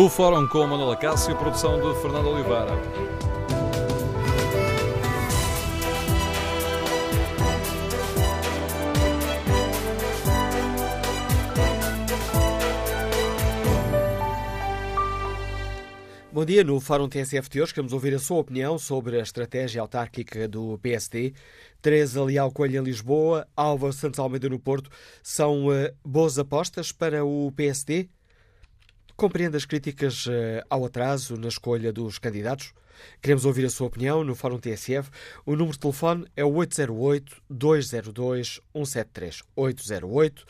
O 0.00 0.08
Fórum 0.08 0.46
com 0.46 0.64
Manuela 0.64 0.96
Cássio, 0.96 1.34
produção 1.34 1.80
de 1.80 2.00
Fernando 2.00 2.28
Oliveira. 2.28 2.70
Bom 16.30 16.44
dia, 16.44 16.62
no 16.62 16.78
Fórum 16.78 17.08
TSF 17.08 17.50
de 17.50 17.60
hoje 17.60 17.74
queremos 17.74 17.92
ouvir 17.92 18.14
a 18.14 18.20
sua 18.20 18.38
opinião 18.38 18.78
sobre 18.78 19.18
a 19.18 19.22
estratégia 19.24 19.82
autárquica 19.82 20.46
do 20.46 20.78
PSD. 20.78 21.34
Teresa 21.82 22.22
Leal 22.22 22.52
Coelho 22.52 22.80
em 22.80 22.84
Lisboa, 22.84 23.48
Álvaro 23.56 23.92
Santos 23.92 24.20
Almeida 24.20 24.48
no 24.48 24.60
Porto, 24.60 24.90
são 25.24 25.66
uh, 25.66 25.92
boas 26.04 26.38
apostas 26.38 26.92
para 26.92 27.24
o 27.24 27.50
PSD? 27.56 28.08
Compreende 29.20 29.56
as 29.56 29.64
críticas 29.64 30.26
uh, 30.26 30.62
ao 30.70 30.84
atraso 30.84 31.36
na 31.36 31.48
escolha 31.48 31.92
dos 31.92 32.20
candidatos? 32.20 32.72
Queremos 33.20 33.44
ouvir 33.44 33.66
a 33.66 33.68
sua 33.68 33.88
opinião 33.88 34.22
no 34.22 34.32
Fórum 34.32 34.60
TSF. 34.60 35.10
O 35.44 35.56
número 35.56 35.72
de 35.72 35.80
telefone 35.80 36.24
é 36.36 36.44
o 36.44 36.52
808-202-173. 36.52 39.42
808 39.56 40.46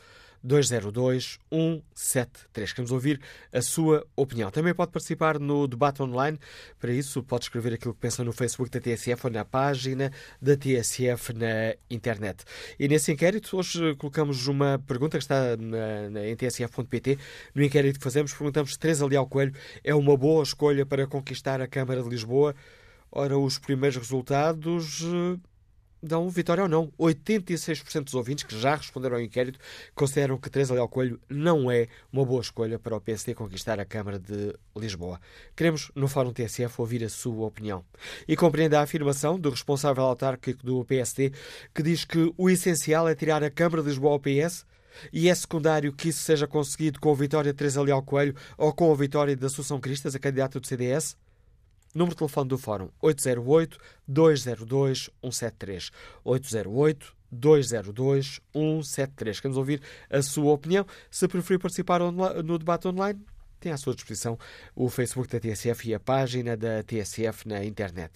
202 0.48 1.38
173. 1.50 2.72
Queremos 2.72 2.90
ouvir 2.90 3.20
a 3.52 3.60
sua 3.60 4.04
opinião. 4.16 4.50
Também 4.50 4.74
pode 4.74 4.90
participar 4.90 5.38
no 5.38 5.68
debate 5.68 6.02
online. 6.02 6.38
Para 6.80 6.90
isso, 6.92 7.22
pode 7.22 7.44
escrever 7.44 7.74
aquilo 7.74 7.94
que 7.94 8.00
pensa 8.00 8.24
no 8.24 8.32
Facebook 8.32 8.70
da 8.70 8.80
TSF 8.80 9.26
ou 9.26 9.30
na 9.30 9.44
página 9.44 10.10
da 10.40 10.56
TSF 10.56 11.34
na 11.34 11.74
internet. 11.90 12.44
E 12.78 12.88
nesse 12.88 13.12
inquérito, 13.12 13.56
hoje 13.56 13.94
colocamos 13.96 14.46
uma 14.46 14.82
pergunta 14.86 15.18
que 15.18 15.24
está 15.24 15.56
na, 15.56 16.10
na, 16.10 16.20
tsf.pt. 16.36 17.18
No 17.54 17.62
inquérito 17.62 17.98
que 17.98 18.04
fazemos, 18.04 18.32
perguntamos 18.32 18.72
se 18.72 18.78
Teresa 18.78 19.06
Leal 19.06 19.26
Coelho 19.26 19.52
é 19.84 19.94
uma 19.94 20.16
boa 20.16 20.42
escolha 20.42 20.86
para 20.86 21.06
conquistar 21.06 21.60
a 21.60 21.68
Câmara 21.68 22.02
de 22.02 22.08
Lisboa. 22.08 22.54
Ora, 23.10 23.38
os 23.38 23.58
primeiros 23.58 23.96
resultados 23.96 25.02
dão 26.02 26.28
vitória 26.28 26.62
ou 26.62 26.68
não. 26.68 26.92
86% 26.98 28.04
dos 28.04 28.14
ouvintes 28.14 28.44
que 28.44 28.58
já 28.58 28.74
responderam 28.74 29.16
ao 29.16 29.22
inquérito 29.22 29.58
consideram 29.94 30.38
que 30.38 30.50
Teresa 30.50 30.74
Leal 30.74 30.88
Coelho 30.88 31.20
não 31.28 31.70
é 31.70 31.88
uma 32.12 32.24
boa 32.24 32.40
escolha 32.40 32.78
para 32.78 32.96
o 32.96 33.00
PSD 33.00 33.34
conquistar 33.34 33.78
a 33.80 33.84
Câmara 33.84 34.18
de 34.18 34.54
Lisboa. 34.76 35.20
Queremos, 35.56 35.90
no 35.94 36.08
Fórum 36.08 36.32
TSF, 36.32 36.80
ouvir 36.80 37.04
a 37.04 37.08
sua 37.08 37.46
opinião. 37.46 37.84
E 38.26 38.36
compreende 38.36 38.76
a 38.76 38.82
afirmação 38.82 39.38
do 39.38 39.50
responsável 39.50 40.04
autárquico 40.04 40.64
do 40.64 40.84
PSD 40.84 41.32
que 41.74 41.82
diz 41.82 42.04
que 42.04 42.32
o 42.36 42.48
essencial 42.48 43.08
é 43.08 43.14
tirar 43.14 43.42
a 43.42 43.50
Câmara 43.50 43.82
de 43.82 43.88
Lisboa 43.88 44.12
ao 44.12 44.20
PS 44.20 44.66
e 45.12 45.28
é 45.28 45.34
secundário 45.34 45.92
que 45.92 46.08
isso 46.08 46.22
seja 46.22 46.46
conseguido 46.46 47.00
com 47.00 47.10
a 47.10 47.14
vitória 47.14 47.52
de 47.52 47.56
Teresa 47.56 47.82
Leal 47.82 48.02
Coelho 48.02 48.34
ou 48.56 48.72
com 48.72 48.92
a 48.92 48.96
vitória 48.96 49.36
da 49.36 49.46
Assunção 49.46 49.80
Cristas, 49.80 50.14
a 50.14 50.18
candidata 50.18 50.58
do 50.58 50.66
CDS? 50.66 51.16
Número 51.94 52.14
de 52.14 52.18
telefone 52.18 52.48
do 52.48 52.58
Fórum 52.58 52.90
808-202-173. 53.02 55.90
808-202-173. 57.32 59.40
Queremos 59.40 59.56
ouvir 59.56 59.80
a 60.10 60.20
sua 60.22 60.52
opinião. 60.52 60.84
Se 61.10 61.26
preferir 61.26 61.58
participar 61.58 62.00
no 62.00 62.58
debate 62.58 62.88
online, 62.88 63.18
tem 63.60 63.72
à 63.72 63.76
sua 63.76 63.94
disposição 63.94 64.38
o 64.74 64.88
Facebook 64.88 65.30
da 65.30 65.40
TSF 65.40 65.88
e 65.88 65.94
a 65.94 66.00
página 66.00 66.56
da 66.56 66.82
TSF 66.82 67.48
na 67.48 67.64
internet. 67.64 68.12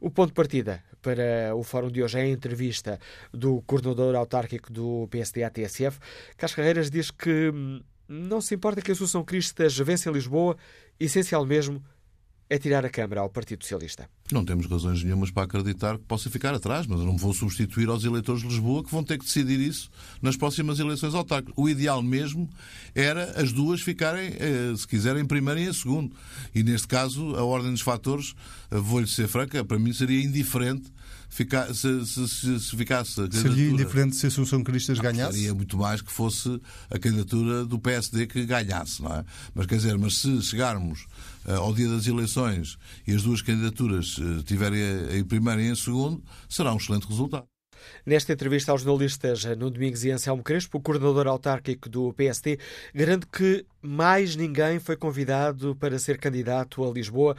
O 0.00 0.10
ponto 0.10 0.28
de 0.28 0.34
partida 0.34 0.82
para 1.02 1.54
o 1.54 1.62
fórum 1.62 1.90
de 1.90 2.02
hoje 2.02 2.18
é 2.18 2.22
a 2.22 2.28
entrevista 2.28 2.98
do 3.32 3.62
coordenador 3.62 4.14
autárquico 4.14 4.72
do 4.72 5.08
PSD 5.10 5.42
à 5.42 5.50
TSF. 5.50 5.98
Cas 6.36 6.54
Carreiras 6.54 6.90
diz 6.90 7.10
que 7.10 7.50
hum, 7.50 7.80
não 8.08 8.40
se 8.40 8.54
importa 8.54 8.80
que 8.80 8.90
a 8.90 8.94
Associação 8.94 9.24
Cristas 9.24 9.76
vence 9.78 10.08
em 10.08 10.12
Lisboa, 10.12 10.56
essencial 10.98 11.44
mesmo 11.44 11.82
é 12.54 12.58
tirar 12.58 12.84
a 12.86 12.88
Câmara 12.88 13.20
ao 13.20 13.28
Partido 13.28 13.64
Socialista. 13.64 14.08
Não 14.30 14.44
temos 14.44 14.66
razões 14.66 15.02
nenhumas 15.02 15.28
para 15.32 15.42
acreditar 15.42 15.98
que 15.98 16.04
possa 16.04 16.30
ficar 16.30 16.54
atrás, 16.54 16.86
mas 16.86 17.00
eu 17.00 17.06
não 17.06 17.16
vou 17.16 17.34
substituir 17.34 17.88
aos 17.88 18.04
eleitores 18.04 18.42
de 18.42 18.48
Lisboa 18.48 18.84
que 18.84 18.92
vão 18.92 19.02
ter 19.02 19.18
que 19.18 19.24
decidir 19.24 19.58
isso 19.58 19.90
nas 20.22 20.36
próximas 20.36 20.78
eleições 20.78 21.16
autárquicas. 21.16 21.52
O 21.56 21.68
ideal 21.68 22.00
mesmo 22.00 22.48
era 22.94 23.32
as 23.40 23.52
duas 23.52 23.80
ficarem, 23.80 24.34
eh, 24.38 24.72
se 24.76 24.86
quiserem, 24.86 25.24
em 25.24 25.26
primeiro 25.26 25.58
e 25.58 25.68
em 25.68 25.72
segundo. 25.72 26.14
E 26.54 26.62
neste 26.62 26.86
caso, 26.86 27.34
a 27.34 27.42
ordem 27.42 27.72
dos 27.72 27.80
fatores, 27.80 28.34
eh, 28.70 28.78
vou-lhe 28.78 29.08
ser 29.08 29.26
franca, 29.26 29.64
para 29.64 29.78
mim 29.78 29.92
seria 29.92 30.22
indiferente 30.22 30.92
ficar, 31.34 31.74
se, 31.74 32.06
se, 32.06 32.28
se, 32.28 32.60
se, 32.60 32.76
ficasse 32.76 33.20
a 33.20 33.28
Seria 33.28 33.70
indiferente 33.70 34.14
se 34.14 34.26
a 34.26 34.28
Assunção 34.28 34.62
Cristas 34.62 35.00
ganhasse? 35.00 35.38
Seria 35.38 35.54
muito 35.54 35.76
mais 35.76 36.00
que 36.00 36.12
fosse 36.12 36.60
a 36.88 36.98
candidatura 37.00 37.64
do 37.64 37.80
PSD 37.80 38.28
que 38.28 38.46
ganhasse, 38.46 39.02
não 39.02 39.12
é? 39.12 39.24
Mas 39.52 39.66
quer 39.66 39.76
dizer, 39.76 39.98
mas 39.98 40.18
se 40.18 40.40
chegarmos 40.42 41.06
ao 41.46 41.72
dia 41.72 41.88
das 41.88 42.06
eleições 42.06 42.76
e 43.06 43.14
as 43.14 43.22
duas 43.22 43.42
candidaturas 43.42 44.18
uh, 44.18 44.42
tiverem 44.42 44.80
em 45.18 45.24
primeiro 45.24 45.60
e 45.60 45.68
em 45.68 45.74
segundo, 45.74 46.22
será 46.48 46.72
um 46.72 46.76
excelente 46.76 47.06
resultado. 47.06 47.46
Nesta 48.06 48.32
entrevista 48.32 48.72
aos 48.72 48.82
jornalistas 48.82 49.44
no 49.56 49.70
Domingos 49.70 50.04
e 50.04 50.10
Anselmo 50.10 50.42
Crespo, 50.42 50.78
o 50.78 50.80
coordenador 50.80 51.26
autárquico 51.26 51.88
do 51.88 52.12
PSD 52.14 52.58
garante 52.94 53.26
que 53.26 53.66
mais 53.82 54.36
ninguém 54.36 54.78
foi 54.78 54.96
convidado 54.96 55.76
para 55.76 55.98
ser 55.98 56.18
candidato 56.18 56.82
a 56.84 56.90
Lisboa 56.90 57.36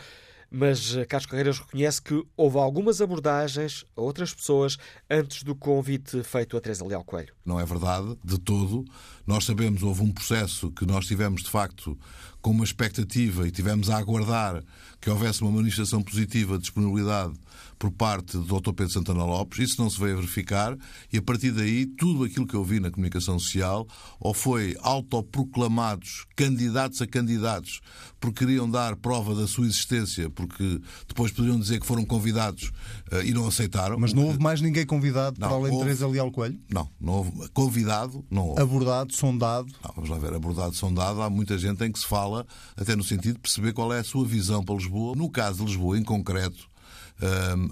mas 0.50 0.96
eh, 0.96 1.06
Carlos 1.06 1.26
Carreiras 1.26 1.60
reconhece 1.60 2.02
que 2.02 2.24
houve 2.38 2.58
algumas 2.58 3.02
abordagens 3.02 3.86
a 3.96 4.02
outras 4.02 4.34
pessoas 4.34 4.78
antes 5.10 5.44
do 5.44 5.54
convite 5.54 6.24
feito 6.24 6.56
a 6.56 6.62
Teresa 6.62 6.86
Leal 6.86 7.04
Coelho. 7.04 7.34
Não 7.46 7.60
é 7.60 7.66
verdade, 7.66 8.18
de 8.24 8.40
todo. 8.40 8.86
Nós 9.26 9.46
sabemos, 9.46 9.82
houve 9.84 10.04
um 10.04 10.12
processo 10.12 10.72
que 10.72 10.86
nós 10.86 11.06
tivemos, 11.06 11.44
de 11.44 11.50
facto, 11.50 11.98
com 12.42 12.52
uma 12.52 12.64
expectativa 12.64 13.48
e 13.48 13.52
tivemos 13.52 13.90
a 13.90 13.98
aguardar 13.98 14.64
que 15.02 15.10
houvesse 15.10 15.42
uma 15.42 15.52
manifestação 15.52 16.02
positiva 16.04 16.58
de 16.58 16.62
disponibilidade 16.62 17.34
por 17.78 17.92
parte 17.92 18.38
do 18.38 18.60
Dr. 18.60 18.72
Pedro 18.74 18.94
Santana 18.94 19.26
Lopes. 19.26 19.60
Isso 19.60 19.82
não 19.82 19.90
se 19.90 20.00
veio 20.00 20.14
a 20.14 20.16
verificar 20.18 20.78
e, 21.12 21.18
a 21.18 21.22
partir 21.22 21.52
daí, 21.52 21.86
tudo 21.86 22.24
aquilo 22.24 22.48
que 22.48 22.56
eu 22.56 22.64
vi 22.64 22.80
na 22.80 22.92
comunicação 22.92 23.38
social 23.40 23.88
ou 24.20 24.34
foi 24.34 24.78
autoproclamados 24.82 26.26
candidatos 26.36 27.02
a 27.02 27.08
candidatos 27.08 27.82
porque 28.20 28.46
queriam 28.46 28.70
dar 28.70 28.96
prova 28.96 29.36
da 29.36 29.48
sua 29.48 29.66
existência, 29.66 30.30
porque 30.30 30.82
depois 31.08 31.32
poderiam 31.32 31.60
dizer 31.60 31.80
que 31.80 31.86
foram 31.86 32.04
convidados 32.06 32.72
uh, 33.12 33.22
e 33.24 33.32
não 33.32 33.48
aceitaram. 33.48 34.00
Mas 34.00 34.14
não 34.14 34.26
houve 34.26 34.40
mais 34.40 34.62
ninguém 34.62 34.86
convidado 34.86 35.40
não, 35.40 35.48
para 35.48 35.58
além 35.58 35.72
de 35.72 35.80
Teresa 35.80 36.08
Leal 36.08 36.32
Coelho? 36.32 36.60
Não, 36.72 36.90
não 37.00 37.14
houve. 37.14 37.50
Convidado, 37.50 38.26
não 38.32 38.48
houve. 38.48 38.62
Abordado, 38.62 39.14
sondado? 39.16 39.68
Não, 39.84 39.92
vamos 39.96 40.10
lá 40.10 40.18
ver. 40.18 40.34
Abordado, 40.34 40.76
sondado, 40.76 41.22
há 41.22 41.30
muita 41.30 41.58
gente 41.58 41.84
em 41.84 41.92
que 41.92 42.00
se 42.00 42.06
fala, 42.06 42.46
até 42.76 42.96
no 42.96 43.04
sentido 43.04 43.36
de 43.36 43.40
perceber 43.40 43.74
qual 43.74 43.94
é 43.94 44.00
a 44.00 44.04
sua 44.04 44.26
visão 44.26 44.64
para 44.64 44.76
Lisboa. 44.76 45.16
No 45.16 45.30
caso 45.30 45.60
de 45.60 45.72
Lisboa, 45.72 45.98
em 45.98 46.04
concreto, 46.04 46.70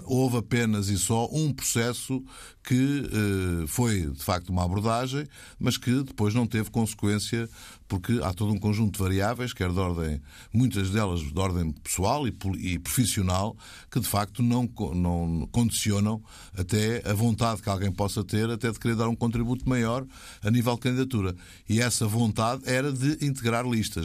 houve 0.04 0.38
apenas 0.38 0.88
e 0.88 0.98
só 0.98 1.28
um 1.32 1.52
processo 1.52 2.22
que 2.62 2.74
uh, 2.74 3.66
foi, 3.68 4.10
de 4.10 4.22
facto, 4.22 4.48
uma 4.48 4.64
abordagem, 4.64 5.26
mas 5.58 5.76
que 5.76 6.02
depois 6.02 6.32
não 6.32 6.46
teve 6.46 6.70
consequência, 6.70 7.48
porque 7.86 8.20
há 8.22 8.32
todo 8.32 8.52
um 8.52 8.58
conjunto 8.58 8.94
de 8.94 8.98
variáveis, 8.98 9.52
quer 9.52 9.70
de 9.70 9.78
ordem, 9.78 10.20
muitas 10.52 10.90
delas 10.90 11.20
de 11.20 11.38
ordem 11.38 11.72
pessoal 11.72 12.26
e, 12.26 12.34
e 12.58 12.78
profissional, 12.78 13.54
que 13.90 14.00
de 14.00 14.08
facto 14.08 14.42
não, 14.42 14.68
não 14.94 15.46
condicionam 15.52 16.22
até 16.56 17.02
a 17.08 17.12
vontade 17.12 17.60
que 17.60 17.68
alguém 17.68 17.92
possa 17.92 18.24
ter, 18.24 18.48
até 18.48 18.70
de 18.70 18.78
querer 18.78 18.96
dar 18.96 19.08
um 19.08 19.16
contributo 19.16 19.68
maior 19.68 20.06
a 20.42 20.50
nível 20.50 20.74
de 20.74 20.80
candidatura. 20.80 21.36
E 21.68 21.80
essa 21.80 22.06
vontade 22.06 22.62
era 22.64 22.90
de 22.90 23.24
integrar 23.24 23.66
listas. 23.66 24.04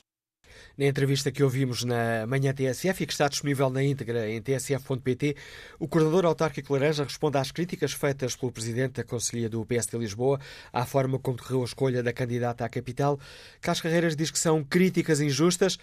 Na 0.79 0.85
entrevista 0.85 1.29
que 1.29 1.43
ouvimos 1.43 1.83
na 1.83 2.25
manhã 2.25 2.53
TSF 2.53 3.03
e 3.03 3.05
que 3.05 3.11
está 3.11 3.27
disponível 3.27 3.69
na 3.69 3.83
íntegra 3.83 4.29
em 4.29 4.41
tsf.pt, 4.41 5.35
o 5.77 5.89
coordenador 5.89 6.25
autárquico 6.25 6.71
Laranja 6.71 7.03
responde 7.03 7.37
às 7.37 7.51
críticas 7.51 7.91
feitas 7.91 8.33
pelo 8.33 8.49
presidente 8.49 8.93
da 8.93 9.03
Conselhia 9.03 9.49
do 9.49 9.65
PSD 9.65 9.97
Lisboa 9.97 10.39
à 10.71 10.85
forma 10.85 11.19
como 11.19 11.37
correu 11.37 11.63
a 11.63 11.65
escolha 11.65 12.01
da 12.01 12.13
candidata 12.13 12.63
à 12.63 12.69
capital. 12.69 13.19
Carlos 13.59 13.81
Carreiras 13.81 14.15
diz 14.15 14.31
que 14.31 14.39
são 14.39 14.63
críticas 14.63 15.19
injustas 15.19 15.77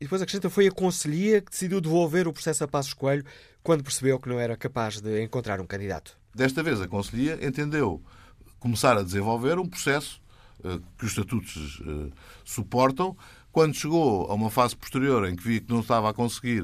e 0.00 0.04
depois 0.04 0.22
acrescenta 0.22 0.48
foi 0.48 0.68
a 0.68 0.70
Conselhia 0.70 1.40
que 1.40 1.50
decidiu 1.50 1.80
devolver 1.80 2.28
o 2.28 2.32
processo 2.32 2.62
a 2.62 2.68
Passos 2.68 2.94
Coelho 2.94 3.24
quando 3.60 3.82
percebeu 3.82 4.20
que 4.20 4.28
não 4.28 4.38
era 4.38 4.56
capaz 4.56 5.00
de 5.00 5.20
encontrar 5.20 5.60
um 5.60 5.66
candidato. 5.66 6.16
Desta 6.32 6.62
vez 6.62 6.80
a 6.80 6.86
Conselhia 6.86 7.44
entendeu 7.44 8.00
começar 8.60 8.96
a 8.96 9.02
desenvolver 9.02 9.58
um 9.58 9.66
processo 9.66 10.22
uh, 10.60 10.78
que 10.96 11.04
os 11.04 11.10
estatutos 11.10 11.80
uh, 11.80 12.12
suportam 12.44 13.16
quando 13.52 13.74
chegou 13.74 14.30
a 14.30 14.34
uma 14.34 14.50
fase 14.50 14.76
posterior 14.76 15.26
em 15.28 15.34
que 15.34 15.42
via 15.42 15.60
que 15.60 15.72
não 15.72 15.80
estava 15.80 16.10
a 16.10 16.14
conseguir 16.14 16.62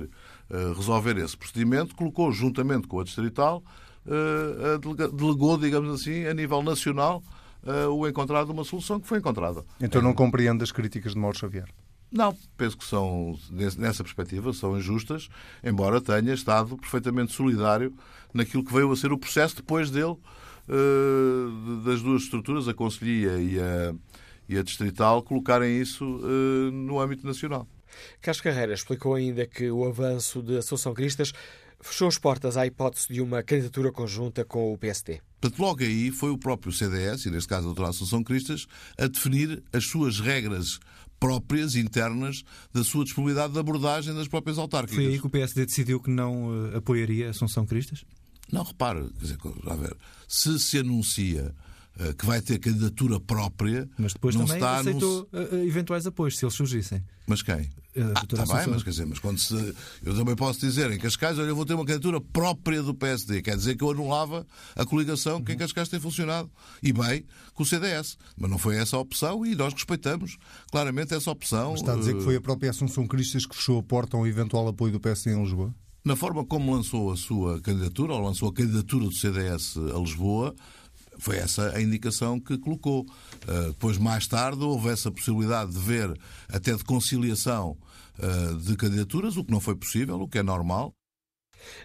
uh, 0.51 0.73
resolver 0.75 1.17
esse 1.19 1.37
procedimento, 1.37 1.95
colocou, 1.95 2.31
juntamente 2.33 2.87
com 2.87 3.01
a 3.01 3.05
Distrital, 3.05 3.63
uh, 4.07 5.11
delegou, 5.13 5.59
digamos 5.59 6.01
assim, 6.01 6.27
a 6.27 6.35
nível 6.35 6.63
nacional, 6.63 7.23
uh, 7.63 7.89
o 7.91 8.07
encontrar 8.07 8.45
de 8.45 8.53
uma 8.53 8.65
solução 8.65 9.01
que 9.01 9.09
foi 9.09 9.19
encontrada. 9.19 9.65
Então 9.81 10.03
não 10.03 10.13
compreende 10.13 10.63
as 10.63 10.71
críticas 10.71 11.15
de 11.15 11.19
Mauro 11.19 11.39
Xavier? 11.39 11.69
Não, 12.13 12.37
penso 12.57 12.79
que 12.79 12.85
são, 12.85 13.37
nessa 13.51 14.05
perspectiva, 14.05 14.53
são 14.53 14.79
injustas, 14.79 15.29
embora 15.65 16.01
tenha 16.01 16.33
estado 16.33 16.77
perfeitamente 16.77 17.33
solidário 17.33 17.93
naquilo 18.33 18.63
que 18.63 18.73
veio 18.73 18.93
a 18.93 18.97
ser 18.97 19.11
o 19.11 19.19
processo 19.19 19.57
depois 19.57 19.91
dele, 19.91 20.17
das 21.85 22.03
duas 22.03 22.23
estruturas, 22.23 22.69
a 22.69 22.75
Conselhia 22.75 23.39
e 23.39 23.59
a, 23.59 23.93
e 24.49 24.59
a 24.59 24.63
distrital 24.63 25.23
colocarem 25.23 25.81
isso 25.81 26.05
uh, 26.05 26.71
no 26.71 27.01
âmbito 27.01 27.27
nacional. 27.27 27.67
Carlos 28.21 28.41
Carreira 28.41 28.75
explicou 28.75 29.15
ainda 29.15 29.47
que 29.47 29.71
o 29.71 29.85
avanço 29.85 30.43
de 30.43 30.57
Assunção 30.59 30.93
Cristas 30.93 31.33
fechou 31.81 32.09
as 32.09 32.19
portas 32.19 32.57
à 32.57 32.67
hipótese 32.67 33.13
de 33.13 33.21
uma 33.21 33.43
candidatura 33.43 33.93
conjunta 33.93 34.45
com 34.45 34.73
o 34.73 34.79
PSD. 34.79 35.21
Portanto, 35.41 35.61
logo 35.61 35.83
aí 35.83 36.11
foi 36.11 36.31
o 36.31 36.39
próprio 36.39 36.73
CDS, 36.73 37.27
e 37.27 37.31
neste 37.31 37.49
caso 37.49 37.65
a 37.65 37.67
doutora 37.67 37.91
Assunção 37.91 38.25
Cristas, 38.25 38.67
a 38.99 39.07
definir 39.07 39.63
as 39.73 39.85
suas 39.85 40.19
regras 40.19 40.79
próprias, 41.21 41.77
internas, 41.77 42.43
da 42.73 42.83
sua 42.83 43.05
disponibilidade 43.05 43.53
de 43.53 43.59
abordagem 43.59 44.15
das 44.15 44.29
próprias 44.29 44.59
autárquicas. 44.59 44.97
Foi 44.97 45.07
aí 45.07 45.19
que 45.19 45.27
o 45.27 45.31
PSD 45.31 45.67
decidiu 45.67 46.01
que 46.01 46.11
não 46.11 46.49
uh, 46.49 46.77
apoiaria 46.77 47.31
Assunção 47.31 47.67
Cristas? 47.67 48.05
Não, 48.51 48.63
repare, 48.63 49.09
quer 49.19 49.21
dizer, 49.21 49.39
a 49.67 49.75
ver, 49.75 49.97
se 50.29 50.59
se 50.59 50.79
anuncia 50.79 51.55
uh, 51.55 51.64
que 52.19 52.27
vai 52.27 52.41
ter 52.41 52.59
candidatura 52.59 53.21
própria. 53.21 53.89
Mas 53.97 54.13
depois 54.13 54.35
não 54.35 54.45
também 54.45 54.57
está 54.57 54.79
aceitou 54.79 55.29
uh, 55.33 55.55
eventuais 55.65 56.07
apoios, 56.07 56.37
se 56.37 56.45
eles 56.45 56.55
surgissem. 56.55 57.03
Mas 57.27 57.43
quem? 57.43 57.71
Ah, 57.97 58.23
está 58.23 58.57
bem, 58.57 58.67
mas 58.67 58.83
quer 58.83 58.91
dizer, 58.91 59.07
mas 59.07 59.21
quando 59.21 59.39
se. 59.39 59.55
Eu 60.03 60.17
também 60.17 60.35
posso 60.35 60.59
dizer 60.59 60.91
em 60.91 60.99
Cascais, 60.99 61.39
olha, 61.39 61.47
eu 61.47 61.55
vou 61.55 61.65
ter 61.65 61.75
uma 61.75 61.85
candidatura 61.85 62.21
própria 62.21 62.83
do 62.83 62.93
PSD. 62.93 63.41
Quer 63.41 63.57
dizer 63.57 63.77
que 63.77 63.85
eu 63.85 63.91
anulava 63.91 64.45
a 64.75 64.85
coligação 64.85 65.43
que 65.43 65.53
em 65.53 65.57
Cascais 65.57 65.89
tem 65.89 66.01
funcionado. 66.01 66.51
E 66.83 66.93
bem, 66.93 67.25
com 67.55 67.63
o 67.63 67.67
CDS. 67.67 68.19
Mas 68.37 68.51
não 68.51 68.59
foi 68.59 68.77
essa 68.77 68.97
a 68.97 69.01
opção 69.01 69.47
e 69.47 69.55
nós 69.55 69.73
respeitamos 69.73 70.37
claramente 70.73 71.15
essa 71.15 71.31
opção. 71.31 71.71
Mas 71.71 71.81
está 71.81 71.93
a 71.93 71.97
dizer 71.97 72.17
que 72.17 72.23
foi 72.23 72.35
a 72.35 72.41
própria 72.41 72.71
Assunção 72.71 73.07
Cristas 73.07 73.47
que 73.47 73.55
fechou 73.55 73.79
a 73.79 73.83
porta 73.83 74.17
a 74.17 74.21
um 74.21 74.27
eventual 74.27 74.67
apoio 74.67 74.93
do 74.93 74.99
PSD 74.99 75.31
em 75.31 75.41
Lisboa? 75.41 75.73
Na 76.05 76.17
forma 76.17 76.45
como 76.45 76.75
lançou 76.75 77.13
a 77.13 77.17
sua 77.17 77.61
candidatura, 77.63 78.13
ou 78.13 78.21
lançou 78.21 78.51
a 78.51 78.53
candidatura 78.53 79.07
do 79.07 79.15
CDS 79.15 79.79
a 79.79 79.99
Lisboa, 79.99 80.55
foi 81.19 81.37
essa 81.37 81.71
a 81.75 81.81
indicação 81.81 82.39
que 82.41 82.59
colocou. 82.59 83.03
Uh, 83.03 83.69
depois, 83.69 83.99
mais 83.99 84.27
tarde, 84.27 84.63
houve 84.63 84.89
essa 84.89 85.11
possibilidade 85.11 85.73
de 85.73 85.79
ver 85.79 86.13
até 86.49 86.75
de 86.75 86.85
conciliação 86.85 87.77
uh, 88.19 88.57
de 88.59 88.77
candidaturas, 88.77 89.37
o 89.37 89.45
que 89.45 89.53
não 89.53 89.61
foi 89.61 89.75
possível, 89.75 90.21
o 90.21 90.29
que 90.29 90.39
é 90.39 90.43
normal. 90.43 90.95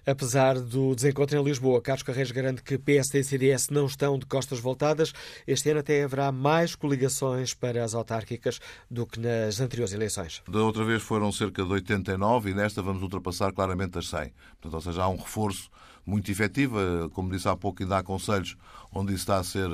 Apesar 0.05 0.59
do 0.59 0.95
desencontro 0.95 1.37
em 1.37 1.43
Lisboa, 1.43 1.81
Carlos 1.81 2.03
Carreiros 2.03 2.31
garante 2.31 2.63
que 2.63 2.77
PSD 2.77 3.19
e 3.19 3.23
CDS 3.23 3.69
não 3.69 3.85
estão 3.85 4.17
de 4.17 4.25
costas 4.25 4.59
voltadas. 4.59 5.13
Este 5.47 5.69
ano 5.69 5.79
até 5.79 6.03
haverá 6.03 6.31
mais 6.31 6.75
coligações 6.75 7.53
para 7.53 7.83
as 7.83 7.93
autárquicas 7.93 8.59
do 8.89 9.05
que 9.05 9.19
nas 9.19 9.59
anteriores 9.59 9.93
eleições. 9.93 10.41
Da 10.47 10.61
outra 10.61 10.83
vez 10.83 11.01
foram 11.01 11.31
cerca 11.31 11.63
de 11.63 11.71
89 11.71 12.51
e 12.51 12.53
nesta 12.53 12.81
vamos 12.81 13.01
ultrapassar 13.01 13.51
claramente 13.53 13.97
as 13.97 14.07
100. 14.07 14.33
Portanto, 14.59 14.73
ou 14.73 14.81
seja, 14.81 15.03
há 15.03 15.09
um 15.09 15.17
reforço 15.17 15.69
muito 16.09 16.31
efetivo. 16.31 16.77
Como 17.13 17.29
disse 17.29 17.47
há 17.47 17.55
pouco, 17.55 17.83
ainda 17.83 17.97
há 17.97 18.03
conselhos 18.03 18.57
onde 18.91 19.13
isso 19.13 19.21
está 19.21 19.37
a 19.37 19.43
ser 19.43 19.69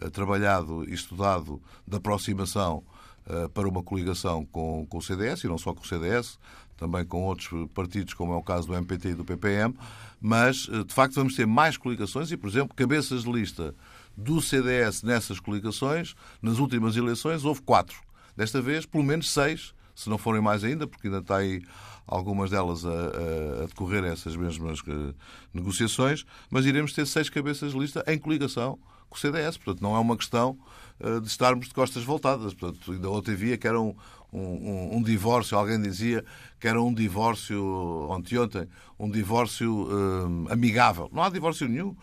eh, 0.00 0.10
trabalhado 0.10 0.88
e 0.88 0.94
estudado 0.94 1.60
de 1.86 1.96
aproximação 1.96 2.82
eh, 3.26 3.48
para 3.48 3.68
uma 3.68 3.82
coligação 3.82 4.44
com, 4.46 4.86
com 4.88 4.98
o 4.98 5.02
CDS, 5.02 5.44
e 5.44 5.48
não 5.48 5.58
só 5.58 5.74
com 5.74 5.82
o 5.82 5.86
CDS, 5.86 6.38
também 6.76 7.04
com 7.04 7.22
outros 7.22 7.68
partidos, 7.72 8.14
como 8.14 8.32
é 8.32 8.36
o 8.36 8.42
caso 8.42 8.66
do 8.66 8.74
MPT 8.74 9.10
e 9.10 9.14
do 9.14 9.24
PPM, 9.24 9.74
mas 10.20 10.68
eh, 10.72 10.84
de 10.84 10.92
facto 10.94 11.14
vamos 11.14 11.34
ter 11.34 11.46
mais 11.46 11.76
coligações 11.76 12.30
e, 12.30 12.36
por 12.36 12.48
exemplo, 12.48 12.74
cabeças 12.74 13.24
de 13.24 13.30
lista 13.32 13.74
do 14.16 14.40
CDS 14.40 15.02
nessas 15.02 15.40
coligações, 15.40 16.14
nas 16.40 16.58
últimas 16.58 16.96
eleições, 16.96 17.44
houve 17.44 17.62
quatro. 17.62 17.96
Desta 18.36 18.60
vez, 18.60 18.86
pelo 18.86 19.04
menos 19.04 19.30
seis, 19.30 19.74
se 19.94 20.08
não 20.08 20.18
forem 20.18 20.40
mais 20.40 20.64
ainda, 20.64 20.86
porque 20.86 21.06
ainda 21.06 21.18
está 21.20 21.36
aí 21.36 21.62
algumas 22.06 22.50
delas 22.50 22.84
a, 22.84 22.90
a, 22.90 23.66
decorrer 23.66 24.04
essas 24.04 24.36
mesmas 24.36 24.80
uh, 24.80 25.14
negociações, 25.52 26.24
mas 26.50 26.66
iremos 26.66 26.92
ter 26.92 27.06
seis 27.06 27.28
cabeças 27.28 27.72
de 27.72 27.78
lista 27.78 28.04
em 28.06 28.18
coligação 28.18 28.78
com 29.08 29.16
o 29.16 29.20
CDS. 29.20 29.56
Portanto, 29.56 29.82
não 29.82 29.94
é 29.94 29.98
uma 29.98 30.16
questão 30.16 30.58
uh, 31.00 31.20
de 31.20 31.28
estarmos 31.28 31.68
de 31.68 31.74
costas 31.74 32.02
voltadas. 32.04 32.54
Portanto, 32.54 32.92
ainda 32.92 33.10
ontem 33.10 33.34
via 33.34 33.56
que 33.56 33.66
era 33.66 33.80
um, 33.80 33.94
um, 34.32 34.96
um, 34.96 35.02
divórcio, 35.02 35.56
alguém 35.56 35.80
dizia 35.80 36.24
que 36.58 36.66
era 36.66 36.80
um 36.80 36.92
divórcio, 36.92 37.62
ontem, 38.10 38.38
ontem, 38.38 38.68
um 38.98 39.10
divórcio 39.10 39.84
uh, 39.84 40.52
amigável. 40.52 41.08
Não 41.12 41.22
há 41.22 41.28
divórcio 41.28 41.68
nenhum. 41.68 41.94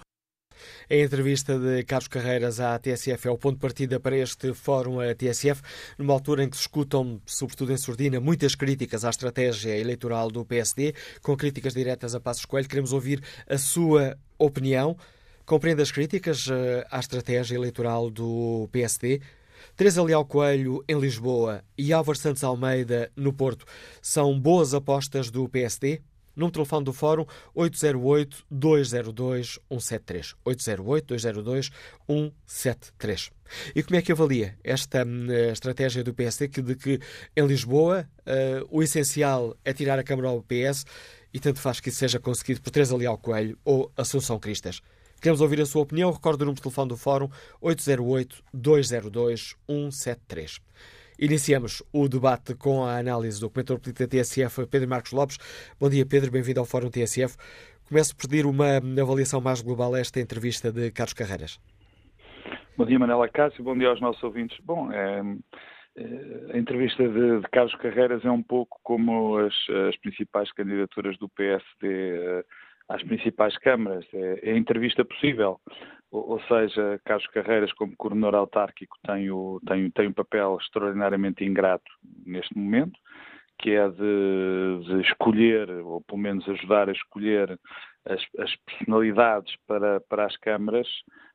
A 0.89 0.95
entrevista 0.95 1.57
de 1.57 1.83
Carlos 1.83 2.07
Carreiras 2.07 2.59
à 2.59 2.77
TSF 2.77 3.27
é 3.27 3.31
o 3.31 3.37
ponto 3.37 3.55
de 3.55 3.61
partida 3.61 3.99
para 3.99 4.17
este 4.17 4.53
fórum 4.53 4.99
a 4.99 5.13
TSF, 5.13 5.61
numa 5.97 6.13
altura 6.13 6.43
em 6.43 6.49
que 6.49 6.55
se 6.57 6.63
escutam, 6.63 7.21
sobretudo 7.25 7.71
em 7.71 7.77
surdina, 7.77 8.19
muitas 8.19 8.55
críticas 8.55 9.05
à 9.05 9.09
estratégia 9.09 9.77
eleitoral 9.77 10.29
do 10.29 10.45
PSD, 10.45 10.93
com 11.21 11.35
críticas 11.35 11.73
diretas 11.73 12.15
a 12.15 12.19
Passos 12.19 12.45
Coelho. 12.45 12.67
Queremos 12.67 12.93
ouvir 12.93 13.21
a 13.47 13.57
sua 13.57 14.17
opinião. 14.37 14.97
Compreende 15.45 15.81
as 15.81 15.91
críticas 15.91 16.47
eh, 16.49 16.85
à 16.91 16.99
estratégia 16.99 17.55
eleitoral 17.55 18.09
do 18.09 18.69
PSD? 18.71 19.21
Teresa 19.75 20.03
Leal 20.03 20.25
Coelho, 20.25 20.83
em 20.87 20.99
Lisboa, 20.99 21.63
e 21.77 21.93
Álvaro 21.93 22.17
Santos 22.17 22.43
Almeida, 22.43 23.11
no 23.15 23.33
Porto, 23.33 23.65
são 24.01 24.39
boas 24.39 24.73
apostas 24.73 25.31
do 25.31 25.47
PSD? 25.47 26.01
De 26.47 26.53
telefone 26.53 26.85
do 26.85 26.93
Fórum 26.93 27.25
808-202-173. 27.55 30.35
808-202-173. 30.45 33.31
E 33.75 33.83
como 33.83 33.97
é 33.97 34.01
que 34.01 34.11
avalia 34.11 34.57
esta 34.63 35.03
uh, 35.03 35.31
estratégia 35.51 36.03
do 36.03 36.13
PSD 36.13 36.47
que, 36.47 36.61
de 36.61 36.75
que 36.75 36.99
em 37.35 37.45
Lisboa 37.45 38.07
uh, 38.21 38.65
o 38.69 38.81
essencial 38.83 39.57
é 39.65 39.73
tirar 39.73 39.99
a 39.99 40.03
Câmara 40.03 40.29
ao 40.29 40.43
PS 40.43 40.85
e 41.33 41.39
tanto 41.39 41.59
faz 41.59 41.79
que 41.79 41.89
isso 41.89 41.97
seja 41.99 42.19
conseguido 42.19 42.61
por 42.61 42.69
Teresa 42.71 42.95
Leal 42.95 43.17
Coelho 43.17 43.57
ou 43.63 43.91
Assunção 43.97 44.39
Cristas? 44.39 44.81
Queremos 45.21 45.41
ouvir 45.41 45.59
a 45.61 45.65
sua 45.65 45.81
opinião. 45.81 46.11
Recordo 46.11 46.41
o 46.41 46.45
número 46.45 46.55
de 46.55 46.61
telefone 46.61 46.89
do 46.89 46.97
Fórum 46.97 47.29
808-202-173. 47.61 50.61
Iniciamos 51.21 51.83
o 51.93 52.07
debate 52.07 52.55
com 52.55 52.85
a 52.85 52.97
análise 52.97 53.41
do 53.41 53.49
comentador 53.49 53.81
político 53.81 54.07
da 54.07 54.09
TSF, 54.09 54.65
Pedro 54.67 54.87
Marcos 54.87 55.11
Lopes. 55.11 55.37
Bom 55.77 55.89
dia, 55.89 56.05
Pedro, 56.05 56.31
bem-vindo 56.31 56.61
ao 56.61 56.65
Fórum 56.65 56.89
TSF. 56.89 57.35
Começo 57.89 58.15
por 58.15 58.29
pedir 58.29 58.45
uma 58.45 58.77
avaliação 58.77 59.41
mais 59.41 59.61
global 59.61 59.93
a 59.95 59.99
esta 59.99 60.21
entrevista 60.21 60.71
de 60.71 60.89
Carlos 60.91 61.11
Carreiras. 61.11 61.59
Bom 62.77 62.85
dia, 62.85 62.97
Manela 62.97 63.27
Cássio, 63.27 63.65
bom 63.65 63.77
dia 63.77 63.89
aos 63.89 63.99
nossos 63.99 64.23
ouvintes. 64.23 64.57
Bom, 64.63 64.89
é, 64.93 65.21
é, 65.97 66.53
a 66.53 66.57
entrevista 66.57 67.05
de, 67.05 67.41
de, 67.41 67.49
Carlos 67.51 67.75
Carreiras 67.75 68.23
é 68.23 68.31
um 68.31 68.41
pouco 68.41 68.79
como 68.81 69.39
as, 69.39 69.53
as 69.89 69.97
principais 69.97 70.49
candidaturas 70.53 71.17
do 71.17 71.27
PSD 71.27 72.15
é, 72.15 72.45
às 72.87 73.03
principais 73.03 73.57
câmaras. 73.57 74.05
É, 74.13 74.51
é 74.51 74.53
a 74.53 74.57
entrevista 74.57 75.03
possível. 75.03 75.59
Ou, 76.11 76.41
seja, 76.41 76.99
Carlos 77.05 77.27
Carreiras, 77.27 77.71
como 77.73 77.95
coordenador 77.95 78.39
autárquico, 78.39 78.97
tem, 79.05 79.29
o, 79.29 79.61
tem, 79.67 79.91
tem 79.91 80.07
um 80.07 80.13
papel 80.13 80.57
extraordinariamente 80.59 81.45
ingrato 81.45 81.91
neste 82.25 82.57
momento, 82.57 82.99
que 83.59 83.71
é 83.71 83.87
de, 83.89 84.79
de 84.85 85.01
escolher, 85.01 85.69
ou 85.69 86.01
pelo 86.01 86.17
menos 86.17 86.47
ajudar 86.49 86.89
a 86.89 86.93
escolher 86.93 87.59
as, 88.05 88.21
as 88.39 88.55
personalidades 88.65 89.55
para, 89.67 89.99
para 90.01 90.25
as 90.25 90.35
câmaras, 90.37 90.87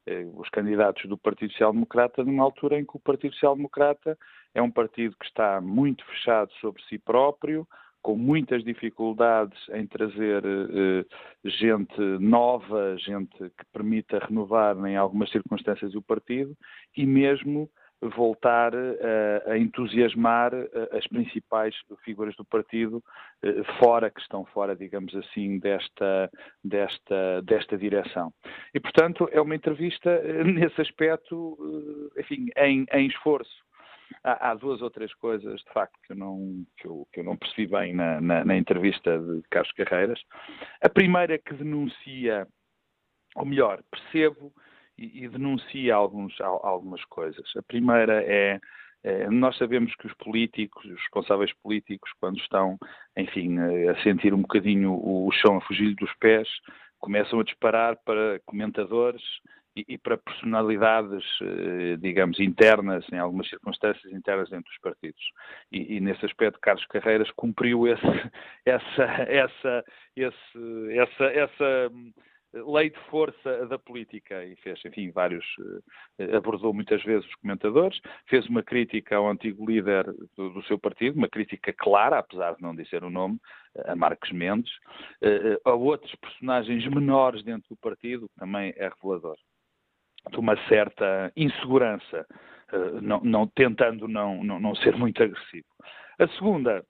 eh, 0.07 0.27
os 0.35 0.49
candidatos 0.49 1.09
do 1.09 1.17
Partido 1.17 1.53
Social 1.53 1.73
Democrata, 1.73 2.25
numa 2.25 2.43
altura 2.43 2.81
em 2.81 2.85
que 2.85 2.97
o 2.97 3.01
Partido 3.01 3.35
Social 3.35 3.55
Democrata 3.55 4.19
é 4.55 4.61
um 4.61 4.71
partido 4.71 5.17
que 5.19 5.27
está 5.27 5.61
muito 5.61 6.05
fechado 6.07 6.51
sobre 6.61 6.83
si 6.85 6.99
próprio, 6.99 7.69
com 8.05 8.17
muitas 8.17 8.63
dificuldades 8.63 9.59
em 9.73 9.87
trazer 9.87 10.45
eh, 10.45 11.05
gente 11.43 11.99
nova, 12.21 12.99
gente 12.99 13.35
que 13.39 13.65
permita 13.73 14.19
renovar 14.19 14.77
em 14.87 14.95
algumas 14.95 15.31
circunstâncias 15.31 15.95
o 15.95 16.03
partido 16.03 16.55
e 16.95 17.07
mesmo 17.07 17.67
voltar 18.15 18.75
eh, 18.75 19.43
a 19.47 19.57
entusiasmar 19.57 20.53
eh, 20.53 20.69
as 20.93 21.07
principais 21.07 21.75
figuras 22.05 22.37
do 22.37 22.45
partido 22.45 23.03
fora, 23.79 24.11
que 24.11 24.21
estão 24.21 24.45
fora, 24.45 24.77
digamos 24.77 25.15
assim, 25.17 25.59
desta, 25.59 26.31
desta, 26.63 27.41
desta 27.41 27.79
direção. 27.79 28.31
E, 28.75 28.81
portanto, 28.81 29.31
é 29.33 29.41
uma 29.41 29.55
entrevista 29.55 30.21
nesse 30.45 30.79
aspecto, 30.79 31.57
enfim, 32.19 32.49
em, 32.59 32.85
em 32.93 33.07
esforço 33.07 33.65
há, 34.23 34.51
há, 34.51 34.55
duas 34.55 34.83
ou 34.83 34.91
três 34.91 35.13
coisas, 35.15 35.61
de 35.61 35.73
facto, 35.73 35.99
que 36.05 36.13
eu 36.13 36.17
não, 36.17 36.65
que 36.77 36.87
eu, 36.87 37.07
que 37.13 37.21
eu 37.21 37.25
não 37.25 37.37
percebi 37.37 37.67
bem 37.67 37.95
na, 37.95 38.21
na, 38.21 38.45
na, 38.45 38.57
entrevista 38.57 39.19
de 39.19 39.43
Carlos 39.51 39.73
Carreiras. 39.73 40.21
A 40.83 40.89
primeira 40.89 41.39
que 41.39 41.55
denuncia, 41.55 42.47
ou 43.35 43.45
melhor, 43.45 43.83
percebo 43.91 44.53
e, 44.99 45.25
e 45.25 45.29
denuncia 45.29 45.95
alguns, 45.95 46.39
algumas 46.41 47.05
coisas. 47.07 47.45
A 47.57 47.63
primeira 47.63 48.23
é, 48.23 48.61
é 49.03 49.29
nós 49.31 49.57
sabemos 49.59 49.95
que 49.97 50.07
os 50.07 50.15
políticos, 50.15 50.85
os 50.85 51.01
responsáveis 51.01 51.53
políticos, 51.63 52.11
quando 52.21 52.39
estão, 52.39 52.79
enfim, 53.17 53.59
a 53.89 54.03
sentir 54.03 54.33
um 54.33 54.43
bocadinho 54.43 54.93
o 54.93 55.31
chão 55.33 55.57
a 55.57 55.61
fugir 55.63 55.95
dos 55.97 56.13
pés, 56.15 56.49
começam 56.99 57.41
a 57.41 57.45
disparar 57.45 57.97
para 58.05 58.41
comentadores 58.47 59.23
e, 59.77 59.99
para 59.99 60.17
personalidades, 60.17 61.25
eh, 61.43 61.97
digamos, 61.99 62.39
internas, 62.39 63.05
em 63.13 63.19
algumas 63.19 63.49
circunstâncias 63.49 64.13
internas 64.13 64.49
dentro 64.49 64.71
dos 64.71 64.81
partidos. 64.81 65.23
E, 65.73 65.97
e 65.97 66.01
nesse 66.01 66.25
aspecto, 66.25 66.61
Carlos 66.61 66.87
Carreiras 66.87 67.31
cumpriu 67.33 67.87
esse, 67.87 68.03
essa, 68.65 69.03
essa, 69.03 69.85
esse, 70.17 70.99
essa, 70.99 71.25
essa 71.25 71.91
lei 72.53 72.91
de 72.91 72.99
força 73.11 73.67
da 73.67 73.77
política 73.79 74.45
e 74.45 74.55
fez, 74.57 74.81
enfim, 74.85 75.11
vários, 75.11 75.45
eh, 76.19 76.37
abordou 76.37 76.73
muitas 76.73 77.03
vezes 77.03 77.27
os 77.27 77.35
comentadores, 77.37 78.01
fez 78.27 78.47
uma 78.47 78.63
crítica 78.63 79.17
ao 79.17 79.29
antigo 79.29 79.69
líder 79.69 80.05
do, 80.37 80.51
do 80.51 80.63
seu 80.65 80.79
partido, 80.79 81.17
uma 81.17 81.29
crítica 81.29 81.73
clara, 81.73 82.19
apesar 82.21 82.55
de 82.55 82.63
não 82.63 82.75
dizer 82.77 83.03
o 83.03 83.11
nome, 83.11 83.41
a 83.87 83.97
Marcos 83.97 84.31
Mendes, 84.31 84.73
eh, 85.21 85.59
a 85.65 85.73
outros 85.73 86.15
personagens 86.15 86.87
menores 86.87 87.43
dentro 87.43 87.69
do 87.71 87.77
partido, 87.77 88.29
que 88.29 88.39
também 88.39 88.73
é 88.77 88.89
revelador 88.89 89.37
de 90.31 90.39
uma 90.39 90.57
certa 90.69 91.33
insegurança, 91.37 92.27
não, 93.01 93.21
não, 93.23 93.47
tentando 93.47 94.09
não, 94.09 94.43
não, 94.43 94.59
não 94.59 94.75
ser 94.77 94.97
muito 94.97 95.23
agressivo. 95.23 95.67
A 96.19 96.27
segunda 96.29 96.85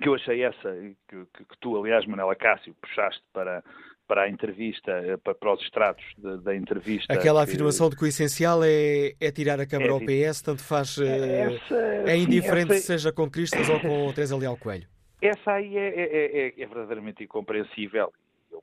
que 0.00 0.08
eu 0.08 0.14
achei 0.14 0.42
essa, 0.42 0.72
que, 1.08 1.24
que, 1.32 1.44
que, 1.44 1.58
tu, 1.60 1.76
aliás, 1.76 2.04
Manela 2.06 2.34
Cássio, 2.34 2.74
puxaste 2.80 3.22
para, 3.32 3.62
para 4.08 4.22
a 4.22 4.28
entrevista, 4.28 4.90
eh, 4.90 5.16
para, 5.16 5.34
para 5.34 5.54
os 5.54 5.62
extratos 5.62 6.04
de, 6.18 6.38
da 6.42 6.54
entrevista. 6.54 7.12
Aquela 7.12 7.44
que, 7.44 7.50
afirmação 7.50 7.88
de 7.88 7.96
que 7.96 8.04
o 8.04 8.06
essencial 8.06 8.62
é, 8.64 9.14
é 9.20 9.30
tirar 9.30 9.60
a 9.60 9.66
Câmara 9.66 9.90
é, 9.90 9.94
ao 9.94 10.00
PS, 10.00 10.42
tanto 10.42 10.64
faz. 10.64 10.98
Eh, 10.98 11.54
essa, 11.54 11.76
é 12.10 12.16
indiferente 12.16 12.72
sim, 12.72 12.78
essa... 12.78 12.86
seja 12.86 13.12
com 13.12 13.30
Cristas 13.30 13.68
ou 13.68 13.80
com 13.80 14.10
Teresa 14.14 14.36
Leal 14.36 14.56
Coelho. 14.56 14.86
Essa 15.22 15.52
aí 15.52 15.76
é, 15.76 15.88
é, 15.88 16.46
é, 16.46 16.62
é 16.62 16.66
verdadeiramente 16.66 17.22
incompreensível. 17.22 18.12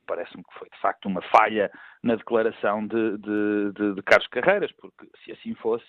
Parece-me 0.06 0.42
que 0.44 0.58
foi 0.58 0.68
de 0.68 0.78
facto 0.80 1.06
uma 1.06 1.22
falha 1.22 1.70
na 2.02 2.14
declaração 2.16 2.86
de, 2.86 3.18
de, 3.18 3.72
de, 3.72 3.94
de 3.94 4.02
Carlos 4.02 4.28
Carreiras, 4.28 4.72
porque 4.72 5.06
se 5.24 5.32
assim 5.32 5.54
fosse, 5.54 5.86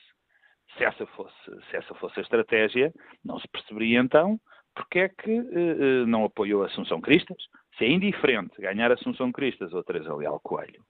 se 0.77 0.83
essa 0.83 1.05
fosse, 1.07 1.45
se 1.69 1.77
essa 1.77 1.93
fosse 1.95 2.19
a 2.19 2.23
estratégia, 2.23 2.93
não 3.23 3.39
se 3.39 3.47
perceberia 3.47 3.99
então 3.99 4.39
porque 4.75 4.99
é 4.99 5.09
que 5.09 5.39
uh, 5.39 6.07
não 6.07 6.25
apoiou 6.25 6.63
Assunção 6.63 6.99
Cristas? 6.99 7.37
Se 7.77 7.85
é 7.85 7.89
indiferente 7.89 8.59
ganhar 8.59 8.91
Assunção 8.91 9.31
Cristas 9.31 9.73
ou 9.73 9.83
Teresa 9.83 10.15
Leal 10.15 10.39
Coelho, 10.39 10.83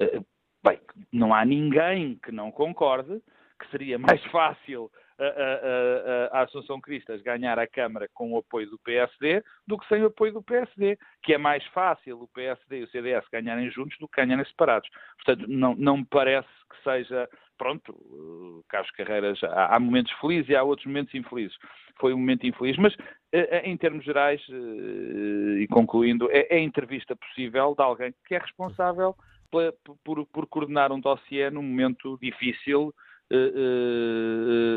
uh, 0.00 0.24
bem, 0.64 0.80
não 1.12 1.34
há 1.34 1.44
ninguém 1.44 2.18
que 2.22 2.32
não 2.32 2.50
concorde 2.50 3.20
que 3.58 3.70
seria 3.70 3.98
mais 3.98 4.22
fácil 4.30 4.90
a, 5.24 6.36
a, 6.36 6.38
a, 6.38 6.42
Assunção 6.42 6.80
Cristas 6.80 7.20
ganhar 7.22 7.58
a 7.58 7.66
Câmara 7.66 8.08
com 8.14 8.32
o 8.32 8.38
apoio 8.38 8.68
do 8.70 8.78
PSD 8.78 9.42
do 9.66 9.78
que 9.78 9.86
sem 9.86 10.02
o 10.02 10.06
apoio 10.06 10.32
do 10.32 10.42
PSD, 10.42 10.98
que 11.22 11.34
é 11.34 11.38
mais 11.38 11.64
fácil 11.68 12.20
o 12.20 12.28
PSD 12.28 12.80
e 12.80 12.82
o 12.84 12.88
CDS 12.88 13.24
ganharem 13.30 13.70
juntos 13.70 13.96
do 13.98 14.08
que 14.08 14.20
ganharem 14.20 14.44
separados. 14.46 14.88
Portanto, 15.22 15.46
não, 15.48 15.74
não 15.74 15.98
me 15.98 16.06
parece 16.06 16.48
que 16.70 16.82
seja 16.82 17.28
pronto, 17.60 18.64
Carlos 18.70 18.90
Carreiras, 18.92 19.38
há, 19.44 19.78
momentos 19.78 20.10
felizes 20.18 20.48
e 20.48 20.56
há 20.56 20.62
outros 20.62 20.86
momentos 20.86 21.14
infelizes. 21.14 21.54
Foi 21.98 22.14
um 22.14 22.16
momento 22.16 22.46
infeliz, 22.46 22.78
mas 22.78 22.94
uh, 22.94 23.60
em 23.64 23.76
termos 23.76 24.02
gerais, 24.02 24.40
uh, 24.48 25.58
e 25.58 25.68
concluindo, 25.68 26.30
é, 26.30 26.46
é, 26.56 26.58
entrevista 26.58 27.14
possível 27.14 27.74
de 27.76 27.82
alguém 27.82 28.14
que 28.26 28.34
é 28.34 28.38
responsável 28.38 29.14
por, 29.50 29.74
por, 30.02 30.26
por 30.26 30.46
coordenar 30.46 30.90
um 30.90 30.98
dossiê 31.00 31.50
num 31.50 31.62
momento 31.62 32.18
difícil 32.22 32.94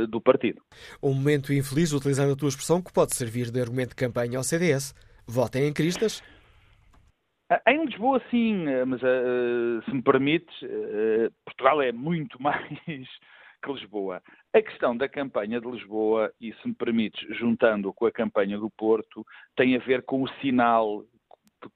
do 0.10 0.22
partido. 0.22 0.62
Um 1.02 1.14
momento 1.14 1.54
infeliz, 1.54 1.92
utilizando 1.92 2.34
a 2.34 2.36
tua 2.36 2.50
expressão, 2.50 2.82
que 2.82 2.94
pode 2.94 3.16
servir 3.16 3.52
de 3.52 3.60
argumento 3.60 3.90
de 3.90 3.96
campanha 3.96 4.38
ao 4.38 4.44
CDS. 4.44 4.94
Votem 5.28 5.68
em 5.68 5.74
Cristas 5.74 6.22
em 7.68 7.86
Lisboa, 7.86 8.22
sim, 8.30 8.66
mas 8.88 9.02
uh, 9.02 9.84
se 9.86 9.94
me 9.94 10.02
permites, 10.02 10.62
uh, 10.64 11.32
Portugal 11.46 11.82
é 11.82 11.92
muito 11.92 12.42
mais 12.42 12.68
que 13.64 13.72
Lisboa. 13.72 14.22
A 14.54 14.62
questão 14.62 14.96
da 14.96 15.08
campanha 15.08 15.60
de 15.60 15.70
Lisboa, 15.70 16.32
e 16.40 16.54
se 16.54 16.68
me 16.68 16.74
permites, 16.74 17.22
juntando 17.38 17.94
com 17.94 18.06
a 18.06 18.12
campanha 18.12 18.58
do 18.58 18.70
Porto, 18.70 19.26
tem 19.56 19.76
a 19.76 19.80
ver 19.80 20.04
com 20.04 20.24
o 20.24 20.30
sinal 20.42 21.04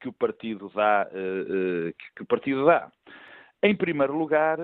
que 0.02 0.10
o 0.10 0.14
partido 0.14 0.70
dá, 0.76 1.08
uh, 1.10 1.94
que 2.16 2.24
o 2.24 2.26
partido 2.26 2.66
dá. 2.66 2.92
Em 3.64 3.76
primeiro 3.76 4.16
lugar, 4.16 4.58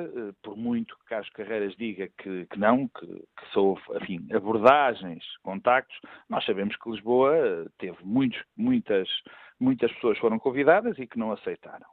por 0.43 0.55
muito 0.55 0.95
que 0.99 1.05
Carlos 1.05 1.29
Carreiras 1.31 1.75
diga 1.75 2.07
que, 2.17 2.45
que 2.45 2.59
não, 2.59 2.87
que, 2.87 3.07
que 3.07 3.51
sou, 3.51 3.79
enfim, 4.01 4.27
abordagens, 4.31 5.23
contactos, 5.41 5.97
nós 6.29 6.45
sabemos 6.45 6.75
que 6.75 6.91
Lisboa 6.91 7.65
teve 7.79 7.97
muitos, 8.03 8.39
muitas 8.55 9.09
muitas 9.63 9.91
pessoas 9.93 10.17
foram 10.17 10.37
convidadas 10.37 10.97
e 10.99 11.07
que 11.07 11.17
não 11.17 11.31
aceitaram. 11.31 11.87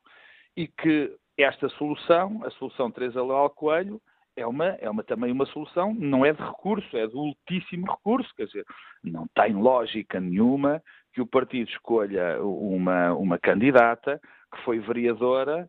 E 0.56 0.66
que 0.66 1.14
esta 1.38 1.68
solução, 1.70 2.42
a 2.44 2.50
solução 2.50 2.90
Teresa 2.90 3.22
Leal 3.22 3.50
Coelho, 3.50 4.00
é 4.36 4.46
uma, 4.46 4.66
é 4.80 4.88
uma, 4.88 5.02
também 5.02 5.32
uma 5.32 5.46
solução, 5.46 5.94
não 5.94 6.24
é 6.24 6.32
de 6.32 6.42
recurso, 6.42 6.96
é 6.96 7.06
de 7.06 7.14
ultíssimo 7.14 7.90
recurso, 7.90 8.32
quer 8.36 8.46
dizer, 8.46 8.64
não 9.02 9.26
tem 9.34 9.54
lógica 9.54 10.20
nenhuma 10.20 10.82
que 11.12 11.20
o 11.20 11.26
partido 11.26 11.68
escolha 11.68 12.42
uma, 12.42 13.12
uma 13.12 13.38
candidata 13.38 14.20
que 14.52 14.62
foi 14.64 14.78
vereadora, 14.78 15.68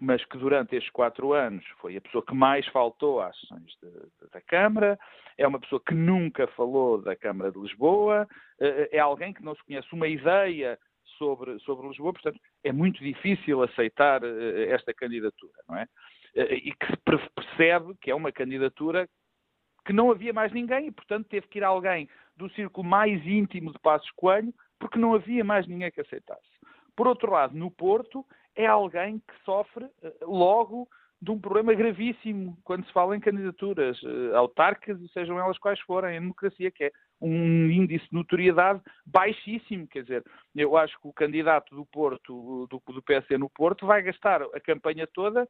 mas 0.00 0.24
que 0.24 0.38
durante 0.38 0.76
estes 0.76 0.92
quatro 0.92 1.32
anos 1.32 1.64
foi 1.80 1.96
a 1.96 2.00
pessoa 2.00 2.24
que 2.24 2.34
mais 2.34 2.66
faltou 2.68 3.20
às 3.20 3.38
sessões 3.40 3.72
de, 3.82 3.90
de, 3.90 4.30
da 4.32 4.40
Câmara, 4.40 4.98
é 5.36 5.46
uma 5.46 5.60
pessoa 5.60 5.80
que 5.84 5.94
nunca 5.94 6.46
falou 6.48 7.00
da 7.00 7.16
Câmara 7.16 7.50
de 7.50 7.58
Lisboa, 7.58 8.28
eh, 8.60 8.88
é 8.92 8.98
alguém 8.98 9.32
que 9.32 9.42
não 9.42 9.54
se 9.54 9.64
conhece 9.64 9.88
uma 9.92 10.08
ideia 10.08 10.78
sobre, 11.18 11.58
sobre 11.60 11.88
Lisboa, 11.88 12.12
portanto, 12.12 12.40
é 12.64 12.72
muito 12.72 13.02
difícil 13.02 13.62
aceitar 13.62 14.22
uh, 14.22 14.60
esta 14.70 14.94
candidatura, 14.94 15.52
não 15.68 15.76
é? 15.76 15.86
E 16.34 16.72
que 16.72 16.86
se 16.86 17.30
percebe 17.34 17.94
que 18.00 18.10
é 18.10 18.14
uma 18.14 18.30
candidatura 18.30 19.08
que 19.84 19.92
não 19.92 20.10
havia 20.10 20.32
mais 20.32 20.52
ninguém 20.52 20.86
e, 20.86 20.92
portanto, 20.92 21.26
teve 21.28 21.48
que 21.48 21.58
ir 21.58 21.64
alguém 21.64 22.08
do 22.36 22.48
círculo 22.50 22.86
mais 22.86 23.24
íntimo 23.26 23.72
de 23.72 23.78
Passos 23.80 24.10
Coelho, 24.12 24.54
porque 24.78 24.98
não 24.98 25.14
havia 25.14 25.44
mais 25.44 25.66
ninguém 25.66 25.90
que 25.90 26.00
aceitasse. 26.00 26.48
Por 26.96 27.06
outro 27.06 27.32
lado, 27.32 27.56
no 27.56 27.70
Porto, 27.70 28.24
é 28.56 28.66
alguém 28.66 29.18
que 29.18 29.44
sofre 29.44 29.84
uh, 29.84 29.90
logo 30.22 30.88
de 31.22 31.30
um 31.30 31.38
problema 31.38 31.74
gravíssimo 31.74 32.56
quando 32.64 32.86
se 32.86 32.92
fala 32.92 33.14
em 33.16 33.20
candidaturas 33.20 34.02
uh, 34.02 34.36
autárquicas, 34.36 34.98
sejam 35.12 35.38
elas 35.38 35.58
quais 35.58 35.78
forem, 35.80 36.16
a 36.16 36.20
democracia, 36.20 36.70
que 36.70 36.84
é 36.84 36.92
um 37.20 37.68
índice 37.68 38.06
de 38.06 38.14
notoriedade 38.14 38.80
baixíssimo. 39.04 39.86
Quer 39.86 40.02
dizer, 40.02 40.24
eu 40.54 40.76
acho 40.76 40.98
que 41.00 41.06
o 41.06 41.12
candidato 41.12 41.74
do 41.74 41.84
Porto, 41.84 42.66
do, 42.70 42.78
do 42.78 43.38
no 43.38 43.50
Porto, 43.50 43.86
vai 43.86 44.02
gastar 44.02 44.42
a 44.42 44.60
campanha 44.60 45.06
toda 45.06 45.46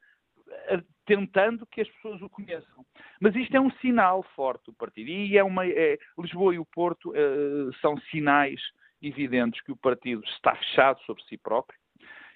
eh, 0.69 0.83
tentando 1.07 1.67
que 1.67 1.81
as 1.81 1.89
pessoas 1.89 2.21
o 2.23 2.29
conheçam. 2.29 2.85
Mas 3.21 3.35
isto 3.37 3.57
é 3.57 3.61
um 3.61 3.71
sinal 3.79 4.23
forte 4.35 4.67
do 4.67 4.73
partido. 4.73 5.09
E 5.09 5.37
é 5.37 5.45
uma, 5.45 5.67
é, 5.67 5.99
Lisboa 6.19 6.55
e 6.55 6.59
o 6.59 6.65
Porto 6.65 7.11
uh, 7.11 7.73
são 7.81 7.97
sinais 8.11 8.61
evidentes 9.03 9.61
que 9.63 9.73
o 9.73 9.77
partido 9.77 10.23
está 10.25 10.55
fechado 10.57 11.01
sobre 11.03 11.23
si 11.25 11.37
próprio, 11.37 11.79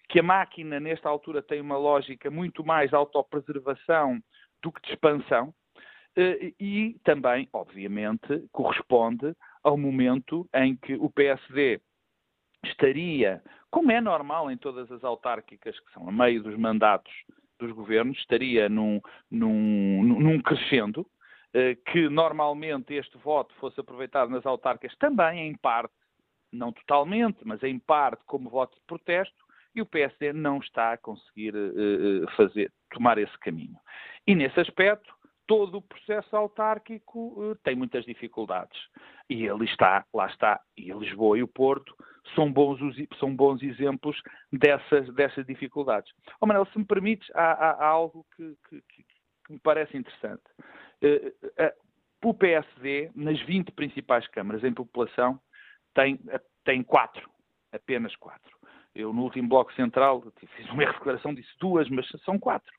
que 0.09 0.21
a 0.21 0.23
máquina, 0.23 0.79
nesta 0.79 1.09
altura, 1.09 1.43
tem 1.43 1.61
uma 1.61 1.77
lógica 1.77 2.31
muito 2.31 2.65
mais 2.65 2.93
autopreservação 2.93 4.21
do 4.63 4.73
que 4.73 4.81
de 4.83 4.93
expansão, 4.93 5.55
eh, 6.17 6.53
e 6.61 6.97
também, 7.05 7.49
obviamente, 7.53 8.47
corresponde 8.53 9.35
ao 9.63 9.77
momento 9.77 10.49
em 10.55 10.77
que 10.77 10.95
o 10.95 11.11
PSD 11.11 11.81
estaria, 12.65 13.43
como 13.71 13.91
é 13.91 14.01
normal 14.01 14.51
em 14.51 14.57
todas 14.57 14.91
as 14.91 15.03
autárquicas, 15.03 15.79
que 15.81 15.93
são 15.93 16.09
a 16.09 16.13
meio 16.13 16.43
dos 16.43 16.57
mandatos 16.57 17.13
dos 17.59 17.73
governos, 17.73 18.19
estaria 18.19 18.69
num, 18.69 19.01
num, 19.31 20.03
num 20.03 20.41
crescendo, 20.41 21.07
eh, 21.53 21.77
que 21.87 22.09
normalmente 22.09 22.95
este 22.95 23.17
voto 23.19 23.55
fosse 23.57 23.81
aproveitado 23.81 24.31
nas 24.31 24.47
autárquicas 24.47 24.97
também 24.99 25.49
em 25.49 25.57
parte, 25.57 25.95
não 26.53 26.73
totalmente, 26.73 27.39
mas 27.45 27.63
em 27.63 27.79
parte 27.79 28.25
como 28.27 28.51
voto 28.51 28.77
de 28.77 28.83
protesto, 28.87 29.44
e 29.75 29.83
o 29.83 29.87
PSD 29.87 30.33
não 30.33 30.59
está 30.59 30.93
a 30.93 30.99
conseguir 30.99 31.54
uh, 31.54 32.31
fazer, 32.37 32.73
tomar 32.90 33.19
esse 33.19 33.37
caminho. 33.38 33.76
E 34.26 34.35
nesse 34.35 34.61
aspecto, 34.61 35.12
todo 35.47 35.78
o 35.78 35.83
processo 35.83 36.37
autárquico 36.37 37.35
uh, 37.40 37.57
tem 37.57 37.75
muitas 37.75 38.04
dificuldades. 38.04 38.78
E 39.28 39.45
ele 39.45 39.64
está, 39.64 40.04
lá 40.12 40.26
está, 40.26 40.61
e 40.76 40.93
Lisboa 40.93 41.38
e 41.38 41.43
o 41.43 41.49
Porto 41.49 41.95
são 42.35 42.50
bons, 42.50 42.78
são 43.19 43.35
bons 43.35 43.62
exemplos 43.62 44.21
dessas, 44.52 45.12
dessas 45.14 45.45
dificuldades. 45.47 46.12
Oh, 46.40 46.47
Manuel, 46.47 46.66
se 46.66 46.78
me 46.78 46.85
permites, 46.85 47.28
há, 47.35 47.52
há, 47.52 47.71
há 47.73 47.87
algo 47.87 48.25
que, 48.37 48.57
que, 48.69 48.83
que, 48.83 49.04
me 49.52 49.59
parece 49.59 49.97
interessante. 49.97 50.43
Uh, 51.02 51.85
o 52.25 52.33
PSD, 52.33 53.11
nas 53.14 53.38
20 53.43 53.73
principais 53.73 54.26
câmaras 54.28 54.64
em 54.64 54.73
população, 54.73 55.38
tem, 55.95 56.19
tem 56.64 56.83
quatro, 56.83 57.28
apenas 57.71 58.16
quatro. 58.16 58.54
Eu, 58.95 59.13
no 59.13 59.23
último 59.23 59.49
bloco 59.49 59.73
central, 59.75 60.23
fiz 60.57 60.71
uma 60.71 60.85
declaração, 60.93 61.35
disse 61.35 61.51
duas, 61.59 61.89
mas 61.89 62.07
são 62.25 62.39
quatro. 62.39 62.73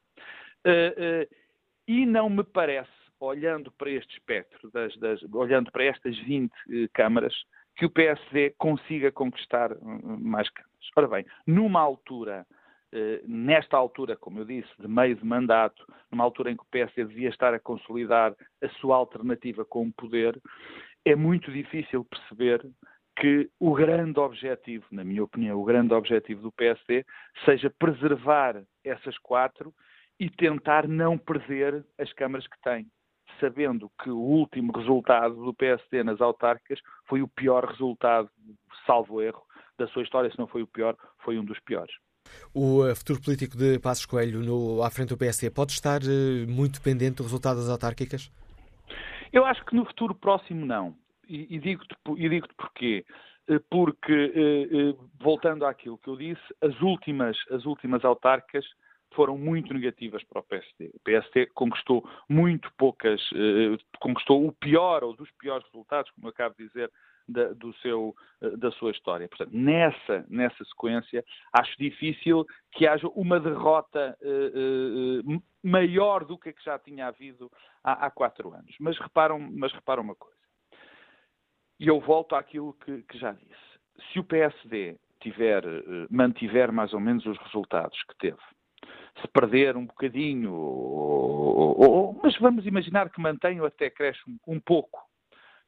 Uh, 0.65 1.23
uh, 1.23 1.35
e 1.87 2.05
não 2.05 2.29
me 2.29 2.43
parece, 2.43 2.89
olhando 3.19 3.71
para 3.71 3.91
este 3.91 4.17
espectro, 4.17 4.71
das, 4.71 4.95
das, 4.97 5.21
olhando 5.33 5.71
para 5.71 5.83
estas 5.83 6.17
20 6.19 6.51
uh, 6.51 6.55
eh, 6.71 6.87
câmaras, 6.93 7.35
que 7.75 7.85
o 7.85 7.89
PSD 7.89 8.55
consiga 8.57 9.11
conquistar 9.11 9.75
mais 9.81 10.49
câmaras. 10.49 10.75
Ora 10.95 11.07
bem, 11.07 11.25
numa 11.45 11.81
altura, 11.81 12.45
nesta 13.27 13.75
altura, 13.75 14.15
como 14.15 14.39
eu 14.39 14.45
disse, 14.45 14.69
de 14.79 14.87
meio 14.87 15.13
de 15.15 15.25
mandato, 15.25 15.85
numa 16.09 16.23
altura 16.23 16.51
em 16.51 16.55
que 16.55 16.63
o 16.63 16.67
PSD 16.71 17.03
devia 17.03 17.27
estar 17.27 17.53
a 17.53 17.59
consolidar 17.59 18.33
a 18.63 18.69
sua 18.79 18.95
alternativa 18.95 19.65
com 19.65 19.87
o 19.87 19.91
poder, 19.91 20.41
é 21.03 21.15
muito 21.15 21.51
difícil 21.51 22.05
perceber 22.05 22.65
que 23.17 23.49
o 23.59 23.73
grande 23.73 24.19
objetivo, 24.19 24.85
na 24.91 25.03
minha 25.03 25.23
opinião, 25.23 25.59
o 25.59 25.63
grande 25.63 25.93
objetivo 25.93 26.41
do 26.41 26.51
PSD 26.51 27.05
seja 27.45 27.73
preservar 27.79 28.61
essas 28.83 29.17
quatro 29.19 29.73
e 30.19 30.29
tentar 30.29 30.87
não 30.87 31.17
perder 31.17 31.85
as 31.97 32.11
câmaras 32.13 32.45
que 32.47 32.59
tem, 32.61 32.87
sabendo 33.39 33.89
que 34.01 34.09
o 34.09 34.17
último 34.17 34.71
resultado 34.73 35.35
do 35.35 35.53
PSD 35.53 36.03
nas 36.03 36.21
autárquicas 36.21 36.79
foi 37.07 37.21
o 37.21 37.27
pior 37.27 37.65
resultado, 37.65 38.29
salvo 38.85 39.21
erro, 39.21 39.43
da 39.77 39.87
sua 39.87 40.03
história, 40.03 40.31
se 40.31 40.39
não 40.39 40.47
foi 40.47 40.61
o 40.61 40.67
pior, 40.67 40.95
foi 41.23 41.37
um 41.37 41.43
dos 41.43 41.59
piores. 41.59 41.93
O 42.53 42.85
eh, 42.85 42.95
futuro 42.95 43.21
político 43.21 43.57
de 43.57 43.77
Passos 43.79 44.05
Coelho 44.05 44.41
no, 44.41 44.81
à 44.81 44.89
frente 44.89 45.09
do 45.09 45.17
PSD 45.17 45.51
pode 45.51 45.73
estar 45.73 46.01
uh, 46.01 46.49
muito 46.49 46.79
dependente 46.79 47.17
do 47.17 47.23
resultado 47.23 47.57
das 47.57 47.69
autárquicas? 47.69 48.31
Eu 49.31 49.45
acho 49.45 49.63
que 49.65 49.75
no 49.75 49.85
futuro 49.85 50.15
próximo 50.15 50.65
não. 50.65 50.95
E, 51.27 51.59
digo-te 51.59 51.95
digo 52.29 52.47
porquê. 52.57 53.05
Eh, 53.47 53.59
porque, 53.69 54.95
voltando 55.21 55.65
àquilo 55.65 55.97
que 55.97 56.09
eu 56.09 56.15
disse, 56.15 56.41
as 56.61 56.79
últimas, 56.81 57.37
as 57.51 57.65
últimas 57.65 58.03
autárquicas 58.03 58.65
foram 59.13 59.37
muito 59.37 59.73
negativas 59.73 60.23
para 60.23 60.39
o 60.39 60.43
PSD. 60.43 60.91
O 60.93 60.99
PSD 61.03 61.45
conquistou 61.47 62.07
muito 62.27 62.69
poucas, 62.77 63.21
conquistou 63.99 64.45
o 64.45 64.51
pior 64.51 65.03
ou 65.03 65.15
dos 65.15 65.29
piores 65.39 65.65
resultados, 65.67 66.11
como 66.11 66.27
eu 66.27 66.31
acabo 66.31 66.55
de 66.57 66.67
dizer, 66.67 66.91
da, 67.27 67.53
do 67.53 67.73
seu, 67.75 68.15
eh, 68.41 68.55
da 68.57 68.71
sua 68.71 68.91
história. 68.91 69.27
Portanto, 69.27 69.51
nessa, 69.53 70.25
nessa 70.29 70.63
sequência, 70.65 71.23
acho 71.53 71.75
difícil 71.77 72.45
que 72.71 72.87
haja 72.87 73.07
uma 73.09 73.39
derrota 73.39 74.17
maior 75.63 76.25
do 76.25 76.37
que 76.37 76.49
a 76.49 76.53
que 76.53 76.63
já 76.63 76.77
tinha 76.77 77.07
havido 77.07 77.51
há, 77.83 78.05
há, 78.05 78.11
quatro 78.11 78.53
anos. 78.53 78.75
Mas 78.79 78.97
reparam, 78.99 79.39
mas 79.39 79.71
reparam 79.73 80.03
uma 80.03 80.15
coisa. 80.15 80.35
E 81.79 81.87
eu 81.87 81.99
volto 81.99 82.35
àquilo 82.35 82.73
que, 82.73 83.03
que 83.03 83.17
já 83.17 83.31
disse. 83.33 84.11
Se 84.11 84.19
o 84.19 84.23
PSD 84.23 84.97
tiver, 85.19 85.65
uh, 85.65 86.07
mantiver 86.09 86.71
mais 86.71 86.93
ou 86.93 86.99
menos 86.99 87.25
os 87.25 87.37
resultados 87.39 88.01
que 88.03 88.17
teve, 88.17 88.41
se 89.21 89.27
perder 89.29 89.75
um 89.75 89.85
bocadinho, 89.85 90.53
ou, 90.53 91.79
ou, 91.79 91.91
ou, 91.91 92.19
mas 92.21 92.37
vamos 92.37 92.65
imaginar 92.65 93.09
que 93.09 93.21
mantenha 93.21 93.61
ou 93.61 93.67
até 93.67 93.89
cresce 93.89 94.21
um, 94.27 94.37
um 94.55 94.59
pouco 94.59 95.05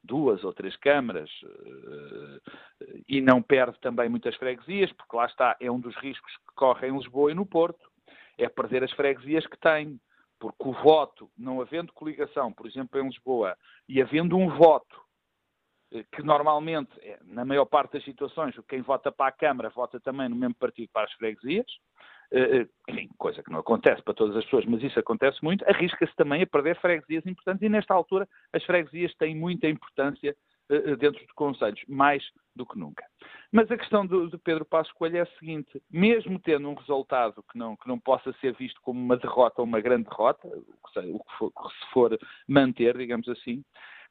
duas 0.07 0.43
ou 0.43 0.53
três 0.53 0.75
câmaras 0.77 1.29
eh, 1.43 3.01
e 3.07 3.21
não 3.21 3.41
perde 3.41 3.77
também 3.79 4.09
muitas 4.09 4.35
freguesias, 4.35 4.91
porque 4.93 5.15
lá 5.15 5.25
está, 5.25 5.55
é 5.59 5.69
um 5.69 5.79
dos 5.79 5.95
riscos 5.97 6.31
que 6.37 6.55
corre 6.55 6.87
em 6.87 6.97
Lisboa 6.97 7.31
e 7.31 7.35
no 7.35 7.45
Porto, 7.45 7.89
é 8.37 8.47
perder 8.47 8.83
as 8.83 8.91
freguesias 8.93 9.45
que 9.45 9.59
tem, 9.59 9.99
porque 10.39 10.67
o 10.67 10.71
voto, 10.71 11.29
não 11.37 11.61
havendo 11.61 11.93
coligação, 11.93 12.53
por 12.53 12.65
exemplo, 12.67 12.99
em 12.99 13.07
Lisboa, 13.07 13.57
e 13.89 14.01
havendo 14.01 14.37
um 14.37 14.49
voto 14.49 14.95
eh, 14.95 15.06
que 16.11 16.21
normalmente, 16.21 16.91
é, 17.01 17.19
na 17.23 17.45
maior 17.45 17.65
parte 17.65 17.93
das 17.93 18.03
situações, 18.03 18.55
quem 18.67 18.81
vota 18.81 19.11
para 19.11 19.27
a 19.27 19.31
Câmara 19.31 19.69
vota 19.69 19.99
também 19.99 20.27
no 20.29 20.35
mesmo 20.35 20.55
partido 20.55 20.89
para 20.91 21.05
as 21.05 21.13
freguesias, 21.13 21.65
eh, 22.31 22.57
eh, 22.57 22.67
enfim, 22.89 23.09
coisa 23.17 23.41
que 23.41 23.51
não 23.51 23.59
acontece 23.59 24.01
para 24.01 24.13
todas 24.13 24.35
as 24.35 24.43
pessoas, 24.43 24.65
mas 24.65 24.83
isso 24.83 24.99
acontece 24.99 25.41
muito, 25.41 25.63
arrisca-se 25.67 26.13
também 26.15 26.41
a 26.41 26.47
perder 26.47 26.75
freguesias 26.81 27.25
importantes 27.25 27.61
e 27.61 27.69
nesta 27.69 27.93
altura 27.93 28.27
as 28.51 28.63
freguesias 28.65 29.15
têm 29.15 29.33
muita 29.33 29.67
importância 29.69 30.35
eh, 30.69 30.95
dentro 30.97 31.21
de 31.21 31.33
conselhos, 31.33 31.81
mais 31.87 32.21
do 32.53 32.65
que 32.65 32.77
nunca. 32.77 33.05
Mas 33.49 33.71
a 33.71 33.77
questão 33.77 34.05
do, 34.05 34.29
de 34.29 34.37
Pedro 34.39 34.65
Passos 34.65 34.91
Coelho 34.91 35.17
é 35.17 35.21
a 35.21 35.39
seguinte, 35.39 35.81
mesmo 35.89 36.37
tendo 36.39 36.67
um 36.67 36.73
resultado 36.73 37.41
que 37.49 37.57
não, 37.57 37.77
que 37.77 37.87
não 37.87 37.97
possa 37.97 38.33
ser 38.41 38.53
visto 38.55 38.81
como 38.81 38.99
uma 38.99 39.15
derrota 39.15 39.61
ou 39.61 39.65
uma 39.65 39.79
grande 39.79 40.09
derrota, 40.09 40.45
o 40.47 41.19
que, 41.23 41.69
se 41.69 41.91
for 41.93 42.17
manter, 42.45 42.97
digamos 42.97 43.29
assim, 43.29 43.63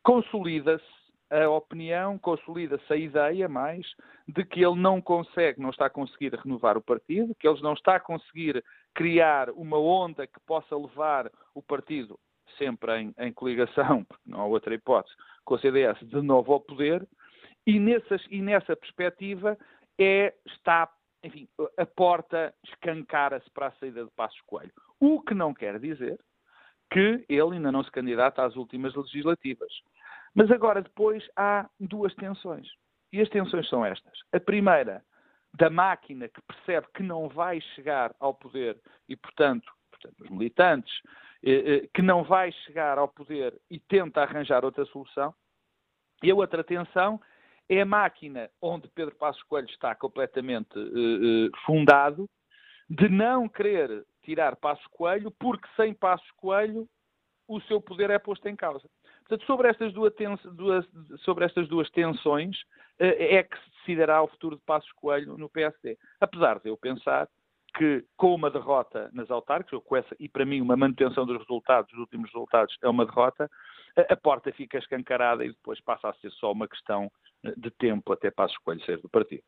consolida-se 0.02 1.05
a 1.30 1.48
opinião, 1.48 2.18
consolida-se 2.18 2.92
a 2.92 2.96
ideia 2.96 3.48
mais 3.48 3.86
de 4.28 4.44
que 4.44 4.64
ele 4.64 4.76
não 4.76 5.00
consegue, 5.00 5.60
não 5.60 5.70
está 5.70 5.86
a 5.86 5.90
conseguir 5.90 6.34
renovar 6.34 6.76
o 6.76 6.82
partido, 6.82 7.34
que 7.34 7.48
ele 7.48 7.60
não 7.62 7.72
está 7.72 7.96
a 7.96 8.00
conseguir 8.00 8.62
criar 8.94 9.50
uma 9.50 9.78
onda 9.78 10.26
que 10.26 10.40
possa 10.46 10.76
levar 10.76 11.30
o 11.54 11.62
partido, 11.62 12.18
sempre 12.58 13.00
em, 13.00 13.14
em 13.18 13.32
coligação, 13.32 14.04
porque 14.06 14.22
não 14.30 14.40
há 14.40 14.46
outra 14.46 14.74
hipótese, 14.74 15.14
com 15.44 15.54
o 15.54 15.58
CDS 15.58 15.98
de 16.00 16.20
novo 16.22 16.52
ao 16.52 16.60
poder, 16.60 17.06
e, 17.66 17.80
nessas, 17.80 18.24
e 18.30 18.40
nessa 18.40 18.76
perspectiva 18.76 19.58
é, 19.98 20.32
está, 20.46 20.88
enfim, 21.24 21.48
a 21.76 21.86
porta 21.86 22.54
escancara-se 22.64 23.50
para 23.50 23.68
a 23.68 23.72
saída 23.72 24.04
de 24.04 24.10
Passos 24.12 24.40
Coelho. 24.42 24.72
O 25.00 25.20
que 25.20 25.34
não 25.34 25.52
quer 25.52 25.78
dizer 25.80 26.18
que 26.90 27.24
ele 27.28 27.56
ainda 27.56 27.72
não 27.72 27.82
se 27.82 27.90
candidata 27.90 28.44
às 28.44 28.56
últimas 28.56 28.94
legislativas. 28.94 29.72
Mas 30.36 30.50
agora, 30.50 30.82
depois, 30.82 31.26
há 31.34 31.66
duas 31.80 32.14
tensões. 32.14 32.68
E 33.10 33.22
as 33.22 33.28
tensões 33.30 33.66
são 33.70 33.82
estas. 33.84 34.12
A 34.34 34.38
primeira, 34.38 35.02
da 35.54 35.70
máquina 35.70 36.28
que 36.28 36.42
percebe 36.42 36.86
que 36.94 37.02
não 37.02 37.26
vai 37.26 37.58
chegar 37.74 38.14
ao 38.20 38.34
poder 38.34 38.78
e, 39.08 39.16
portanto, 39.16 39.72
portanto 39.90 40.24
os 40.24 40.30
militantes, 40.30 40.92
eh, 41.42 41.76
eh, 41.76 41.88
que 41.94 42.02
não 42.02 42.22
vai 42.22 42.52
chegar 42.52 42.98
ao 42.98 43.08
poder 43.08 43.58
e 43.70 43.80
tenta 43.80 44.20
arranjar 44.20 44.62
outra 44.62 44.84
solução. 44.84 45.34
E 46.22 46.30
a 46.30 46.34
outra 46.34 46.62
tensão 46.62 47.18
é 47.66 47.80
a 47.80 47.86
máquina 47.86 48.50
onde 48.60 48.88
Pedro 48.88 49.16
Passos 49.16 49.42
Coelho 49.44 49.70
está 49.70 49.94
completamente 49.94 50.78
eh, 50.78 51.50
fundado, 51.64 52.28
de 52.90 53.08
não 53.08 53.48
querer 53.48 54.04
tirar 54.22 54.54
Passos 54.56 54.86
Coelho, 54.88 55.30
porque 55.30 55.66
sem 55.76 55.94
Passos 55.94 56.30
Coelho 56.32 56.86
o 57.48 57.60
seu 57.62 57.80
poder 57.80 58.10
é 58.10 58.18
posto 58.18 58.46
em 58.48 58.56
causa. 58.56 58.86
Portanto, 59.28 59.46
sobre 59.46 59.68
estas 59.68 59.92
duas, 59.92 60.12
duas, 60.52 60.86
sobre 61.24 61.44
estas 61.44 61.68
duas 61.68 61.90
tensões 61.90 62.56
eh, 62.98 63.36
é 63.36 63.42
que 63.42 63.56
se 63.56 63.70
decidirá 63.78 64.22
o 64.22 64.28
futuro 64.28 64.56
de 64.56 64.62
Passos 64.62 64.90
Coelho 64.92 65.36
no 65.36 65.48
PSD. 65.48 65.98
Apesar 66.20 66.60
de 66.60 66.68
eu 66.68 66.76
pensar 66.76 67.28
que 67.76 68.04
com 68.16 68.34
uma 68.34 68.50
derrota 68.50 69.10
nas 69.12 69.30
autárquicas, 69.30 69.82
essa, 69.94 70.16
e 70.18 70.28
para 70.28 70.46
mim 70.46 70.60
uma 70.60 70.76
manutenção 70.76 71.26
dos 71.26 71.38
resultados, 71.38 71.90
dos 71.90 72.00
últimos 72.00 72.30
resultados, 72.32 72.76
é 72.82 72.88
uma 72.88 73.04
derrota, 73.04 73.50
a 74.08 74.16
porta 74.16 74.52
fica 74.52 74.78
escancarada 74.78 75.44
e 75.44 75.48
depois 75.48 75.80
passa 75.80 76.08
a 76.08 76.14
ser 76.14 76.30
só 76.32 76.52
uma 76.52 76.68
questão 76.68 77.10
eh, 77.44 77.52
de 77.56 77.70
tempo 77.70 78.12
até 78.12 78.30
Passos 78.30 78.56
Coelho 78.58 78.84
sair 78.84 78.98
do 78.98 79.08
partido. 79.08 79.42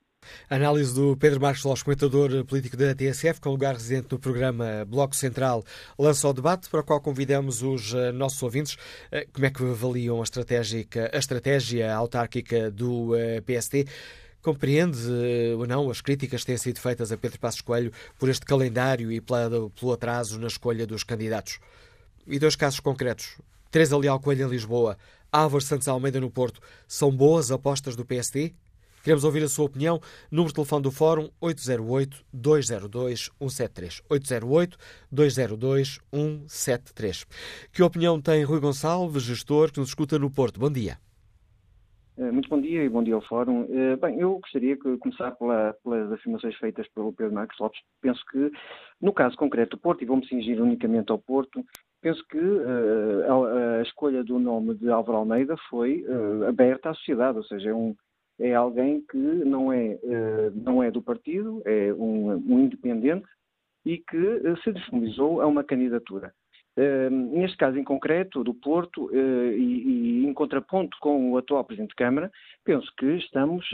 Análise 0.51 0.95
do 0.95 1.15
Pedro 1.15 1.43
Marcos 1.43 1.63
Lopes, 1.63 1.83
comentador 1.83 2.43
político 2.47 2.75
da 2.75 2.95
TSF, 2.95 3.39
com 3.39 3.51
lugar 3.51 3.75
residente 3.75 4.09
no 4.11 4.19
programa 4.19 4.83
Bloco 4.87 5.15
Central, 5.15 5.63
lança 5.99 6.27
o 6.27 6.33
debate 6.33 6.71
para 6.71 6.81
o 6.81 6.83
qual 6.83 7.03
convidamos 7.03 7.63
os 7.63 7.93
eh, 7.93 8.13
nossos 8.13 8.43
ouvintes. 8.43 8.79
Eh, 9.13 9.27
como 9.31 9.45
é 9.45 9.51
que 9.51 9.63
avaliam 9.63 10.23
a, 10.23 10.23
a 10.23 11.19
estratégia 11.19 11.95
autárquica 11.95 12.71
do 12.71 13.15
eh, 13.15 13.43
PST? 13.43 13.87
Compreende 14.41 14.99
ou 15.59 15.67
não 15.67 15.91
as 15.91 16.01
críticas 16.01 16.41
que 16.41 16.47
têm 16.47 16.57
sido 16.57 16.81
feitas 16.81 17.13
a 17.13 17.19
Pedro 17.19 17.39
Passos 17.39 17.61
Coelho 17.61 17.93
por 18.19 18.31
este 18.31 18.47
calendário 18.47 19.13
e 19.13 19.21
pelo 19.21 19.93
atraso 19.93 20.39
na 20.39 20.47
escolha 20.47 20.87
dos 20.87 21.03
candidatos? 21.03 21.59
E 22.27 22.39
dois 22.39 22.57
casos 22.57 22.81
concretos. 22.81 23.37
Teresa 23.71 23.99
Leal 23.99 24.19
Coelho 24.19 24.47
em 24.47 24.51
Lisboa, 24.51 24.97
Álvaro 25.31 25.63
Santos 25.63 25.89
Almeida 25.89 26.21
no 26.21 26.31
Porto. 26.31 26.63
São 26.87 27.11
boas 27.11 27.51
apostas 27.51 27.95
do 27.97 28.05
PSD? 28.05 28.55
Queremos 29.09 29.25
ouvir 29.25 29.43
a 29.43 29.49
sua 29.49 29.65
opinião. 29.65 29.99
Número 30.31 30.49
de 30.49 30.55
telefone 30.57 30.83
do 30.83 30.91
Fórum 30.91 31.31
808-202-173. 31.41 34.03
808-202-173. 35.11 37.27
Que 37.73 37.83
opinião 37.83 38.21
tem 38.21 38.45
Rui 38.45 38.61
Gonçalves, 38.61 39.23
gestor, 39.23 39.73
que 39.73 39.81
nos 39.81 39.89
escuta 39.89 40.19
no 40.19 40.31
Porto? 40.31 40.61
Bom 40.61 40.71
dia. 40.71 40.99
Eh, 42.19 42.31
muito 42.31 42.51
bom 42.51 42.61
dia 42.61 42.85
e 42.85 42.89
bom 42.91 43.03
dia 43.03 43.15
ao 43.15 43.23
Fórum. 43.23 43.67
Eh, 43.71 43.97
bem, 43.97 44.21
eu 44.21 44.39
gostaria 44.41 44.77
de 44.77 44.99
começar 44.99 45.31
pela, 45.37 45.75
pelas 45.83 46.13
afirmações 46.13 46.55
feitas 46.57 46.87
pelo 46.89 47.11
Pedro 47.11 47.33
Marcos 47.33 47.59
Lopes. 47.59 47.81
Penso 48.03 48.23
que, 48.31 48.53
no 49.01 49.15
caso 49.15 49.39
concreto 49.39 49.79
do 49.79 49.81
Porto, 49.81 50.03
e 50.03 50.07
vou-me 50.07 50.29
cingir 50.29 50.61
unicamente 50.61 51.11
ao 51.11 51.19
Porto, 51.19 51.65
penso 52.03 52.23
que 52.29 52.37
uh, 52.37 53.25
a, 53.27 53.79
a, 53.79 53.83
escolha 53.83 54.23
do 54.23 54.39
nome 54.39 54.75
de 54.75 54.91
Álvaro 54.91 55.17
Almeida 55.17 55.57
foi 55.71 56.05
uh, 56.07 56.45
aberta 56.47 56.91
à 56.91 56.95
sociedade, 56.95 57.39
ou 57.39 57.45
seja, 57.45 57.71
é 57.71 57.75
um, 57.75 57.97
é 58.41 58.55
alguém 58.55 59.03
que 59.11 59.17
não 59.17 59.73
é, 59.73 59.99
eh, 60.03 60.51
não 60.55 60.83
é 60.83 60.91
do 60.91 61.03
partido, 61.03 61.61
é 61.65 61.93
um, 61.93 62.31
um 62.33 62.61
independente 62.61 63.27
e 63.85 63.99
que 63.99 64.17
eh, 64.17 64.57
se 64.63 64.73
disponibilizou 64.73 65.41
a 65.41 65.47
uma 65.47 65.65
candidatura. 65.65 66.33
Eh, 66.77 67.11
neste 67.11 67.57
caso 67.57 67.77
em 67.77 67.83
concreto, 67.83 68.45
do 68.45 68.55
Porto, 68.55 69.11
e, 69.13 70.25
em 70.25 70.33
contraponto 70.33 70.97
com 71.01 71.33
o 71.33 71.37
atual 71.37 71.65
Presidente 71.65 71.91
de 71.91 71.97
Câmara, 71.97 72.31
penso 72.65 72.93
que 72.97 73.07
estamos 73.17 73.67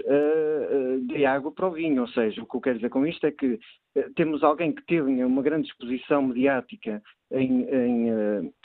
de 1.07 1.27
água 1.27 1.53
para 1.53 1.68
o 1.68 1.72
vinho, 1.72 2.00
ou 2.00 2.09
seja, 2.09 2.42
o 2.42 2.46
que 2.46 2.57
eu 2.57 2.61
quero 2.61 2.77
dizer 2.77 2.88
com 2.88 3.07
isto 3.07 3.27
é 3.27 3.31
que 3.31 3.59
temos 4.16 4.42
alguém 4.42 4.72
que 4.72 4.85
teve 4.87 5.22
uma 5.22 5.42
grande 5.42 5.68
exposição 5.68 6.22
mediática 6.22 7.03
em, 7.31 7.66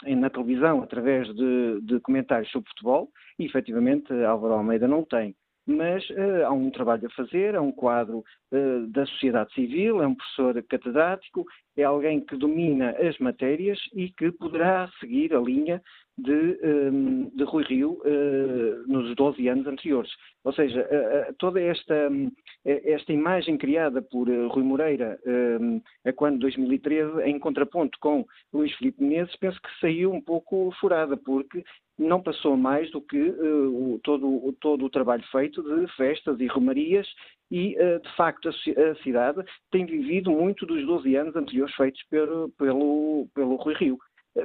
em, 0.06 0.16
na 0.16 0.30
televisão 0.30 0.82
através 0.84 1.28
de, 1.36 1.82
de, 1.82 2.00
comentários 2.00 2.52
sobre 2.52 2.70
futebol 2.70 3.10
e 3.38 3.46
efetivamente 3.46 4.14
Álvaro 4.24 4.54
Almeida 4.54 4.88
não 4.88 5.04
tem 5.04 5.36
mas 5.70 6.04
uh, 6.10 6.46
há 6.46 6.52
um 6.52 6.72
trabalho 6.72 7.06
a 7.06 7.10
fazer, 7.12 7.54
é 7.54 7.60
um 7.60 7.72
quadro 7.72 8.26
uh, 8.52 8.88
da 8.88 9.06
sociedade 9.06 9.54
civil, 9.54 10.02
é 10.02 10.08
um 10.08 10.16
professor 10.16 10.64
catedrático, 10.64 11.46
é 11.78 11.84
alguém 11.84 12.20
que 12.20 12.36
domina 12.36 12.90
as 12.92 13.18
matérias 13.20 13.80
e 13.94 14.10
que 14.10 14.32
poderá 14.32 14.90
seguir 15.00 15.34
a 15.36 15.40
linha 15.40 15.82
de, 16.22 16.60
um, 16.64 17.30
de 17.36 17.44
Rui 17.44 17.64
Rio 17.64 18.02
uh, 18.06 18.92
nos 18.92 19.16
12 19.16 19.48
anos 19.48 19.68
anteriores. 19.68 20.12
Ou 20.44 20.54
seja, 20.54 20.82
uh, 20.82 21.34
toda 21.38 21.62
esta, 21.62 22.10
um, 22.10 22.32
esta 22.66 23.14
imagem 23.14 23.58
criada 23.58 24.02
por 24.02 24.28
Rui 24.28 24.64
Moreira 24.64 25.20
um, 25.26 25.82
a 26.06 26.14
quando 26.14 26.40
2013, 26.40 27.24
em 27.24 27.40
contraponto 27.40 27.98
com 28.00 28.26
Luís 28.54 28.74
Filipe 28.76 29.04
Menezes, 29.04 29.36
penso 29.38 29.62
que 29.62 29.80
saiu 29.80 30.12
um 30.12 30.22
pouco 30.22 30.72
furada, 30.80 31.16
porque 31.18 31.64
não 32.00 32.22
passou 32.22 32.56
mais 32.56 32.90
do 32.92 33.02
que 33.02 33.22
uh, 33.22 34.00
todo, 34.04 34.56
todo, 34.62 34.86
o 34.86 34.90
trabalho 34.90 35.24
feito 35.32 35.62
de 35.62 35.86
festas 35.96 36.40
e 36.40 36.48
romarias 36.48 37.08
e, 37.52 37.76
uh, 37.76 38.00
de 38.00 38.16
facto, 38.16 38.48
a, 38.48 38.52
a, 38.52 38.96
cidade 39.04 39.44
tem 39.70 39.86
vivido 39.86 40.32
muito 40.32 40.66
dos 40.66 40.86
12 40.86 41.16
anos 41.16 41.36
anteriores 41.36 41.76
feitos 41.76 42.02
pelo, 42.10 42.50
pelo, 42.58 43.28
pelo 43.36 43.56
Rui 43.56 43.74
Rio. 43.74 44.00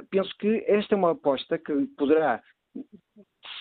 Penso 0.09 0.33
que 0.37 0.63
esta 0.67 0.95
é 0.95 0.97
uma 0.97 1.11
aposta 1.11 1.57
que 1.57 1.73
poderá 1.97 2.41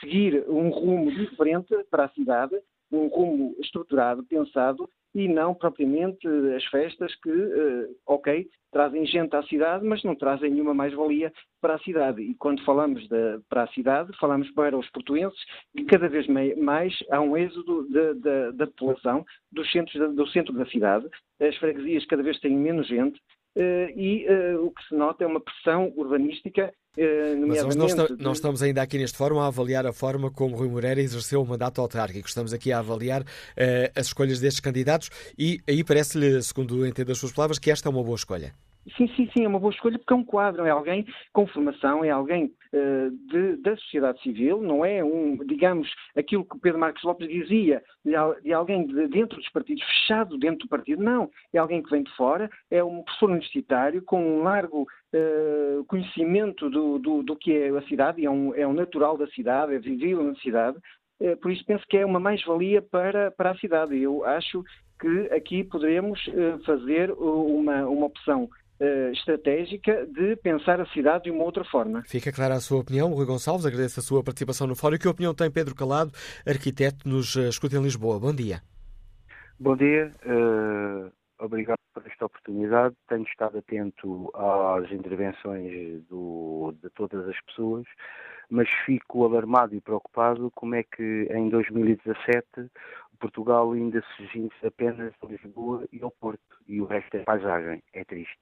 seguir 0.00 0.44
um 0.48 0.70
rumo 0.70 1.10
diferente 1.10 1.74
para 1.90 2.04
a 2.04 2.10
cidade, 2.10 2.54
um 2.90 3.06
rumo 3.08 3.54
estruturado, 3.58 4.24
pensado, 4.24 4.88
e 5.14 5.28
não 5.28 5.54
propriamente 5.54 6.26
as 6.56 6.64
festas 6.64 7.14
que, 7.16 7.30
uh, 7.30 7.96
ok, 8.06 8.48
trazem 8.72 9.06
gente 9.06 9.34
à 9.36 9.42
cidade, 9.44 9.84
mas 9.84 10.02
não 10.02 10.16
trazem 10.16 10.50
nenhuma 10.50 10.74
mais-valia 10.74 11.32
para 11.60 11.74
a 11.74 11.78
cidade. 11.78 12.20
E 12.20 12.34
quando 12.34 12.64
falamos 12.64 13.08
de, 13.08 13.38
para 13.48 13.62
a 13.62 13.68
cidade, 13.68 14.10
falamos 14.18 14.50
para 14.50 14.76
os 14.76 14.90
portuenses, 14.90 15.38
que 15.76 15.84
cada 15.84 16.08
vez 16.08 16.26
mais 16.56 16.92
há 17.10 17.20
um 17.20 17.36
êxodo 17.36 17.86
da 18.54 18.66
população 18.66 19.24
do 19.52 19.64
centro 19.66 20.52
da 20.52 20.66
cidade. 20.66 21.08
As 21.40 21.56
freguesias 21.58 22.04
cada 22.06 22.22
vez 22.22 22.40
têm 22.40 22.56
menos 22.56 22.88
gente, 22.88 23.20
e 23.56 24.26
uh, 24.28 24.66
o 24.66 24.70
que 24.70 24.82
se 24.88 24.94
nota 24.94 25.24
é 25.24 25.26
uma 25.26 25.40
pressão 25.40 25.92
urbanística, 25.96 26.72
uh, 26.96 27.36
nomeadamente... 27.36 27.78
Mas 27.78 27.94
nós, 27.94 28.10
nós, 28.18 28.36
estamos 28.38 28.62
ainda 28.62 28.82
aqui 28.82 28.98
neste 28.98 29.16
fórum 29.16 29.38
a 29.40 29.46
avaliar 29.46 29.86
a 29.86 29.92
forma 29.92 30.30
como 30.30 30.56
Rui 30.56 30.68
Moreira 30.68 31.00
exerceu 31.00 31.42
o 31.42 31.46
mandato 31.46 31.80
autárquico. 31.80 32.28
Estamos 32.28 32.52
aqui 32.52 32.72
a 32.72 32.80
avaliar 32.80 33.24
as 33.94 34.06
escolhas 34.06 34.40
destes 34.40 34.60
candidatos 34.60 35.10
e 35.38 35.60
aí 35.68 35.84
parece-lhe, 35.84 36.42
segundo 36.42 36.86
entendo 36.86 37.12
as 37.12 37.18
suas 37.18 37.32
palavras, 37.32 37.58
que 37.58 37.70
esta 37.70 37.88
é 37.88 37.90
uma 37.90 38.02
boa 38.02 38.16
escolha. 38.16 38.52
Sim, 38.96 39.08
sim, 39.16 39.28
sim, 39.32 39.44
é 39.44 39.48
uma 39.48 39.58
boa 39.58 39.72
escolha 39.72 39.98
porque 39.98 40.12
é 40.12 40.16
um 40.16 40.24
quadro, 40.24 40.66
é 40.66 40.70
alguém 40.70 41.06
com 41.32 41.46
formação, 41.46 42.04
é 42.04 42.10
alguém 42.10 42.52
uh, 42.72 43.10
de, 43.28 43.56
da 43.56 43.74
sociedade 43.76 44.20
civil, 44.22 44.60
não 44.60 44.84
é 44.84 45.02
um, 45.02 45.38
digamos, 45.46 45.90
aquilo 46.14 46.44
que 46.44 46.58
Pedro 46.58 46.78
Marcos 46.78 47.02
Lopes 47.02 47.26
dizia, 47.26 47.82
de, 48.04 48.52
alguém 48.52 48.86
de 48.86 49.08
dentro 49.08 49.38
dos 49.38 49.48
partidos, 49.48 49.82
fechado 49.82 50.36
dentro 50.36 50.66
do 50.66 50.68
partido, 50.68 51.02
não, 51.02 51.30
é 51.52 51.58
alguém 51.58 51.82
que 51.82 51.90
vem 51.90 52.02
de 52.02 52.14
fora, 52.14 52.50
é 52.70 52.84
um 52.84 53.02
professor 53.02 53.30
universitário 53.30 54.02
com 54.02 54.22
um 54.22 54.42
largo 54.42 54.82
uh, 54.82 55.84
conhecimento 55.86 56.68
do, 56.68 56.98
do, 56.98 57.22
do, 57.22 57.36
que 57.36 57.56
é 57.56 57.70
a 57.70 57.82
cidade, 57.82 58.24
é 58.24 58.30
um, 58.30 58.54
é 58.54 58.66
um 58.66 58.74
natural 58.74 59.16
da 59.16 59.26
cidade, 59.28 59.74
é 59.74 59.78
visível 59.78 60.22
na 60.22 60.34
cidade, 60.36 60.76
uh, 61.22 61.36
por 61.38 61.50
isso 61.50 61.64
penso 61.64 61.86
que 61.88 61.96
é 61.96 62.04
uma 62.04 62.20
mais-valia 62.20 62.82
para, 62.82 63.30
para 63.30 63.52
a 63.52 63.56
cidade. 63.56 63.98
Eu 63.98 64.24
acho 64.26 64.62
que 65.00 65.34
aqui 65.34 65.64
poderemos 65.64 66.20
fazer 66.64 67.10
uma, 67.10 67.84
uma 67.88 68.06
opção 68.06 68.48
uh, 68.80 69.12
estratégica 69.12 70.06
de 70.06 70.36
pensar 70.36 70.80
a 70.80 70.86
cidade 70.86 71.24
de 71.24 71.30
uma 71.30 71.44
outra 71.44 71.64
forma. 71.64 72.02
Fica 72.06 72.32
clara 72.32 72.54
a 72.54 72.60
sua 72.60 72.80
opinião, 72.80 73.12
Rui 73.12 73.26
Gonçalves. 73.26 73.66
Agradeço 73.66 74.00
a 74.00 74.02
sua 74.02 74.22
participação 74.22 74.66
no 74.66 74.76
fórum. 74.76 74.98
Que 74.98 75.08
opinião 75.08 75.34
tem 75.34 75.50
Pedro 75.50 75.74
Calado, 75.74 76.12
arquiteto, 76.46 77.08
nos 77.08 77.34
uh, 77.36 77.48
escuta 77.48 77.76
em 77.76 77.82
Lisboa? 77.82 78.18
Bom 78.18 78.34
dia. 78.34 78.60
Bom 79.58 79.76
dia. 79.76 80.10
Uh, 80.26 81.10
obrigado 81.38 81.78
por 81.92 82.04
esta 82.06 82.26
oportunidade. 82.26 82.94
Tenho 83.08 83.22
estado 83.22 83.58
atento 83.58 84.30
às 84.34 84.90
intervenções 84.90 86.02
do, 86.08 86.74
de 86.82 86.90
todas 86.90 87.28
as 87.28 87.40
pessoas, 87.46 87.84
mas 88.54 88.68
fico 88.86 89.24
alarmado 89.24 89.74
e 89.74 89.80
preocupado 89.80 90.50
como 90.54 90.76
é 90.76 90.84
que 90.84 91.28
em 91.30 91.48
2017 91.48 92.70
Portugal 93.24 93.72
ainda 93.72 94.02
se 94.02 94.26
ginge 94.26 94.54
apenas 94.64 95.12
a 95.22 95.26
Lisboa 95.26 95.84
e 95.90 96.02
ao 96.02 96.10
Porto 96.10 96.40
e 96.68 96.80
o 96.80 96.84
resto 96.84 97.16
é 97.16 97.20
paisagem. 97.20 97.82
É 97.92 98.04
triste. 98.04 98.38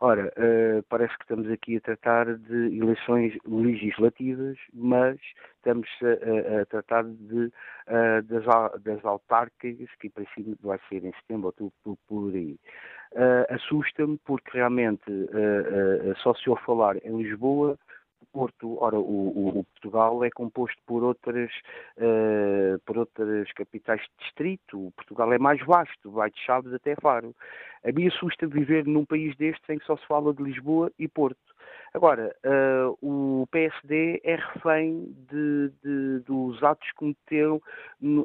Ora, 0.00 0.32
uh, 0.36 0.82
parece 0.88 1.16
que 1.16 1.24
estamos 1.24 1.50
aqui 1.50 1.76
a 1.76 1.80
tratar 1.80 2.36
de 2.36 2.78
eleições 2.78 3.36
legislativas, 3.44 4.56
mas 4.72 5.18
estamos 5.56 5.88
a, 6.02 6.60
a 6.60 6.66
tratar 6.66 7.04
de, 7.04 7.46
uh, 7.46 8.22
das, 8.22 8.82
das 8.82 9.04
autárquicas, 9.04 9.88
que 10.00 10.06
em 10.06 10.10
princípio 10.10 10.56
vai 10.62 10.78
ser 10.88 11.04
em 11.04 11.12
setembro, 11.14 11.46
outubro, 11.46 11.72
por, 11.82 11.96
por 12.06 12.34
aí. 12.34 12.56
Uh, 13.12 13.54
Assusta-me 13.54 14.18
porque 14.24 14.50
realmente 14.52 15.02
só 16.22 16.34
se 16.34 16.48
ouve 16.48 16.62
falar 16.62 16.96
em 17.04 17.16
Lisboa, 17.22 17.78
Porto, 18.32 18.82
ora, 18.82 18.98
o, 18.98 19.58
o, 19.58 19.64
Portugal 19.64 20.24
é 20.24 20.30
composto 20.30 20.80
por 20.86 21.02
outras, 21.02 21.50
uh, 21.96 22.78
por 22.84 22.98
outras 22.98 23.50
capitais 23.52 24.00
de 24.00 24.24
distrito. 24.24 24.86
O 24.86 24.90
Portugal 24.92 25.32
é 25.32 25.38
mais 25.38 25.64
vasto, 25.64 26.10
vai 26.10 26.30
de 26.30 26.38
Chaves 26.40 26.72
até 26.72 26.94
Faro. 26.96 27.34
A 27.84 27.92
mim 27.92 28.06
assusta 28.06 28.46
viver 28.46 28.86
num 28.86 29.04
país 29.04 29.36
destes 29.36 29.68
em 29.68 29.78
que 29.78 29.86
só 29.86 29.96
se 29.96 30.06
fala 30.06 30.34
de 30.34 30.42
Lisboa 30.42 30.92
e 30.98 31.08
Porto. 31.08 31.38
Agora, 31.94 32.34
uh, 32.44 32.98
o 33.02 33.46
PSD 33.50 34.20
é 34.24 34.36
refém 34.36 35.14
de, 35.30 35.70
de, 35.82 36.20
dos 36.20 36.62
atos 36.62 36.88
que 36.90 36.96
cometeu 36.96 37.62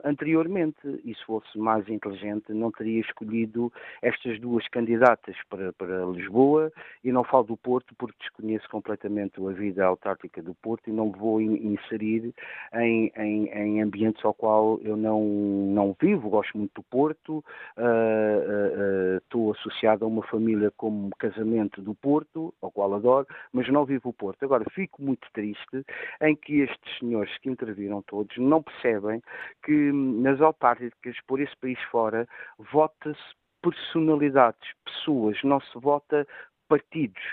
anteriormente. 0.04 1.02
E 1.04 1.13
se 1.15 1.26
fosse 1.26 1.58
mais 1.58 1.88
inteligente 1.88 2.52
não 2.54 2.71
teria 2.71 3.02
escolhido 3.02 3.71
estas 4.02 4.39
duas 4.39 4.67
candidatas 4.67 5.36
para, 5.49 5.73
para 5.73 6.06
Lisboa. 6.06 6.71
E 7.04 7.12
não 7.12 7.23
falo 7.23 7.43
do 7.45 7.58
Porto 7.58 7.93
porque 7.97 8.17
desconheço 8.19 8.67
completamente 8.69 9.39
a 9.39 9.52
vida 9.52 9.86
autárquica 9.86 10.41
do 10.41 10.54
Porto 10.56 10.89
e 10.89 10.93
não 10.93 11.12
vou 11.12 11.41
inserir 11.41 12.34
em, 12.73 13.12
em, 13.15 13.47
em 13.49 13.82
ambientes 13.82 14.23
ao 14.23 14.34
qual 14.34 14.80
eu 14.84 14.95
não, 14.95 15.23
não 15.23 15.95
vivo, 15.99 16.30
gosto 16.30 16.58
muito 16.58 16.73
do 16.76 16.84
Porto, 16.84 17.43
uh, 17.78 17.82
uh, 17.82 19.17
estou 19.17 19.52
associado 19.52 20.06
a 20.06 20.08
uma 20.08 20.23
família 20.23 20.71
como 20.78 21.10
casamento 21.17 21.82
do 21.82 21.93
Porto, 21.95 22.54
ao 22.62 22.71
qual 22.71 22.93
adoro, 22.93 23.28
mas 23.54 23.70
não 23.70 23.86
vivo 23.86 24.10
o 24.10 24.13
Porto. 24.13 24.44
Agora, 24.44 24.66
fico 24.72 25.02
muito 25.02 25.28
triste 25.32 25.86
em 26.22 26.36
que 26.36 26.62
estes 26.62 26.98
senhores 26.98 27.38
que 27.38 27.50
interviram 27.50 28.02
todos 28.02 28.36
não 28.38 28.63
percebem 28.63 29.22
que 29.63 29.92
nas 29.94 30.42
autárquicas 30.42 31.16
por 31.28 31.39
esse 31.39 31.56
país 31.58 31.80
fora 31.92 32.28
vota-se 32.72 33.22
personalidades, 33.62 34.74
pessoas, 34.84 35.42
não 35.44 35.62
se 35.62 35.80
vota 35.80 36.28
partidos. 36.68 37.24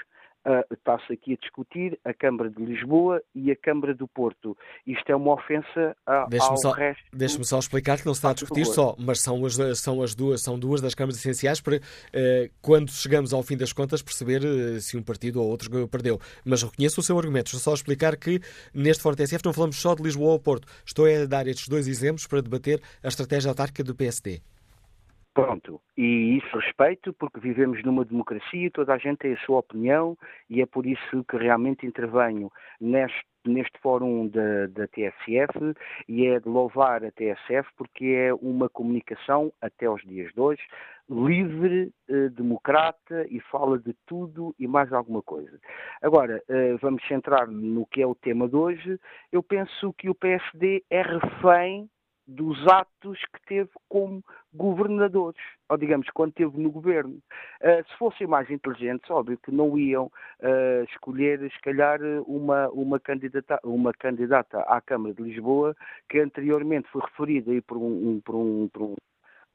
Uh, 0.47 0.65
está-se 0.73 1.13
aqui 1.13 1.35
a 1.35 1.37
discutir 1.37 1.99
a 2.03 2.15
Câmara 2.15 2.49
de 2.49 2.65
Lisboa 2.65 3.23
e 3.35 3.51
a 3.51 3.57
Câmara 3.57 3.95
do 3.95 4.09
Porto. 4.09 4.57
Isto 4.87 5.13
é 5.13 5.17
uma 5.17 5.35
ofensa 5.35 5.95
a, 6.07 6.27
ao 6.41 6.57
só, 6.57 6.71
resto. 6.71 7.05
Deixe-me 7.13 7.45
só 7.45 7.59
explicar 7.59 7.99
que 7.99 8.07
não 8.07 8.15
se 8.15 8.21
está 8.21 8.31
a 8.31 8.33
discutir 8.33 8.65
só, 8.65 8.97
mas 8.99 9.21
são 9.21 9.45
as, 9.45 9.59
são 9.79 10.03
as 10.03 10.15
duas, 10.15 10.43
são 10.43 10.59
duas 10.59 10.81
das 10.81 10.95
câmaras 10.95 11.19
essenciais 11.19 11.61
para, 11.61 11.77
uh, 11.77 11.81
quando 12.63 12.91
chegamos 12.91 13.35
ao 13.35 13.43
fim 13.43 13.55
das 13.55 13.73
contas, 13.73 14.01
perceber 14.01 14.43
uh, 14.43 14.81
se 14.81 14.97
um 14.97 15.03
partido 15.03 15.43
ou 15.43 15.49
outro 15.49 15.87
perdeu. 15.89 16.19
Mas 16.43 16.63
reconheço 16.63 17.01
o 17.01 17.03
seu 17.03 17.19
argumento. 17.19 17.49
Estou 17.49 17.61
só 17.61 17.73
a 17.73 17.75
explicar 17.75 18.17
que 18.17 18.41
neste 18.73 19.03
Fórum 19.03 19.17
TSF 19.17 19.45
não 19.45 19.53
falamos 19.53 19.77
só 19.77 19.95
de 19.95 20.03
Lisboa 20.03 20.33
ou 20.33 20.41
Porto. 20.41 20.67
Estou 20.87 21.05
a 21.05 21.27
dar 21.27 21.47
estes 21.47 21.69
dois 21.69 21.87
exemplos 21.87 22.27
para 22.27 22.41
debater 22.41 22.81
a 23.03 23.09
estratégia 23.09 23.51
autárquica 23.51 23.85
do 23.85 23.95
PSD. 23.95 24.41
Pronto, 25.33 25.81
e 25.97 26.39
isso 26.39 26.59
respeito 26.59 27.13
porque 27.13 27.39
vivemos 27.39 27.83
numa 27.85 28.05
democracia, 28.05 28.69
toda 28.73 28.95
a 28.95 28.99
gente 28.99 29.19
tem 29.19 29.33
a 29.35 29.39
sua 29.39 29.61
opinião 29.61 30.19
e 30.49 30.61
é 30.61 30.67
por 30.67 30.85
isso 30.85 31.25
que 31.29 31.37
realmente 31.37 31.87
intervenho 31.87 32.51
neste, 32.81 33.25
neste 33.47 33.79
fórum 33.81 34.27
da, 34.27 34.67
da 34.67 34.89
TSF 34.89 35.73
e 36.09 36.27
é 36.27 36.41
de 36.41 36.49
louvar 36.49 37.05
a 37.05 37.13
TSF 37.13 37.71
porque 37.77 38.07
é 38.07 38.35
uma 38.35 38.69
comunicação, 38.69 39.53
até 39.61 39.89
os 39.89 40.03
dias 40.03 40.33
de 40.35 40.41
hoje, 40.41 40.63
livre, 41.09 41.93
eh, 42.09 42.29
democrata 42.31 43.25
e 43.31 43.39
fala 43.41 43.79
de 43.79 43.95
tudo 44.07 44.53
e 44.59 44.67
mais 44.67 44.93
alguma 44.93 45.23
coisa. 45.23 45.61
Agora, 46.03 46.43
eh, 46.49 46.77
vamos 46.81 47.07
centrar 47.07 47.49
no 47.49 47.87
que 47.87 48.03
é 48.03 48.07
o 48.07 48.17
tema 48.17 48.49
de 48.49 48.57
hoje. 48.57 48.99
Eu 49.31 49.45
penso 49.45 49.93
que 49.95 50.09
o 50.11 50.15
PSD 50.15 50.85
é 50.91 51.03
refém 51.03 51.89
dos 52.27 52.67
atos 52.69 53.19
que 53.33 53.47
teve 53.47 53.71
como 53.89 54.23
governadores, 54.53 55.41
ou 55.69 55.77
digamos, 55.77 56.09
quando 56.11 56.31
esteve 56.31 56.61
no 56.61 56.71
governo. 56.71 57.19
Uh, 57.61 57.89
se 57.89 57.97
fossem 57.99 58.27
mais 58.27 58.49
inteligentes, 58.51 59.11
óbvio 59.11 59.39
que 59.39 59.51
não 59.51 59.77
iam 59.79 60.07
uh, 60.07 60.85
escolher, 60.89 61.41
se 61.51 61.61
calhar, 61.61 62.01
uma, 62.27 62.69
uma, 62.71 63.01
candidata, 63.01 63.59
uma 63.65 63.93
candidata 63.93 64.61
à 64.61 64.81
Câmara 64.81 65.15
de 65.15 65.23
Lisboa, 65.23 65.77
que 66.09 66.21
anteriormente 66.21 66.89
foi 66.91 67.03
referida 67.03 67.51
aí 67.51 67.61
por 67.61 67.77
um, 67.77 68.11
um, 68.11 68.21
por 68.21 68.35
um, 68.35 68.69
por 68.69 68.83
um 68.83 68.95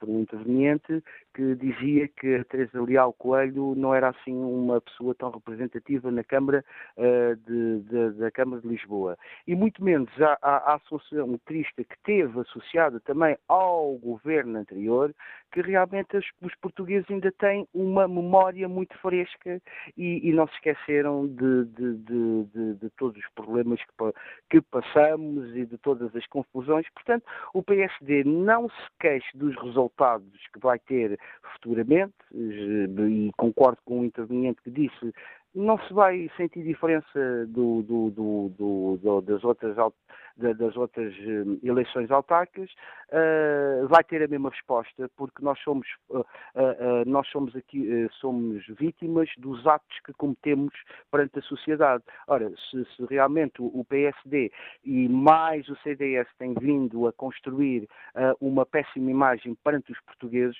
por 0.06 0.10
um 0.12 0.20
interveniente 0.22 1.04
que 1.34 1.56
dizia 1.56 2.08
que 2.08 2.36
a 2.36 2.46
Teresa 2.46 2.82
Leal 2.82 3.12
Coelho 3.13 3.74
não 3.76 3.94
era 3.94 4.10
assim 4.10 4.34
uma 4.34 4.80
pessoa 4.80 5.15
tão 5.15 5.32
representativa 5.32 6.12
na 6.12 6.24
Câmara 6.24 6.63
uh, 6.96 7.36
de, 7.36 7.80
de, 7.82 8.12
da 8.20 8.32
Câmara 8.32 8.62
de 8.62 8.68
Lisboa. 8.68 9.18
E 9.48 9.56
muito 9.56 9.84
menos 9.84 10.10
a, 10.22 10.38
a, 10.41 10.58
a 10.72 10.76
Associação 10.76 11.38
Crista 11.46 11.84
que 11.84 11.98
teve 12.04 12.39
associada 12.39 13.00
também 13.00 13.36
ao 13.48 13.96
governo 13.98 14.60
anterior, 14.60 15.13
que 15.51 15.62
realmente 15.62 16.17
os, 16.17 16.25
os 16.41 16.53
portugueses 16.55 17.10
ainda 17.10 17.31
têm 17.34 17.67
uma 17.73 18.08
memória 18.08 18.67
muito 18.67 18.97
fresca 18.99 19.62
e, 19.97 20.27
e 20.27 20.34
não 20.34 20.47
se 20.47 20.53
esqueceram 20.55 21.27
de, 21.27 21.65
de, 21.65 22.89
todos 22.97 23.17
os 23.17 23.29
problemas 23.34 23.79
que, 23.79 24.13
que 24.49 24.62
passamos 24.62 25.55
e 25.55 25.65
de 25.65 25.77
todas 25.77 26.15
as 26.15 26.25
confusões. 26.27 26.86
Portanto, 26.93 27.23
o 27.53 27.63
PSD 27.63 28.23
não 28.23 28.69
se 28.69 28.88
queixa 28.99 29.29
dos 29.36 29.55
resultados 29.62 30.29
que 30.53 30.60
vai 30.60 30.79
ter 30.79 31.17
futuramente, 31.53 32.13
e 32.34 33.31
concordo 33.38 33.79
com 33.86 34.01
o 34.01 34.05
interveniente 34.05 34.62
que 34.62 34.71
disse, 34.71 35.13
não 35.53 35.79
se 35.79 35.93
vai 35.93 36.29
sentir 36.36 36.63
diferença 36.63 37.45
do, 37.47 37.81
do, 37.84 38.10
do, 38.99 39.21
das 39.21 39.43
outras 39.43 39.77
das 40.38 40.76
outras 40.76 41.13
eh, 41.13 41.67
eleições 41.67 42.12
autárquicas, 42.12 42.69
uh, 43.10 43.88
vai 43.88 44.04
ter 44.04 44.21
a 44.21 44.28
mesma 44.28 44.50
resposta, 44.50 45.10
porque 45.15 45.41
nós 45.43 45.58
somos, 45.60 45.88
uh, 46.10 46.24
nós 47.06 47.28
somos 47.30 47.56
aqui 47.56 48.08
somos 48.19 48.65
vítimas 48.78 49.30
dos 49.38 49.65
atos 49.65 50.00
que 50.06 50.13
cometemos 50.13 50.74
perante 51.10 51.39
a 51.39 51.41
sociedade. 51.41 52.04
Ora, 52.28 52.52
se, 52.69 52.86
se 52.95 53.06
realmente 53.10 53.62
o, 53.62 53.65
o, 53.67 53.86
PSD 53.86 54.52
e 54.84 55.08
mais 55.08 55.67
o 55.69 55.76
CDS 55.78 56.28
têm 56.38 56.54
vindo 56.54 57.08
a 57.08 57.13
construir 57.13 57.88
uma 58.41 58.65
péssima 58.65 59.12
imagem 59.12 59.56
perante 59.63 59.91
os 59.91 60.02
portugueses, 60.02 60.58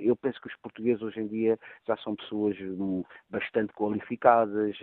eu 0.00 0.14
penso 0.16 0.40
que 0.40 0.48
os 0.48 0.56
portugueses 0.56 1.02
hoje 1.02 1.20
em 1.20 1.26
dia 1.26 1.58
já 1.86 1.96
são 1.98 2.14
pessoas 2.14 2.56
hum, 2.60 3.02
bastante 3.30 3.72
qualificadas, 3.72 4.76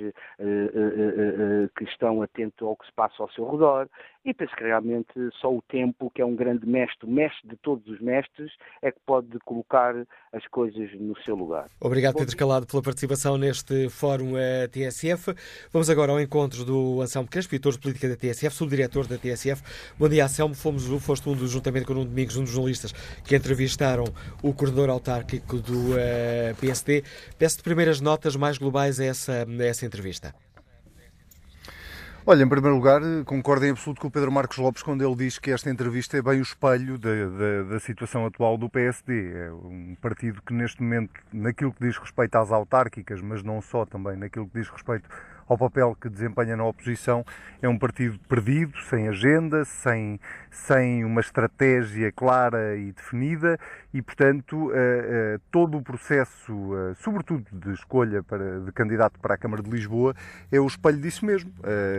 que 1.77 1.83
estão 1.83 2.21
atentos 2.21 2.67
ao 2.67 2.75
que 2.75 2.85
se 2.85 2.93
passa 2.93 3.21
ao 3.21 3.29
seu 3.31 3.49
redor 3.49 3.87
e 4.25 4.33
penso 4.33 4.55
que 4.55 4.63
realmente 4.63 5.13
só 5.41 5.53
o 5.53 5.61
tempo, 5.61 6.09
que 6.09 6.21
é 6.21 6.25
um 6.25 6.35
grande 6.35 6.65
mestre, 6.65 7.09
mestre 7.09 7.49
de 7.49 7.57
todos 7.57 7.85
os 7.87 7.99
mestres, 7.99 8.51
é 8.81 8.91
que 8.91 8.99
pode 9.05 9.37
colocar 9.39 9.95
as 10.31 10.47
coisas 10.47 10.89
no 10.99 11.17
seu 11.23 11.35
lugar. 11.35 11.69
Obrigado, 11.79 12.15
Pedro 12.15 12.37
Calado, 12.37 12.65
pela 12.65 12.81
participação 12.81 13.37
neste 13.37 13.89
Fórum 13.89 14.37
eh, 14.37 14.67
TSF. 14.67 15.33
Vamos 15.71 15.89
agora 15.89 16.11
ao 16.11 16.21
encontro 16.21 16.63
do 16.63 17.01
Anselmo 17.01 17.27
Crespo, 17.29 17.55
editor 17.55 17.73
de 17.73 17.79
política 17.79 18.09
da 18.09 18.15
TSF, 18.15 18.55
subdiretor 18.55 19.07
da 19.07 19.17
TSF. 19.17 19.61
Bom 19.97 20.07
dia, 20.07 20.25
Anselmo. 20.25 20.55
Fomos, 20.55 20.85
foste 21.03 21.27
um 21.27 21.35
dos, 21.35 21.51
juntamente 21.51 21.85
com 21.85 21.93
o 21.93 22.05
Domingos, 22.05 22.37
um 22.37 22.43
dos 22.43 22.51
jornalistas 22.51 22.93
que 23.23 23.35
entrevistaram 23.35 24.05
o 24.41 24.53
coordenador 24.53 24.89
autárquico 24.89 25.57
do 25.57 25.93
uh, 25.93 25.97
eh, 25.97 26.55
PSD. 26.59 27.03
Peço-te 27.37 27.63
primeiras 27.63 27.99
notas 27.99 28.35
mais 28.35 28.57
globais 28.57 28.99
a 28.99 29.05
essa, 29.05 29.45
a 29.45 29.65
essa 29.65 29.85
entrevista. 29.85 30.33
Olha, 32.25 32.41
em 32.41 32.47
primeiro 32.47 32.77
lugar, 32.77 33.01
concordo 33.25 33.65
em 33.65 33.71
absoluto 33.71 33.99
com 33.99 34.07
o 34.07 34.11
Pedro 34.11 34.31
Marcos 34.31 34.57
Lopes 34.57 34.81
quando 34.81 35.05
ele 35.05 35.13
diz 35.13 35.37
que 35.37 35.51
esta 35.51 35.69
entrevista 35.69 36.17
é 36.17 36.21
bem 36.21 36.39
o 36.39 36.41
espelho 36.41 36.97
da, 36.97 37.09
da, 37.09 37.63
da, 37.73 37.79
situação 37.81 38.25
atual 38.25 38.57
do 38.57 38.69
PSD. 38.69 39.33
É 39.33 39.51
um 39.51 39.93
partido 40.01 40.41
que, 40.41 40.53
neste 40.53 40.81
momento, 40.81 41.11
naquilo 41.33 41.73
que 41.73 41.85
diz 41.85 41.97
respeito 41.97 42.33
às 42.35 42.49
autárquicas, 42.49 43.19
mas 43.21 43.43
não 43.43 43.61
só, 43.61 43.85
também 43.85 44.15
naquilo 44.15 44.47
que 44.47 44.57
diz 44.57 44.69
respeito 44.69 45.09
ao 45.53 45.57
papel 45.57 45.95
que 45.99 46.09
desempenha 46.09 46.57
na 46.57 46.65
oposição, 46.65 47.23
é 47.61 47.69
um 47.69 47.77
partido 47.77 48.19
perdido, 48.27 48.77
sem 48.89 49.07
agenda, 49.07 49.63
sem, 49.63 50.19
sem 50.51 51.05
uma 51.05 51.21
estratégia 51.21 52.11
clara 52.11 52.75
e 52.75 52.91
definida 52.91 53.57
e, 53.93 54.01
portanto, 54.01 54.71
eh, 54.73 54.75
eh, 54.75 55.39
todo 55.51 55.77
o 55.77 55.81
processo, 55.81 56.51
eh, 56.75 56.93
sobretudo 56.95 57.45
de 57.51 57.71
escolha 57.73 58.23
para, 58.23 58.59
de 58.61 58.71
candidato 58.71 59.19
para 59.19 59.35
a 59.35 59.37
Câmara 59.37 59.61
de 59.61 59.69
Lisboa, 59.69 60.15
é 60.51 60.59
o 60.59 60.65
espelho 60.65 60.97
disso 60.97 61.25
mesmo. 61.25 61.53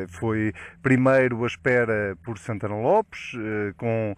Foi 0.09 0.53
primeiro 0.83 1.45
a 1.45 1.47
espera 1.47 2.17
por 2.25 2.39
Santana 2.39 2.75
Lopes, 2.75 3.33
com 3.77 4.15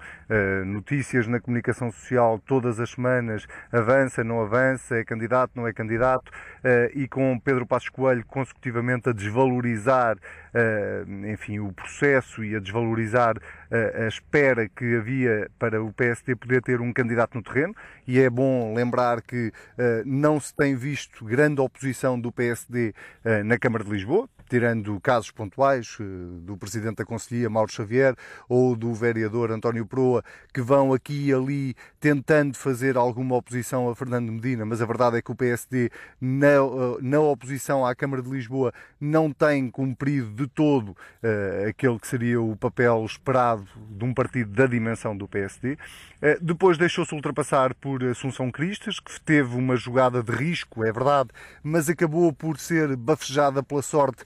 notícias 0.66 1.26
na 1.26 1.40
comunicação 1.40 1.90
social 1.90 2.38
todas 2.38 2.80
as 2.80 2.90
semanas, 2.90 3.46
avança, 3.70 4.24
não 4.24 4.40
avança, 4.40 4.96
é 4.96 5.04
candidato, 5.04 5.52
não 5.54 5.66
é 5.66 5.72
candidato, 5.72 6.30
e 6.94 7.06
com 7.08 7.38
Pedro 7.38 7.66
Passos 7.66 7.88
Coelho 7.88 8.24
consecutivamente 8.26 9.08
a 9.08 9.12
desvalorizar 9.26 10.16
uh, 10.16 11.26
enfim, 11.26 11.58
o 11.58 11.72
processo 11.72 12.44
e 12.44 12.54
a 12.54 12.60
desvalorizar 12.60 13.36
uh, 13.36 14.04
a 14.04 14.08
espera 14.08 14.68
que 14.68 14.96
havia 14.96 15.50
para 15.58 15.82
o 15.82 15.92
PSD 15.92 16.36
poder 16.36 16.62
ter 16.62 16.80
um 16.80 16.92
candidato 16.92 17.34
no 17.34 17.42
terreno. 17.42 17.74
E 18.06 18.20
é 18.20 18.30
bom 18.30 18.74
lembrar 18.74 19.20
que 19.20 19.48
uh, 19.48 20.02
não 20.04 20.40
se 20.40 20.54
tem 20.54 20.74
visto 20.74 21.24
grande 21.24 21.60
oposição 21.60 22.18
do 22.18 22.30
PSD 22.30 22.94
na 23.44 23.58
Câmara 23.58 23.82
de 23.82 23.90
Lisboa 23.90 24.28
tirando 24.48 24.98
casos 25.00 25.30
pontuais 25.30 25.98
do 26.42 26.56
Presidente 26.56 26.96
da 26.96 27.04
Conselhia, 27.04 27.50
Mauro 27.50 27.70
Xavier, 27.70 28.14
ou 28.48 28.76
do 28.76 28.92
vereador 28.94 29.50
António 29.50 29.86
Proa, 29.86 30.22
que 30.52 30.60
vão 30.60 30.92
aqui 30.92 31.26
e 31.26 31.32
ali 31.32 31.74
tentando 32.00 32.56
fazer 32.56 32.96
alguma 32.96 33.36
oposição 33.36 33.88
a 33.88 33.94
Fernando 33.94 34.30
Medina, 34.30 34.64
mas 34.64 34.80
a 34.80 34.86
verdade 34.86 35.18
é 35.18 35.22
que 35.22 35.32
o 35.32 35.34
PSD, 35.34 35.90
na, 36.20 36.56
na 37.00 37.20
oposição 37.20 37.84
à 37.84 37.94
Câmara 37.94 38.22
de 38.22 38.30
Lisboa, 38.30 38.72
não 39.00 39.32
tem 39.32 39.70
cumprido 39.70 40.30
de 40.30 40.46
todo 40.46 40.90
uh, 40.90 41.68
aquele 41.68 41.98
que 41.98 42.06
seria 42.06 42.40
o 42.40 42.56
papel 42.56 43.04
esperado 43.04 43.66
de 43.90 44.04
um 44.04 44.14
partido 44.14 44.52
da 44.52 44.66
dimensão 44.66 45.16
do 45.16 45.26
PSD. 45.28 45.72
Uh, 45.72 45.76
eh, 46.22 46.38
depois 46.40 46.78
deixou-se 46.78 47.14
ultrapassar 47.14 47.74
por 47.74 48.02
Assunção 48.04 48.50
Cristas, 48.50 48.98
que 48.98 49.20
teve 49.20 49.56
uma 49.56 49.76
jogada 49.76 50.22
de 50.22 50.32
risco, 50.32 50.84
é 50.84 50.92
verdade, 50.92 51.30
mas 51.62 51.88
acabou 51.88 52.32
por 52.32 52.58
ser 52.58 52.96
bafejada 52.96 53.62
pela 53.62 53.82
sorte 53.82 54.24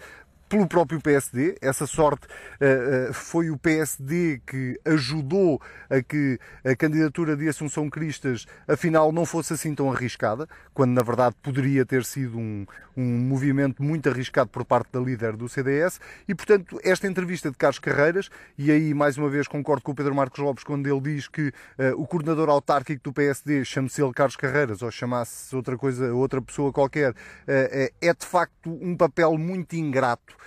pelo 0.50 0.66
próprio 0.66 1.00
PSD. 1.00 1.56
Essa 1.62 1.86
sorte 1.86 2.26
uh, 2.26 3.10
uh, 3.10 3.14
foi 3.14 3.50
o 3.50 3.56
PSD 3.56 4.42
que 4.44 4.78
ajudou 4.84 5.62
a 5.88 6.02
que 6.02 6.40
a 6.64 6.74
candidatura 6.74 7.36
de 7.36 7.48
Assunção 7.48 7.88
Cristas 7.88 8.46
afinal 8.66 9.12
não 9.12 9.24
fosse 9.24 9.52
assim 9.52 9.72
tão 9.76 9.92
arriscada, 9.92 10.48
quando 10.74 10.90
na 10.90 11.02
verdade 11.02 11.36
poderia 11.40 11.86
ter 11.86 12.04
sido 12.04 12.36
um, 12.36 12.66
um 12.96 13.18
movimento 13.18 13.80
muito 13.80 14.08
arriscado 14.08 14.50
por 14.50 14.64
parte 14.64 14.88
da 14.92 14.98
líder 14.98 15.36
do 15.36 15.48
CDS. 15.48 16.00
E 16.26 16.34
portanto, 16.34 16.80
esta 16.82 17.06
entrevista 17.06 17.48
de 17.48 17.56
Carlos 17.56 17.78
Carreiras, 17.78 18.28
e 18.58 18.72
aí 18.72 18.92
mais 18.92 19.16
uma 19.16 19.30
vez 19.30 19.46
concordo 19.46 19.82
com 19.82 19.92
o 19.92 19.94
Pedro 19.94 20.16
Marcos 20.16 20.40
Lopes 20.40 20.64
quando 20.64 20.84
ele 20.88 21.00
diz 21.00 21.28
que 21.28 21.48
uh, 21.48 21.94
o 21.96 22.08
coordenador 22.08 22.50
autárquico 22.50 23.04
do 23.04 23.12
PSD, 23.12 23.64
chame-se 23.64 24.02
ele 24.02 24.12
Carlos 24.12 24.34
Carreiras 24.34 24.82
ou 24.82 24.90
chamasse 24.90 25.54
outra 25.54 25.78
coisa, 25.78 26.12
outra 26.12 26.42
pessoa 26.42 26.72
qualquer, 26.72 27.14
é 27.46 28.14
de 28.14 28.26
facto 28.26 28.70
um 28.82 28.96
papel 28.96 29.38
muito 29.38 29.76
ingrato 29.76 30.34
eh, 30.34 30.39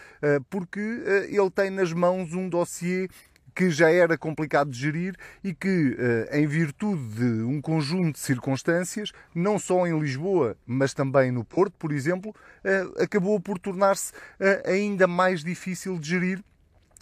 porque 0.49 0.79
eh, 0.79 1.27
ele 1.29 1.49
tem 1.49 1.69
nas 1.69 1.91
mãos 1.93 2.33
um 2.33 2.47
dossiê 2.47 3.07
que 3.55 3.69
já 3.69 3.91
era 3.91 4.17
complicado 4.17 4.71
de 4.71 4.79
gerir 4.79 5.15
e 5.43 5.53
que, 5.53 5.95
eh, 5.99 6.39
em 6.39 6.47
virtude 6.47 7.03
de 7.15 7.43
um 7.43 7.61
conjunto 7.61 8.13
de 8.13 8.19
circunstâncias, 8.19 9.11
não 9.33 9.59
só 9.59 9.85
em 9.85 9.99
Lisboa, 9.99 10.57
mas 10.65 10.93
também 10.93 11.31
no 11.31 11.43
Porto, 11.43 11.73
por 11.77 11.91
exemplo, 11.91 12.33
acabou 12.99 13.39
por 13.39 13.59
tornar-se 13.59 14.11
ainda 14.65 15.05
mais 15.05 15.43
difícil 15.43 15.99
de 15.99 16.09
gerir 16.09 16.43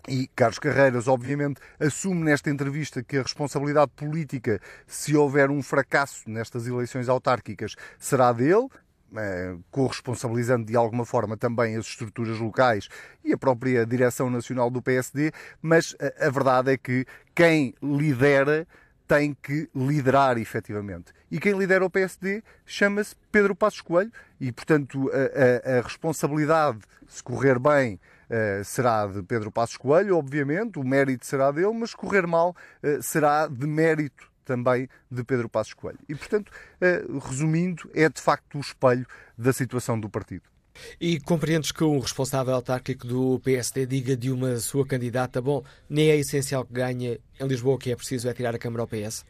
e 0.08 0.28
Carlos 0.36 0.58
Carreiras, 0.58 1.08
obviamente, 1.08 1.62
assume 1.80 2.24
nesta 2.24 2.50
entrevista 2.50 3.04
que 3.04 3.18
a 3.18 3.22
responsabilidade 3.22 3.92
política, 3.96 4.60
se 4.88 5.16
houver 5.16 5.52
um 5.52 5.62
fracasso 5.62 6.28
nestas 6.28 6.66
eleições 6.66 7.08
autárquicas, 7.08 7.76
será 8.00 8.34
dele. 8.34 8.68
Eh, 9.14 9.58
corresponsabilizando 9.70 10.66
de 10.66 10.78
alguma 10.78 11.06
forma 11.06 11.36
também 11.36 11.76
as 11.76 11.86
estruturas 11.86 12.40
locais 12.40 12.88
e 13.26 13.34
a 13.34 13.38
própria 13.38 13.86
direção 13.86 14.30
nacional 14.30 14.70
do 14.70 14.82
PSD, 14.82 15.34
mas 15.62 15.94
a, 16.00 16.28
a 16.28 16.30
verdade 16.30 16.72
é 16.72 16.78
que 16.78 17.06
quem 17.36 17.74
lidera 17.84 18.66
tem 19.06 19.34
que 19.34 19.70
liderar 19.76 20.38
efetivamente. 20.38 21.12
E 21.30 21.42
quem 21.42 21.52
lidera 21.58 21.84
o 21.84 21.90
PSD 21.90 22.42
chama-se 22.66 23.14
Pedro 23.30 23.54
Passos 23.54 23.82
Coelho 23.82 24.14
e, 24.40 24.50
portanto, 24.50 25.12
a, 25.12 25.74
a, 25.74 25.80
a 25.80 25.82
responsabilidade, 25.82 26.80
se 27.06 27.22
correr 27.22 27.60
bem, 27.60 28.00
uh, 28.30 28.64
será 28.64 29.08
de 29.08 29.22
Pedro 29.24 29.52
Passos 29.52 29.76
Coelho, 29.76 30.18
obviamente, 30.18 30.80
o 30.80 30.84
mérito 30.86 31.26
será 31.26 31.52
dele, 31.52 31.74
mas 31.74 31.94
correr 31.94 32.26
mal, 32.26 32.56
uh, 32.82 33.04
será 33.04 33.48
de 33.48 33.68
mérito 33.68 34.31
também 34.52 34.90
de 35.10 35.24
Pedro 35.24 35.48
Passos 35.48 35.74
Coelho. 35.74 36.00
E, 36.10 36.14
portanto, 36.14 36.52
eh, 36.82 37.04
resumindo, 37.30 37.90
é 37.94 38.10
de 38.10 38.20
facto 38.20 38.58
o 38.58 38.60
espelho 38.60 39.06
da 39.38 39.54
situação 39.54 39.98
do 39.98 40.10
partido. 40.10 40.44
E 41.00 41.20
compreendes 41.22 41.72
que 41.72 41.84
um 41.86 42.00
responsável 42.00 42.54
autárquico 42.54 43.08
do 43.08 43.40
PSD 43.40 43.86
diga 43.86 44.16
de 44.16 44.30
uma 44.30 44.58
sua 44.58 44.86
candidata, 44.86 45.42
bom, 45.42 45.64
nem 45.90 46.10
é 46.10 46.18
essencial 46.18 46.66
que 46.66 46.74
ganhe 46.74 47.20
em 47.40 47.48
Lisboa, 47.48 47.76
o 47.76 47.78
que 47.78 47.92
é 47.92 47.96
preciso 47.96 48.28
é 48.28 48.34
tirar 48.34 48.54
a 48.54 48.60
Câmara 48.60 48.84
ao 48.84 48.88
PS? 48.88 49.26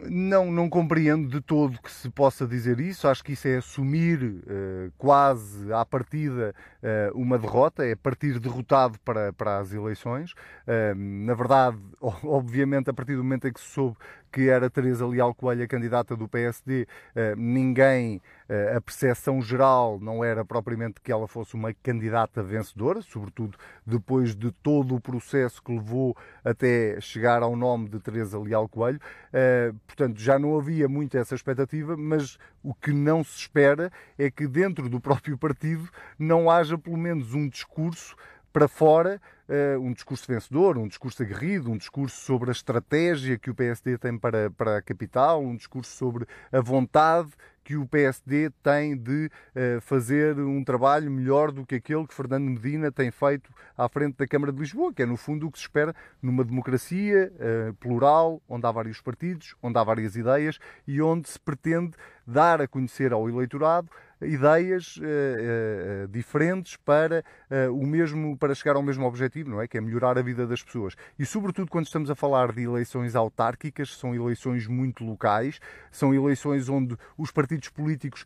Não, 0.00 0.50
não 0.50 0.68
compreendo 0.68 1.28
de 1.28 1.40
todo 1.40 1.80
que 1.80 1.90
se 1.90 2.10
possa 2.10 2.46
dizer 2.46 2.80
isso. 2.80 3.08
Acho 3.08 3.24
que 3.24 3.32
isso 3.32 3.48
é 3.48 3.56
assumir 3.56 4.22
uh, 4.22 4.92
quase 4.98 5.72
à 5.72 5.84
partida 5.84 6.54
uh, 6.82 7.18
uma 7.18 7.38
derrota, 7.38 7.84
é 7.84 7.94
partir 7.94 8.38
derrotado 8.38 8.98
para, 9.04 9.32
para 9.32 9.58
as 9.58 9.72
eleições. 9.72 10.32
Uh, 10.32 10.94
na 10.94 11.34
verdade, 11.34 11.78
obviamente, 12.00 12.90
a 12.90 12.94
partir 12.94 13.16
do 13.16 13.24
momento 13.24 13.48
em 13.48 13.52
que 13.52 13.60
se 13.60 13.68
soube 13.68 13.96
que 14.30 14.48
era 14.48 14.68
Teresa 14.68 15.06
Leal 15.06 15.34
Coelho 15.34 15.64
a 15.64 15.68
candidata 15.68 16.14
do 16.14 16.28
PSD, 16.28 16.86
ninguém, 17.38 18.20
a 18.76 18.80
percepção 18.80 19.40
geral 19.42 19.98
não 20.00 20.22
era 20.24 20.44
propriamente 20.44 21.00
que 21.00 21.10
ela 21.10 21.26
fosse 21.26 21.54
uma 21.54 21.74
candidata 21.74 22.42
vencedora, 22.42 23.02
sobretudo 23.02 23.58
depois 23.84 24.34
de 24.34 24.52
todo 24.52 24.94
o 24.94 25.00
processo 25.00 25.62
que 25.62 25.72
levou 25.72 26.16
até 26.44 27.00
chegar 27.00 27.42
ao 27.42 27.56
nome 27.56 27.88
de 27.88 27.98
Teresa 27.98 28.38
Leal 28.38 28.68
Coelho. 28.68 29.00
Portanto, 29.86 30.20
já 30.20 30.38
não 30.38 30.56
havia 30.56 30.88
muito 30.88 31.18
essa 31.18 31.34
expectativa, 31.34 31.96
mas 31.96 32.38
o 32.62 32.74
que 32.74 32.92
não 32.92 33.24
se 33.24 33.38
espera 33.40 33.90
é 34.18 34.30
que 34.30 34.46
dentro 34.46 34.88
do 34.88 35.00
próprio 35.00 35.36
partido 35.36 35.88
não 36.18 36.50
haja 36.50 36.78
pelo 36.78 36.96
menos 36.96 37.34
um 37.34 37.48
discurso 37.48 38.16
para 38.56 38.68
fora, 38.68 39.20
uh, 39.50 39.78
um 39.78 39.92
discurso 39.92 40.26
vencedor, 40.26 40.78
um 40.78 40.88
discurso 40.88 41.22
aguerrido, 41.22 41.70
um 41.70 41.76
discurso 41.76 42.18
sobre 42.22 42.48
a 42.48 42.52
estratégia 42.52 43.38
que 43.38 43.50
o 43.50 43.54
PSD 43.54 43.98
tem 43.98 44.18
para, 44.18 44.50
para 44.50 44.78
a 44.78 44.82
capital, 44.82 45.42
um 45.42 45.54
discurso 45.54 45.94
sobre 45.94 46.26
a 46.50 46.58
vontade 46.62 47.28
que 47.66 47.76
o 47.76 47.84
PSD 47.84 48.48
tem 48.62 48.96
de 48.96 49.26
uh, 49.26 49.80
fazer 49.80 50.38
um 50.38 50.62
trabalho 50.62 51.10
melhor 51.10 51.50
do 51.50 51.66
que 51.66 51.74
aquele 51.74 52.06
que 52.06 52.14
Fernando 52.14 52.44
Medina 52.44 52.92
tem 52.92 53.10
feito 53.10 53.52
à 53.76 53.88
frente 53.88 54.16
da 54.16 54.24
Câmara 54.24 54.52
de 54.52 54.60
Lisboa, 54.60 54.94
que 54.94 55.02
é 55.02 55.06
no 55.06 55.16
fundo 55.16 55.48
o 55.48 55.50
que 55.50 55.58
se 55.58 55.64
espera 55.64 55.92
numa 56.22 56.44
democracia 56.44 57.32
uh, 57.34 57.74
plural, 57.74 58.40
onde 58.48 58.64
há 58.64 58.70
vários 58.70 59.00
partidos, 59.00 59.56
onde 59.60 59.76
há 59.76 59.82
várias 59.82 60.14
ideias 60.14 60.60
e 60.86 61.02
onde 61.02 61.28
se 61.28 61.40
pretende 61.40 61.96
dar 62.24 62.60
a 62.60 62.68
conhecer 62.68 63.12
ao 63.12 63.28
eleitorado 63.28 63.90
ideias 64.22 64.96
uh, 64.96 65.00
uh, 65.00 66.08
diferentes 66.08 66.76
para 66.76 67.22
uh, 67.50 67.72
o 67.74 67.86
mesmo 67.86 68.36
para 68.36 68.54
chegar 68.54 68.76
ao 68.76 68.82
mesmo 68.82 69.06
objetivo, 69.06 69.50
não 69.50 69.60
é? 69.60 69.68
Que 69.68 69.76
é 69.76 69.80
melhorar 69.80 70.18
a 70.18 70.22
vida 70.22 70.46
das 70.46 70.62
pessoas. 70.62 70.94
E 71.18 71.26
sobretudo 71.26 71.70
quando 71.70 71.86
estamos 71.86 72.10
a 72.10 72.14
falar 72.14 72.52
de 72.52 72.62
eleições 72.62 73.14
autárquicas, 73.14 73.96
são 73.96 74.14
eleições 74.14 74.66
muito 74.66 75.04
locais, 75.04 75.60
são 75.90 76.14
eleições 76.14 76.68
onde 76.68 76.96
os 77.16 77.30
partidos 77.30 77.68
políticos 77.68 78.24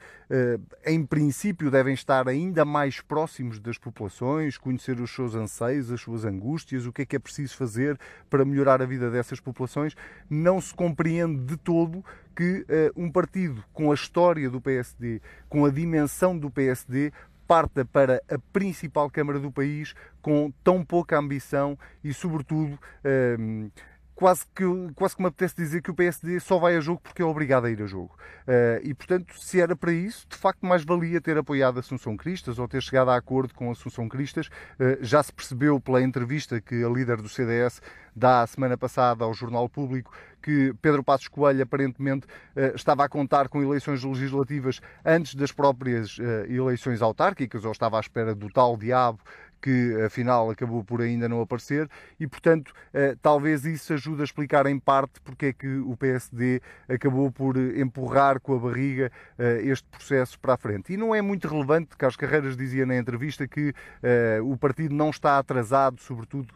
em 0.86 1.04
princípio 1.04 1.70
devem 1.70 1.94
estar 1.94 2.28
ainda 2.28 2.64
mais 2.64 3.00
próximos 3.00 3.58
das 3.58 3.76
populações, 3.76 4.56
conhecer 4.56 5.00
os 5.00 5.12
seus 5.12 5.34
anseios, 5.34 5.90
as 5.90 6.00
suas 6.00 6.24
angústias, 6.24 6.86
o 6.86 6.92
que 6.92 7.02
é 7.02 7.06
que 7.06 7.16
é 7.16 7.18
preciso 7.18 7.56
fazer 7.56 7.98
para 8.28 8.44
melhorar 8.44 8.80
a 8.80 8.86
vida 8.86 9.10
dessas 9.10 9.40
populações. 9.40 9.96
Não 10.28 10.60
se 10.60 10.72
compreende 10.72 11.44
de 11.44 11.56
todo 11.56 12.04
que 12.40 12.60
uh, 12.62 12.64
um 12.96 13.12
partido 13.12 13.62
com 13.70 13.92
a 13.92 13.94
história 13.94 14.48
do 14.48 14.62
PSD, 14.62 15.20
com 15.46 15.66
a 15.66 15.70
dimensão 15.70 16.38
do 16.38 16.50
PSD, 16.50 17.12
parta 17.46 17.84
para 17.84 18.22
a 18.30 18.38
principal 18.50 19.10
Câmara 19.10 19.38
do 19.38 19.52
país 19.52 19.92
com 20.22 20.50
tão 20.64 20.82
pouca 20.82 21.18
ambição 21.18 21.78
e, 22.02 22.14
sobretudo, 22.14 22.78
uh, 23.04 23.70
quase 24.14 24.46
que, 24.54 24.64
quase 24.94 25.16
que 25.16 25.22
me 25.22 25.28
apetece 25.28 25.54
dizer 25.54 25.82
que 25.82 25.90
o 25.90 25.94
PSD 25.94 26.40
só 26.40 26.58
vai 26.58 26.76
a 26.76 26.80
jogo 26.80 27.00
porque 27.02 27.20
é 27.20 27.24
obrigado 27.24 27.64
a 27.66 27.70
ir 27.70 27.82
a 27.82 27.86
jogo. 27.86 28.14
Uh, 28.42 28.80
e, 28.84 28.94
portanto, 28.94 29.38
se 29.38 29.60
era 29.60 29.76
para 29.76 29.92
isso, 29.92 30.26
de 30.26 30.36
facto, 30.36 30.64
mais 30.64 30.82
valia 30.82 31.20
ter 31.20 31.36
apoiado 31.36 31.78
Assunção 31.78 32.16
Cristas 32.16 32.58
ou 32.58 32.66
ter 32.66 32.82
chegado 32.82 33.10
a 33.10 33.16
acordo 33.16 33.52
com 33.52 33.70
Assunção 33.70 34.08
Cristas. 34.08 34.48
Uh, 34.78 34.96
já 35.02 35.22
se 35.22 35.32
percebeu 35.32 35.78
pela 35.78 36.02
entrevista 36.02 36.58
que 36.58 36.82
a 36.82 36.88
líder 36.88 37.20
do 37.20 37.28
CDS 37.28 37.82
dá 38.14 38.42
a 38.42 38.46
semana 38.46 38.76
passada 38.76 39.24
ao 39.24 39.32
Jornal 39.34 39.68
Público 39.68 40.12
que 40.42 40.74
Pedro 40.80 41.02
Passos 41.02 41.28
Coelho 41.28 41.62
aparentemente 41.62 42.26
uh, 42.26 42.74
estava 42.74 43.04
a 43.04 43.08
contar 43.08 43.48
com 43.48 43.62
eleições 43.62 44.02
legislativas 44.02 44.80
antes 45.04 45.34
das 45.34 45.52
próprias 45.52 46.18
eleições 46.48 47.02
autárquicas 47.02 47.64
ou 47.64 47.72
estava 47.72 47.96
à 47.96 48.00
espera 48.00 48.34
do 48.34 48.48
tal 48.50 48.76
diabo 48.76 49.20
que 49.60 50.02
afinal 50.04 50.50
acabou 50.50 50.82
por 50.82 51.00
ainda 51.00 51.28
não 51.28 51.40
aparecer 51.40 51.88
e, 52.18 52.26
portanto, 52.26 52.72
eh, 52.92 53.16
talvez 53.20 53.64
isso 53.64 53.92
ajude 53.92 54.22
a 54.22 54.24
explicar 54.24 54.66
em 54.66 54.78
parte 54.78 55.20
porque 55.20 55.46
é 55.46 55.52
que 55.52 55.68
o 55.78 55.96
PSD 55.96 56.60
acabou 56.88 57.30
por 57.30 57.56
empurrar 57.56 58.40
com 58.40 58.54
a 58.54 58.58
barriga 58.58 59.10
eh, 59.38 59.60
este 59.64 59.86
processo 59.88 60.38
para 60.38 60.54
a 60.54 60.56
frente. 60.56 60.92
E 60.92 60.96
não 60.96 61.14
é 61.14 61.20
muito 61.20 61.46
relevante, 61.48 61.96
Carlos 61.96 62.16
Carreiras 62.16 62.56
dizia 62.56 62.86
na 62.86 62.96
entrevista 62.96 63.46
que 63.46 63.74
eh, 64.02 64.40
o 64.42 64.56
partido 64.56 64.94
não 64.94 65.10
está 65.10 65.38
atrasado, 65.38 66.00
sobretudo 66.00 66.52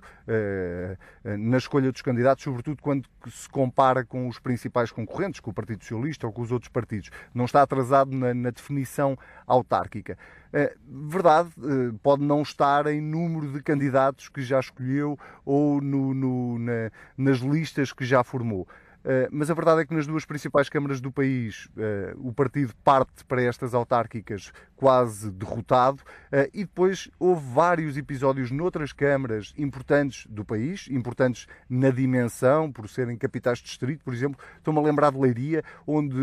na 1.38 1.58
escolha 1.58 1.92
dos 1.92 2.00
candidatos, 2.00 2.42
sobretudo 2.42 2.80
quando 2.80 3.06
se 3.28 3.46
compara 3.46 4.04
com 4.04 4.26
os 4.26 4.38
principais 4.38 4.90
concorrentes, 4.90 5.38
com 5.38 5.50
o 5.50 5.54
Partido 5.54 5.82
Socialista 5.82 6.26
ou 6.26 6.32
com 6.32 6.40
os 6.40 6.50
outros 6.50 6.70
partidos. 6.70 7.10
Não 7.34 7.44
está 7.44 7.60
atrasado 7.60 8.16
na, 8.16 8.32
na 8.32 8.50
definição 8.50 9.18
autárquica. 9.46 10.16
É, 10.56 10.72
verdade, 10.86 11.50
é, 11.58 11.92
pode 12.00 12.22
não 12.22 12.40
estar 12.40 12.86
em 12.86 13.00
número 13.00 13.52
de 13.52 13.60
candidatos 13.60 14.28
que 14.28 14.40
já 14.40 14.60
escolheu 14.60 15.18
ou 15.44 15.80
no, 15.80 16.14
no, 16.14 16.60
na, 16.60 16.92
nas 17.18 17.38
listas 17.38 17.92
que 17.92 18.04
já 18.04 18.22
formou. 18.22 18.68
Eh, 19.04 19.28
mas 19.30 19.50
a 19.50 19.54
verdade 19.54 19.82
é 19.82 19.84
que 19.84 19.92
nas 19.92 20.06
duas 20.06 20.24
principais 20.24 20.70
câmaras 20.70 20.98
do 20.98 21.12
país 21.12 21.66
uh, 21.76 22.26
o 22.26 22.32
partido 22.32 22.72
parte 22.82 23.22
para 23.26 23.42
estas 23.42 23.74
autárquicas 23.74 24.50
quase 24.74 25.30
derrotado 25.30 26.00
uh, 26.32 26.48
e 26.54 26.64
depois 26.64 27.10
houve 27.18 27.42
vários 27.52 27.98
episódios 27.98 28.50
noutras 28.50 28.92
câmaras 28.94 29.52
importantes 29.58 30.26
do 30.26 30.42
país, 30.42 30.88
importantes 30.90 31.46
na 31.68 31.90
dimensão, 31.90 32.72
por 32.72 32.88
serem 32.88 33.16
capitais 33.18 33.58
de 33.58 33.64
distrito, 33.64 34.02
por 34.02 34.14
exemplo, 34.14 34.42
estou-me 34.56 34.80
a 34.80 34.82
lembrar 34.82 35.12
de 35.12 35.18
Leiria, 35.18 35.62
onde 35.86 36.14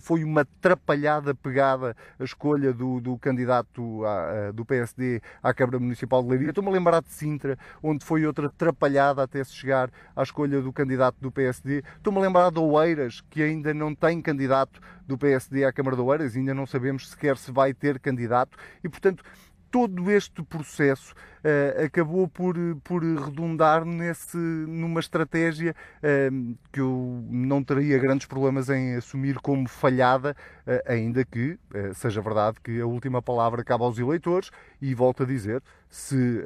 foi 0.00 0.22
uma 0.22 0.42
atrapalhada 0.42 1.34
pegada 1.34 1.96
a 2.18 2.24
escolha 2.24 2.72
do, 2.72 3.00
do 3.00 3.18
candidato 3.18 4.04
à, 4.04 4.52
do 4.52 4.64
PSD 4.64 5.20
à 5.42 5.52
Câmara 5.52 5.78
Municipal 5.78 6.22
de 6.22 6.28
Leiria, 6.28 6.48
estou-me 6.50 6.70
a 6.70 6.72
lembrar 6.72 7.02
de 7.02 7.10
Sintra, 7.10 7.58
onde 7.82 8.04
foi 8.04 8.24
outra 8.26 8.46
atrapalhada 8.46 9.22
até 9.22 9.42
se 9.42 9.54
chegar 9.54 9.90
à 10.14 10.22
escolha 10.22 10.60
do 10.60 10.72
candidato 10.72 11.16
do 11.20 11.30
PSD, 11.30 11.82
estou-me 11.96 12.18
a 12.18 12.27
lembrar 12.28 12.50
de 12.50 12.58
Oeiras, 12.58 13.22
que 13.30 13.42
ainda 13.42 13.72
não 13.72 13.94
tem 13.94 14.20
candidato 14.20 14.80
do 15.06 15.16
PSD 15.16 15.64
à 15.64 15.72
Câmara 15.72 15.96
de 15.96 16.02
Oeiras, 16.02 16.36
ainda 16.36 16.52
não 16.52 16.66
sabemos 16.66 17.08
sequer 17.08 17.38
se 17.38 17.50
vai 17.50 17.72
ter 17.72 17.98
candidato, 17.98 18.56
e 18.84 18.88
portanto 18.88 19.24
todo 19.70 20.10
este 20.10 20.42
processo 20.42 21.14
uh, 21.44 21.84
acabou 21.84 22.28
por, 22.28 22.56
por 22.82 23.02
redundar 23.02 23.84
nesse, 23.84 24.36
numa 24.36 25.00
estratégia 25.00 25.74
uh, 25.98 26.56
que 26.72 26.80
eu 26.80 27.24
não 27.28 27.62
teria 27.62 27.98
grandes 27.98 28.26
problemas 28.26 28.68
em 28.68 28.94
assumir 28.96 29.38
como 29.40 29.68
falhada, 29.68 30.36
uh, 30.66 30.92
ainda 30.92 31.24
que 31.24 31.58
seja 31.94 32.20
verdade 32.20 32.58
que 32.62 32.80
a 32.80 32.86
última 32.86 33.22
palavra 33.22 33.64
cabe 33.64 33.84
aos 33.84 33.98
eleitores, 33.98 34.50
e 34.80 34.94
volto 34.94 35.22
a 35.22 35.26
dizer, 35.26 35.62
se 35.88 36.42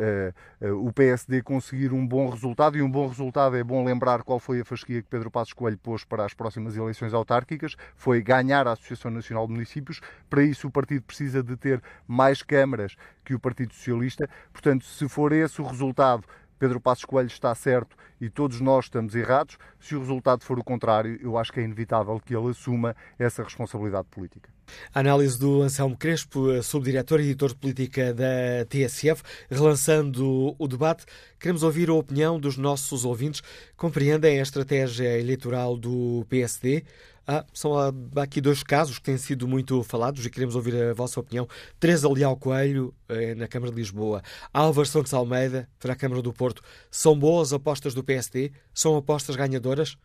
o 0.60 0.92
PSD 0.92 1.42
conseguir 1.42 1.92
um 1.92 2.06
bom 2.06 2.28
resultado, 2.28 2.78
e 2.78 2.82
um 2.82 2.90
bom 2.90 3.08
resultado 3.08 3.56
é 3.56 3.64
bom 3.64 3.84
lembrar 3.84 4.22
qual 4.22 4.38
foi 4.38 4.60
a 4.60 4.64
fasquia 4.64 5.02
que 5.02 5.08
Pedro 5.08 5.30
Passos 5.30 5.52
Coelho 5.52 5.78
pôs 5.78 6.04
para 6.04 6.24
as 6.24 6.32
próximas 6.32 6.76
eleições 6.76 7.12
autárquicas, 7.12 7.74
foi 7.96 8.22
ganhar 8.22 8.66
a 8.68 8.72
Associação 8.72 9.10
Nacional 9.10 9.46
de 9.46 9.52
Municípios, 9.52 10.00
para 10.30 10.42
isso 10.42 10.68
o 10.68 10.70
partido 10.70 11.02
precisa 11.02 11.42
de 11.42 11.56
ter 11.56 11.82
mais 12.06 12.42
câmaras 12.42 12.96
que 13.24 13.34
o 13.34 13.40
Partido 13.40 13.72
Socialista, 13.74 14.28
portanto, 14.52 14.84
se 14.84 15.08
for 15.08 15.32
esse 15.32 15.60
o 15.60 15.66
resultado, 15.66 16.24
Pedro 16.62 16.80
Passos 16.80 17.04
Coelho 17.04 17.26
está 17.26 17.52
certo 17.56 17.96
e 18.20 18.30
todos 18.30 18.60
nós 18.60 18.84
estamos 18.84 19.16
errados. 19.16 19.58
Se 19.80 19.96
o 19.96 19.98
resultado 19.98 20.44
for 20.44 20.60
o 20.60 20.62
contrário, 20.62 21.18
eu 21.20 21.36
acho 21.36 21.52
que 21.52 21.58
é 21.58 21.64
inevitável 21.64 22.20
que 22.24 22.36
ele 22.36 22.50
assuma 22.50 22.94
essa 23.18 23.42
responsabilidade 23.42 24.06
política. 24.08 24.48
A 24.94 25.00
análise 25.00 25.36
do 25.36 25.60
Anselmo 25.60 25.96
Crespo, 25.96 26.62
subdiretor 26.62 27.18
e 27.18 27.24
editor 27.24 27.48
de 27.48 27.56
política 27.56 28.14
da 28.14 28.64
TSF, 28.68 29.24
relançando 29.50 30.54
o 30.56 30.68
debate. 30.68 31.04
Queremos 31.40 31.64
ouvir 31.64 31.90
a 31.90 31.94
opinião 31.94 32.38
dos 32.38 32.56
nossos 32.56 33.04
ouvintes. 33.04 33.42
Compreendem 33.76 34.38
a 34.38 34.42
estratégia 34.42 35.18
eleitoral 35.18 35.76
do 35.76 36.24
PSD? 36.28 36.84
Ah, 37.26 37.44
são 37.52 37.78
ah, 37.78 37.92
aqui 38.20 38.40
dois 38.40 38.62
casos 38.62 38.98
que 38.98 39.04
têm 39.04 39.16
sido 39.16 39.46
muito 39.46 39.82
falados 39.84 40.24
e 40.26 40.30
queremos 40.30 40.56
ouvir 40.56 40.74
a 40.74 40.92
vossa 40.92 41.20
opinião. 41.20 41.48
Teresa 41.78 42.08
Leal 42.08 42.36
Coelho, 42.36 42.92
eh, 43.08 43.34
na 43.34 43.46
Câmara 43.46 43.70
de 43.70 43.78
Lisboa. 43.78 44.22
Álvaro 44.52 44.86
Santos 44.86 45.14
Almeida, 45.14 45.68
para 45.78 45.92
a 45.92 45.96
Câmara 45.96 46.20
do 46.20 46.32
Porto. 46.32 46.62
São 46.90 47.16
boas 47.16 47.52
apostas 47.52 47.94
do 47.94 48.02
PSD? 48.02 48.50
São 48.74 48.96
apostas 48.96 49.36
ganhadoras? 49.36 49.96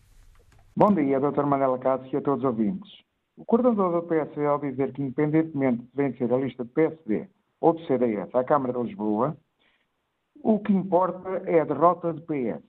Bom 0.77 0.93
dia, 0.93 1.21
Dr. 1.21 1.45
Manela 1.45 1.79
Cássio 1.79 2.11
e 2.13 2.17
a 2.17 2.21
todos 2.21 2.45
os 2.45 2.51
ouvintes. 2.51 3.05
O 3.37 3.45
coordenador 3.45 4.01
do 4.01 4.07
PSD, 4.07 4.47
ao 4.47 4.59
dizer 4.59 4.93
que, 4.93 5.03
independentemente 5.03 5.83
de 5.83 5.91
vencer 5.95 6.33
a 6.33 6.37
lista 6.37 6.65
de 6.65 6.71
PSD 6.71 7.29
ou 7.61 7.73
do 7.73 7.85
CDS 7.87 8.33
à 8.35 8.45
Câmara 8.45 8.73
de 8.73 8.89
Lisboa, 8.89 9.37
o 10.43 10.59
que 10.61 10.73
importa 10.73 11.43
é 11.47 11.61
a 11.61 11.65
derrota 11.65 12.13
do 12.13 12.23
PS. 12.23 12.63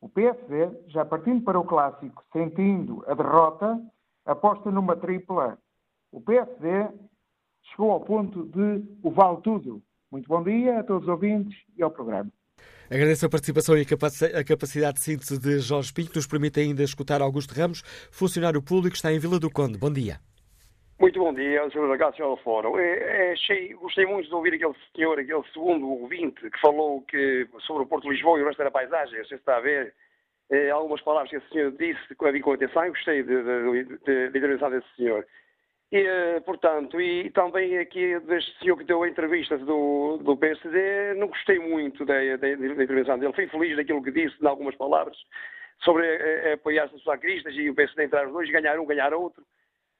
O 0.00 0.08
PSD, 0.08 0.70
já 0.88 1.04
partindo 1.04 1.44
para 1.44 1.58
o 1.58 1.64
clássico, 1.64 2.24
sentindo 2.32 3.04
a 3.06 3.14
derrota, 3.14 3.80
aposta 4.26 4.70
numa 4.70 4.96
tripla. 4.96 5.58
O 6.12 6.20
PSD 6.20 6.88
chegou 7.70 7.92
ao 7.92 8.00
ponto 8.00 8.44
de 8.44 8.82
o 9.02 9.10
vale 9.10 9.40
tudo. 9.42 9.82
Muito 10.10 10.28
bom 10.28 10.42
dia 10.42 10.80
a 10.80 10.84
todos 10.84 11.04
os 11.04 11.08
ouvintes 11.08 11.56
e 11.76 11.82
ao 11.82 11.90
programa. 11.90 12.30
Agradeço 12.90 13.26
a 13.26 13.28
participação 13.28 13.76
e 13.76 13.82
a 13.82 14.44
capacidade 14.44 14.98
de 14.98 15.02
síntese 15.02 15.40
de 15.40 15.58
Jorge 15.58 15.92
Pinto, 15.92 16.10
que 16.10 16.16
nos 16.16 16.26
permite 16.26 16.60
ainda 16.60 16.82
escutar 16.82 17.20
Augusto 17.20 17.52
Ramos, 17.52 17.82
funcionário 18.12 18.62
público, 18.62 18.94
está 18.94 19.12
em 19.12 19.18
Vila 19.18 19.40
do 19.40 19.50
Conde. 19.50 19.76
Bom 19.76 19.92
dia. 19.92 20.20
Muito 20.98 21.18
bom 21.18 21.34
dia, 21.34 21.68
Sr. 21.70 22.14
Sr. 22.16 22.42
Fórum. 22.42 22.78
É, 22.78 23.30
é, 23.30 23.32
achei, 23.32 23.74
gostei 23.74 24.06
muito 24.06 24.28
de 24.28 24.34
ouvir 24.34 24.54
aquele 24.54 24.72
senhor, 24.94 25.18
aquele 25.18 25.42
segundo 25.52 25.86
ouvinte, 25.88 26.48
que 26.48 26.60
falou 26.60 27.02
que, 27.02 27.46
sobre 27.66 27.82
o 27.82 27.86
Porto 27.86 28.04
de 28.04 28.10
Lisboa 28.10 28.38
e 28.38 28.42
o 28.42 28.46
resto 28.46 28.62
da 28.62 28.70
paisagem. 28.70 29.22
Você 29.22 29.34
está 29.34 29.58
a 29.58 29.60
ver 29.60 29.92
é, 30.50 30.70
algumas 30.70 31.00
palavras 31.02 31.30
que 31.30 31.36
esse 31.36 31.48
senhor 31.48 31.72
disse 31.72 32.14
com 32.14 32.40
com 32.40 32.52
atenção 32.52 32.86
e 32.86 32.90
gostei 32.90 33.22
da 33.22 34.38
intervenção 34.38 34.70
desse 34.70 34.88
senhor. 34.96 35.26
E, 35.92 35.98
eh, 35.98 36.40
portanto, 36.40 37.00
e 37.00 37.30
também 37.30 37.78
aqui 37.78 38.18
deste 38.20 38.58
senhor 38.58 38.76
que 38.76 38.84
deu 38.84 39.02
a 39.02 39.08
entrevista 39.08 39.56
do, 39.56 40.18
do 40.18 40.36
PSD, 40.36 41.14
não 41.14 41.28
gostei 41.28 41.60
muito 41.60 42.04
da, 42.04 42.14
da, 42.36 42.54
da 42.54 42.84
intervenção 42.84 43.18
dele. 43.18 43.32
Fui 43.32 43.46
feliz 43.46 43.76
daquilo 43.76 44.02
que 44.02 44.10
disse, 44.10 44.36
em 44.42 44.46
algumas 44.46 44.74
palavras, 44.74 45.16
sobre 45.84 46.04
eh, 46.04 46.54
apoiar-se 46.54 46.98
sacristas 47.04 47.54
e 47.54 47.70
o 47.70 47.74
PSD 47.74 48.04
entrar 48.04 48.26
os 48.26 48.32
dois, 48.32 48.50
ganhar 48.50 48.80
um, 48.80 48.86
ganhar 48.86 49.14
outro. 49.14 49.44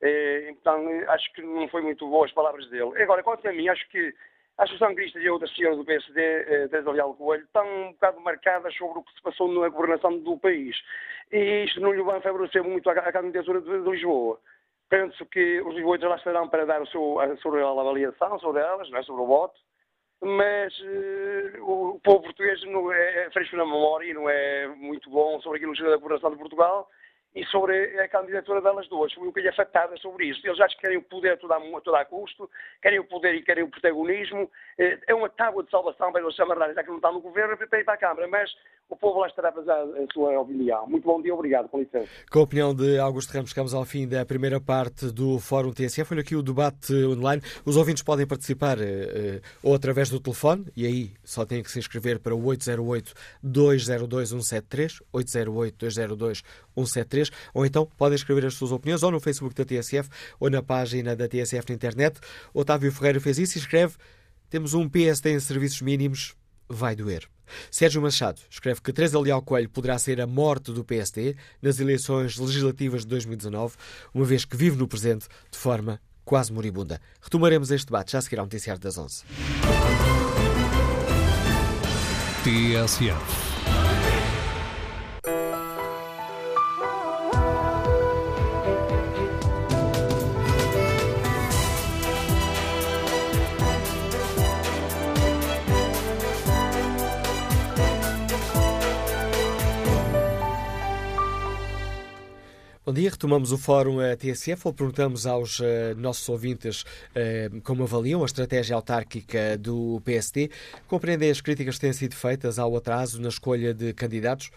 Eh, 0.03 0.49
então, 0.51 0.85
acho 1.09 1.33
que 1.35 1.43
não 1.43 1.69
foi 1.69 1.83
muito 1.83 2.09
boas 2.09 2.31
as 2.31 2.35
palavras 2.35 2.69
dele. 2.69 3.01
Agora, 3.01 3.23
quanto 3.23 3.47
a 3.47 3.53
mim, 3.53 3.69
acho 3.69 3.89
que 3.89 4.13
a 4.59 4.65
Associação 4.65 4.95
Crista 4.95 5.19
e 5.19 5.29
a 5.29 5.33
outra 5.33 5.49
senhora 5.49 5.77
do 5.77 5.85
PSD, 5.85 6.21
eh, 6.21 6.69
Teresa 6.69 6.91
Leal 6.91 7.15
Coelho, 7.15 7.45
estão 7.45 7.67
um 7.67 7.93
bocado 7.93 8.21
marcadas 8.21 8.75
sobre 8.75 8.99
o 8.99 9.03
que 9.03 9.13
se 9.13 9.23
passou 9.23 9.49
na 9.49 9.69
governação 9.69 10.19
do 10.19 10.39
país. 10.39 10.77
E 11.31 11.65
isto 11.65 11.81
não 11.81 11.93
lhe 11.93 12.03
vai 12.03 12.21
favorecer 12.21 12.65
muito 12.65 12.89
à 12.89 13.13
candidatura 13.13 13.61
de, 13.61 13.83
de 13.83 13.91
Lisboa. 13.91 14.41
Penso 14.89 15.27
que 15.27 15.61
os 15.61 15.75
lisboetas 15.75 16.09
lá 16.09 16.17
estarão 16.17 16.49
para 16.49 16.65
dar 16.65 16.81
o 16.81 16.87
seu, 16.87 17.21
a 17.21 17.37
sua 17.39 17.69
avaliação 17.69 18.39
sobre 18.39 18.63
elas, 18.63 18.89
não 18.89 18.99
é? 18.99 19.03
sobre 19.03 19.23
o 19.23 19.27
voto, 19.27 19.59
mas 20.23 20.73
uh, 20.79 21.63
o 21.63 22.01
povo 22.03 22.23
português 22.23 22.63
não 22.65 22.91
é, 22.93 23.27
é 23.27 23.31
fresco 23.31 23.57
na 23.57 23.67
memória 23.67 24.11
e 24.11 24.15
não 24.15 24.31
é 24.31 24.69
muito 24.69 25.11
bom 25.11 25.41
sobre 25.41 25.59
aquilo 25.59 25.75
que 25.75 25.83
da 25.83 25.97
governação 25.97 26.31
de 26.31 26.39
Portugal 26.39 26.89
e 27.37 27.45
sobre 27.45 28.01
a 28.01 28.09
candidatura 28.09 28.63
delas 28.63 28.89
duas, 28.89 29.13
sobre 29.13 29.29
o 29.29 29.33
que 29.33 29.43
lhe 29.43 29.49
afetada 29.49 29.95
sobre 29.99 30.25
isso. 30.25 30.41
Eles 30.43 30.57
já 30.57 30.67
querem 30.69 30.97
o 30.97 31.03
poder 31.03 31.33
a 31.33 31.37
todo 31.37 31.53
a, 31.53 31.81
todo 31.83 31.95
a 31.95 32.05
custo, 32.07 32.51
querem 32.81 32.99
o 32.99 33.05
poder 33.05 33.35
e 33.35 33.43
querem 33.43 33.63
o 33.63 33.69
protagonismo. 33.69 34.51
Eh, 34.79 34.99
é 35.07 35.15
uma 35.15 35.29
tábua 35.29 35.63
de 35.63 35.71
salvação 35.71 36.11
para 36.11 36.23
eles 36.23 36.35
chamarem, 36.35 36.75
já 36.75 36.83
que 36.83 36.89
não 36.89 36.97
estão 36.97 37.13
no 37.13 37.21
governo, 37.21 37.55
para 37.55 37.79
ir 37.79 37.85
para 37.85 37.93
a 37.93 37.99
Câmara. 37.99 38.27
Mas 38.27 38.51
o 38.89 38.97
povo 38.97 39.19
lá 39.21 39.27
estará 39.27 39.49
a 39.49 39.53
fazer 39.53 39.73
a 39.73 40.07
sua 40.13 40.39
opinião. 40.41 40.87
Muito 40.87 41.05
bom 41.05 41.21
dia, 41.21 41.35
obrigado, 41.35 41.69
com 41.69 41.81
licença. 41.81 42.09
Com 42.31 42.39
a 42.39 42.43
opinião 42.43 42.73
de 42.75 42.99
Augusto 42.99 43.33
Ramos, 43.33 43.51
chegamos 43.51 43.75
ao 43.75 43.85
fim 43.85 44.07
da 44.07 44.25
primeira 44.25 44.61
parte 44.61 45.11
do 45.11 45.41
Fórum 45.41 45.73
TSF. 45.73 46.15
Olha 46.15 46.21
aqui 46.21 46.37
o 46.37 46.43
debate 46.43 46.95
online. 47.05 47.43
Os 47.65 47.77
ouvintes 47.77 48.05
podem 48.05 48.25
participar 48.27 48.79
uh, 48.79 48.83
ou 49.63 49.75
através 49.75 50.09
do 50.09 50.21
telefone, 50.21 50.67
e 50.77 50.87
aí 50.87 51.11
só 51.25 51.45
têm 51.45 51.61
que 51.63 51.71
se 51.71 51.79
inscrever 51.81 52.21
para 52.21 52.35
o 52.35 52.43
808-202-173, 52.43 55.03
808-202-173, 55.13 57.33
ou 57.53 57.67
então 57.67 57.89
podem 57.99 58.15
escrever 58.15 58.47
as 58.47 58.55
suas 58.55 58.71
opiniões 58.71 59.03
ou 59.03 59.11
no 59.11 59.19
Facebook 59.19 59.53
da 59.55 59.65
TSF 59.65 60.09
ou 60.39 60.49
na 60.49 60.63
página 60.63 61.17
da 61.17 61.27
TSF 61.27 61.69
na 61.69 61.75
internet. 61.75 62.21
Otávio 62.55 62.93
Ferreira 62.93 63.19
fez 63.21 63.37
isso 63.39 63.59
e 63.59 63.61
escreve: 63.61 63.97
temos 64.49 64.75
um 64.75 64.89
PSD 64.89 65.33
em 65.33 65.41
serviços 65.41 65.83
mínimos, 65.83 66.37
vai 66.69 66.97
doer. 66.97 67.29
Sérgio 67.71 68.03
Machado 68.03 68.41
escreve 68.51 68.81
que 68.81 68.93
Teresa 68.93 69.21
Leal 69.21 69.43
Coelho 69.43 69.69
poderá 69.69 69.99
ser 69.99 70.21
a 70.21 70.27
morte 70.27 70.73
do 70.73 70.85
PSD 70.85 71.37
nas 71.63 71.79
eleições 71.79 72.37
legislativas 72.39 73.03
de 73.03 73.09
2019, 73.09 73.77
uma 74.13 74.25
vez 74.25 74.45
que 74.45 74.57
vive 74.57 74.77
no 74.77 74.89
presente 74.89 75.29
de 75.51 75.59
forma 75.59 76.01
quase 76.25 76.53
moribunda. 76.53 77.01
Retomaremos 77.21 77.71
este 77.71 77.87
debate 77.87 78.13
já 78.13 78.19
a 78.19 78.23
seguir 78.23 78.39
ao 78.39 78.47
noticiário 78.47 78.83
das 78.83 78.99
11. 78.99 79.25
TSF 82.43 83.56
Bom 102.87 102.93
dia, 102.93 103.11
retomamos 103.11 103.51
o 103.51 103.59
fórum 103.59 103.97
uh, 103.97 104.17
TSF, 104.17 104.69
onde 104.69 104.77
perguntamos 104.77 105.27
aos 105.27 105.59
uh, 105.59 105.65
nossos 105.97 106.29
ouvintes 106.29 106.83
uh, 106.83 107.61
como 107.63 107.83
avaliam 107.83 108.23
a 108.23 108.27
estratégia 108.27 108.77
autárquica 108.77 109.59
do 109.59 110.01
PSD, 110.05 110.53
compreendem 110.87 111.29
as 111.29 111.41
críticas 111.41 111.75
que 111.75 111.81
têm 111.81 111.93
sido 111.93 112.15
feitas 112.15 112.61
ao 112.61 112.77
atraso 112.77 113.21
na 113.21 113.29
escolha 113.29 113.75
de 113.75 113.93
candidatos 113.93 114.53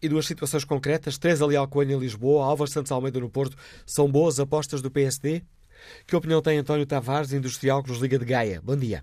e 0.00 0.08
duas 0.08 0.26
situações 0.26 0.62
concretas, 0.62 1.18
Teresa 1.18 1.44
Leal 1.44 1.66
Coelho 1.66 1.96
em 1.96 1.98
Lisboa, 1.98 2.44
Álvares 2.46 2.72
Santos 2.72 2.92
Almeida 2.92 3.18
no 3.18 3.28
Porto, 3.28 3.56
são 3.84 4.08
boas 4.08 4.38
apostas 4.38 4.80
do 4.80 4.88
PSD? 4.88 5.42
Que 6.06 6.14
opinião 6.14 6.40
tem 6.40 6.56
António 6.56 6.86
Tavares, 6.86 7.32
industrial 7.32 7.82
que 7.82 7.90
nos 7.90 7.98
liga 7.98 8.16
de 8.16 8.26
Gaia? 8.26 8.62
Bom 8.62 8.76
dia. 8.76 9.02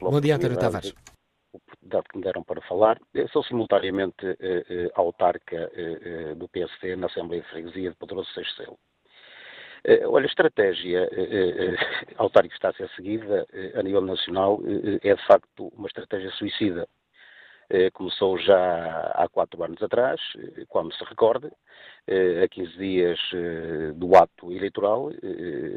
Bom 0.00 0.20
dia, 0.20 0.34
António 0.34 0.58
Tavares 0.58 0.92
oportunidade 1.98 2.08
que 2.08 2.18
me 2.18 2.24
deram 2.24 2.42
para 2.42 2.60
falar. 2.62 3.00
Eu 3.12 3.28
sou 3.28 3.42
simultaneamente 3.44 4.26
eh, 4.26 4.64
eh, 4.68 4.90
autarca 4.94 5.70
eh, 5.74 6.34
do 6.34 6.48
PSD 6.48 6.96
na 6.96 7.06
Assembleia 7.06 7.42
de 7.42 7.48
Freguesia 7.48 7.90
de 7.90 7.96
Poderoso 7.96 8.32
Seixcelo. 8.32 8.78
Olha, 10.06 10.24
a 10.24 10.28
estratégia 10.28 11.10
autárquica 12.16 12.48
que 12.48 12.56
está 12.56 12.70
a 12.70 12.72
ser 12.72 12.88
seguida 12.96 13.46
a 13.74 13.82
nível 13.82 14.00
nacional 14.00 14.58
é 15.02 15.14
de 15.14 15.26
facto 15.26 15.70
uma 15.76 15.88
estratégia 15.88 16.30
suicida. 16.30 16.88
Começou 17.92 18.38
já 18.38 19.12
há 19.14 19.28
quatro 19.28 19.62
anos 19.62 19.82
atrás, 19.82 20.18
quando 20.70 20.94
se 20.94 21.04
recorde, 21.04 21.50
a 22.42 22.48
15 22.48 22.78
dias 22.78 23.20
do 23.96 24.16
ato 24.16 24.50
eleitoral, 24.50 25.10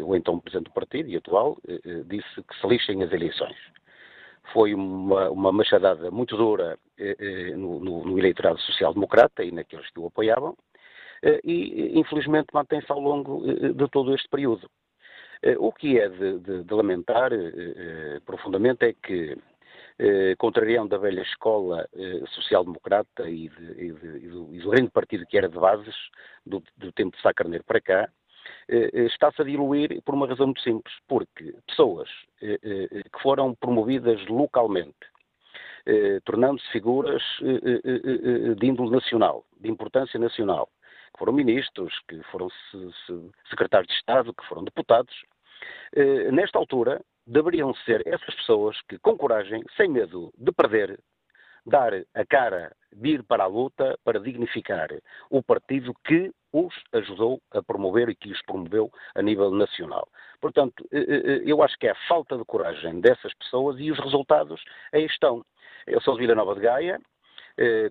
o 0.06 0.16
então 0.16 0.40
Presidente 0.40 0.70
do 0.70 0.74
Partido 0.74 1.10
e 1.10 1.18
atual 1.18 1.58
disse 2.06 2.44
que 2.44 2.62
se 2.62 2.66
lixem 2.66 3.04
as 3.04 3.12
eleições 3.12 3.58
foi 4.54 4.74
uma, 4.74 5.30
uma 5.30 5.52
machadada 5.52 6.12
muito 6.12 6.38
dura 6.38 6.78
eh, 6.98 7.16
eh, 7.20 7.56
no, 7.56 7.80
no, 7.80 8.06
no, 8.06 8.20
eleitorado 8.20 8.60
social-democrata 8.62 9.44
e 9.44 9.52
naqueles 9.52 9.90
que 9.90 10.00
o 10.00 10.08
apoiavam, 10.08 10.56
eh, 11.24 11.40
e 11.44 12.00
infelizmente 12.00 12.48
mantém-se 12.54 12.92
ao 12.92 13.00
longo 13.00 13.44
eh, 13.50 13.74
de 13.74 13.88
todo 13.90 14.14
este 14.14 14.28
período. 14.30 14.70
Eh, 15.42 15.56
o 15.60 15.72
que 15.72 16.00
é 16.00 16.10
de, 16.10 16.40
de, 16.40 16.64
de 16.64 16.74
lamentar 16.74 17.32
eh, 17.34 18.20
profundamente 18.26 18.86
é 18.86 18.94
que, 18.94 19.38
contrariando 20.38 20.90
da 20.90 21.00
velha 21.00 21.24
escola 21.24 21.90
social-democrata 22.28 23.28
e, 23.28 23.50
e, 23.78 23.88
e, 23.88 24.28
do, 24.30 24.70
grande 24.70 24.92
partido 24.92 25.26
que 25.26 25.36
era 25.36 25.50
de 25.50 25.58
bases, 25.58 25.96
do, 26.46 26.62
do 26.78 26.92
tempo 26.92 27.16
de 27.16 27.24
Sá 27.24 27.34
Carneiro 27.34 27.64
para 27.64 27.82
cá, 27.82 28.04
eh, 28.04 28.08
eh, 28.08 28.27
está-se 28.68 29.42
a 29.42 29.46
diluir 29.46 30.02
por 30.04 30.16
uma 30.16 30.28
razão 30.28 30.48
muito 30.48 30.62
simples, 30.62 30.94
porque 31.08 31.54
pessoas 31.68 32.10
eh, 32.42 32.58
que 33.14 33.22
foram 33.22 33.56
promovidas 33.56 34.26
localmente, 34.28 34.96
tornando-se 36.26 36.70
figuras 36.72 37.24
de 37.42 38.66
índole 38.66 38.92
nacional, 38.92 39.46
de 39.58 39.70
importância 39.70 40.20
nacional, 40.20 40.70
que 41.14 41.20
foram 41.20 41.32
ministros, 41.32 41.94
que 42.10 42.22
foram 42.24 42.50
secretários 43.50 43.88
de 43.88 43.96
Estado, 43.96 44.34
que 44.34 44.46
foram 44.48 44.66
deputados, 44.66 45.16
nesta 46.34 46.60
altura 46.60 47.02
deveriam 47.26 47.74
ser 47.86 48.06
essas 48.08 48.36
pessoas 48.36 48.78
que, 48.90 48.98
com 49.00 49.18
coragem, 49.18 49.64
sem 49.76 49.90
medo 49.90 50.34
de 50.38 50.52
perder, 50.52 51.00
dar 51.66 51.94
a 52.14 52.26
cara, 52.26 52.74
vir 52.94 53.22
para 53.24 53.44
a 53.44 53.48
luta 53.48 53.98
para 54.04 54.20
dignificar 54.20 54.90
o 55.30 55.44
partido 55.44 55.94
que 56.06 56.32
os 56.66 56.74
ajudou 56.94 57.42
a 57.52 57.62
promover 57.62 58.10
e 58.10 58.16
que 58.16 58.32
os 58.32 58.42
promoveu 58.44 58.92
a 59.16 59.22
nível 59.22 59.52
nacional. 59.52 60.08
Portanto, 60.42 60.88
eh, 60.92 61.00
eh, 61.00 61.22
eh, 61.26 61.42
eu 61.46 61.62
acho 61.62 61.78
que 61.78 61.88
é 61.88 61.92
a 61.92 62.08
falta 62.08 62.38
de 62.38 62.46
coragem 62.46 63.00
dessas 63.00 63.34
pessoas 63.36 63.80
e 63.80 63.92
os 63.92 64.00
resultados 64.00 64.62
aí 64.92 65.06
estão. 65.06 65.46
Eu 65.86 66.02
sou 66.02 66.16
de 66.16 66.22
Vila 66.22 66.36
Nova 66.36 66.56
de 66.56 66.62
Gaia, 66.62 67.00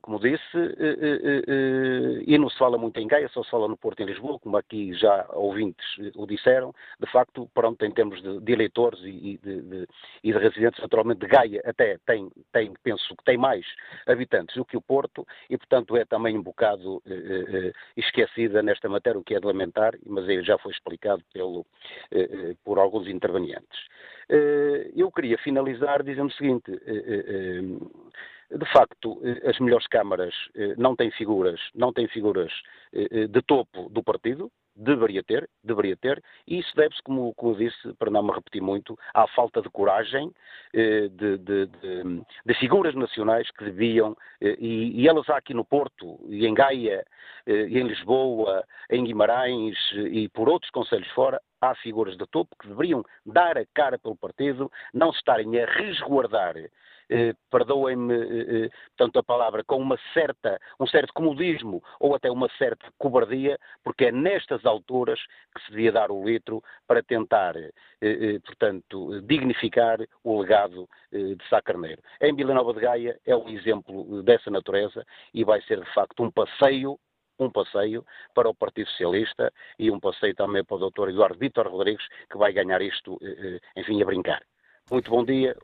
como 0.01 0.21
disse, 0.21 0.57
eh, 0.57 2.23
e 2.25 2.39
não 2.39 2.49
se 2.49 2.57
fala 2.57 2.79
muito 2.79 3.01
em 3.01 3.09
Gaia, 3.09 3.29
só 3.29 3.43
se 3.43 3.51
fala 3.51 3.67
no 3.67 3.77
Porto 3.77 3.99
e 3.99 4.05
em 4.05 4.07
Lisboa, 4.07 4.39
como 4.39 4.57
aqui 4.57 4.95
já 4.95 5.27
ouvintes 5.33 5.85
o 6.15 6.25
disseram. 6.25 6.73
De 7.01 7.11
facto, 7.11 7.51
pronto, 7.53 7.85
em 7.85 7.91
termos 7.91 8.23
de, 8.23 8.41
de 8.41 8.53
eleitores 8.53 9.01
e 9.03 9.39
de, 9.43 9.63
de, 9.63 9.89
e 10.23 10.33
de, 10.33 10.39
residentes, 10.39 10.81
naturalmente, 10.81 11.21
de 11.21 11.27
Gaia 11.27 11.61
até 11.65 11.99
tem, 12.07 12.31
tem, 12.53 12.73
penso 12.83 13.17
que 13.17 13.25
tem 13.25 13.37
mais 13.37 13.67
habitantes 14.07 14.55
do 14.55 14.65
que 14.65 14.77
o 14.77 14.81
Porto 14.81 15.27
e, 15.51 15.59
portanto, 15.59 15.97
é 15.97 16.05
também 16.05 16.39
um 16.39 16.43
bocado 16.43 17.03
esquecida 17.97 18.63
nesta 18.63 18.89
matéria, 18.89 19.19
o 19.19 19.25
que 19.25 19.35
é 19.35 19.41
de 19.41 19.47
lamentar, 19.47 19.95
mas 20.07 20.27
já 20.45 20.57
foi 20.59 20.71
explicado 20.71 21.23
pelo, 21.33 21.67
por 22.65 22.79
alguns 22.79 23.09
intervenientes. 23.09 23.79
Eu 24.95 25.11
queria 25.11 25.39
finalizar 25.39 26.03
dizendo 26.03 26.29
o 26.29 26.33
seguinte 26.33 26.71
de 28.51 28.67
facto, 28.73 29.21
eh, 29.25 29.49
as 29.49 29.59
melhores 29.59 29.87
câmaras 29.89 30.35
eh, 30.55 30.75
não 30.77 30.95
têm 30.95 31.11
figuras, 31.11 31.61
não 31.75 31.93
têm 31.93 32.07
figuras 32.09 32.53
eh, 32.93 33.27
de 33.27 33.43
topo 33.43 33.89
do 33.89 34.03
partido, 34.03 34.51
deveria 34.75 35.23
ter, 35.23 35.49
deveria 35.65 35.97
ter, 35.97 36.23
e 36.47 36.59
isso 36.59 36.71
deve-se, 36.77 37.03
como, 37.03 37.35
como 37.35 37.57
disse, 37.57 37.95
para 37.95 38.11
não 38.11 38.23
me 38.23 38.33
repetir 38.33 38.61
muito, 38.61 38.97
à 39.15 39.27
falta 39.29 39.63
de 39.63 39.71
coragem 39.71 40.31
de, 40.75 41.09
de, 41.09 41.39
de, 41.39 42.23
de 42.45 42.55
figuras 42.57 42.95
nacionais 42.95 43.51
que 43.53 43.65
deviam, 43.65 44.15
e, 44.39 44.93
e, 44.95 45.09
elas 45.09 45.31
há 45.31 45.39
aqui 45.39 45.55
no 45.55 45.65
Porto, 45.65 46.21
e 46.29 46.47
em 46.47 46.53
Gaia, 46.53 47.07
e 47.47 47.79
em 47.79 47.87
Lisboa, 47.89 48.63
em 48.91 49.03
Guimarães 49.03 49.79
e 50.11 50.29
por 50.29 50.47
outros 50.47 50.71
conselhos 50.71 51.09
fora, 51.13 51.41
há 51.59 51.75
figuras 51.77 52.15
de 52.19 52.27
topo 52.27 52.55
que 52.61 52.69
deveriam 52.69 53.03
dar 53.25 53.57
a 53.57 53.65
cara 53.73 53.99
pelo 53.99 54.15
partido, 54.15 54.71
não 54.93 55.11
se 55.11 55.19
estarem 55.21 55.59
a 55.59 55.65
resguardar 55.65 56.55
eh, 57.09 57.35
perdoem-me 57.51 58.15
eh, 58.15 58.65
eh, 58.65 58.71
tanto 58.97 59.19
a 59.19 59.23
palavra, 59.23 59.63
com 59.63 59.77
uma 59.77 59.97
certa, 60.13 60.61
um 60.81 60.87
certo 60.87 61.13
comodismo 61.13 61.83
ou 62.01 62.15
até 62.17 62.31
uma 62.31 62.49
certa 62.59 62.87
cobardia, 62.99 63.59
porque 63.85 64.07
é 64.07 64.13
nestas 64.13 64.67
alturas 64.67 65.21
que 65.55 65.63
se 65.65 65.71
devia 65.71 65.93
dar 65.93 66.11
o 66.11 66.25
litro 66.25 66.63
para 66.87 67.03
tentar, 67.03 67.55
portanto, 68.45 69.21
dignificar 69.23 69.99
o 70.25 70.41
legado 70.41 70.89
de 71.13 71.49
Sá 71.49 71.61
Carneiro. 71.63 72.03
Em 72.21 72.35
Vila 72.35 72.55
Nova 72.55 72.73
de 72.73 72.81
Gaia 72.81 73.19
é 73.25 73.37
um 73.37 73.49
exemplo 73.49 74.23
dessa 74.23 74.51
natureza 74.51 75.05
e 75.33 75.45
vai 75.45 75.61
ser, 75.63 75.81
de 75.81 75.95
facto, 75.95 76.23
um 76.23 76.31
passeio 76.31 76.99
um 77.39 77.51
passeio 77.51 78.03
para 78.35 78.49
o 78.49 78.55
Partido 78.55 78.89
Socialista 78.89 79.53
e 79.79 79.91
um 79.91 80.01
passeio 80.01 80.35
também 80.35 80.65
para 80.65 80.77
o 80.77 80.91
Dr. 80.91 81.11
Eduardo 81.11 81.39
Vítor 81.39 81.69
Rodrigues, 81.69 82.07
que 82.31 82.39
vai 82.39 82.51
ganhar 82.51 82.81
isto, 82.81 83.19
enfim, 83.77 84.03
a 84.03 84.07
brincar. 84.07 84.43
Muito 84.91 85.11
bom 85.11 85.23
dia, 85.23 85.55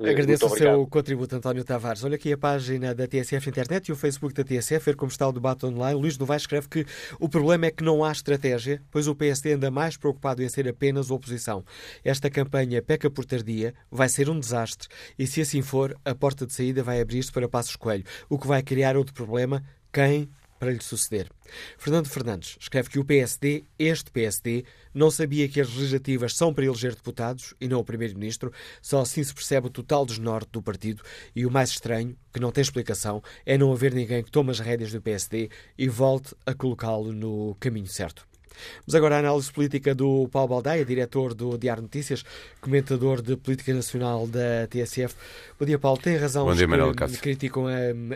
Agradeço 0.00 0.46
o 0.46 0.48
seu 0.50 0.86
contributo, 0.88 1.36
António 1.36 1.62
Tavares. 1.62 2.02
Olha 2.02 2.16
aqui 2.16 2.32
a 2.32 2.36
página 2.36 2.92
da 2.92 3.06
TSF 3.06 3.48
Internet 3.48 3.88
e 3.88 3.92
o 3.92 3.96
Facebook 3.96 4.34
da 4.34 4.42
TSF, 4.42 4.84
ver 4.84 4.96
como 4.96 5.10
está 5.10 5.28
o 5.28 5.32
debate 5.32 5.64
online. 5.66 6.00
Luís 6.00 6.18
Novaes 6.18 6.42
escreve 6.42 6.68
que 6.68 6.84
o 7.20 7.28
problema 7.28 7.66
é 7.66 7.70
que 7.70 7.84
não 7.84 8.02
há 8.02 8.10
estratégia, 8.10 8.82
pois 8.90 9.06
o 9.06 9.14
PSD 9.14 9.52
anda 9.52 9.70
mais 9.70 9.96
preocupado 9.96 10.42
em 10.42 10.48
ser 10.48 10.66
apenas 10.66 11.12
oposição. 11.12 11.64
Esta 12.04 12.28
campanha 12.28 12.82
peca 12.82 13.08
por 13.08 13.24
tardia, 13.24 13.72
vai 13.88 14.08
ser 14.08 14.28
um 14.28 14.40
desastre 14.40 14.88
e, 15.16 15.28
se 15.28 15.40
assim 15.40 15.62
for, 15.62 15.96
a 16.04 16.12
porta 16.12 16.44
de 16.44 16.52
saída 16.52 16.82
vai 16.82 17.00
abrir-se 17.00 17.30
para 17.30 17.48
Passos 17.48 17.76
Coelho, 17.76 18.04
o 18.28 18.36
que 18.36 18.48
vai 18.48 18.62
criar 18.64 18.96
outro 18.96 19.14
problema. 19.14 19.62
Quem 19.92 20.28
para 20.58 20.72
lhe 20.72 20.82
suceder. 20.82 21.30
Fernando 21.76 22.08
Fernandes 22.08 22.56
escreve 22.60 22.90
que 22.90 22.98
o 22.98 23.04
PSD, 23.04 23.64
este 23.78 24.10
PSD, 24.10 24.64
não 24.92 25.10
sabia 25.10 25.48
que 25.48 25.60
as 25.60 25.68
legislativas 25.74 26.34
são 26.34 26.52
para 26.52 26.64
eleger 26.64 26.94
deputados 26.94 27.54
e 27.60 27.68
não 27.68 27.80
o 27.80 27.84
Primeiro-Ministro, 27.84 28.52
só 28.82 29.00
assim 29.00 29.22
se 29.22 29.32
percebe 29.32 29.68
o 29.68 29.70
total 29.70 30.04
desnorte 30.04 30.50
do 30.52 30.62
partido 30.62 31.02
e 31.34 31.46
o 31.46 31.50
mais 31.50 31.70
estranho, 31.70 32.16
que 32.32 32.40
não 32.40 32.52
tem 32.52 32.62
explicação, 32.62 33.22
é 33.46 33.56
não 33.56 33.72
haver 33.72 33.94
ninguém 33.94 34.22
que 34.22 34.30
tome 34.30 34.50
as 34.50 34.60
rédeas 34.60 34.92
do 34.92 35.00
PSD 35.00 35.50
e 35.76 35.88
volte 35.88 36.34
a 36.44 36.54
colocá-lo 36.54 37.12
no 37.12 37.56
caminho 37.60 37.86
certo. 37.86 38.26
Mas 38.86 38.94
agora 38.94 39.16
a 39.16 39.18
análise 39.18 39.52
política 39.52 39.94
do 39.94 40.28
Paulo 40.28 40.48
Baldaia, 40.48 40.84
diretor 40.84 41.34
do 41.34 41.56
Diário 41.56 41.82
Notícias, 41.82 42.24
comentador 42.60 43.22
de 43.22 43.36
política 43.36 43.72
nacional 43.74 44.26
da 44.26 44.66
TSF. 44.68 45.14
Bom 45.58 45.66
dia, 45.66 45.78
Paulo. 45.78 45.98
Tem 46.00 46.16
razão 46.16 46.44
Bom 46.44 46.54
dia, 46.54 46.66
Manuel 46.66 46.94
que 46.94 47.18
criticam 47.18 47.66
a, 47.66 47.72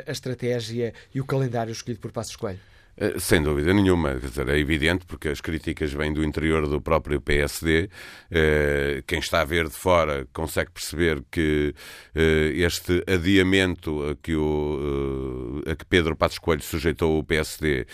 a 0.07 0.12
estratégia 0.12 0.93
e 1.14 1.20
o 1.20 1.24
calendário 1.24 1.72
escolhido 1.72 2.01
por 2.01 2.12
Passos 2.12 2.36
Coelho? 2.36 2.72
Eh, 2.95 3.18
sem 3.18 3.43
dúvida 3.43 3.72
nenhuma, 3.72 4.16
dizer, 4.16 4.47
é 4.51 4.59
evidente 4.59 5.07
porque 5.07 5.28
as 5.30 5.40
críticas 5.40 5.93
vêm 5.93 6.12
do 6.12 6.22
interior 6.22 6.68
do 6.68 6.80
próprio 6.80 7.20
PSD. 7.22 7.88
Eh, 8.30 9.03
quem 9.07 9.18
está 9.18 9.40
a 9.40 9.45
ver 9.45 9.68
de 9.68 9.74
fora 9.74 10.26
consegue 10.32 10.70
perceber 10.72 11.24
que 11.30 11.74
eh, 12.14 12.53
este 12.55 13.03
adiamento 13.07 14.11
a 14.11 14.16
que, 14.16 14.34
o, 14.36 15.62
a 15.66 15.74
que 15.74 15.86
Pedro 15.86 16.14
Passos 16.14 16.38
Coelho 16.38 16.62
sujeitou 16.62 17.18
o 17.18 17.24
PSD 17.24 17.86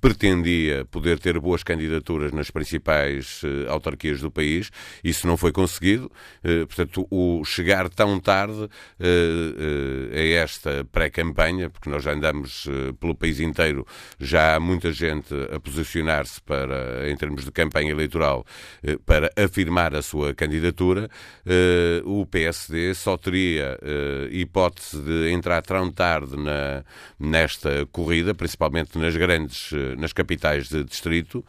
pretendia 0.00 0.84
poder 0.84 1.18
ter 1.18 1.38
boas 1.40 1.62
candidaturas 1.62 2.32
nas 2.32 2.50
principais 2.50 3.42
autarquias 3.68 4.20
do 4.20 4.30
país. 4.30 4.70
Isso 5.02 5.26
não 5.26 5.36
foi 5.36 5.52
conseguido. 5.52 6.10
Portanto, 6.42 7.06
o 7.10 7.44
chegar 7.44 7.88
tão 7.88 8.20
tarde 8.20 8.68
a 9.00 10.20
esta 10.42 10.84
pré-campanha, 10.90 11.70
porque 11.70 11.90
nós 11.90 12.02
já 12.02 12.12
andamos 12.12 12.68
pelo 13.00 13.14
país 13.14 13.40
inteiro 13.40 13.86
já 14.28 14.56
há 14.56 14.60
muita 14.60 14.92
gente 14.92 15.34
a 15.50 15.58
posicionar-se 15.58 16.40
para, 16.42 17.10
em 17.10 17.16
termos 17.16 17.44
de 17.44 17.50
campanha 17.50 17.90
eleitoral, 17.90 18.44
eh, 18.82 18.98
para 19.04 19.30
afirmar 19.36 19.94
a 19.94 20.02
sua 20.02 20.34
candidatura. 20.34 21.08
Eh, 21.46 22.02
o 22.04 22.26
PSD 22.26 22.94
só 22.94 23.16
teria 23.16 23.78
eh, 23.82 24.28
hipótese 24.30 25.00
de 25.00 25.30
entrar 25.30 25.62
tão 25.62 25.90
tarde 25.90 26.36
na, 26.36 26.84
nesta 27.18 27.86
corrida, 27.86 28.34
principalmente 28.34 28.98
nas 28.98 29.16
grandes, 29.16 29.70
nas 29.96 30.12
capitais 30.12 30.68
de 30.68 30.84
distrito, 30.84 31.44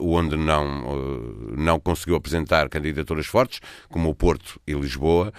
onde 0.00 0.36
não, 0.36 1.54
não 1.56 1.80
conseguiu 1.80 2.16
apresentar 2.16 2.68
candidaturas 2.68 3.26
fortes, 3.26 3.60
como 3.88 4.10
o 4.10 4.14
Porto 4.14 4.60
e 4.66 4.74
Lisboa, 4.74 5.32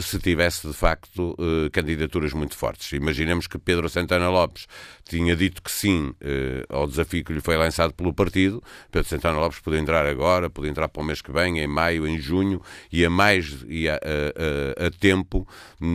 se 0.00 0.18
tivesse 0.18 0.66
de 0.66 0.74
facto 0.74 1.36
candidaturas 1.72 2.32
muito 2.32 2.56
fortes. 2.56 2.92
Imaginemos 2.92 3.46
que 3.46 3.58
Pedro 3.58 3.88
Santana 3.88 4.28
Lopes 4.28 4.66
tinha 5.04 5.34
dito 5.34 5.62
que 5.62 5.70
sim 5.70 6.12
ao 6.68 6.86
desafio 6.86 7.24
que 7.24 7.32
lhe 7.32 7.40
foi 7.40 7.56
lançado 7.56 7.92
pelo 7.94 8.12
partido. 8.12 8.62
Pedro 8.90 9.08
Santana 9.08 9.38
Lopes 9.38 9.60
podia 9.60 9.80
entrar 9.80 10.06
agora, 10.06 10.50
podia 10.50 10.70
entrar 10.70 10.88
para 10.88 11.02
o 11.02 11.04
mês 11.04 11.20
que 11.20 11.32
vem, 11.32 11.60
em 11.60 11.66
maio, 11.66 12.06
em 12.06 12.18
junho, 12.18 12.60
e 12.92 13.04
a 13.04 13.10
mais 13.10 13.64
e 13.68 13.88
a, 13.88 13.94
a, 13.94 14.86
a, 14.86 14.90
tempo 14.90 15.46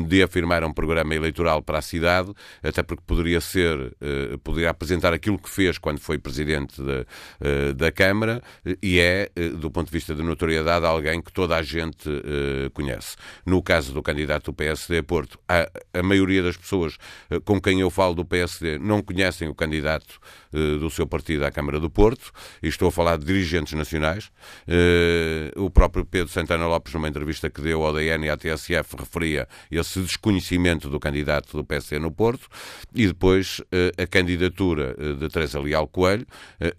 de 0.08 0.24
afirmar 0.24 0.64
um 0.64 0.74
programa 0.74 1.14
eleitoral 1.14 1.62
para 1.62 1.80
a 1.80 1.82
cidade, 1.82 2.34
até 2.62 2.84
porque 2.84 3.04
poderia 3.06 3.42
ser, 3.42 3.96
eh, 4.02 4.38
poderia 4.44 4.70
apresentar 4.70 5.14
aquilo 5.14 5.38
que 5.38 5.50
fez 5.50 5.78
quando 5.78 6.00
foi 6.00 6.18
presidente 6.18 6.82
da, 6.82 7.06
eh, 7.42 7.74
da 7.74 7.92
Câmara, 7.92 8.42
e 8.82 9.00
é, 9.00 9.30
eh, 9.36 9.50
do 9.50 9.70
ponto 9.70 9.88
de 9.88 9.94
vista 9.94 10.16
de 10.16 10.24
notoriedade, 10.24 10.86
alguém 10.86 11.22
que 11.22 11.32
toda 11.32 11.56
a 11.56 11.62
gente 11.62 12.10
eh, 12.10 12.70
conhece. 12.74 13.16
No 13.46 13.62
caso 13.62 13.94
do 13.94 14.02
candidato 14.02 14.46
do 14.46 14.54
PSD 14.54 15.00
a 15.00 15.04
Porto, 15.04 15.40
a, 15.48 15.70
a 15.94 16.04
maioria 16.04 16.44
das 16.44 16.58
pessoas 16.58 16.98
eh, 17.30 17.40
com 17.40 17.60
quem 17.60 17.82
eu 17.82 17.90
falo 17.90 18.14
do 18.14 18.26
PSD 18.26 18.80
não 18.80 19.02
conhecem 19.02 19.48
o 19.48 19.56
candidato 19.56 20.13
eh, 20.54 20.78
do 20.78 20.90
seu 20.90 21.08
partido 21.08 21.46
à 21.46 21.52
Câmara 21.52 21.80
do 21.80 21.90
Porto, 21.90 22.32
e 22.62 22.68
estou 22.68 22.90
a 22.90 22.92
falar 22.92 23.18
de 23.18 23.26
dirigentes 23.26 23.74
nacionais. 23.74 24.32
Eh, 24.68 25.52
o 25.56 25.70
próprio 25.70 26.06
Pedro 26.06 26.30
Santana 26.30 26.68
Lopes, 26.68 26.94
numa 26.94 27.08
entrevista 27.08 27.50
que 27.50 27.62
deu 27.62 27.84
ao 27.84 27.94
DN 27.94 28.26
e 28.26 28.30
à 28.30 28.38
TSF, 28.38 28.96
referia 28.98 29.48
esse 29.72 30.00
desconhecimento 30.02 30.90
do 30.90 31.00
candidato 31.00 31.58
do 31.58 31.64
PSD 31.64 32.00
no 32.00 32.12
Porto, 32.12 32.48
e 32.94 33.08
depois 33.08 33.62
eh, 33.72 33.92
a 33.98 34.08
candidatura 34.08 34.96
de 35.16 35.28
Teresa 35.30 35.60
Leal 35.60 35.88
Coelho, 35.88 36.26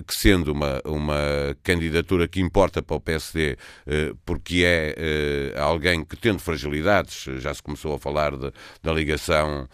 que 0.07 0.14
sendo 0.14 0.53
uma, 0.53 0.80
uma 0.85 1.57
candidatura 1.62 2.28
que 2.28 2.41
importa 2.41 2.82
para 2.82 2.97
o 2.97 3.01
PSD, 3.01 3.57
porque 4.24 4.62
é 4.64 5.55
alguém 5.59 6.05
que, 6.05 6.16
tendo 6.16 6.39
fragilidades, 6.39 7.26
já 7.39 7.53
se 7.53 7.62
começou 7.62 7.95
a 7.95 7.99
falar 7.99 8.37
de, 8.37 8.53
da 8.82 8.93
ligação 8.93 9.68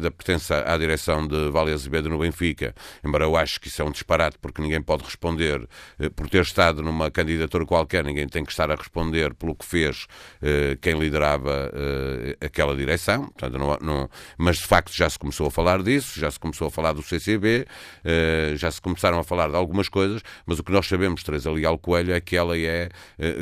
da 0.00 0.10
pertença 0.10 0.64
à 0.66 0.76
direção 0.76 1.26
de 1.26 1.50
Vale 1.50 1.72
Azevedo 1.72 2.08
no 2.08 2.18
Benfica, 2.18 2.74
embora 3.04 3.24
eu 3.24 3.36
acho 3.36 3.60
que 3.60 3.68
isso 3.68 3.80
é 3.82 3.84
um 3.84 3.90
disparate 3.90 4.38
porque 4.38 4.60
ninguém 4.60 4.82
pode 4.82 5.04
responder 5.04 5.60
uh, 5.62 6.10
por 6.14 6.28
ter 6.28 6.42
estado 6.42 6.82
numa 6.82 7.10
candidatura 7.10 7.64
qualquer, 7.64 8.04
ninguém 8.04 8.28
tem 8.28 8.44
que 8.44 8.50
estar 8.50 8.70
a 8.70 8.74
responder 8.74 9.34
pelo 9.34 9.54
que 9.54 9.64
fez 9.64 10.04
uh, 10.42 10.76
quem 10.80 10.98
liderava 10.98 11.72
aquela 12.40 12.76
direção, 12.76 13.26
Portanto, 13.28 13.58
não, 13.58 13.78
não, 13.80 14.10
mas 14.36 14.58
de 14.58 14.64
facto 14.64 14.92
já 14.94 15.08
se 15.08 15.18
começou 15.18 15.46
a 15.46 15.50
falar 15.50 15.82
disso, 15.82 16.18
já 16.18 16.30
se 16.30 16.38
começou 16.38 16.68
a 16.68 16.70
falar 16.70 16.92
do 16.92 17.02
CCB, 17.02 17.66
já 18.56 18.70
se 18.70 18.80
começaram 18.80 19.18
a 19.18 19.24
falar 19.24 19.48
de 19.48 19.56
algumas 19.56 19.88
coisas, 19.88 20.22
mas 20.46 20.58
o 20.58 20.64
que 20.64 20.72
nós 20.72 20.86
sabemos, 20.86 21.22
Teresa 21.22 21.50
Leal 21.50 21.78
Coelho, 21.78 22.12
é 22.12 22.20
que 22.20 22.36
ela 22.36 22.56
é, 22.56 22.88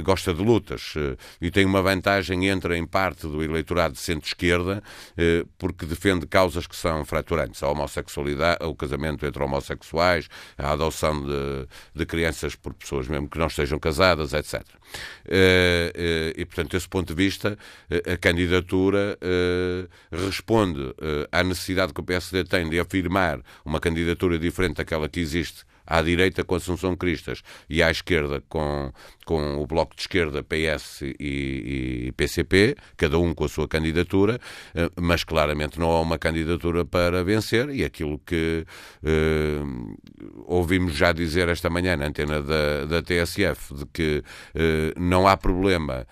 gosta 0.02 0.32
de 0.32 0.42
lutas 0.42 0.94
e 1.40 1.50
tem 1.50 1.64
uma 1.64 1.82
vantagem 1.82 2.48
entre 2.48 2.76
em 2.76 2.86
parte 2.86 3.26
do 3.26 3.42
eleitorado 3.42 3.94
de 3.94 4.00
centro-esquerda, 4.00 4.82
porque 5.58 5.86
defende 5.94 6.26
causas 6.26 6.66
que 6.66 6.74
são 6.74 7.04
fraturantes, 7.04 7.62
a 7.62 7.68
homossexualidade, 7.68 8.64
o 8.64 8.74
casamento 8.74 9.26
entre 9.26 9.42
homossexuais, 9.42 10.28
a 10.56 10.72
adoção 10.72 11.22
de, 11.22 11.68
de 11.94 12.06
crianças 12.06 12.56
por 12.56 12.72
pessoas 12.72 13.06
mesmo 13.08 13.28
que 13.28 13.38
não 13.38 13.46
estejam 13.46 13.78
casadas, 13.78 14.32
etc. 14.32 14.62
E, 15.26 16.44
portanto, 16.46 16.72
desse 16.72 16.88
ponto 16.88 17.08
de 17.08 17.14
vista, 17.14 17.58
a 18.10 18.16
candidatura 18.16 19.18
responde 20.10 20.94
à 21.30 21.42
necessidade 21.42 21.92
que 21.92 22.00
o 22.00 22.04
PSD 22.04 22.44
tem 22.44 22.68
de 22.68 22.80
afirmar 22.80 23.40
uma 23.64 23.80
candidatura 23.80 24.38
diferente 24.38 24.76
daquela 24.76 25.08
que 25.08 25.20
existe 25.20 25.64
à 25.86 26.00
direita 26.02 26.44
com 26.44 26.54
Assunção 26.54 26.96
Cristas 26.96 27.42
e 27.68 27.82
à 27.82 27.90
esquerda 27.90 28.42
com, 28.48 28.92
com 29.24 29.56
o 29.62 29.66
Bloco 29.66 29.94
de 29.94 30.02
Esquerda, 30.02 30.42
PS 30.42 31.02
e, 31.02 32.06
e, 32.08 32.12
PCP, 32.12 32.76
cada 32.96 33.18
um 33.18 33.34
com 33.34 33.44
a 33.44 33.48
sua 33.48 33.68
candidatura, 33.68 34.40
eh, 34.74 34.90
mas 35.00 35.24
claramente 35.24 35.78
não 35.78 35.90
há 35.90 36.00
uma 36.00 36.18
candidatura 36.18 36.84
para 36.84 37.22
vencer 37.24 37.68
e 37.70 37.84
aquilo 37.84 38.18
que 38.18 38.66
eh, 39.04 39.60
ouvimos 40.46 40.94
já 40.94 41.12
dizer 41.12 41.48
esta 41.48 41.70
manhã 41.70 41.96
na 41.96 42.06
antena 42.06 42.42
da, 42.42 42.84
da 42.86 43.02
TSF, 43.02 43.74
de 43.74 43.86
que 43.86 44.24
eh, 44.54 44.92
não 44.96 45.26
há 45.26 45.36
problema 45.36 46.06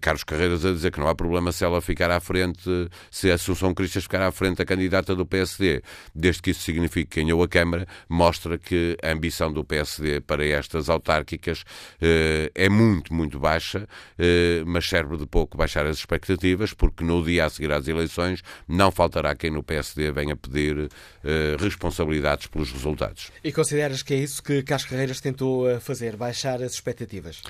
Carlos 0.00 0.24
Carreiras 0.24 0.64
a 0.64 0.72
dizer 0.72 0.90
que 0.90 0.98
não 0.98 1.08
há 1.08 1.14
problema 1.14 1.52
se 1.52 1.64
ela 1.64 1.80
ficar 1.80 2.10
à 2.10 2.20
frente, 2.20 2.68
se 3.10 3.30
a 3.30 3.34
Assunção 3.34 3.74
Cristas 3.74 4.04
ficar 4.04 4.22
à 4.22 4.32
frente 4.32 4.58
da 4.58 4.64
candidata 4.64 5.14
do 5.14 5.26
PSD, 5.26 5.82
desde 6.14 6.42
que 6.42 6.50
isso 6.50 6.62
signifique 6.62 7.10
que 7.10 7.22
ganhou 7.22 7.42
a 7.42 7.48
Câmara, 7.48 7.86
mostra 8.08 8.58
que 8.58 8.96
a 9.02 9.10
ambição 9.10 9.52
do 9.52 9.64
PSD 9.64 10.20
para 10.20 10.46
estas 10.46 10.88
autárquicas 10.88 11.60
uh, 11.60 12.50
é 12.54 12.68
muito, 12.68 13.12
muito 13.12 13.38
baixa, 13.38 13.80
uh, 13.84 14.66
mas 14.66 14.88
serve 14.88 15.16
de 15.16 15.26
pouco 15.26 15.56
baixar 15.56 15.86
as 15.86 15.98
expectativas, 15.98 16.72
porque 16.72 17.04
no 17.04 17.24
dia 17.24 17.46
a 17.46 17.50
seguir 17.50 17.72
às 17.72 17.86
eleições 17.88 18.42
não 18.66 18.90
faltará 18.90 19.34
quem 19.34 19.50
no 19.50 19.62
PSD 19.62 20.10
venha 20.12 20.36
pedir 20.36 20.88
responsabilidades 21.58 22.46
pelos 22.46 22.70
resultados. 22.70 23.30
E 23.42 23.52
consideras 23.52 24.02
que 24.02 24.14
é 24.14 24.18
isso 24.18 24.42
que 24.42 24.62
Carlos 24.62 24.86
Carreiras 24.86 25.20
tentou 25.20 25.80
fazer, 25.80 26.16
baixar 26.16 26.62
as 26.62 26.72
expectativas? 26.72 27.42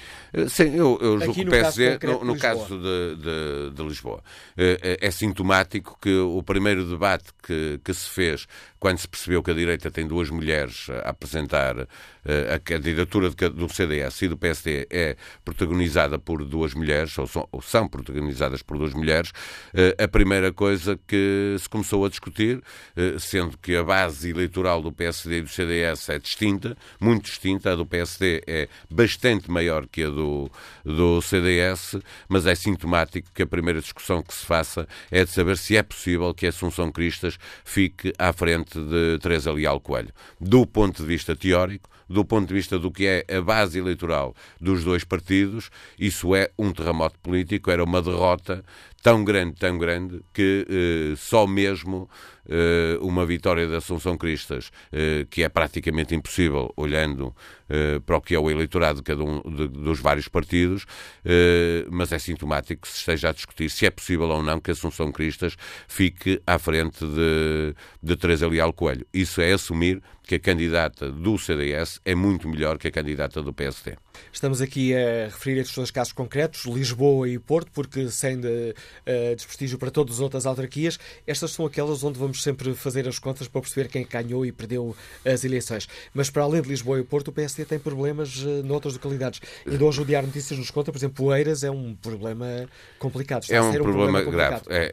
sim, 0.49 0.75
eu, 0.75 0.99
eu 1.01 1.19
julgo 1.21 1.35
que 1.35 1.43
o 1.43 1.51
PSD 1.51 1.99
no, 2.25 2.35
no 2.35 2.39
caso 2.39 2.79
de, 2.79 3.17
de, 3.17 3.71
de 3.75 3.83
Lisboa, 3.83 4.23
é, 4.57 4.99
é, 5.01 5.11
sintomático 5.11 5.99
que 6.01 6.17
o 6.17 6.43
primeiro 6.43 6.85
debate 6.85 7.27
que, 7.43 7.81
que 7.85 7.95
se 7.95 8.09
fez 8.09 8.47
quando 8.87 8.99
se 8.99 9.09
percebeu 9.09 9.43
que 9.43 9.51
a 9.51 9.55
direita 9.55 9.91
tem 9.91 10.07
duas 10.07 10.31
mulheres 10.31 10.87
a 11.05 11.11
apresentar 11.11 11.89
eh, 12.25 12.55
a 12.55 12.59
candidatura 12.61 13.31
do 13.31 13.69
CDS 13.69 14.23
e 14.23 14.29
do 14.29 14.37
PSD 14.37 14.87
é 14.89 15.17
protagonizada 15.45 16.21
por 16.21 16.45
duas 16.45 16.73
mulheres, 16.73 17.19
ou 17.19 17.27
são, 17.27 17.49
ou 17.51 17.61
são 17.61 17.89
protagonizadas 17.89 18.63
por 18.63 18.79
duas 18.79 18.95
mulheres, 18.95 19.33
eh, 19.75 19.97
a 19.99 20.07
primeira 20.07 20.53
coisa 20.53 20.97
que 21.05 21.57
se 21.59 21.69
começou 21.69 22.05
a 22.05 22.09
discutir, 22.09 22.63
eh, 22.97 23.17
sendo 23.19 23.59
que 23.59 23.75
a 23.75 23.83
base 23.83 24.31
eleitoral 24.31 24.81
do 24.81 24.93
PSD 24.93 25.39
e 25.39 25.43
do 25.43 25.49
CDS 25.49 26.09
é 26.09 26.21
distinta, 26.21 26.77
muito 27.01 27.25
distinta, 27.25 27.73
a 27.73 27.75
do 27.75 27.85
PSD 27.85 28.45
é 28.47 28.69
bastante 28.89 29.51
maior 29.51 29.89
que 29.89 30.05
a 30.05 30.11
do, 30.11 30.49
do 30.85 31.21
CDS, 31.21 31.97
mas 32.29 32.47
é 32.47 32.55
sintomático 32.55 33.31
que 33.35 33.43
a 33.43 33.47
primeira 33.47 33.81
discussão 33.81 34.23
que 34.23 34.33
se 34.33 34.47
faça 34.47 34.87
é 35.11 35.25
de 35.25 35.31
saber 35.33 35.57
se 35.57 35.77
é 35.77 35.83
possível 35.83 36.33
que 36.33 36.47
a 36.47 36.51
Assunção 36.51 36.93
Cristas 36.93 37.37
fique 37.65 38.13
à 38.17 38.33
frente 38.33 38.76
de 38.85 39.19
Teresa 39.19 39.53
Leal 39.53 39.81
Coelho. 39.81 40.13
Do 40.41 40.67
ponto 40.67 41.03
de 41.03 41.09
vista 41.09 41.35
teórico, 41.35 41.89
do 42.09 42.25
ponto 42.25 42.49
de 42.49 42.55
vista 42.55 42.79
do 42.79 42.91
que 42.91 43.07
é 43.07 43.25
a 43.37 43.41
base 43.41 43.79
eleitoral 43.79 44.35
dos 44.61 44.85
dois 44.85 45.05
partidos, 45.05 45.71
isso 45.99 46.35
é 46.35 46.51
um 46.59 46.73
terremoto 46.73 47.19
político, 47.19 47.71
era 47.71 47.83
uma 47.83 48.03
derrota 48.03 48.65
tão 49.03 49.25
grande, 49.25 49.55
tão 49.55 49.79
grande, 49.79 50.21
que 50.35 50.67
eh, 50.69 51.15
só 51.17 51.47
mesmo 51.47 52.11
eh, 52.49 52.99
uma 53.01 53.25
vitória 53.25 53.69
da 53.69 53.77
Assunção 53.77 54.17
Cristas, 54.17 54.73
eh, 54.91 55.25
que 55.31 55.45
é 55.45 55.49
praticamente 55.49 56.13
impossível, 56.13 56.73
olhando 56.77 57.33
eh, 57.69 58.01
para 58.05 58.17
o 58.17 58.21
que 58.21 58.35
é 58.35 58.39
o 58.39 58.51
eleitorado 58.51 58.99
de 58.99 59.05
cada 59.05 59.23
um 59.23 59.41
de, 59.43 59.69
dos 59.69 60.01
vários 60.01 60.27
partidos, 60.27 60.87
eh, 61.25 61.87
mas 61.89 62.11
é 62.11 62.19
sintomático 62.19 62.83
que 62.83 62.89
se 62.89 62.99
esteja 62.99 63.29
a 63.29 63.33
discutir 63.33 63.71
se 63.71 63.87
é 63.87 63.91
possível 63.91 64.29
ou 64.29 64.43
não 64.43 64.61
que 64.61 64.73
Assunção 64.73 65.13
Cristas 65.13 65.57
fique 65.87 66.41
à 66.45 66.59
frente 66.59 67.05
de, 67.07 67.75
de 68.03 68.17
Teresa 68.17 68.49
Leal 68.49 68.73
Coelho. 68.73 69.07
Isso 69.15 69.41
é 69.41 69.53
assumir 69.53 70.03
que 70.27 70.35
a 70.35 70.41
candidata 70.41 71.09
do 71.09 71.39
CDS 71.39 72.01
é 72.05 72.13
muito 72.13 72.49
melhor 72.49 72.79
que 72.79 72.89
a 72.89 72.91
candidata 72.91 73.41
do 73.41 73.55
PSD. 73.55 73.97
Estamos 74.33 74.61
aqui 74.61 74.93
a 74.93 75.27
referir 75.27 75.61
estes 75.61 75.77
dois 75.77 75.91
casos 75.93 76.13
concretos, 76.13 76.65
Lisboa 76.65 77.29
e 77.29 77.39
Porto, 77.39 77.71
porque 77.73 78.11
sem 78.11 78.41
de, 78.41 78.75
uh, 79.07 79.37
desprestígio 79.37 79.79
para 79.79 79.89
todas 79.89 80.17
as 80.17 80.21
outras 80.21 80.45
autarquias, 80.45 80.99
estas 81.27 81.53
são 81.53 81.65
aquelas 81.65 82.03
onde 82.03 82.19
vamos 82.19 82.43
sempre 82.43 82.75
fazer 82.75 83.07
as 83.07 83.21
contas 83.21 83.47
para 83.47 83.61
perceber 83.61 83.89
quem 83.89 84.05
ganhou 84.05 84.45
e 84.45 84.51
perdeu 84.51 84.97
as 85.25 85.45
eleições. 85.45 85.87
Mas 86.13 86.29
para 86.29 86.43
além 86.43 86.61
de 86.61 86.71
Lisboa 86.71 86.99
e 86.99 87.05
Porto, 87.05 87.29
o 87.29 87.33
PSD 87.33 87.65
tem 87.65 87.79
problemas 87.79 88.43
uh, 88.43 88.65
noutras 88.65 88.95
localidades. 88.95 89.41
E 89.65 89.81
hoje 89.81 90.03
o 90.03 90.05
Diário 90.05 90.27
Notícias 90.27 90.59
nos 90.59 90.73
conta, 90.73 90.91
por 90.91 90.99
exemplo, 90.99 91.33
Eiras 91.33 91.63
é 91.63 91.71
um 91.71 91.95
problema 91.95 92.69
complicado. 92.99 93.45
Está 93.45 93.55
é 93.55 93.61
um, 93.61 93.73
problema, 93.73 94.19
um 94.19 94.23
problema 94.23 94.31
grave. 94.31 94.63
É, 94.69 94.93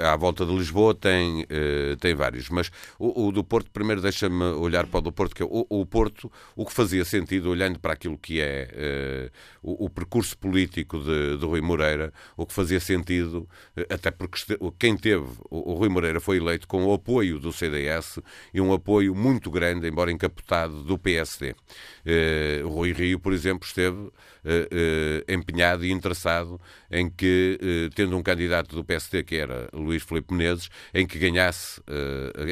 é, 0.00 0.06
à 0.06 0.16
volta 0.16 0.46
de 0.46 0.56
Lisboa 0.56 0.94
tem, 0.94 1.42
uh, 1.42 1.96
tem 2.00 2.14
vários, 2.14 2.48
mas 2.48 2.70
o, 2.98 3.26
o 3.26 3.32
do 3.32 3.44
Porto, 3.44 3.70
primeiro 3.70 4.00
deixa-me 4.00 4.61
olhar 4.62 4.86
para 4.86 4.98
o 4.98 5.00
do 5.02 5.12
Porto, 5.12 5.34
que 5.34 5.42
é 5.42 5.46
o, 5.46 5.66
o 5.68 5.86
Porto, 5.86 6.30
o 6.56 6.64
que 6.64 6.72
fazia 6.72 7.04
sentido, 7.04 7.50
olhando 7.50 7.78
para 7.78 7.92
aquilo 7.92 8.18
que 8.18 8.40
é 8.40 9.30
o, 9.62 9.86
o, 9.86 9.90
percurso 9.90 10.36
político 10.36 10.98
de, 10.98 11.38
de 11.38 11.44
Rui 11.44 11.60
Moreira, 11.60 12.12
o 12.36 12.46
que 12.46 12.52
fazia 12.52 12.80
sentido, 12.80 13.48
até 13.90 14.10
porque 14.10 14.38
quem 14.78 14.96
teve, 14.96 15.26
o, 15.50 15.72
o 15.72 15.74
Rui 15.74 15.88
Moreira 15.88 16.20
foi 16.20 16.38
eleito 16.38 16.66
com 16.66 16.84
o 16.84 16.92
apoio 16.92 17.38
do 17.38 17.52
CDS 17.52 18.18
e 18.52 18.60
um 18.60 18.72
apoio 18.72 19.14
muito 19.14 19.50
grande, 19.50 19.88
embora 19.88 20.10
encapotado, 20.10 20.82
do 20.82 20.98
PSD. 20.98 21.50
Uh, 21.52 22.68
Rui 22.68 22.92
Rio, 22.92 23.18
por 23.18 23.32
exemplo, 23.32 23.66
esteve 23.66 23.96
uh, 23.96 24.10
uh, 24.10 25.32
empenhado 25.32 25.84
e 25.84 25.90
interessado 25.90 26.60
em 26.90 27.08
que, 27.08 27.90
tendo 27.94 28.16
um 28.16 28.22
candidato 28.22 28.74
do 28.74 28.84
PSD, 28.84 29.22
que 29.22 29.36
era 29.36 29.68
Luís 29.72 30.02
Filipe 30.02 30.32
Menezes, 30.34 30.68
em 30.92 31.06
que 31.06 31.18
ganhasse, 31.18 31.80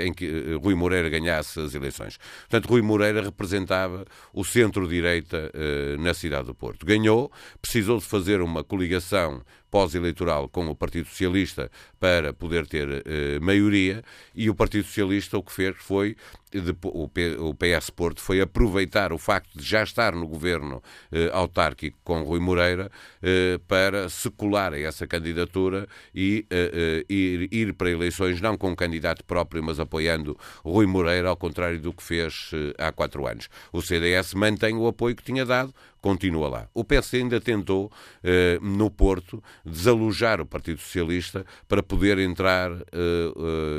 em 0.03 0.13
que 0.15 0.55
Rui 0.63 0.75
Moreira 0.75 1.11
ganhasse 1.11 1.61
as 1.61 1.75
eleições. 1.75 2.00
Portanto, 2.01 2.67
Rui 2.69 2.83
Moreira 2.83 3.23
representava 3.23 4.05
o 4.33 4.45
centro-direita 4.45 5.53
na 5.99 6.15
cidade 6.15 6.47
do 6.47 6.55
Porto. 6.55 6.87
Ganhou, 6.87 7.31
precisou 7.61 7.99
de 7.99 8.05
fazer 8.05 8.41
uma 8.41 8.65
coligação 8.65 9.43
pós-eleitoral 9.71 10.49
com 10.49 10.67
o 10.69 10.75
Partido 10.75 11.09
Socialista 11.09 11.71
para 11.99 12.33
poder 12.33 12.67
ter 12.67 12.89
uh, 12.89 13.03
maioria 13.41 14.03
e 14.35 14.51
o 14.51 14.55
Partido 14.55 14.85
Socialista 14.85 15.39
o 15.39 15.43
que 15.43 15.53
fez 15.53 15.77
foi 15.79 16.17
o 17.39 17.55
PS 17.55 17.91
Porto 17.91 18.21
foi 18.21 18.41
aproveitar 18.41 19.13
o 19.13 19.19
facto 19.19 19.57
de 19.57 19.65
já 19.65 19.85
estar 19.85 20.13
no 20.17 20.27
governo 20.27 20.83
eh, 21.13 21.31
autárquico 21.33 21.97
com 22.03 22.23
Rui 22.23 22.41
Moreira 22.41 22.91
eh, 23.23 23.61
para 23.69 24.09
secular 24.09 24.75
essa 24.75 25.07
candidatura 25.07 25.87
e 26.13 26.45
ir, 27.09 27.49
ir, 27.53 27.73
para 27.75 27.91
eleições 27.91 28.41
não 28.41 28.57
com 28.57 28.71
um 28.71 28.75
candidato 28.75 29.25
próprio, 29.25 29.63
mas 29.63 29.79
apoiando 29.79 30.37
Rui 30.65 30.87
Moreira, 30.87 31.29
ao 31.29 31.37
contrário 31.37 31.81
do 31.81 31.93
que 31.93 32.03
fez 32.03 32.51
há 32.79 32.91
quatro 32.91 33.29
anos. 33.29 33.49
O 33.73 33.81
CDS 33.81 34.35
mantém 34.35 34.75
o 34.75 34.89
apoio 34.89 35.15
que 35.15 35.23
tinha 35.23 35.47
dado, 35.47 35.73
continua 36.01 36.49
lá. 36.49 36.69
O 36.75 36.85
PS 36.85 37.15
ainda 37.15 37.41
tentou, 37.41 37.91
eh, 38.23 38.59
no 38.63 38.91
Porto, 38.91 39.43
desalojar 39.65 40.41
o 40.41 40.47
Partido 40.47 40.81
Socialista 40.81 41.45
para 41.69 41.83
poder 41.83 42.19
entrar 42.19 42.71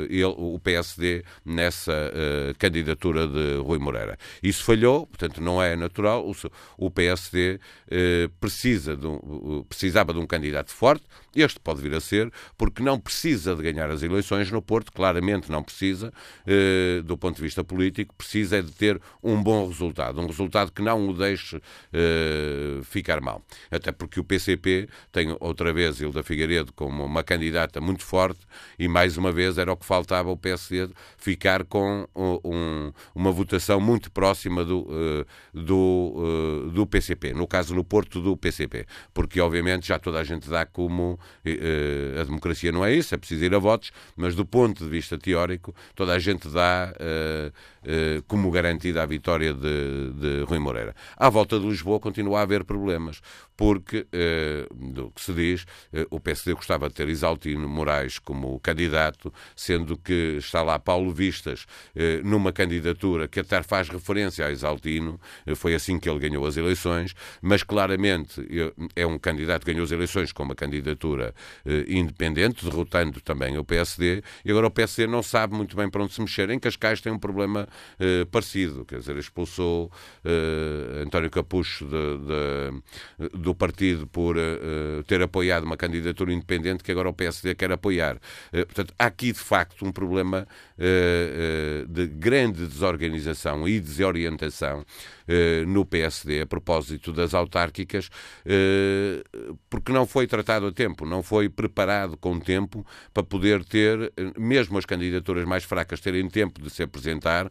ele, 0.08 0.24
o 0.24 0.58
PSD 0.58 1.24
nessa 1.44 2.12
candidatura 2.58 3.26
de 3.26 3.56
Rui 3.56 3.78
Moreira. 3.78 4.18
Isso 4.42 4.64
falhou, 4.64 5.06
portanto 5.06 5.40
não 5.40 5.62
é 5.62 5.76
natural. 5.76 6.28
O, 6.28 6.34
o 6.86 6.90
PSD 6.90 7.58
eh, 7.90 8.30
precisa 8.40 8.96
de 8.96 9.06
um, 9.06 9.64
precisava 9.68 10.12
de 10.12 10.18
um 10.18 10.26
candidato 10.26 10.70
forte, 10.70 11.04
este 11.34 11.60
pode 11.60 11.80
vir 11.80 11.94
a 11.94 12.00
ser, 12.00 12.30
porque 12.56 12.82
não 12.82 12.98
precisa 12.98 13.54
de 13.54 13.62
ganhar 13.62 13.90
as 13.90 14.02
eleições 14.02 14.50
no 14.50 14.62
Porto, 14.62 14.92
claramente 14.92 15.50
não 15.50 15.62
precisa, 15.62 16.12
eh, 16.46 17.02
do 17.04 17.16
ponto 17.16 17.36
de 17.36 17.42
vista 17.42 17.62
político, 17.64 18.14
precisa 18.14 18.58
é 18.58 18.62
de 18.62 18.72
ter 18.72 19.00
um 19.22 19.42
bom 19.42 19.66
resultado, 19.66 20.20
um 20.20 20.26
resultado 20.26 20.72
que 20.72 20.82
não 20.82 21.08
o 21.08 21.14
deixe 21.14 21.60
eh, 22.12 22.80
ficar 22.84 23.20
mal. 23.20 23.42
Até 23.70 23.90
porque 23.90 24.20
o 24.20 24.24
PCP 24.24 24.88
tem 25.10 25.34
outra 25.40 25.72
vez 25.72 26.00
Hilda 26.00 26.22
Figueiredo 26.22 26.72
como 26.72 27.04
uma 27.04 27.22
candidata 27.22 27.80
muito 27.80 28.04
forte 28.04 28.40
e 28.78 28.86
mais 28.86 29.16
uma 29.16 29.32
vez 29.32 29.56
era 29.56 29.72
o 29.72 29.76
que 29.76 29.86
faltava 29.86 30.30
o 30.30 30.36
PSD 30.36 30.92
ficar 31.16 31.64
com 31.64 32.06
um, 32.14 32.92
uma 33.14 33.32
votação 33.32 33.80
muito 33.80 34.10
próxima 34.10 34.64
do, 34.64 34.80
uh, 34.80 35.26
do, 35.54 36.64
uh, 36.66 36.70
do 36.70 36.86
PCP, 36.86 37.32
no 37.32 37.46
caso 37.46 37.74
no 37.74 37.84
Porto 37.84 38.20
do 38.20 38.36
PCP, 38.36 38.86
porque 39.14 39.40
obviamente 39.40 39.88
já 39.88 39.98
toda 39.98 40.18
a 40.18 40.24
gente 40.24 40.48
dá 40.48 40.66
como 40.66 41.18
a 42.20 42.24
democracia 42.24 42.72
não 42.72 42.84
é 42.84 42.92
isso, 42.92 43.14
é 43.14 43.18
preciso 43.18 43.44
ir 43.44 43.54
a 43.54 43.58
votos, 43.58 43.92
mas 44.16 44.34
do 44.34 44.44
ponto 44.44 44.84
de 44.84 44.90
vista 44.90 45.16
teórico 45.16 45.74
toda 45.94 46.12
a 46.12 46.18
gente 46.18 46.48
dá 46.48 46.92
como 48.26 48.50
garantida 48.50 49.02
a 49.02 49.06
vitória 49.06 49.52
de, 49.54 50.12
de 50.12 50.42
Rui 50.42 50.58
Moreira. 50.58 50.94
À 51.16 51.28
volta 51.28 51.58
de 51.58 51.66
Lisboa, 51.66 52.00
continua 52.02 52.40
a 52.40 52.42
haver 52.42 52.66
problemas, 52.66 53.22
porque, 53.56 54.06
eh, 54.12 54.66
do 54.74 55.10
que 55.10 55.20
se 55.20 55.32
diz, 55.32 55.66
eh, 55.92 56.06
o 56.10 56.18
PSD 56.18 56.54
gostava 56.54 56.88
de 56.88 56.94
ter 56.94 57.08
Isaltino 57.08 57.68
Moraes 57.68 58.18
como 58.18 58.58
candidato, 58.60 59.32
sendo 59.54 59.96
que 59.96 60.36
está 60.38 60.62
lá 60.62 60.78
Paulo 60.78 61.12
Vistas 61.12 61.66
eh, 61.94 62.20
numa 62.24 62.52
candidatura 62.52 63.28
que 63.28 63.40
até 63.40 63.62
faz 63.62 63.88
referência 63.88 64.46
a 64.46 64.50
Isaltino, 64.50 65.20
foi 65.54 65.74
assim 65.74 65.98
que 65.98 66.08
ele 66.08 66.18
ganhou 66.18 66.46
as 66.46 66.56
eleições, 66.56 67.14
mas 67.40 67.62
claramente 67.62 68.40
é 68.96 69.06
um 69.06 69.18
candidato 69.18 69.64
que 69.64 69.72
ganhou 69.72 69.84
as 69.84 69.92
eleições 69.92 70.32
com 70.32 70.42
uma 70.42 70.54
candidatura 70.54 71.34
independente, 71.86 72.64
derrotando 72.64 73.20
também 73.20 73.58
o 73.58 73.64
PSD, 73.64 74.22
e 74.44 74.50
agora 74.50 74.66
o 74.66 74.70
PSD 74.70 75.06
não 75.06 75.22
sabe 75.22 75.54
muito 75.54 75.76
bem 75.76 75.88
para 75.88 76.02
onde 76.02 76.14
se 76.14 76.20
mexer. 76.20 76.50
Em 76.50 76.58
Cascais 76.58 77.00
tem 77.00 77.12
um 77.12 77.18
problema 77.18 77.68
parecido, 78.30 78.84
quer 78.84 78.98
dizer, 78.98 79.16
expulsou 79.16 79.90
António 81.02 81.30
Capucho 81.30 81.84
de, 81.86 83.28
de, 83.28 83.41
do 83.42 83.54
partido 83.54 84.06
por 84.06 84.36
eh, 84.38 85.02
ter 85.06 85.20
apoiado 85.20 85.64
uma 85.64 85.76
candidatura 85.76 86.32
independente 86.32 86.82
que 86.82 86.92
agora 86.92 87.08
o 87.08 87.12
PSD 87.12 87.54
quer 87.54 87.72
apoiar. 87.72 88.18
Eh, 88.52 88.64
portanto, 88.64 88.94
há 88.98 89.06
aqui 89.06 89.32
de 89.32 89.38
facto 89.38 89.84
um 89.84 89.92
problema 89.92 90.46
eh, 90.78 91.84
de 91.88 92.06
grande 92.06 92.66
desorganização 92.66 93.68
e 93.68 93.78
desorientação 93.80 94.84
no 95.66 95.86
PSD 95.86 96.42
a 96.42 96.46
propósito 96.46 97.12
das 97.12 97.32
autárquicas, 97.32 98.10
porque 99.70 99.92
não 99.92 100.04
foi 100.04 100.26
tratado 100.26 100.66
a 100.66 100.72
tempo, 100.72 101.06
não 101.06 101.22
foi 101.22 101.48
preparado 101.48 102.16
com 102.18 102.38
tempo 102.38 102.84
para 103.14 103.22
poder 103.22 103.64
ter, 103.64 104.12
mesmo 104.36 104.76
as 104.76 104.84
candidaturas 104.84 105.46
mais 105.46 105.64
fracas, 105.64 106.00
terem 106.00 106.28
tempo 106.28 106.60
de 106.60 106.68
se 106.68 106.82
apresentar. 106.82 107.50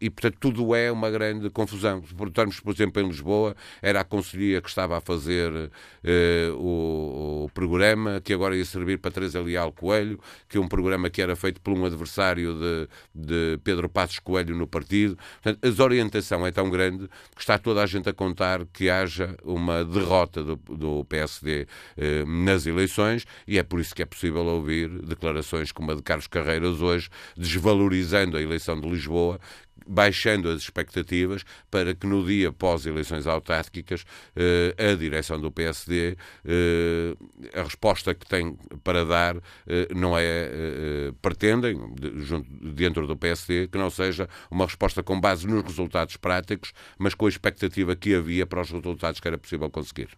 E, 0.00 0.10
portanto, 0.10 0.36
tudo 0.40 0.74
é 0.74 0.90
uma 0.90 1.10
grande 1.10 1.50
confusão. 1.50 2.02
Se 2.06 2.14
perguntarmos, 2.14 2.60
por 2.60 2.74
exemplo, 2.74 3.02
em 3.02 3.06
Lisboa, 3.06 3.54
era 3.82 4.00
a 4.00 4.04
Conselhia 4.04 4.60
que 4.60 4.68
estava 4.68 4.98
a 4.98 5.00
fazer 5.00 5.70
eh, 6.04 6.50
o, 6.54 7.44
o, 7.44 7.50
programa, 7.52 8.20
que 8.22 8.32
agora 8.32 8.56
ia 8.56 8.64
servir 8.64 8.98
para 8.98 9.10
Teresa 9.10 9.40
Leal 9.40 9.72
Coelho, 9.72 10.18
que 10.48 10.56
é 10.56 10.60
um 10.60 10.68
programa 10.68 11.10
que 11.10 11.20
era 11.20 11.36
feito 11.36 11.60
por 11.60 11.76
um 11.76 11.84
adversário 11.84 12.54
de, 12.54 12.88
de 13.14 13.58
Pedro 13.62 13.88
Passos 13.88 14.18
Coelho 14.18 14.54
no 14.56 14.66
partido. 14.66 15.16
Portanto, 15.42 15.64
a 15.64 15.68
desorientação 15.68 16.46
é 16.46 16.50
tão 16.50 16.70
grande 16.70 17.08
que 17.34 17.40
está 17.40 17.58
toda 17.58 17.82
a 17.82 17.86
gente 17.86 18.08
a 18.08 18.12
contar 18.12 18.64
que 18.72 18.88
haja 18.88 19.36
uma 19.44 19.84
derrota 19.84 20.42
do, 20.42 20.56
do 20.56 21.04
PSD 21.04 21.66
eh, 21.96 22.24
nas 22.26 22.66
eleições 22.66 23.26
e 23.46 23.58
é 23.58 23.62
por 23.62 23.80
isso 23.80 23.94
que 23.94 24.02
é 24.02 24.06
possível 24.06 24.44
ouvir 24.46 24.88
declarações 25.02 25.72
como 25.72 25.92
a 25.92 25.94
de 25.94 26.02
Carlos 26.02 26.26
Carreiras 26.26 26.80
hoje, 26.80 27.08
desvalorizando 27.36 28.36
a 28.36 28.42
eleição 28.42 28.80
de 28.80 28.88
Lisboa, 28.88 29.40
baixando 29.86 30.48
as 30.48 30.62
expectativas 30.62 31.44
para 31.70 31.94
que 31.94 32.06
no 32.06 32.24
dia 32.24 32.52
pós-eleições 32.52 33.26
autárquicas 33.26 34.04
eh, 34.34 34.74
a 34.92 34.94
direção 34.94 35.40
do 35.40 35.50
PSD, 35.50 36.16
eh, 36.44 37.16
a 37.54 37.62
resposta 37.62 38.14
que 38.14 38.26
tem 38.26 38.56
para 38.82 39.04
dar 39.04 39.36
eh, 39.66 39.88
não 39.94 40.16
é, 40.18 41.12
pretendem, 41.22 41.78
dentro 42.74 43.06
do 43.06 43.16
PSD, 43.16 43.68
que 43.68 43.78
não 43.78 43.90
seja 43.90 44.28
uma 44.50 44.64
resposta 44.64 45.02
com 45.02 45.20
base 45.20 45.46
nos 45.46 45.64
resultados 45.64 46.16
práticos, 46.16 46.72
mas 46.98 47.14
com 47.14 47.26
a 47.26 47.28
expectativa 47.28 47.94
que 47.94 48.14
havia 48.14 48.46
para 48.46 48.60
os 48.60 48.70
resultados 48.70 49.20
que 49.20 49.28
era 49.28 49.38
possível 49.38 49.70
conseguir. 49.70 50.08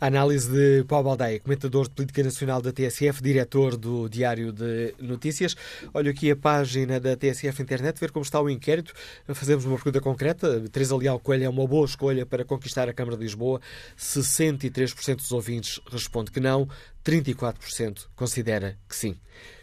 A 0.00 0.06
análise 0.06 0.50
de 0.50 0.84
Paulo 0.84 1.04
Baldeia, 1.04 1.40
comentador 1.40 1.88
de 1.88 1.94
política 1.94 2.22
nacional 2.22 2.60
da 2.60 2.72
TSF, 2.72 3.22
diretor 3.22 3.76
do 3.76 4.08
Diário 4.08 4.52
de 4.52 4.94
Notícias. 4.98 5.56
Olho 5.92 6.10
aqui 6.10 6.30
a 6.30 6.36
página 6.36 7.00
da 7.00 7.16
TSF 7.16 7.62
Internet, 7.62 7.98
ver 7.98 8.10
como 8.10 8.22
está 8.22 8.40
o 8.40 8.50
inquérito 8.50 8.92
fazemos 9.34 9.64
uma 9.64 9.76
pergunta 9.76 10.00
concreta. 10.00 10.60
Teresa 10.70 10.96
Leal 10.96 11.18
Coelho 11.20 11.44
é 11.44 11.48
uma 11.48 11.66
boa 11.66 11.84
escolha 11.84 12.24
para 12.24 12.44
conquistar 12.44 12.88
a 12.88 12.92
Câmara 12.92 13.16
de 13.16 13.22
Lisboa. 13.22 13.60
63% 13.96 15.16
dos 15.16 15.32
ouvintes 15.32 15.80
responde 15.90 16.30
que 16.30 16.40
não, 16.40 16.66
34% 17.04 18.08
considera 18.16 18.76
que 18.88 18.94
sim. 18.94 19.16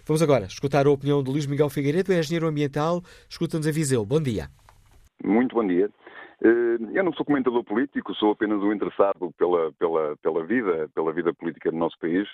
Vamos 0.05 0.21
agora 0.21 0.45
escutar 0.45 0.87
a 0.87 0.91
opinião 0.91 1.23
de 1.23 1.29
Luís 1.31 1.45
Miguel 1.45 1.69
Figueiredo, 1.69 2.11
é 2.11 2.19
engenheiro 2.19 2.47
ambiental, 2.47 3.01
escuta-nos 3.29 3.67
a 3.67 3.71
Viseu. 3.71 4.05
Bom 4.05 4.21
dia. 4.21 4.49
Muito 5.23 5.55
bom 5.55 5.65
dia. 5.65 5.89
Eh, 6.43 6.97
eu 6.97 7.03
não 7.03 7.13
sou 7.13 7.25
comentador 7.25 7.63
político, 7.63 8.15
sou 8.15 8.31
apenas 8.31 8.59
um 8.61 8.73
interessado 8.73 9.31
pela, 9.37 9.71
pela, 9.73 10.17
pela 10.17 10.43
vida, 10.43 10.89
pela 10.93 11.13
vida 11.13 11.33
política 11.33 11.71
do 11.71 11.77
nosso 11.77 11.97
país. 11.99 12.27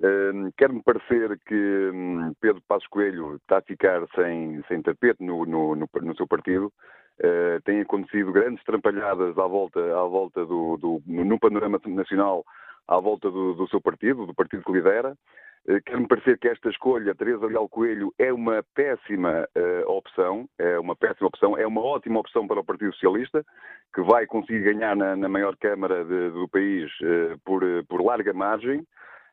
Uh, 0.00 0.52
Quer-me 0.56 0.82
parecer 0.82 1.38
que 1.46 1.90
um, 1.92 2.32
Pedro 2.40 2.62
Passos 2.66 2.88
Coelho 2.88 3.36
está 3.36 3.58
a 3.58 3.62
ficar 3.62 4.06
sem, 4.14 4.62
sem 4.68 4.82
tapete 4.82 5.22
no, 5.22 5.44
no, 5.44 5.76
no, 5.76 5.88
no 6.02 6.16
seu 6.16 6.26
partido. 6.26 6.72
Uh, 7.20 7.60
tem 7.64 7.80
acontecido 7.80 8.32
grandes 8.32 8.64
trampalhadas 8.64 9.38
à 9.38 9.46
volta, 9.46 9.80
à 9.80 10.04
volta 10.04 10.44
do, 10.46 10.76
do 10.76 11.02
no, 11.06 11.38
panorama 11.38 11.78
nacional, 11.86 12.44
à 12.88 12.98
volta 12.98 13.30
do, 13.30 13.54
do, 13.54 13.68
seu 13.68 13.80
partido, 13.80 14.26
do 14.26 14.34
partido 14.34 14.64
que 14.64 14.72
lidera. 14.72 15.14
Uh, 15.68 15.80
Quer-me 15.84 16.08
parecer 16.08 16.38
que 16.38 16.48
esta 16.48 16.70
escolha, 16.70 17.14
Teresa 17.14 17.46
Leal 17.46 17.68
Coelho, 17.68 18.12
é 18.18 18.32
uma 18.32 18.64
péssima 18.74 19.46
uh, 19.56 19.90
opção, 19.90 20.48
é 20.58 20.78
uma 20.80 20.96
péssima 20.96 21.28
opção, 21.28 21.56
é 21.56 21.66
uma 21.66 21.82
ótima 21.82 22.18
opção 22.18 22.48
para 22.48 22.60
o 22.60 22.64
Partido 22.64 22.92
Socialista, 22.94 23.44
que 23.94 24.02
vai 24.02 24.26
conseguir 24.26 24.64
ganhar 24.64 24.96
na, 24.96 25.14
na 25.14 25.28
maior 25.28 25.54
Câmara 25.58 26.04
de, 26.04 26.30
do 26.30 26.48
país 26.48 26.90
por, 27.44 27.62
por 27.88 28.02
larga 28.02 28.32
margem. 28.32 28.84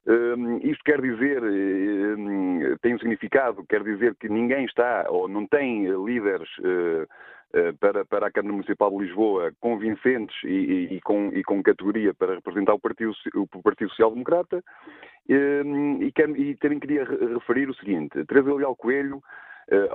Um, 0.08 0.58
isto 0.64 0.84
quer 0.84 1.02
dizer, 1.02 1.44
um, 1.44 2.78
tem 2.82 2.96
um 2.96 3.00
significado, 3.00 3.66
quer 3.68 3.84
dizer 3.84 4.16
que 4.16 4.30
ninguém 4.30 4.66
está 4.66 5.06
ou 5.10 5.28
não 5.28 5.46
tem 5.46 5.86
líderes 6.04 6.50
uh, 6.60 7.04
uh, 7.04 7.78
para, 7.80 8.06
para 8.06 8.28
a 8.28 8.32
Câmara 8.32 8.54
Municipal 8.54 8.90
de 8.92 9.06
Lisboa 9.06 9.52
convincentes 9.60 10.36
e, 10.44 10.48
e, 10.48 10.94
e, 10.96 11.02
com, 11.02 11.28
e 11.34 11.44
com 11.44 11.62
categoria 11.62 12.14
para 12.14 12.36
representar 12.36 12.74
o 12.74 12.80
Partido, 12.80 13.12
o 13.36 13.62
Partido 13.62 13.90
Social 13.90 14.12
Democrata. 14.12 14.64
Um, 15.30 16.02
e, 16.02 16.14
e 16.38 16.56
também 16.56 16.80
queria 16.80 17.04
referir 17.04 17.70
o 17.70 17.76
seguinte: 17.76 18.26
Teresa 18.26 18.54
Leal 18.54 18.76
Coelho 18.76 19.22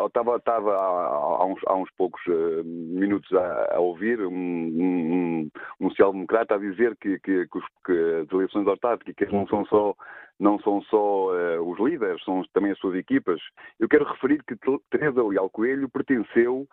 estava, 0.06 0.32
eh, 0.32 0.36
estava 0.36 0.74
há, 0.74 1.44
uns, 1.44 1.60
há 1.66 1.74
uns 1.74 1.90
poucos 1.96 2.20
uh, 2.26 2.64
minutos 2.64 3.32
a, 3.32 3.76
a 3.76 3.80
ouvir 3.80 4.20
um, 4.20 4.32
um, 4.32 5.50
um 5.80 5.88
social-democrata 5.90 6.54
a 6.54 6.58
dizer 6.58 6.96
que, 6.96 7.18
que, 7.20 7.46
que, 7.46 7.58
os, 7.58 7.64
que, 7.84 7.92
as 8.22 8.32
eleições 8.32 8.66
autárquicas 8.66 9.32
não 9.32 9.46
são 9.48 9.64
só, 9.66 9.94
não 10.38 10.58
são 10.60 10.82
só 10.82 11.30
uh, 11.32 11.70
os 11.70 11.78
líderes, 11.80 12.22
são 12.24 12.42
também 12.52 12.72
as 12.72 12.78
suas 12.78 12.94
equipas. 12.96 13.40
Eu 13.80 13.88
quero 13.88 14.04
referir 14.04 14.42
que 14.44 14.56
Teresa 14.90 15.22
Leal 15.22 15.50
Coelho 15.50 15.88
pertenceu 15.88 16.66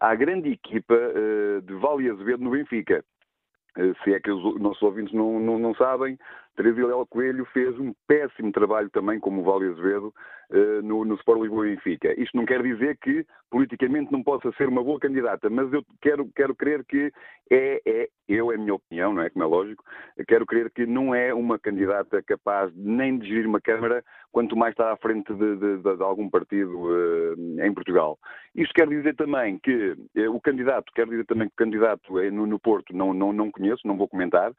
à 0.00 0.14
grande 0.14 0.50
equipa 0.50 0.94
uh, 0.94 1.62
de 1.62 1.74
Vale 1.74 2.10
Azevedo 2.10 2.42
no 2.44 2.50
Benfica 2.50 3.04
se 4.02 4.14
é 4.14 4.18
que 4.18 4.30
os 4.30 4.58
nossos 4.58 4.82
ouvintes 4.82 5.12
não, 5.12 5.38
não, 5.38 5.58
não 5.58 5.74
sabem, 5.74 6.18
Teresa 6.56 6.86
Leal 6.86 7.06
Coelho 7.06 7.44
fez 7.46 7.78
um 7.78 7.92
péssimo 8.08 8.50
trabalho 8.50 8.88
também, 8.90 9.20
como 9.20 9.40
o 9.40 9.44
Vale 9.44 9.70
Azevedo, 9.70 10.12
eh, 10.50 10.80
no, 10.82 11.04
no 11.04 11.16
Sport 11.16 11.42
Lisboa 11.42 11.66
e 11.66 11.74
Benfica. 11.74 12.18
Isto 12.20 12.36
não 12.36 12.46
quer 12.46 12.62
dizer 12.62 12.96
que 12.98 13.26
politicamente 13.50 14.12
não 14.12 14.22
possa 14.22 14.50
ser 14.52 14.68
uma 14.68 14.82
boa 14.82 14.98
candidata, 14.98 15.50
mas 15.50 15.72
eu 15.72 15.84
quero, 16.00 16.30
quero 16.34 16.54
crer 16.54 16.84
que 16.84 17.12
é, 17.50 17.82
é, 17.84 18.08
eu, 18.28 18.52
é 18.52 18.54
a 18.54 18.58
minha 18.58 18.74
opinião, 18.74 19.12
não 19.12 19.22
é? 19.22 19.30
Como 19.30 19.44
é 19.44 19.48
lógico, 19.48 19.84
quero 20.26 20.46
crer 20.46 20.70
que 20.70 20.86
não 20.86 21.14
é 21.14 21.34
uma 21.34 21.58
candidata 21.58 22.22
capaz 22.22 22.72
nem 22.76 23.18
de 23.18 23.28
gerir 23.28 23.46
uma 23.46 23.60
Câmara, 23.60 24.04
quanto 24.30 24.56
mais 24.56 24.72
está 24.72 24.92
à 24.92 24.96
frente 24.96 25.34
de, 25.34 25.56
de, 25.56 25.76
de, 25.78 25.96
de 25.96 26.02
algum 26.02 26.30
partido 26.30 26.78
uh, 26.78 27.64
em 27.64 27.74
Portugal. 27.74 28.16
Isto 28.54 28.72
quer 28.74 28.88
dizer 28.88 29.16
também 29.16 29.58
que 29.58 29.96
uh, 30.16 30.32
o 30.32 30.40
candidato, 30.40 30.92
quer 30.94 31.06
dizer 31.06 31.26
também 31.26 31.48
que 31.48 31.54
o 31.54 31.56
candidato 31.56 32.12
no, 32.30 32.46
no 32.46 32.58
Porto 32.58 32.96
não, 32.96 33.12
não, 33.12 33.32
não 33.32 33.50
conheço, 33.50 33.86
não 33.86 33.96
vou 33.96 34.06
comentar, 34.08 34.52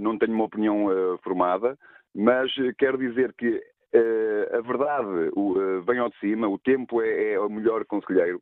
não 0.00 0.18
tenho 0.18 0.32
uma 0.34 0.44
opinião 0.44 0.90
eh, 0.90 1.18
formada, 1.22 1.78
mas 2.14 2.50
eh, 2.58 2.72
quero 2.78 2.98
dizer 2.98 3.32
que 3.34 3.62
a 4.52 4.60
verdade 4.60 5.08
vem 5.86 5.98
ao 5.98 6.10
de 6.10 6.18
cima, 6.18 6.46
o 6.46 6.58
tempo 6.58 7.00
é, 7.00 7.32
é 7.32 7.40
o 7.40 7.48
melhor 7.48 7.82
conselheiro. 7.86 8.38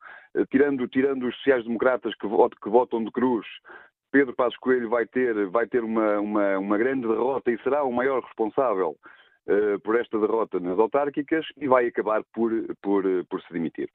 tirando, 0.51 0.89
tirando 0.89 1.29
os 1.29 1.37
sociais-democratas 1.37 2.13
que, 2.17 2.27
que 2.61 2.69
votam 2.69 3.05
de 3.05 3.13
cruz, 3.13 3.47
Pedro 4.11 4.35
Passos 4.35 4.59
Coelho 4.59 4.89
vai 4.89 5.07
ter, 5.07 5.47
vai 5.51 5.69
ter 5.69 5.85
uma, 5.85 6.19
uma, 6.19 6.59
uma 6.59 6.77
grande 6.77 7.07
derrota 7.07 7.53
e 7.53 7.63
será 7.63 7.85
o 7.85 7.93
maior 7.93 8.21
responsável 8.25 8.97
por 9.85 9.95
esta 9.95 10.19
derrota 10.19 10.59
nas 10.59 10.79
autárquicas 10.79 11.47
e 11.57 11.69
vai 11.69 11.87
acabar 11.87 12.25
por, 12.33 12.51
por, 12.83 13.05
por 13.31 13.41
se 13.43 13.53
demitir. 13.53 13.89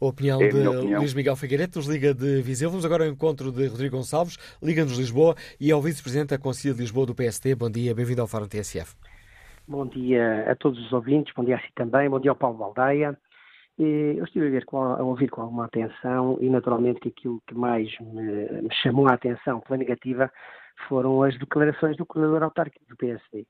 A 0.00 0.06
opinião 0.06 0.40
é 0.40 0.48
de 0.48 0.66
opinião. 0.66 1.00
Luís 1.00 1.14
Miguel 1.14 1.36
Figueiredo 1.36 1.78
nos 1.78 1.86
liga 1.86 2.14
de 2.14 2.42
Viseu. 2.42 2.70
Vamos 2.70 2.84
agora 2.84 3.04
ao 3.04 3.10
encontro 3.10 3.50
de 3.52 3.66
Rodrigo 3.66 3.96
Gonçalves, 3.96 4.36
liga-nos 4.62 4.98
Lisboa 4.98 5.34
e 5.60 5.70
ao 5.70 5.80
vice-presidente 5.80 6.30
da 6.30 6.38
Conselho 6.38 6.74
de 6.74 6.80
Lisboa 6.80 7.06
do 7.06 7.14
PST. 7.14 7.54
Bom 7.54 7.70
dia, 7.70 7.94
bem-vindo 7.94 8.20
ao 8.20 8.26
Fórum 8.26 8.46
TSF. 8.46 8.94
Bom 9.68 9.86
dia 9.86 10.50
a 10.50 10.54
todos 10.54 10.78
os 10.84 10.92
ouvintes, 10.92 11.32
bom 11.34 11.44
dia 11.44 11.56
a 11.56 11.60
si 11.60 11.72
também, 11.74 12.08
bom 12.08 12.20
dia 12.20 12.30
ao 12.30 12.36
Paulo 12.36 12.58
Baldeia. 12.58 13.18
Eu 13.78 14.24
estive 14.24 14.56
a, 14.56 14.64
com, 14.64 14.78
a 14.78 15.02
ouvir 15.02 15.28
com 15.28 15.42
alguma 15.42 15.66
atenção 15.66 16.38
e, 16.40 16.48
naturalmente, 16.48 17.08
aquilo 17.08 17.42
que 17.46 17.54
mais 17.54 17.88
me, 18.00 18.62
me 18.62 18.74
chamou 18.82 19.06
a 19.08 19.14
atenção 19.14 19.60
pela 19.60 19.76
negativa 19.76 20.32
foram 20.88 21.22
as 21.22 21.38
declarações 21.38 21.96
do 21.96 22.06
coordenador 22.06 22.42
autárquico 22.42 22.84
do 22.88 22.96
PSD 22.96 23.46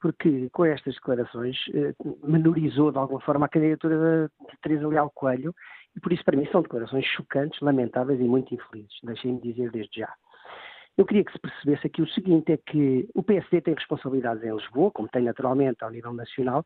porque 0.00 0.48
com 0.50 0.64
estas 0.64 0.94
declarações 0.94 1.56
eh, 1.74 1.94
menorizou 2.22 2.90
de 2.90 2.98
alguma 2.98 3.20
forma 3.20 3.46
a 3.46 3.48
candidatura 3.48 4.30
de 4.50 4.56
Teresa 4.62 4.88
Leal 4.88 5.10
Coelho 5.14 5.54
e 5.96 6.00
por 6.00 6.12
isso 6.12 6.24
para 6.24 6.36
mim 6.36 6.46
são 6.50 6.62
declarações 6.62 7.04
chocantes, 7.04 7.60
lamentáveis 7.60 8.20
e 8.20 8.24
muito 8.24 8.54
infelizes, 8.54 8.98
deixem-me 9.02 9.40
dizer 9.40 9.70
desde 9.70 10.00
já. 10.00 10.12
Eu 10.96 11.06
queria 11.06 11.24
que 11.24 11.32
se 11.32 11.38
percebesse 11.38 11.86
aqui 11.86 12.02
o 12.02 12.08
seguinte: 12.08 12.52
é 12.52 12.56
que 12.56 13.08
o 13.14 13.22
PSD 13.22 13.60
tem 13.60 13.74
responsabilidades 13.74 14.42
em 14.42 14.54
Lisboa, 14.54 14.90
como 14.90 15.08
tem 15.08 15.22
naturalmente 15.22 15.82
ao 15.82 15.90
nível 15.90 16.12
nacional, 16.12 16.64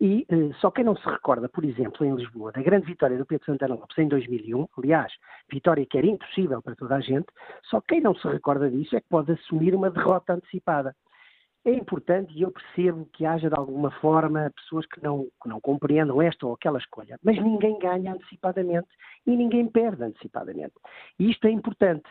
e 0.00 0.26
eh, 0.28 0.52
só 0.60 0.70
quem 0.70 0.84
não 0.84 0.96
se 0.96 1.06
recorda, 1.08 1.48
por 1.48 1.64
exemplo, 1.64 2.04
em 2.04 2.14
Lisboa, 2.14 2.50
da 2.50 2.62
grande 2.62 2.86
vitória 2.86 3.16
do 3.16 3.26
Pedro 3.26 3.46
Santana 3.46 3.74
Lopes 3.74 3.96
em 3.98 4.08
2001, 4.08 4.66
aliás, 4.78 5.12
vitória 5.50 5.86
que 5.86 5.98
era 5.98 6.06
impossível 6.06 6.60
para 6.60 6.74
toda 6.74 6.96
a 6.96 7.00
gente, 7.00 7.26
só 7.64 7.80
quem 7.80 8.00
não 8.00 8.14
se 8.14 8.26
recorda 8.26 8.70
disso 8.70 8.96
é 8.96 9.00
que 9.00 9.08
pode 9.08 9.32
assumir 9.32 9.74
uma 9.74 9.90
derrota 9.90 10.34
antecipada. 10.34 10.96
É 11.64 11.72
importante 11.72 12.32
e 12.34 12.42
eu 12.42 12.52
percebo 12.52 13.06
que 13.06 13.24
haja 13.24 13.48
de 13.48 13.56
alguma 13.56 13.90
forma 13.92 14.52
pessoas 14.54 14.84
que 14.86 15.02
não, 15.02 15.26
que 15.42 15.48
não 15.48 15.58
compreendam 15.60 16.20
esta 16.20 16.46
ou 16.46 16.52
aquela 16.52 16.78
escolha, 16.78 17.18
mas 17.22 17.42
ninguém 17.42 17.78
ganha 17.78 18.12
antecipadamente 18.12 18.88
e 19.26 19.34
ninguém 19.34 19.66
perde 19.66 20.04
antecipadamente. 20.04 20.74
E 21.18 21.30
isto 21.30 21.46
é 21.46 21.50
importante. 21.50 22.04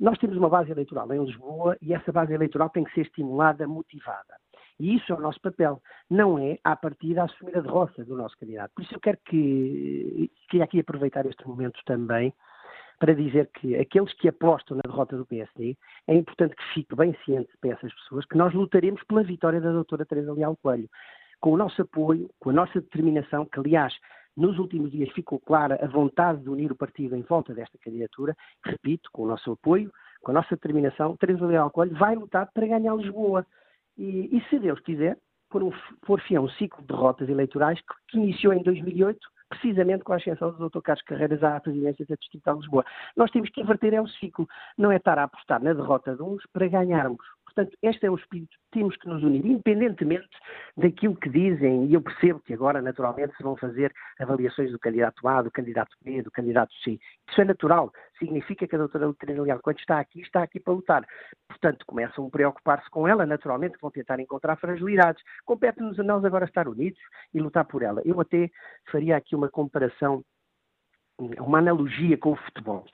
Nós 0.00 0.16
temos 0.18 0.38
uma 0.38 0.48
base 0.48 0.70
eleitoral 0.70 1.12
em 1.12 1.22
Lisboa 1.22 1.76
e 1.82 1.92
essa 1.92 2.10
base 2.10 2.32
eleitoral 2.32 2.70
tem 2.70 2.82
que 2.82 2.94
ser 2.94 3.02
estimulada, 3.02 3.68
motivada. 3.68 4.34
E 4.80 4.96
isso 4.96 5.12
é 5.12 5.16
o 5.16 5.20
nosso 5.20 5.40
papel. 5.40 5.82
Não 6.08 6.38
é, 6.38 6.58
à 6.64 6.74
partida, 6.74 7.24
assumir 7.24 7.58
a 7.58 7.60
derrota 7.60 8.04
do 8.04 8.16
nosso 8.16 8.36
candidato. 8.38 8.72
Por 8.74 8.82
isso 8.82 8.94
eu 8.94 9.00
quero 9.00 9.18
que, 9.26 10.30
queria 10.48 10.64
aqui 10.64 10.80
aproveitar 10.80 11.26
este 11.26 11.46
momento 11.46 11.78
também 11.84 12.32
para 12.98 13.14
dizer 13.14 13.50
que 13.54 13.76
aqueles 13.76 14.12
que 14.14 14.28
apostam 14.28 14.76
na 14.76 14.82
derrota 14.84 15.16
do 15.16 15.26
PSD, 15.26 15.76
é 16.06 16.14
importante 16.14 16.54
que 16.56 16.74
fique 16.74 16.94
bem 16.94 17.16
ciente 17.24 17.50
para 17.60 17.70
essas 17.70 17.92
pessoas 17.94 18.24
que 18.26 18.36
nós 18.36 18.52
lutaremos 18.54 19.02
pela 19.04 19.22
vitória 19.22 19.60
da 19.60 19.72
doutora 19.72 20.06
Teresa 20.06 20.32
Leal 20.32 20.56
Coelho. 20.62 20.88
Com 21.40 21.52
o 21.52 21.56
nosso 21.56 21.82
apoio, 21.82 22.30
com 22.38 22.50
a 22.50 22.52
nossa 22.52 22.80
determinação, 22.80 23.44
que 23.46 23.58
aliás 23.58 23.94
nos 24.36 24.58
últimos 24.58 24.90
dias 24.90 25.10
ficou 25.12 25.38
clara 25.38 25.78
a 25.82 25.86
vontade 25.86 26.42
de 26.42 26.50
unir 26.50 26.72
o 26.72 26.76
partido 26.76 27.14
em 27.14 27.22
volta 27.22 27.54
desta 27.54 27.78
candidatura, 27.78 28.36
repito, 28.64 29.08
com 29.12 29.22
o 29.22 29.26
nosso 29.26 29.52
apoio, 29.52 29.92
com 30.22 30.32
a 30.32 30.34
nossa 30.34 30.56
determinação, 30.56 31.16
Teresa 31.16 31.46
Leal 31.46 31.70
Coelho 31.70 31.96
vai 31.96 32.16
lutar 32.16 32.50
para 32.52 32.66
ganhar 32.66 32.96
Lisboa. 32.96 33.46
E, 33.96 34.36
e 34.36 34.42
se 34.48 34.58
Deus 34.58 34.80
quiser, 34.80 35.16
por, 35.48 35.62
um, 35.62 35.70
por 36.02 36.20
fim 36.22 36.34
a 36.34 36.40
um 36.40 36.48
ciclo 36.48 36.80
de 36.80 36.88
derrotas 36.88 37.28
eleitorais 37.28 37.80
que, 37.80 37.94
que 38.08 38.18
iniciou 38.18 38.52
em 38.52 38.62
2008 38.62 39.33
precisamente 39.54 40.04
com 40.04 40.12
a 40.12 40.16
ascensão 40.16 40.52
do 40.52 40.68
Dr. 40.68 40.80
Carlos 40.80 41.04
Carreiras 41.04 41.42
à 41.42 41.60
presidência 41.60 42.04
da 42.06 42.14
Distrital 42.16 42.54
de 42.56 42.60
Lisboa. 42.62 42.84
Nós 43.16 43.30
temos 43.30 43.50
que 43.50 43.60
inverter 43.60 43.94
é 43.94 44.00
o 44.00 44.08
ciclo, 44.08 44.48
não 44.76 44.90
é 44.90 44.96
estar 44.96 45.18
a 45.18 45.24
apostar 45.24 45.62
na 45.62 45.72
derrota 45.72 46.14
de 46.14 46.22
uns 46.22 46.44
para 46.52 46.66
ganharmos. 46.68 47.24
Portanto, 47.54 47.78
este 47.82 48.06
é 48.06 48.10
o 48.10 48.16
espírito, 48.16 48.56
temos 48.72 48.96
que 48.96 49.08
nos 49.08 49.22
unir, 49.22 49.46
independentemente 49.46 50.28
daquilo 50.76 51.14
que 51.14 51.28
dizem, 51.28 51.86
e 51.86 51.94
eu 51.94 52.02
percebo 52.02 52.40
que 52.40 52.52
agora, 52.52 52.82
naturalmente, 52.82 53.36
se 53.36 53.44
vão 53.44 53.56
fazer 53.56 53.94
avaliações 54.18 54.72
do 54.72 54.78
candidato 54.78 55.26
A, 55.28 55.40
do 55.40 55.52
candidato 55.52 55.96
B, 56.02 56.20
do 56.20 56.32
candidato 56.32 56.74
C. 56.82 56.98
Isso 57.30 57.40
é 57.40 57.44
natural, 57.44 57.92
significa 58.18 58.66
que 58.66 58.74
a 58.74 58.78
doutora 58.78 59.06
Luterina 59.06 59.42
Leal, 59.42 59.60
quando 59.60 59.78
está 59.78 60.00
aqui, 60.00 60.20
está 60.20 60.42
aqui 60.42 60.58
para 60.58 60.74
lutar. 60.74 61.06
Portanto, 61.48 61.84
começam 61.86 62.26
a 62.26 62.30
preocupar-se 62.30 62.90
com 62.90 63.06
ela, 63.06 63.24
naturalmente 63.24 63.78
vão 63.80 63.90
tentar 63.90 64.18
encontrar 64.18 64.56
fragilidades. 64.56 65.22
Compete-nos 65.44 66.00
a 66.00 66.02
nós 66.02 66.24
agora 66.24 66.46
estar 66.46 66.66
unidos 66.66 66.98
e 67.32 67.38
lutar 67.38 67.64
por 67.64 67.82
ela. 67.82 68.02
Eu 68.04 68.20
até 68.20 68.50
faria 68.90 69.16
aqui 69.16 69.36
uma 69.36 69.48
comparação 69.48 70.24
uma 71.18 71.58
analogia 71.58 72.18
com 72.18 72.32
o 72.32 72.36
futebol. 72.36 72.84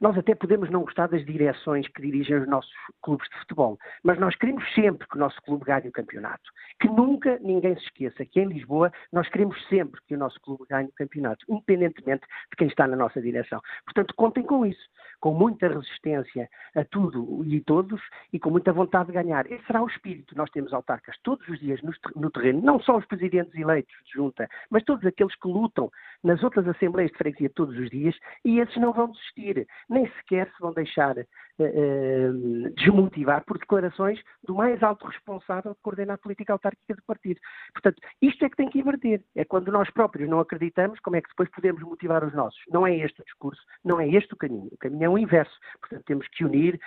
Nós 0.00 0.16
até 0.16 0.34
podemos 0.34 0.70
não 0.70 0.82
gostar 0.82 1.08
das 1.08 1.24
direções 1.24 1.86
que 1.88 2.02
dirigem 2.02 2.38
os 2.38 2.48
nossos 2.48 2.72
clubes 3.02 3.28
de 3.30 3.38
futebol, 3.40 3.78
mas 4.02 4.18
nós 4.18 4.34
queremos 4.36 4.64
sempre 4.74 5.06
que 5.08 5.16
o 5.16 5.18
nosso 5.18 5.40
clube 5.42 5.64
ganhe 5.64 5.88
o 5.88 5.92
campeonato. 5.92 6.50
Que 6.80 6.88
nunca 6.88 7.38
ninguém 7.40 7.76
se 7.76 7.84
esqueça 7.84 8.24
que 8.24 8.40
em 8.40 8.46
Lisboa 8.46 8.92
nós 9.12 9.28
queremos 9.28 9.56
sempre 9.68 10.00
que 10.06 10.14
o 10.14 10.18
nosso 10.18 10.40
clube 10.40 10.64
ganhe 10.68 10.88
o 10.88 10.92
campeonato, 10.92 11.44
independentemente 11.48 12.26
de 12.50 12.56
quem 12.56 12.68
está 12.68 12.86
na 12.86 12.96
nossa 12.96 13.20
direção. 13.20 13.60
Portanto, 13.84 14.14
contem 14.14 14.42
com 14.42 14.66
isso, 14.66 14.88
com 15.20 15.32
muita 15.32 15.68
resistência 15.68 16.48
a 16.74 16.84
tudo 16.84 17.44
e 17.44 17.60
todos 17.60 18.00
e 18.32 18.38
com 18.38 18.50
muita 18.50 18.72
vontade 18.72 19.06
de 19.06 19.12
ganhar. 19.12 19.50
Esse 19.50 19.64
será 19.66 19.82
o 19.82 19.86
espírito. 19.86 20.36
Nós 20.36 20.50
temos 20.50 20.72
autarcas 20.72 21.16
todos 21.22 21.46
os 21.48 21.58
dias 21.60 21.80
no 22.16 22.30
terreno, 22.30 22.60
não 22.62 22.80
só 22.80 22.96
os 22.96 23.06
presidentes 23.06 23.54
eleitos 23.54 23.94
de 24.04 24.12
junta, 24.12 24.48
mas 24.70 24.84
todos 24.84 25.04
aqueles 25.06 25.34
que 25.36 25.48
lutam 25.48 25.90
nas 26.22 26.42
outras 26.42 26.66
assembleias 26.66 27.10
de 27.12 27.18
freguesia 27.18 27.50
todos 27.50 27.76
os 27.76 27.90
dias 27.90 28.16
e 28.44 28.60
esses 28.60 28.76
não 28.76 28.92
vão 28.92 29.10
desistir 29.10 29.66
nem 29.88 30.06
sequer 30.12 30.48
se 30.48 30.60
vão 30.60 30.72
deixar 30.72 31.16
uh, 31.16 32.70
desmotivar 32.76 33.44
por 33.44 33.58
declarações 33.58 34.20
do 34.44 34.54
mais 34.54 34.82
alto 34.82 35.06
responsável 35.06 35.72
de 35.72 35.80
coordenar 35.80 36.14
a 36.14 36.18
política 36.18 36.52
autárquica 36.52 36.94
do 36.94 37.02
partido. 37.02 37.40
Portanto, 37.72 38.00
isto 38.20 38.44
é 38.44 38.50
que 38.50 38.56
tem 38.56 38.68
que 38.68 38.78
inverter. 38.78 39.22
É 39.34 39.44
quando 39.44 39.70
nós 39.70 39.90
próprios 39.90 40.28
não 40.28 40.40
acreditamos, 40.40 41.00
como 41.00 41.16
é 41.16 41.20
que 41.20 41.28
depois 41.28 41.50
podemos 41.50 41.82
motivar 41.82 42.24
os 42.24 42.34
nossos? 42.34 42.60
Não 42.70 42.86
é 42.86 42.96
este 42.96 43.20
o 43.20 43.24
discurso, 43.24 43.62
não 43.84 44.00
é 44.00 44.08
este 44.08 44.32
o 44.34 44.36
caminho. 44.36 44.68
O 44.72 44.78
caminho 44.78 45.04
é 45.04 45.08
o 45.08 45.18
inverso. 45.18 45.58
Portanto, 45.80 46.04
temos 46.04 46.26
que 46.28 46.44
unir 46.44 46.78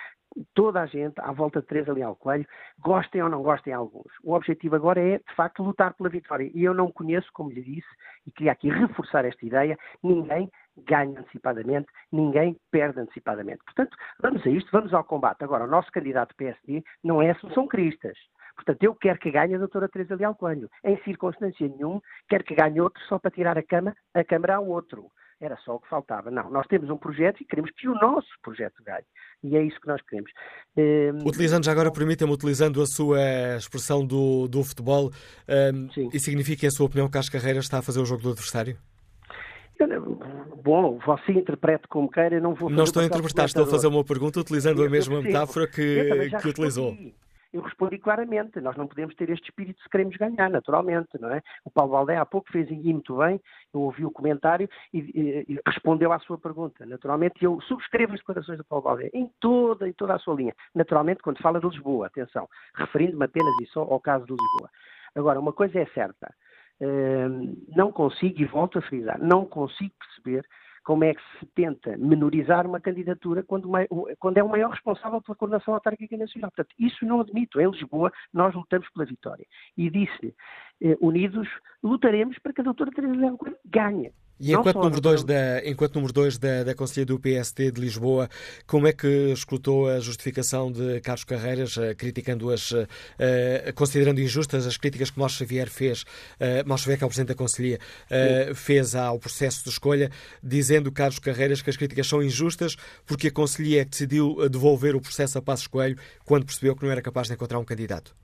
toda 0.54 0.82
a 0.82 0.86
gente 0.86 1.14
à 1.18 1.32
volta 1.32 1.60
de 1.60 1.66
Teresa 1.66 1.92
Leal 1.92 2.16
Coelho, 2.16 2.46
gostem 2.78 3.22
ou 3.22 3.28
não 3.28 3.42
gostem 3.42 3.72
alguns. 3.72 4.12
O 4.22 4.34
objetivo 4.34 4.76
agora 4.76 5.00
é, 5.00 5.18
de 5.18 5.34
facto, 5.34 5.62
lutar 5.62 5.94
pela 5.94 6.08
vitória. 6.08 6.50
E 6.54 6.64
eu 6.64 6.74
não 6.74 6.90
conheço, 6.90 7.28
como 7.32 7.50
lhe 7.50 7.62
disse, 7.62 7.88
e 8.26 8.30
queria 8.30 8.52
aqui 8.52 8.68
reforçar 8.68 9.24
esta 9.24 9.44
ideia, 9.44 9.78
ninguém 10.02 10.50
ganha 10.76 11.20
antecipadamente, 11.20 11.88
ninguém 12.12 12.56
perde 12.70 13.00
antecipadamente. 13.00 13.60
Portanto, 13.64 13.96
vamos 14.20 14.46
a 14.46 14.50
isto, 14.50 14.70
vamos 14.70 14.92
ao 14.92 15.04
combate. 15.04 15.42
Agora, 15.44 15.64
o 15.64 15.68
nosso 15.68 15.90
candidato 15.90 16.34
PSD 16.36 16.82
não 17.02 17.22
é 17.22 17.30
Assunção 17.30 17.66
Cristas. 17.66 18.16
Portanto, 18.54 18.82
eu 18.82 18.94
quero 18.94 19.18
que 19.18 19.30
ganhe 19.30 19.54
a 19.54 19.58
doutora 19.58 19.88
Teresa 19.88 20.16
Leal 20.16 20.34
Coelho. 20.34 20.70
Em 20.82 20.96
circunstância 21.02 21.68
nenhuma, 21.68 22.00
quero 22.28 22.44
que 22.44 22.54
ganhe 22.54 22.80
outro 22.80 23.00
só 23.08 23.18
para 23.18 23.30
tirar 23.30 23.56
a, 23.58 23.62
cama, 23.62 23.94
a 24.14 24.24
Câmara 24.24 24.56
ao 24.56 24.66
outro. 24.66 25.10
Era 25.38 25.56
só 25.58 25.74
o 25.74 25.80
que 25.80 25.88
faltava. 25.88 26.30
Não, 26.30 26.50
nós 26.50 26.66
temos 26.66 26.88
um 26.88 26.96
projeto 26.96 27.42
e 27.42 27.44
queremos 27.44 27.70
que 27.72 27.86
o 27.86 27.94
nosso 27.94 28.28
projeto 28.42 28.82
ganhe. 28.82 29.04
E 29.44 29.54
é 29.54 29.62
isso 29.62 29.78
que 29.78 29.86
nós 29.86 30.00
queremos. 30.00 30.30
Um... 30.74 31.28
Utilizando 31.28 31.66
já 31.66 31.72
agora, 31.72 31.92
permita-me, 31.92 32.32
utilizando 32.32 32.80
a 32.80 32.86
sua 32.86 33.20
expressão 33.58 34.06
do, 34.06 34.48
do 34.48 34.64
futebol, 34.64 35.10
um, 35.46 35.88
e 36.10 36.18
significa, 36.18 36.66
em 36.66 36.70
sua 36.70 36.86
opinião, 36.86 37.10
que 37.10 37.18
as 37.18 37.28
carreiras 37.28 37.64
está 37.64 37.78
a 37.78 37.82
fazer 37.82 38.00
o 38.00 38.06
jogo 38.06 38.22
do 38.22 38.30
adversário? 38.30 38.78
Bom, 40.62 40.98
você 41.04 41.32
interprete 41.32 41.86
como 41.88 42.10
queira, 42.10 42.40
não 42.40 42.54
vou 42.54 42.70
Não 42.70 42.84
estou 42.84 43.02
a 43.02 43.06
interpretar, 43.06 43.46
estou 43.46 43.64
a 43.64 43.66
fazer 43.66 43.86
uma 43.86 44.04
pergunta 44.04 44.40
utilizando 44.40 44.82
eu 44.82 44.86
a 44.86 44.90
mesma 44.90 45.20
metáfora 45.20 45.66
que, 45.66 46.30
que 46.40 46.48
utilizou. 46.48 46.96
Eu 47.52 47.62
respondi 47.62 47.96
claramente, 47.98 48.60
nós 48.60 48.76
não 48.76 48.86
podemos 48.86 49.14
ter 49.14 49.30
este 49.30 49.48
espírito 49.48 49.80
se 49.80 49.88
queremos 49.88 50.14
ganhar, 50.16 50.50
naturalmente, 50.50 51.08
não 51.18 51.30
é? 51.30 51.40
O 51.64 51.70
Paulo 51.70 51.92
Valdé 51.92 52.16
há 52.16 52.26
pouco 52.26 52.52
fez 52.52 52.68
aí 52.68 52.92
muito 52.92 53.16
bem, 53.16 53.40
eu 53.72 53.80
ouvi 53.80 54.04
o 54.04 54.10
comentário 54.10 54.68
e, 54.92 54.98
e, 54.98 55.54
e 55.54 55.60
respondeu 55.66 56.12
à 56.12 56.18
sua 56.18 56.36
pergunta. 56.36 56.84
Naturalmente, 56.84 57.42
eu 57.42 57.58
subscrevo 57.62 58.12
as 58.12 58.18
declarações 58.18 58.58
do 58.58 58.64
Paulo 58.64 58.84
Valdé 58.84 59.10
em 59.14 59.30
toda, 59.40 59.88
em 59.88 59.92
toda 59.92 60.14
a 60.14 60.18
sua 60.18 60.34
linha. 60.34 60.54
Naturalmente, 60.74 61.22
quando 61.22 61.40
fala 61.40 61.58
de 61.58 61.66
Lisboa, 61.66 62.08
atenção, 62.08 62.46
referindo-me 62.74 63.24
apenas 63.24 63.54
e 63.62 63.66
só 63.66 63.80
ao 63.80 64.00
caso 64.00 64.26
de 64.26 64.32
Lisboa. 64.32 64.68
Agora, 65.14 65.40
uma 65.40 65.52
coisa 65.52 65.78
é 65.78 65.86
certa, 65.94 66.34
não 67.74 67.90
consigo, 67.92 68.40
e 68.40 68.44
volto 68.44 68.78
a 68.78 68.82
frisar, 68.82 69.18
não 69.20 69.44
consigo 69.44 69.92
perceber 69.98 70.46
como 70.84 71.02
é 71.02 71.12
que 71.12 71.20
se 71.40 71.46
tenta 71.46 71.96
menorizar 71.98 72.64
uma 72.64 72.80
candidatura 72.80 73.42
quando, 73.42 73.68
quando 74.20 74.38
é 74.38 74.42
o 74.42 74.48
maior 74.48 74.70
responsável 74.70 75.20
pela 75.20 75.34
coordenação 75.34 75.74
autárquica 75.74 76.16
nacional. 76.16 76.48
Portanto, 76.52 76.72
isso 76.78 77.04
não 77.04 77.20
admito. 77.20 77.60
Em 77.60 77.68
Lisboa, 77.68 78.12
nós 78.32 78.54
lutamos 78.54 78.88
pela 78.90 79.04
vitória. 79.04 79.44
E 79.76 79.90
disse, 79.90 80.32
eh, 80.80 80.96
unidos, 81.00 81.48
lutaremos 81.82 82.38
para 82.38 82.52
que 82.52 82.60
a 82.60 82.64
doutora 82.64 82.90
Teresa 82.90 83.14
Leão 83.14 83.38
ganhe. 83.64 84.12
E 84.38 84.52
enquanto 84.52 84.76
número, 84.76 85.00
dois 85.00 85.24
da, 85.24 85.66
enquanto 85.66 85.94
número 85.94 86.12
2 86.12 86.36
da, 86.36 86.64
da 86.64 86.74
Conselhia 86.74 87.06
do 87.06 87.18
PSD 87.18 87.70
de 87.70 87.80
Lisboa, 87.80 88.28
como 88.66 88.86
é 88.86 88.92
que 88.92 89.32
escutou 89.32 89.88
a 89.88 89.98
justificação 89.98 90.70
de 90.70 91.00
Carlos 91.00 91.24
Carreiras, 91.24 91.76
uh, 91.78 91.96
criticando-as, 91.96 92.70
uh, 92.72 92.86
considerando 93.74 94.20
injustas 94.20 94.66
as 94.66 94.76
críticas 94.76 95.10
que 95.10 95.18
Moshe 95.18 95.38
Xavier 95.38 95.70
fez, 95.70 96.02
uh, 96.02 96.68
Moshe 96.68 96.84
Xavier, 96.84 96.98
que 96.98 97.04
é 97.04 97.06
o 97.06 97.08
Presidente 97.08 97.28
da 97.28 97.34
Conselhia, 97.34 97.78
uh, 98.10 98.54
fez 98.54 98.94
ao 98.94 99.18
processo 99.18 99.64
de 99.64 99.70
escolha, 99.70 100.10
dizendo 100.42 100.92
Carlos 100.92 101.18
Carreiras 101.18 101.62
que 101.62 101.70
as 101.70 101.76
críticas 101.78 102.06
são 102.06 102.22
injustas 102.22 102.76
porque 103.06 103.28
a 103.28 103.32
Conselhia 103.32 103.86
decidiu 103.86 104.46
devolver 104.50 104.94
o 104.94 105.00
processo 105.00 105.38
a 105.38 105.42
Passos 105.42 105.66
Coelho 105.66 105.96
quando 106.26 106.44
percebeu 106.44 106.76
que 106.76 106.84
não 106.84 106.92
era 106.92 107.00
capaz 107.00 107.28
de 107.28 107.32
encontrar 107.32 107.58
um 107.58 107.64
candidato? 107.64 108.14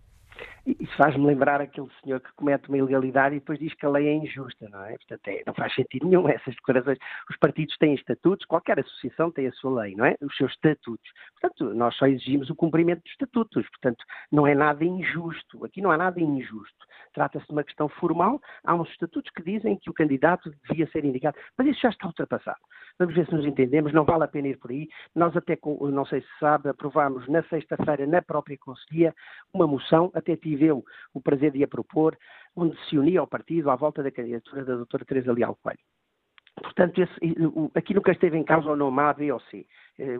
Isso 0.64 0.96
faz-me 0.96 1.26
lembrar 1.26 1.60
aquele 1.60 1.88
senhor 2.02 2.20
que 2.20 2.32
comete 2.34 2.68
uma 2.68 2.78
ilegalidade 2.78 3.34
e 3.34 3.40
depois 3.40 3.58
diz 3.58 3.74
que 3.74 3.84
a 3.84 3.88
lei 3.88 4.06
é 4.06 4.14
injusta, 4.14 4.68
não 4.68 4.84
é? 4.84 4.96
Portanto, 4.96 5.28
é, 5.28 5.42
não 5.44 5.54
faz 5.54 5.74
sentido 5.74 6.06
nenhum 6.06 6.28
essas 6.28 6.54
declarações. 6.54 6.98
Os 7.28 7.36
partidos 7.36 7.76
têm 7.78 7.94
estatutos, 7.94 8.46
qualquer 8.46 8.78
associação 8.78 9.32
tem 9.32 9.48
a 9.48 9.52
sua 9.52 9.82
lei, 9.82 9.96
não 9.96 10.04
é? 10.04 10.16
Os 10.22 10.36
seus 10.36 10.52
estatutos. 10.52 11.10
Portanto, 11.40 11.74
nós 11.74 11.96
só 11.96 12.06
exigimos 12.06 12.48
o 12.48 12.54
cumprimento 12.54 13.02
dos 13.02 13.10
estatutos. 13.10 13.68
Portanto, 13.70 14.04
não 14.30 14.46
é 14.46 14.54
nada 14.54 14.84
injusto. 14.84 15.64
Aqui 15.64 15.80
não 15.80 15.90
há 15.90 15.96
nada 15.96 16.20
injusto. 16.20 16.86
Trata-se 17.12 17.46
de 17.46 17.52
uma 17.52 17.64
questão 17.64 17.88
formal. 17.88 18.40
Há 18.64 18.74
uns 18.74 18.88
estatutos 18.90 19.32
que 19.32 19.42
dizem 19.42 19.76
que 19.76 19.90
o 19.90 19.92
candidato 19.92 20.54
devia 20.68 20.86
ser 20.92 21.04
indicado, 21.04 21.36
mas 21.58 21.66
isso 21.66 21.80
já 21.80 21.88
está 21.88 22.06
ultrapassado. 22.06 22.60
Vamos 22.98 23.14
ver 23.14 23.26
se 23.26 23.34
nos 23.34 23.44
entendemos, 23.44 23.92
não 23.92 24.04
vale 24.04 24.24
a 24.24 24.28
pena 24.28 24.48
ir 24.48 24.58
por 24.58 24.70
aí. 24.70 24.88
Nós 25.14 25.36
até, 25.36 25.58
não 25.90 26.04
sei 26.04 26.20
se 26.20 26.38
sabe, 26.38 26.68
aprovámos 26.68 27.26
na 27.28 27.42
sexta-feira, 27.44 28.06
na 28.06 28.22
própria 28.22 28.56
Conselhia, 28.58 29.14
uma 29.52 29.66
moção, 29.66 30.10
até 30.14 30.36
tive 30.36 30.51
eu 30.61 30.84
o 31.14 31.20
prazer 31.20 31.53
de 31.53 31.62
a 31.62 31.68
propor, 31.68 32.16
onde 32.57 32.76
se 32.88 32.98
unia 32.98 33.20
ao 33.20 33.26
partido 33.26 33.70
à 33.70 33.76
volta 33.76 34.03
da 34.03 34.11
candidatura 34.11 34.64
da 34.64 34.76
doutora 34.76 35.05
Teresa 35.05 35.32
Leal 35.32 35.57
Coelho. 35.62 35.78
Portanto, 36.61 37.00
esse, 37.00 37.12
aqui 37.74 37.94
nunca 37.94 38.12
esteve 38.12 38.36
em 38.36 38.44
causa 38.44 38.70
o 38.70 38.76
nome 38.76 39.00
A, 39.00 39.12
B 39.12 39.32
ou 39.32 39.40
C. 39.40 39.66
eh, 39.99 40.16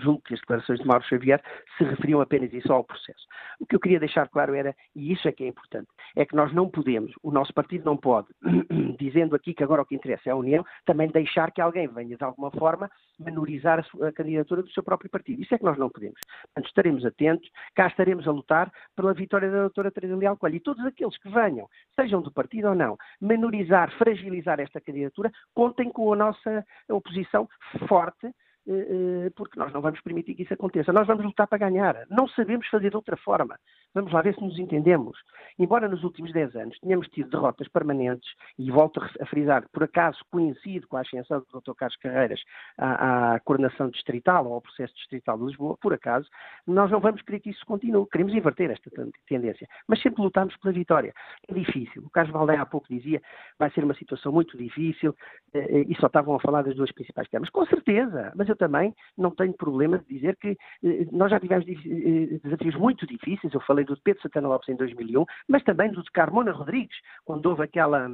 junto 0.00 0.22
que 0.22 0.34
as 0.34 0.40
declarações 0.40 0.80
de 0.80 0.86
Mauro 0.86 1.04
Xavier 1.04 1.42
se 1.76 1.84
referiam 1.84 2.20
apenas 2.20 2.52
e 2.52 2.60
só 2.62 2.74
ao 2.74 2.84
processo. 2.84 3.26
O 3.58 3.66
que 3.66 3.76
eu 3.76 3.80
queria 3.80 4.00
deixar 4.00 4.28
claro 4.28 4.54
era, 4.54 4.74
e 4.94 5.12
isso 5.12 5.28
é 5.28 5.32
que 5.32 5.44
é 5.44 5.48
importante, 5.48 5.88
é 6.16 6.24
que 6.24 6.34
nós 6.34 6.52
não 6.52 6.68
podemos, 6.68 7.12
o 7.22 7.30
nosso 7.30 7.52
partido 7.52 7.84
não 7.84 7.96
pode, 7.96 8.28
dizendo 8.98 9.36
aqui 9.36 9.52
que 9.52 9.62
agora 9.62 9.82
o 9.82 9.86
que 9.86 9.94
interessa 9.94 10.30
é 10.30 10.32
a 10.32 10.36
União, 10.36 10.64
também 10.84 11.08
deixar 11.08 11.50
que 11.50 11.60
alguém 11.60 11.86
venha 11.88 12.16
de 12.16 12.24
alguma 12.24 12.50
forma 12.50 12.90
menorizar 13.18 13.78
a, 13.80 13.82
sua, 13.82 14.08
a 14.08 14.12
candidatura 14.12 14.62
do 14.62 14.70
seu 14.70 14.82
próprio 14.82 15.10
partido. 15.10 15.42
Isso 15.42 15.54
é 15.54 15.58
que 15.58 15.64
nós 15.64 15.76
não 15.76 15.90
podemos. 15.90 16.18
Portanto, 16.46 16.68
estaremos 16.68 17.04
atentos, 17.04 17.50
cá 17.74 17.86
estaremos 17.86 18.26
a 18.26 18.32
lutar 18.32 18.72
pela 18.96 19.12
vitória 19.12 19.50
da 19.50 19.60
doutora 19.62 19.90
Teresa 19.90 20.16
Leal 20.16 20.36
Coelho. 20.36 20.56
E 20.56 20.60
todos 20.60 20.84
aqueles 20.84 21.16
que 21.18 21.28
venham, 21.28 21.68
sejam 21.94 22.22
do 22.22 22.32
partido 22.32 22.68
ou 22.68 22.74
não, 22.74 22.96
menorizar, 23.20 23.90
fragilizar 23.98 24.60
esta 24.60 24.80
candidatura, 24.80 25.30
contem 25.54 25.90
com 25.90 26.12
a 26.12 26.16
nossa 26.16 26.64
oposição 26.88 27.48
forte 27.88 28.32
porque 29.34 29.58
nós 29.58 29.72
não 29.72 29.80
vamos 29.80 30.00
permitir 30.00 30.34
que 30.34 30.42
isso 30.42 30.54
aconteça. 30.54 30.92
Nós 30.92 31.06
vamos 31.06 31.24
lutar 31.24 31.46
para 31.46 31.58
ganhar. 31.58 32.06
Não 32.08 32.28
sabemos 32.28 32.66
fazer 32.68 32.90
de 32.90 32.96
outra 32.96 33.16
forma. 33.16 33.58
Vamos 33.94 34.12
lá 34.12 34.22
ver 34.22 34.34
se 34.34 34.40
nos 34.40 34.58
entendemos. 34.58 35.18
Embora 35.58 35.88
nos 35.88 36.04
últimos 36.04 36.32
10 36.32 36.56
anos 36.56 36.78
tenhamos 36.78 37.08
tido 37.08 37.30
derrotas 37.30 37.68
permanentes, 37.68 38.30
e 38.58 38.70
volto 38.70 39.00
a 39.20 39.26
frisar, 39.26 39.64
por 39.72 39.84
acaso 39.84 40.18
coincide 40.30 40.86
com 40.86 40.96
a 40.96 41.00
ascensão 41.00 41.40
do 41.40 41.60
Dr. 41.60 41.74
Carlos 41.74 41.96
Carreiras 41.96 42.40
à, 42.78 43.34
à 43.34 43.40
coordenação 43.40 43.90
distrital 43.90 44.46
ou 44.46 44.54
ao 44.54 44.60
processo 44.60 44.94
distrital 44.94 45.38
de 45.38 45.46
Lisboa, 45.46 45.76
por 45.80 45.92
acaso, 45.92 46.28
nós 46.66 46.90
não 46.90 47.00
vamos 47.00 47.22
querer 47.22 47.40
que 47.40 47.50
isso 47.50 47.64
continue. 47.66 48.06
Queremos 48.10 48.34
inverter 48.34 48.70
esta 48.70 48.90
tendência. 49.26 49.66
Mas 49.88 50.00
sempre 50.00 50.22
lutamos 50.22 50.56
pela 50.58 50.72
vitória. 50.72 51.12
É 51.48 51.54
difícil. 51.54 52.02
O 52.04 52.10
Carlos 52.10 52.32
Valdeia 52.32 52.62
há 52.62 52.66
pouco 52.66 52.86
dizia 52.88 53.20
vai 53.58 53.70
ser 53.70 53.84
uma 53.84 53.94
situação 53.94 54.32
muito 54.32 54.56
difícil 54.56 55.14
eh, 55.54 55.84
e 55.88 55.96
só 55.96 56.06
estavam 56.06 56.34
a 56.34 56.40
falar 56.40 56.62
das 56.62 56.76
duas 56.76 56.92
principais 56.92 57.28
câmaras. 57.28 57.50
Com 57.50 57.66
certeza, 57.66 58.32
mas 58.36 58.48
eu 58.48 58.54
também 58.60 58.94
não 59.16 59.30
tenho 59.30 59.54
problema 59.54 59.98
de 59.98 60.04
dizer 60.06 60.36
que 60.36 60.50
eh, 60.84 61.06
nós 61.10 61.30
já 61.30 61.40
tivemos 61.40 61.66
eh, 61.66 62.38
desafios 62.44 62.76
muito 62.76 63.06
difíceis. 63.06 63.52
Eu 63.52 63.60
falei 63.62 63.84
do 63.84 63.96
Pedro 64.02 64.22
Santana 64.22 64.48
Lopes 64.48 64.68
em 64.68 64.76
2001, 64.76 65.24
mas 65.48 65.64
também 65.64 65.90
do 65.90 66.02
de 66.02 66.10
Carmona 66.10 66.52
Rodrigues, 66.52 66.96
quando 67.24 67.46
houve 67.46 67.62
aquela, 67.62 68.10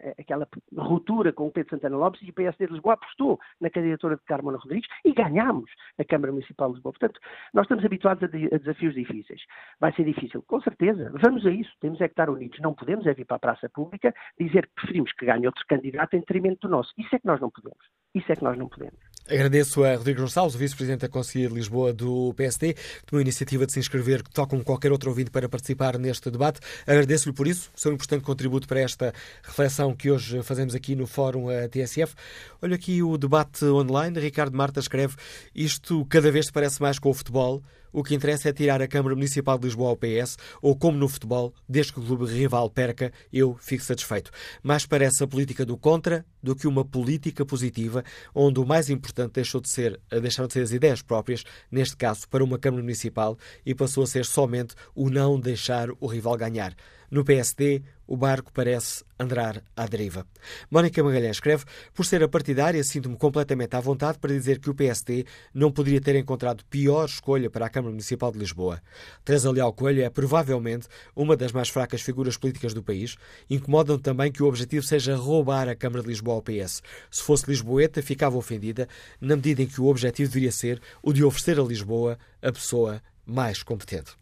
eh, 0.00 0.14
aquela 0.18 0.48
ruptura 0.76 1.32
com 1.32 1.46
o 1.46 1.52
Pedro 1.52 1.70
Santana 1.70 1.96
Lopes 1.96 2.22
e 2.22 2.30
o 2.30 2.32
PSD 2.32 2.66
de 2.66 2.72
Lisboa 2.72 2.94
apostou 2.94 3.38
na 3.60 3.68
candidatura 3.68 4.16
de 4.16 4.22
Carmona 4.22 4.58
Rodrigues 4.58 4.88
e 5.04 5.12
ganhámos 5.12 5.70
a 5.98 6.04
Câmara 6.04 6.32
Municipal 6.32 6.68
de 6.68 6.74
Lisboa. 6.76 6.92
Portanto, 6.92 7.20
nós 7.52 7.64
estamos 7.64 7.84
habituados 7.84 8.22
a, 8.22 8.26
a 8.26 8.58
desafios 8.58 8.94
difíceis. 8.94 9.42
Vai 9.78 9.92
ser 9.92 10.04
difícil, 10.04 10.42
com 10.42 10.60
certeza. 10.62 11.12
Vamos 11.14 11.44
a 11.44 11.50
isso. 11.50 11.70
Temos 11.80 12.00
é 12.00 12.08
que 12.08 12.12
estar 12.12 12.30
unidos. 12.30 12.58
Não 12.60 12.72
podemos 12.72 13.06
é 13.06 13.12
vir 13.12 13.26
para 13.26 13.36
a 13.36 13.40
praça 13.40 13.68
pública 13.68 14.14
dizer 14.38 14.66
que 14.66 14.74
preferimos 14.74 15.12
que 15.12 15.26
ganhe 15.26 15.46
outro 15.46 15.64
candidato 15.66 16.14
em 16.14 16.20
detrimento 16.20 16.66
do 16.66 16.70
nosso. 16.70 16.92
Isso 16.96 17.14
é 17.14 17.18
que 17.18 17.26
nós 17.26 17.40
não 17.40 17.50
podemos. 17.50 17.84
Isso 18.14 18.32
é 18.32 18.36
que 18.36 18.42
nós 18.42 18.56
não 18.56 18.68
podemos. 18.68 19.09
Agradeço 19.30 19.84
a 19.84 19.94
Rodrigo 19.94 20.22
Gonçalves, 20.22 20.56
vice-presidente 20.56 21.02
da 21.02 21.08
Conselhia 21.08 21.48
de 21.48 21.54
Lisboa 21.54 21.92
do 21.92 22.34
PSD, 22.34 22.74
que 22.74 23.06
tomou 23.06 23.20
a 23.20 23.22
iniciativa 23.22 23.64
de 23.64 23.72
se 23.72 23.78
inscrever, 23.78 24.22
tal 24.22 24.44
como 24.44 24.64
qualquer 24.64 24.90
outro 24.90 25.08
ouvinte, 25.08 25.30
para 25.30 25.48
participar 25.48 25.96
neste 26.00 26.32
debate. 26.32 26.58
Agradeço-lhe 26.84 27.32
por 27.32 27.46
isso, 27.46 27.70
o 27.72 27.80
seu 27.80 27.92
importante 27.92 28.24
contributo 28.24 28.66
para 28.66 28.80
esta 28.80 29.14
reflexão 29.44 29.94
que 29.94 30.10
hoje 30.10 30.42
fazemos 30.42 30.74
aqui 30.74 30.96
no 30.96 31.06
Fórum 31.06 31.46
TSF. 31.70 32.12
Olha 32.60 32.74
aqui 32.74 33.04
o 33.04 33.16
debate 33.16 33.64
online. 33.66 34.18
Ricardo 34.18 34.56
Marta 34.56 34.80
escreve: 34.80 35.14
Isto 35.54 36.04
cada 36.06 36.28
vez 36.32 36.50
parece 36.50 36.82
mais 36.82 36.98
com 36.98 37.08
o 37.08 37.14
futebol. 37.14 37.62
O 37.92 38.04
que 38.04 38.14
interessa 38.14 38.48
é 38.48 38.52
tirar 38.52 38.80
a 38.80 38.86
Câmara 38.86 39.16
Municipal 39.16 39.58
de 39.58 39.66
Lisboa 39.66 39.90
ao 39.90 39.96
PS, 39.96 40.36
ou 40.62 40.76
como 40.76 40.96
no 40.96 41.08
futebol, 41.08 41.52
desde 41.68 41.92
que 41.92 42.00
o 42.00 42.02
clube 42.02 42.24
rival 42.26 42.70
perca, 42.70 43.12
eu 43.32 43.56
fico 43.60 43.82
satisfeito. 43.82 44.30
Mais 44.62 44.86
parece 44.86 45.24
a 45.24 45.26
política 45.26 45.66
do 45.66 45.76
contra 45.76 46.24
do 46.42 46.54
que 46.54 46.68
uma 46.68 46.84
política 46.84 47.44
positiva, 47.44 48.04
onde 48.34 48.60
o 48.60 48.66
mais 48.66 48.88
importante 48.88 49.32
deixou 49.34 49.60
de 49.60 49.68
ser, 49.68 50.00
deixaram 50.08 50.46
de 50.46 50.54
ser 50.54 50.62
as 50.62 50.72
ideias 50.72 51.02
próprias, 51.02 51.44
neste 51.70 51.96
caso 51.96 52.28
para 52.28 52.44
uma 52.44 52.58
Câmara 52.58 52.82
Municipal, 52.82 53.36
e 53.66 53.74
passou 53.74 54.04
a 54.04 54.06
ser 54.06 54.24
somente 54.24 54.74
o 54.94 55.10
não 55.10 55.38
deixar 55.38 55.88
o 55.98 56.06
rival 56.06 56.36
ganhar. 56.36 56.74
No 57.10 57.24
PSD, 57.24 57.82
o 58.10 58.16
barco 58.16 58.50
parece 58.52 59.04
andar 59.16 59.62
à 59.76 59.86
deriva. 59.86 60.26
Mónica 60.68 61.00
Magalhães 61.00 61.36
escreve: 61.36 61.64
Por 61.94 62.04
ser 62.04 62.24
a 62.24 62.28
partidária, 62.28 62.82
sinto-me 62.82 63.16
completamente 63.16 63.76
à 63.76 63.80
vontade 63.80 64.18
para 64.18 64.32
dizer 64.32 64.58
que 64.58 64.68
o 64.68 64.74
PSD 64.74 65.24
não 65.54 65.70
poderia 65.70 66.00
ter 66.00 66.16
encontrado 66.16 66.64
pior 66.64 67.04
escolha 67.04 67.48
para 67.48 67.66
a 67.66 67.70
Câmara 67.70 67.92
Municipal 67.92 68.32
de 68.32 68.38
Lisboa. 68.40 68.82
Teresa 69.24 69.52
Leal 69.52 69.72
Coelho 69.72 70.02
é 70.02 70.10
provavelmente 70.10 70.88
uma 71.14 71.36
das 71.36 71.52
mais 71.52 71.68
fracas 71.68 72.02
figuras 72.02 72.36
políticas 72.36 72.74
do 72.74 72.82
país. 72.82 73.16
Incomodam 73.48 73.96
também 73.96 74.32
que 74.32 74.42
o 74.42 74.48
objetivo 74.48 74.84
seja 74.84 75.14
roubar 75.14 75.68
a 75.68 75.76
Câmara 75.76 76.02
de 76.02 76.08
Lisboa 76.08 76.34
ao 76.34 76.42
PS. 76.42 76.82
Se 77.08 77.22
fosse 77.22 77.48
Lisboeta, 77.48 78.02
ficava 78.02 78.36
ofendida, 78.36 78.88
na 79.20 79.36
medida 79.36 79.62
em 79.62 79.68
que 79.68 79.80
o 79.80 79.86
objetivo 79.86 80.32
deveria 80.32 80.50
ser 80.50 80.82
o 81.00 81.12
de 81.12 81.22
oferecer 81.22 81.60
a 81.60 81.62
Lisboa 81.62 82.18
a 82.42 82.50
pessoa 82.50 83.00
mais 83.24 83.62
competente. 83.62 84.19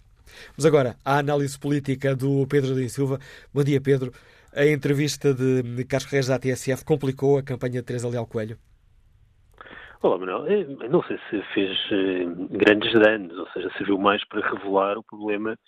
Mas 0.57 0.66
agora, 0.66 0.97
a 1.05 1.18
análise 1.18 1.59
política 1.59 2.14
do 2.14 2.47
Pedro 2.47 2.74
Lins 2.74 2.93
Silva. 2.93 3.18
Bom 3.53 3.62
dia, 3.62 3.81
Pedro. 3.81 4.12
A 4.55 4.66
entrevista 4.66 5.35
de 5.35 5.85
Carlos 5.85 6.11
Reis 6.11 6.26
da 6.26 6.39
TSF 6.39 6.85
complicou 6.85 7.39
a 7.39 7.43
campanha 7.43 7.81
de 7.81 7.83
Teresa 7.83 8.09
Leal 8.09 8.26
Coelho? 8.26 8.57
Olá, 10.01 10.16
Manuel. 10.16 10.47
Eu 10.47 10.91
não 10.91 11.03
sei 11.03 11.18
se 11.29 11.43
fez 11.53 11.76
eh, 11.91 12.24
grandes 12.51 12.93
danos, 12.93 13.37
ou 13.37 13.49
seja, 13.49 13.68
serviu 13.76 13.99
mais 13.99 14.24
para 14.29 14.49
revelar 14.49 14.97
o 14.97 15.03
problema 15.03 15.53
eh, 15.53 15.59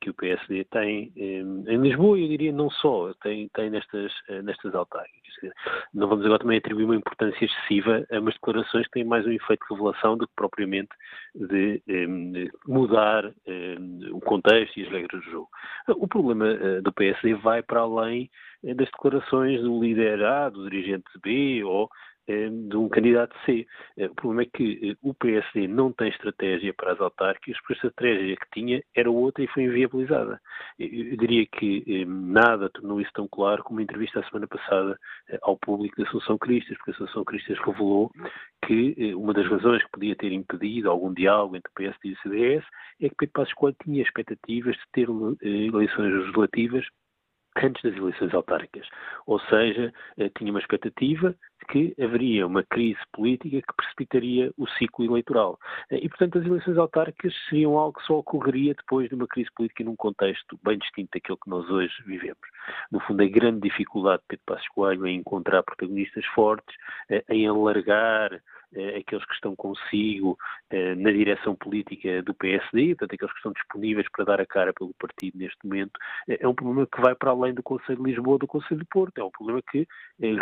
que 0.00 0.10
o 0.10 0.14
PSD 0.14 0.64
tem 0.64 1.12
eh, 1.16 1.72
em 1.72 1.80
Lisboa 1.80 2.18
eu 2.18 2.28
diria 2.28 2.52
não 2.52 2.70
só, 2.70 3.12
tem, 3.22 3.48
tem 3.48 3.70
nestas, 3.70 4.12
nestas 4.44 4.74
autárquicas. 4.74 5.22
Não 5.92 6.08
vamos 6.08 6.24
agora 6.24 6.40
também 6.40 6.58
atribuir 6.58 6.84
uma 6.84 6.96
importância 6.96 7.44
excessiva 7.44 8.06
a 8.10 8.18
umas 8.20 8.34
declarações 8.34 8.86
que 8.86 8.92
têm 8.92 9.04
mais 9.04 9.26
um 9.26 9.32
efeito 9.32 9.66
de 9.66 9.74
revelação 9.74 10.16
do 10.16 10.26
que 10.26 10.34
propriamente 10.36 10.90
de, 11.34 11.82
de 11.86 12.50
mudar 12.66 13.24
o 14.12 14.20
contexto 14.20 14.78
e 14.78 14.84
as 14.84 14.90
regras 14.90 15.24
do 15.24 15.30
jogo. 15.30 15.48
O 15.88 16.06
problema 16.06 16.54
do 16.80 16.92
PSD 16.92 17.34
vai 17.34 17.62
para 17.62 17.80
além 17.80 18.30
das 18.62 18.88
declarações 18.90 19.60
do 19.60 19.82
líder 19.82 20.24
A, 20.24 20.48
do 20.48 20.68
dirigente 20.70 21.10
B 21.22 21.62
ou 21.64 21.84
eh, 21.84 21.88
de 22.26 22.76
um 22.76 22.88
candidato 22.88 23.36
C. 23.44 23.66
Eh, 23.96 24.06
o 24.06 24.14
problema 24.14 24.42
é 24.42 24.56
que 24.56 24.90
eh, 24.90 24.96
o 25.02 25.12
PSD 25.12 25.68
não 25.68 25.92
tem 25.92 26.08
estratégia 26.08 26.72
para 26.72 26.92
as 26.92 27.00
autárquicas, 27.00 27.60
porque 27.60 27.74
a 27.74 27.76
estratégia 27.76 28.36
que 28.36 28.50
tinha 28.52 28.82
era 28.94 29.10
outra 29.10 29.44
e 29.44 29.48
foi 29.48 29.64
inviabilizada. 29.64 30.40
Eu 30.78 31.16
diria 31.16 31.46
que 31.46 32.04
nada 32.06 32.70
tornou 32.70 33.00
isso 33.00 33.10
tão 33.14 33.28
claro 33.28 33.62
como 33.62 33.80
a 33.80 33.82
entrevista 33.82 34.20
a 34.20 34.24
semana 34.24 34.46
passada 34.46 34.98
ao 35.42 35.56
público 35.56 35.96
da 35.96 36.08
Assunção 36.08 36.38
Cristas, 36.38 36.76
porque 36.78 36.92
a 36.92 36.94
Assunção 36.94 37.24
Cristas 37.24 37.58
revelou 37.58 38.10
que 38.66 39.14
uma 39.14 39.32
das 39.32 39.46
razões 39.48 39.82
que 39.84 39.90
podia 39.90 40.16
ter 40.16 40.32
impedido 40.32 40.90
algum 40.90 41.12
diálogo 41.12 41.56
entre 41.56 41.70
o 41.70 41.74
PSD 41.74 42.08
e 42.08 42.12
o 42.12 42.18
CDS 42.18 42.64
é 43.00 43.08
que 43.08 43.16
Pedro 43.16 43.32
Passos 43.34 43.54
Coelho 43.54 43.76
tinha 43.82 44.02
expectativas 44.02 44.74
de 44.74 44.82
ter 44.92 45.08
eleições 45.42 46.12
legislativas 46.12 46.84
antes 47.56 47.82
das 47.82 47.96
eleições 47.96 48.34
autárquicas. 48.34 48.86
Ou 49.26 49.38
seja, 49.40 49.92
eh, 50.18 50.30
tinha 50.36 50.50
uma 50.50 50.60
expectativa 50.60 51.34
que 51.64 51.94
haveria 52.00 52.46
uma 52.46 52.62
crise 52.62 53.00
política 53.12 53.60
que 53.60 53.76
precipitaria 53.76 54.52
o 54.56 54.66
ciclo 54.68 55.04
eleitoral. 55.04 55.58
Eh, 55.90 56.00
e, 56.02 56.08
portanto, 56.08 56.38
as 56.38 56.44
eleições 56.44 56.78
autárquicas 56.78 57.34
seriam 57.48 57.76
algo 57.78 57.98
que 57.98 58.06
só 58.06 58.18
ocorreria 58.18 58.74
depois 58.74 59.08
de 59.08 59.14
uma 59.14 59.26
crise 59.26 59.50
política 59.54 59.84
num 59.84 59.96
contexto 59.96 60.58
bem 60.62 60.78
distinto 60.78 61.10
daquele 61.14 61.38
que 61.42 61.50
nós 61.50 61.68
hoje 61.68 61.94
vivemos. 62.06 62.46
No 62.90 63.00
fundo, 63.00 63.22
a 63.22 63.26
grande 63.26 63.60
dificuldade 63.60 64.22
de 64.22 64.28
Pedro 64.28 64.44
Passos 64.46 64.68
Coelho 64.68 65.06
em 65.06 65.18
encontrar 65.18 65.62
protagonistas 65.62 66.24
fortes, 66.26 66.74
eh, 67.08 67.24
em 67.28 67.46
alargar 67.46 68.32
eh, 68.74 68.98
aqueles 68.98 69.24
que 69.24 69.34
estão 69.34 69.54
consigo 69.54 70.36
na 70.96 71.12
direção 71.12 71.54
política 71.54 72.20
do 72.22 72.34
PSD, 72.34 72.96
portanto, 72.96 73.14
aqueles 73.14 73.32
que 73.32 73.38
estão 73.38 73.52
disponíveis 73.52 74.06
para 74.10 74.24
dar 74.24 74.40
a 74.40 74.46
cara 74.46 74.72
pelo 74.72 74.92
partido 74.94 75.38
neste 75.38 75.58
momento, 75.62 75.92
é 76.26 76.48
um 76.48 76.54
problema 76.54 76.84
que 76.84 77.00
vai 77.00 77.14
para 77.14 77.30
além 77.30 77.54
do 77.54 77.62
Conselho 77.62 78.02
de 78.02 78.10
Lisboa 78.10 78.38
do 78.38 78.46
Conselho 78.48 78.80
de 78.80 78.86
Porto. 78.86 79.18
É 79.18 79.24
um 79.24 79.30
problema 79.30 79.62
que 79.70 79.86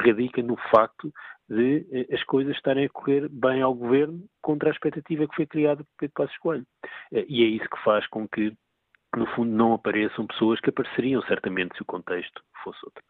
radica 0.03 0.43
no 0.43 0.57
facto 0.71 1.12
de 1.49 2.07
as 2.13 2.23
coisas 2.25 2.55
estarem 2.55 2.87
a 2.87 2.89
correr 2.89 3.29
bem 3.29 3.63
ao 3.63 3.75
governo 3.75 4.25
contra 4.41 4.71
a 4.71 4.73
expectativa 4.73 5.27
que 5.27 5.37
foi 5.37 5.47
criada 5.47 5.85
por 5.85 5.91
Pedro 5.99 6.15
Passos 6.15 6.39
Coelho. 6.39 6.67
E 7.13 7.45
é 7.45 7.47
isso 7.47 7.69
que 7.69 7.83
faz 7.85 8.07
com 8.09 8.27
que 8.29 8.53
no 9.15 9.27
fundo, 9.35 9.51
não 9.51 9.75
apareçam 9.75 10.27
pessoas 10.27 10.59
que 10.59 10.71
apareceriam 10.71 11.21
certamente 11.23 11.77
se 11.77 11.83
o 11.83 11.85
contexto 11.85 12.43
fosse 12.65 12.79
outro. 12.83 13.05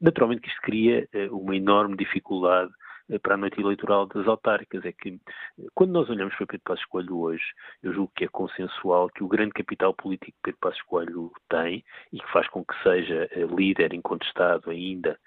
Naturalmente 0.00 0.42
que 0.42 0.48
isto 0.48 0.60
cria 0.60 1.08
uma 1.30 1.54
enorme 1.54 1.96
dificuldade 1.96 2.72
eh, 3.08 3.18
para 3.18 3.34
a 3.34 3.36
noite 3.36 3.60
eleitoral 3.60 4.06
das 4.06 4.26
autárquicas. 4.26 4.84
É 4.84 4.92
que, 4.92 5.10
eh, 5.10 5.66
quando 5.74 5.92
nós 5.92 6.08
olhamos 6.10 6.34
para 6.34 6.46
Pedro 6.46 6.64
Passos 6.64 6.84
Coelho 6.86 7.18
hoje, 7.18 7.44
eu 7.82 7.92
julgo 7.92 8.12
que 8.16 8.24
é 8.24 8.28
consensual 8.28 9.08
que 9.08 9.22
o 9.22 9.28
grande 9.28 9.52
capital 9.52 9.94
político 9.94 10.32
que 10.32 10.42
Pedro 10.42 10.60
Passos 10.60 10.82
Coelho 10.82 11.32
tem 11.48 11.84
e 12.12 12.18
que 12.18 12.32
faz 12.32 12.48
com 12.48 12.64
que 12.64 12.74
seja 12.82 13.28
eh, 13.30 13.46
líder 13.46 13.94
incontestado 13.94 14.70
ainda 14.70 15.18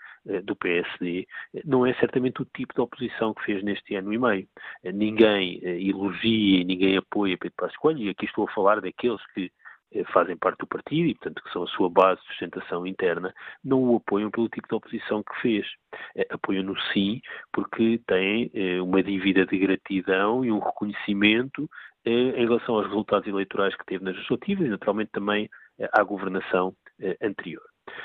do 0.43 0.55
PSD, 0.55 1.27
não 1.65 1.85
é 1.85 1.93
certamente 1.95 2.41
o 2.41 2.45
tipo 2.45 2.73
de 2.73 2.81
oposição 2.81 3.33
que 3.33 3.43
fez 3.43 3.63
neste 3.63 3.95
ano 3.95 4.13
e 4.13 4.17
meio. 4.17 4.47
Ninguém 4.83 5.59
elogia 5.63 6.63
ninguém 6.63 6.97
apoia 6.97 7.37
Pedro 7.37 7.55
Passos 7.57 7.77
Coelho, 7.77 7.99
e 7.99 8.09
aqui 8.09 8.25
estou 8.25 8.47
a 8.47 8.53
falar 8.53 8.81
daqueles 8.81 9.21
que 9.33 9.51
eh, 9.91 10.03
fazem 10.13 10.37
parte 10.37 10.59
do 10.59 10.67
partido 10.67 11.07
e, 11.07 11.15
portanto, 11.15 11.43
que 11.43 11.51
são 11.51 11.63
a 11.63 11.67
sua 11.67 11.89
base 11.89 12.21
de 12.21 12.27
sustentação 12.27 12.85
interna, 12.85 13.33
não 13.63 13.81
o 13.83 13.95
apoiam 13.97 14.29
pelo 14.29 14.49
tipo 14.49 14.67
de 14.67 14.75
oposição 14.75 15.23
que 15.23 15.41
fez. 15.41 15.67
Eh, 16.15 16.27
apoiam-no 16.29 16.79
sim, 16.93 17.21
porque 17.51 17.99
têm 18.07 18.51
uma 18.81 19.01
dívida 19.01 19.45
de 19.45 19.57
gratidão 19.57 20.45
e 20.45 20.51
um 20.51 20.59
reconhecimento 20.59 21.69
em 22.05 22.45
relação 22.45 22.75
aos 22.75 22.87
resultados 22.87 23.27
eleitorais 23.27 23.75
que 23.75 23.85
teve 23.85 24.03
nas 24.03 24.15
legislativas 24.15 24.65
e, 24.65 24.69
naturalmente, 24.69 25.11
também 25.11 25.49
à 25.93 26.03
governação 26.03 26.73
anterior. 27.21 27.61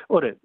Ora, 0.09 0.37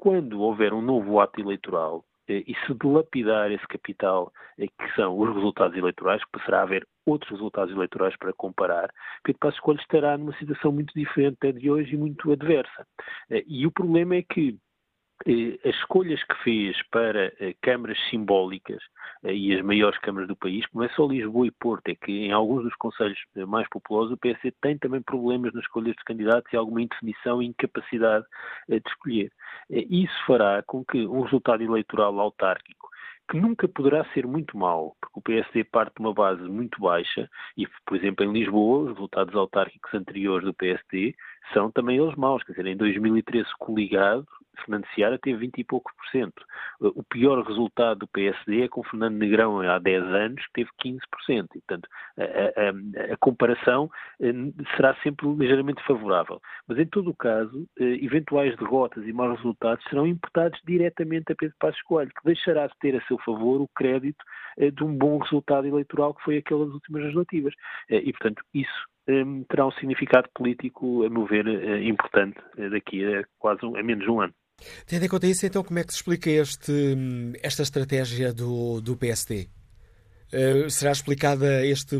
quando 0.00 0.40
houver 0.40 0.72
um 0.72 0.82
novo 0.82 1.20
ato 1.20 1.40
eleitoral, 1.40 2.04
eh, 2.28 2.44
e 2.46 2.54
se 2.66 2.74
dilapidar 2.74 3.50
esse 3.50 3.66
capital, 3.66 4.32
eh, 4.58 4.66
que 4.66 4.94
são 4.94 5.18
os 5.18 5.34
resultados 5.34 5.76
eleitorais, 5.76 6.22
passará 6.30 6.60
a 6.60 6.62
haver 6.62 6.86
outros 7.06 7.30
resultados 7.32 7.74
eleitorais 7.74 8.16
para 8.16 8.32
comparar, 8.32 8.92
Pedro 9.24 9.40
Passos 9.40 9.60
Coelho 9.60 9.80
estará 9.80 10.16
numa 10.16 10.36
situação 10.38 10.72
muito 10.72 10.94
diferente 10.94 11.38
da 11.42 11.50
de 11.50 11.70
hoje 11.70 11.94
e 11.94 11.98
muito 11.98 12.30
adversa. 12.32 12.86
Eh, 13.30 13.44
e 13.46 13.66
o 13.66 13.72
problema 13.72 14.16
é 14.16 14.22
que 14.22 14.56
as 15.64 15.74
escolhas 15.76 16.22
que 16.24 16.34
fez 16.42 16.82
para 16.90 17.32
eh, 17.38 17.54
câmaras 17.62 17.98
simbólicas 18.10 18.82
eh, 19.24 19.34
e 19.34 19.54
as 19.54 19.62
maiores 19.62 19.98
câmaras 20.00 20.28
do 20.28 20.36
país, 20.36 20.64
não 20.74 20.82
é 20.82 20.88
só 20.90 21.06
Lisboa 21.06 21.46
e 21.46 21.50
Porto, 21.50 21.88
é 21.88 21.94
que 21.94 22.10
em 22.10 22.32
alguns 22.32 22.64
dos 22.64 22.74
conselhos 22.76 23.18
mais 23.46 23.68
populosos 23.68 24.12
o 24.12 24.16
PSD 24.16 24.52
tem 24.60 24.78
também 24.78 25.00
problemas 25.02 25.52
nas 25.52 25.64
escolhas 25.64 25.94
de 25.96 26.04
candidatos 26.04 26.52
e 26.52 26.56
alguma 26.56 26.82
indefinição 26.82 27.42
e 27.42 27.46
incapacidade 27.46 28.24
de 28.68 28.82
escolher. 28.86 29.30
Isso 29.70 30.14
fará 30.26 30.62
com 30.62 30.84
que 30.84 31.06
um 31.06 31.22
resultado 31.22 31.62
eleitoral 31.62 32.18
autárquico 32.18 32.82
que 33.30 33.40
nunca 33.40 33.66
poderá 33.68 34.04
ser 34.12 34.26
muito 34.26 34.56
mau, 34.58 34.94
porque 35.00 35.18
o 35.18 35.22
PSD 35.22 35.64
parte 35.64 35.94
de 35.94 36.00
uma 36.00 36.12
base 36.12 36.42
muito 36.42 36.80
baixa 36.80 37.30
e, 37.56 37.66
por 37.86 37.96
exemplo, 37.96 38.24
em 38.24 38.32
Lisboa, 38.32 38.84
os 38.84 38.88
resultados 38.90 39.34
autárquicos 39.34 39.94
anteriores 39.94 40.44
do 40.44 40.52
PSD 40.52 41.14
são 41.54 41.70
também 41.70 41.96
eles 41.96 42.14
maus. 42.16 42.42
Quer 42.42 42.52
dizer, 42.52 42.66
em 42.66 42.76
2013, 42.76 43.48
coligado, 43.58 44.26
Fernando 44.60 44.86
Seara 44.94 45.18
teve 45.18 45.38
20 45.38 45.58
e 45.58 45.64
poucos 45.64 45.92
por 45.94 46.06
cento. 46.10 46.44
O 46.80 47.02
pior 47.02 47.42
resultado 47.44 48.00
do 48.00 48.08
PSD 48.08 48.62
é 48.62 48.68
com 48.68 48.82
Fernando 48.82 49.16
Negrão 49.16 49.60
há 49.60 49.78
10 49.78 50.02
anos, 50.04 50.46
que 50.46 50.52
teve 50.52 50.70
15%. 50.84 51.00
E, 51.54 51.60
portanto, 51.60 51.88
a, 52.18 52.22
a, 52.22 53.14
a, 53.14 53.16
comparação 53.18 53.90
eh, 54.20 54.32
será 54.76 54.94
sempre 55.02 55.26
ligeiramente 55.28 55.82
favorável. 55.84 56.40
Mas, 56.66 56.78
em 56.78 56.86
todo 56.86 57.10
o 57.10 57.16
caso, 57.16 57.66
eh, 57.78 58.04
eventuais 58.04 58.56
derrotas 58.56 59.06
e 59.06 59.12
maus 59.12 59.36
resultados 59.38 59.84
serão 59.88 60.06
imputados 60.06 60.60
diretamente 60.64 61.32
a 61.32 61.36
Pedro 61.36 61.56
Passos 61.58 61.82
Coelho, 61.82 62.10
que 62.10 62.24
deixará 62.24 62.66
de 62.66 62.74
ter 62.80 62.96
a 62.96 63.06
seu 63.06 63.18
favor 63.18 63.60
o 63.60 63.68
crédito 63.74 64.24
eh, 64.58 64.70
de 64.70 64.84
um 64.84 64.96
bom 64.96 65.18
resultado 65.18 65.66
eleitoral 65.66 66.14
que 66.14 66.22
foi 66.24 66.36
aquele 66.38 66.64
das 66.66 66.74
últimas 66.74 67.02
legislativas. 67.02 67.54
E, 67.88 68.12
portanto, 68.12 68.42
isso 68.54 68.86
terá 69.48 69.66
um 69.66 69.72
significado 69.72 70.28
político, 70.34 71.04
a 71.04 71.10
meu 71.10 71.26
ver, 71.26 71.46
importante 71.82 72.38
daqui 72.70 73.04
a 73.04 73.24
quase 73.38 73.64
um, 73.66 73.76
a 73.76 73.82
menos 73.82 74.04
de 74.04 74.10
um 74.10 74.20
ano. 74.20 74.32
Tendo 74.86 75.04
em 75.04 75.08
conta 75.08 75.26
isso, 75.26 75.46
então, 75.46 75.62
como 75.62 75.78
é 75.78 75.84
que 75.84 75.92
se 75.92 75.98
explica 75.98 76.30
este, 76.30 76.72
esta 77.42 77.62
estratégia 77.62 78.32
do, 78.32 78.80
do 78.80 78.96
PSD? 78.96 79.48
Uh, 80.32 80.64
eh, 80.64 80.68
será 80.70 80.92
explicada 80.92 81.64
este 81.66 81.96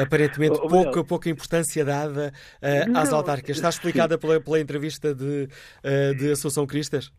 aparentemente 0.00 0.56
oh, 0.62 0.68
pouca, 0.68 1.04
pouca 1.04 1.28
importância 1.28 1.84
dada 1.84 2.32
uh, 2.62 2.96
às 2.96 3.12
autárquicas? 3.12 3.56
Está 3.56 3.68
explicada 3.68 4.16
pela, 4.16 4.40
pela 4.40 4.60
entrevista 4.60 5.12
de, 5.12 5.48
uh, 5.84 6.14
de 6.16 6.30
Assunção 6.30 6.66
Cristas? 6.66 7.12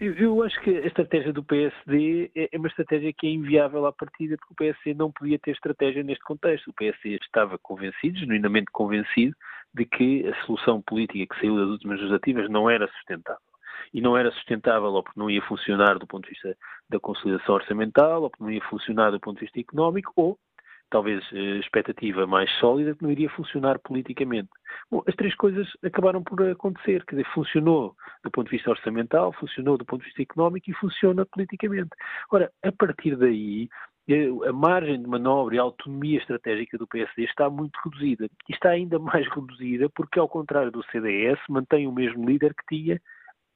Eu 0.00 0.42
acho 0.42 0.58
que 0.62 0.70
a 0.70 0.86
estratégia 0.86 1.30
do 1.30 1.44
PSD 1.44 2.30
é, 2.34 2.48
é 2.52 2.58
uma 2.58 2.68
estratégia 2.68 3.12
que 3.12 3.26
é 3.26 3.30
inviável 3.30 3.84
à 3.84 3.92
partida, 3.92 4.34
porque 4.38 4.52
o 4.52 4.56
PSD 4.56 4.94
não 4.94 5.12
podia 5.12 5.38
ter 5.38 5.50
estratégia 5.50 6.02
neste 6.02 6.24
contexto. 6.24 6.70
O 6.70 6.72
PSD 6.72 7.16
estava 7.16 7.58
convencido, 7.58 8.18
genuinamente 8.18 8.70
convencido, 8.72 9.36
de 9.74 9.84
que 9.84 10.26
a 10.26 10.46
solução 10.46 10.80
política 10.80 11.34
que 11.34 11.40
saiu 11.40 11.54
das 11.56 11.68
últimas 11.68 11.98
legislativas 11.98 12.48
não 12.48 12.70
era 12.70 12.88
sustentável 12.88 13.49
e 13.92 14.00
não 14.00 14.16
era 14.16 14.30
sustentável 14.32 14.90
ou 14.92 15.02
porque 15.02 15.18
não 15.18 15.30
ia 15.30 15.42
funcionar 15.42 15.98
do 15.98 16.06
ponto 16.06 16.24
de 16.24 16.30
vista 16.30 16.56
da 16.88 17.00
consolidação 17.00 17.54
orçamental, 17.54 18.22
ou 18.22 18.30
porque 18.30 18.44
não 18.44 18.50
ia 18.50 18.62
funcionar 18.64 19.10
do 19.10 19.20
ponto 19.20 19.38
de 19.38 19.44
vista 19.44 19.60
económico, 19.60 20.12
ou 20.16 20.38
talvez 20.90 21.24
eh, 21.32 21.58
expectativa 21.58 22.26
mais 22.26 22.50
sólida 22.58 22.94
que 22.94 23.02
não 23.02 23.10
iria 23.10 23.30
funcionar 23.30 23.78
politicamente. 23.78 24.48
Bom, 24.90 25.02
as 25.06 25.14
três 25.14 25.34
coisas 25.36 25.68
acabaram 25.82 26.22
por 26.22 26.42
acontecer, 26.50 27.04
quer 27.06 27.16
dizer, 27.16 27.28
funcionou 27.32 27.94
do 28.24 28.30
ponto 28.30 28.50
de 28.50 28.56
vista 28.56 28.70
orçamental, 28.70 29.32
funcionou 29.32 29.78
do 29.78 29.84
ponto 29.84 30.00
de 30.00 30.06
vista 30.08 30.22
económico 30.22 30.68
e 30.68 30.74
funciona 30.74 31.24
politicamente. 31.24 31.90
Ora, 32.30 32.50
a 32.62 32.72
partir 32.72 33.16
daí, 33.16 33.68
eh, 34.08 34.28
a 34.48 34.52
margem 34.52 35.00
de 35.00 35.08
manobra 35.08 35.54
e 35.54 35.58
a 35.58 35.62
autonomia 35.62 36.18
estratégica 36.18 36.76
do 36.76 36.86
PSD 36.88 37.24
está 37.24 37.48
muito 37.48 37.78
reduzida. 37.84 38.28
E 38.48 38.52
está 38.52 38.70
ainda 38.70 38.98
mais 38.98 39.26
reduzida 39.28 39.88
porque, 39.90 40.18
ao 40.18 40.28
contrário 40.28 40.72
do 40.72 40.84
CDS, 40.90 41.38
mantém 41.48 41.86
o 41.86 41.92
mesmo 41.92 42.26
líder 42.28 42.54
que 42.54 42.76
tinha 42.76 43.00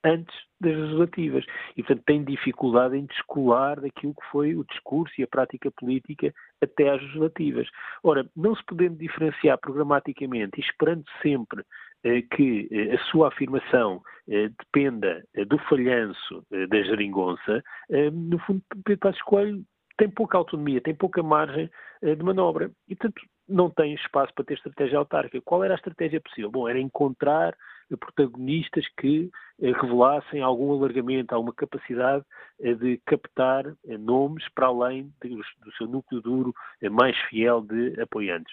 antes 0.04 0.34
das 0.60 0.76
legislativas. 0.76 1.44
E, 1.76 1.82
portanto, 1.82 2.04
tem 2.06 2.24
dificuldade 2.24 2.96
em 2.96 3.06
descolar 3.06 3.80
daquilo 3.80 4.14
que 4.14 4.26
foi 4.30 4.54
o 4.54 4.64
discurso 4.64 5.14
e 5.18 5.24
a 5.24 5.28
prática 5.28 5.70
política 5.70 6.32
até 6.62 6.90
às 6.90 7.00
legislativas. 7.00 7.68
Ora, 8.02 8.28
não 8.36 8.54
se 8.54 8.64
podendo 8.64 8.96
diferenciar 8.96 9.58
programaticamente 9.58 10.60
e 10.60 10.64
esperando 10.64 11.04
sempre 11.22 11.64
eh, 12.04 12.22
que 12.22 12.68
eh, 12.70 12.94
a 12.94 12.98
sua 13.10 13.28
afirmação 13.28 14.02
eh, 14.28 14.48
dependa 14.48 15.24
eh, 15.34 15.44
do 15.44 15.58
falhanço 15.58 16.44
eh, 16.52 16.66
da 16.66 16.82
geringonça, 16.82 17.62
eh, 17.90 18.10
no 18.10 18.38
fundo, 18.40 18.62
Pedro 18.84 19.00
Passos 19.00 19.22
Coelho 19.22 19.64
tem 19.96 20.10
pouca 20.10 20.36
autonomia, 20.36 20.80
tem 20.80 20.94
pouca 20.94 21.22
margem 21.22 21.70
de 22.02 22.22
manobra 22.22 22.68
e, 22.88 22.96
portanto, 22.96 23.22
não 23.48 23.70
tem 23.70 23.94
espaço 23.94 24.34
para 24.34 24.44
ter 24.44 24.54
estratégia 24.54 24.98
autárquica. 24.98 25.40
Qual 25.44 25.62
era 25.62 25.74
a 25.74 25.76
estratégia 25.76 26.20
possível? 26.20 26.50
Bom, 26.50 26.68
era 26.68 26.80
encontrar 26.80 27.54
protagonistas 27.98 28.86
que 28.98 29.30
eh, 29.60 29.72
revelassem 29.72 30.40
algum 30.40 30.72
alargamento, 30.72 31.34
alguma 31.34 31.54
capacidade 31.54 32.24
eh, 32.60 32.74
de 32.74 33.00
captar 33.06 33.66
eh, 33.66 33.98
nomes 33.98 34.44
para 34.54 34.66
além 34.66 35.12
do 35.22 35.72
seu 35.76 35.86
núcleo 35.86 36.20
duro 36.20 36.54
mais 36.90 37.16
fiel 37.28 37.60
de 37.62 38.00
apoiantes. 38.00 38.52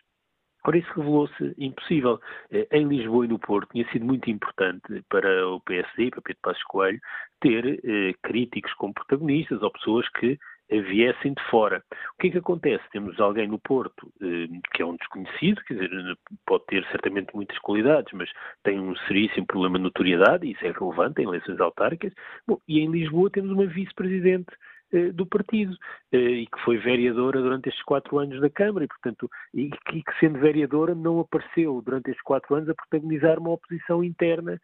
Ora, 0.64 0.78
isso 0.78 0.94
revelou-se 0.96 1.56
impossível. 1.58 2.20
Em 2.72 2.88
Lisboa 2.88 3.26
e 3.26 3.28
no 3.28 3.40
Porto 3.40 3.72
tinha 3.72 3.90
sido 3.92 4.06
muito 4.06 4.30
importante 4.30 5.04
para 5.10 5.48
o 5.48 5.60
PSD, 5.62 6.12
para 6.12 6.22
Pedro 6.22 6.42
Passos 6.44 6.64
Coelho, 6.66 7.00
ter 7.40 7.82
críticos 8.22 8.72
como 8.76 8.94
protagonistas 8.94 9.60
ou 9.64 9.72
pessoas 9.72 10.08
que 10.10 10.38
viessem 10.80 11.34
de 11.34 11.44
fora. 11.50 11.84
O 12.16 12.22
que 12.22 12.28
é 12.28 12.32
que 12.32 12.38
acontece? 12.38 12.84
Temos 12.92 13.20
alguém 13.20 13.48
no 13.48 13.60
Porto 13.60 14.12
eh, 14.22 14.48
que 14.74 14.82
é 14.82 14.86
um 14.86 14.96
desconhecido, 14.96 15.62
quer 15.64 15.74
dizer, 15.74 16.18
pode 16.46 16.66
ter 16.68 16.86
certamente 16.92 17.36
muitas 17.36 17.58
qualidades, 17.60 18.14
mas 18.14 18.30
tem 18.64 18.80
um 18.80 18.96
seríssimo 19.08 19.46
problema 19.46 19.78
de 19.78 19.84
notoriedade, 19.84 20.48
e 20.48 20.52
isso 20.52 20.66
é 20.66 20.72
relevante 20.72 21.22
em 21.22 21.26
eleições 21.26 21.60
autárquicas. 21.60 22.14
Bom, 22.48 22.60
e 22.68 22.80
em 22.80 22.90
Lisboa 22.90 23.30
temos 23.30 23.52
uma 23.52 23.66
vice-presidente 23.66 24.52
eh, 24.94 25.12
do 25.14 25.26
partido 25.26 25.74
eh, 26.12 26.18
e 26.18 26.48
que 26.48 26.60
foi 26.66 26.78
vereadora 26.78 27.42
durante 27.42 27.70
estes 27.70 27.84
quatro 27.86 28.20
anos 28.20 28.42
da 28.42 28.50
Câmara 28.50 28.84
e, 28.84 28.88
portanto, 28.90 29.30
e 29.54 29.70
que 29.70 30.20
sendo 30.20 30.38
vereadora 30.40 30.94
não 30.94 31.22
apareceu 31.22 31.82
durante 31.82 32.10
estes 32.10 32.24
quatro 32.24 32.56
anos 32.56 32.68
a 32.68 32.76
protagonizar 32.76 33.40
uma 33.40 33.52
oposição 33.52 34.04
interna 34.04 34.54
eh, 34.54 34.60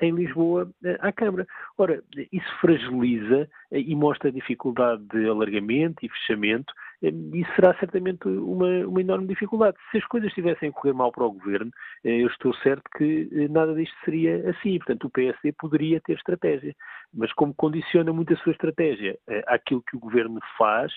em 0.00 0.12
Lisboa 0.12 0.70
eh, 0.84 0.98
à 1.00 1.12
Câmara. 1.12 1.46
Ora, 1.76 2.02
isso 2.32 2.60
fragiliza 2.60 3.48
eh, 3.70 3.80
e 3.80 3.94
mostra 3.94 4.28
a 4.28 4.32
dificuldade 4.32 5.02
de 5.12 5.28
alargamento 5.28 6.04
e 6.04 6.08
fechamento 6.08 6.72
e 7.00 7.44
será 7.54 7.72
certamente 7.78 8.26
uma, 8.26 8.66
uma 8.86 9.00
enorme 9.00 9.28
dificuldade. 9.28 9.76
Se 9.90 9.98
as 9.98 10.04
coisas 10.06 10.28
estivessem 10.28 10.68
a 10.68 10.72
correr 10.72 10.92
mal 10.92 11.12
para 11.12 11.24
o 11.24 11.32
Governo, 11.32 11.70
eu 12.02 12.26
estou 12.26 12.52
certo 12.56 12.82
que 12.96 13.48
nada 13.48 13.72
disto 13.72 13.94
seria 14.04 14.50
assim. 14.50 14.78
Portanto, 14.78 15.04
o 15.04 15.10
PSD 15.10 15.52
poderia 15.52 16.00
ter 16.00 16.14
estratégia, 16.14 16.74
mas 17.14 17.32
como 17.34 17.54
condiciona 17.54 18.12
muito 18.12 18.34
a 18.34 18.36
sua 18.38 18.50
estratégia 18.50 19.16
àquilo 19.46 19.80
que 19.88 19.96
o 19.96 20.00
Governo 20.00 20.40
faz, 20.56 20.92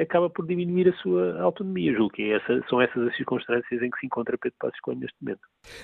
acaba 0.00 0.28
por 0.28 0.46
diminuir 0.46 0.88
a 0.88 0.92
sua 0.98 1.40
autonomia. 1.40 1.92
Julgo 1.92 2.10
que 2.10 2.22
é 2.22 2.36
essa, 2.36 2.62
são 2.68 2.80
essas 2.80 3.08
as 3.08 3.16
circunstâncias 3.16 3.82
em 3.82 3.90
que 3.90 3.98
se 3.98 4.06
encontra 4.06 4.36
Pedro 4.36 4.56
Passos 4.60 4.78
Coelho 4.80 5.00
neste 5.00 5.16
momento. 5.20 5.40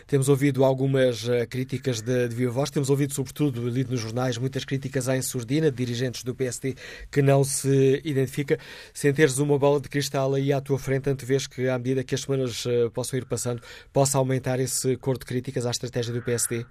Temos 0.07 0.29
ouvido 0.29 0.65
algumas 0.65 1.27
uh, 1.27 1.49
críticas 1.49 2.03
de, 2.03 2.29
de 2.29 2.35
viva 2.35 2.53
voz, 2.53 2.71
temos 2.71 2.91
ouvido, 2.91 3.15
sobretudo, 3.15 3.67
lido 3.69 3.91
nos 3.91 4.01
jornais, 4.01 4.37
muitas 4.37 4.65
críticas 4.65 5.09
à 5.09 5.17
insurdina 5.17 5.71
de 5.71 5.77
dirigentes 5.77 6.23
do 6.23 6.35
PSD 6.35 6.75
que 7.11 7.23
não 7.23 7.43
se 7.43 8.03
identifica. 8.05 8.59
Sem 8.93 9.13
teres 9.15 9.39
uma 9.39 9.59
bola 9.59 9.81
de 9.81 9.89
cristal 9.89 10.35
aí 10.35 10.53
à 10.53 10.61
tua 10.61 10.79
frente, 10.79 11.09
antevês 11.09 11.47
que, 11.47 11.69
à 11.69 11.79
medida 11.79 12.05
que 12.05 12.15
as 12.15 12.21
semanas 12.21 12.67
uh, 12.67 12.91
possam 12.91 13.19
ir 13.19 13.25
passando, 13.25 13.63
possa 13.93 14.19
aumentar 14.19 14.61
esse 14.61 14.97
cor 14.99 15.17
de 15.17 15.25
críticas 15.25 15.65
à 15.65 15.71
estratégia 15.71 16.13
do 16.13 16.23
PSD? 16.23 16.67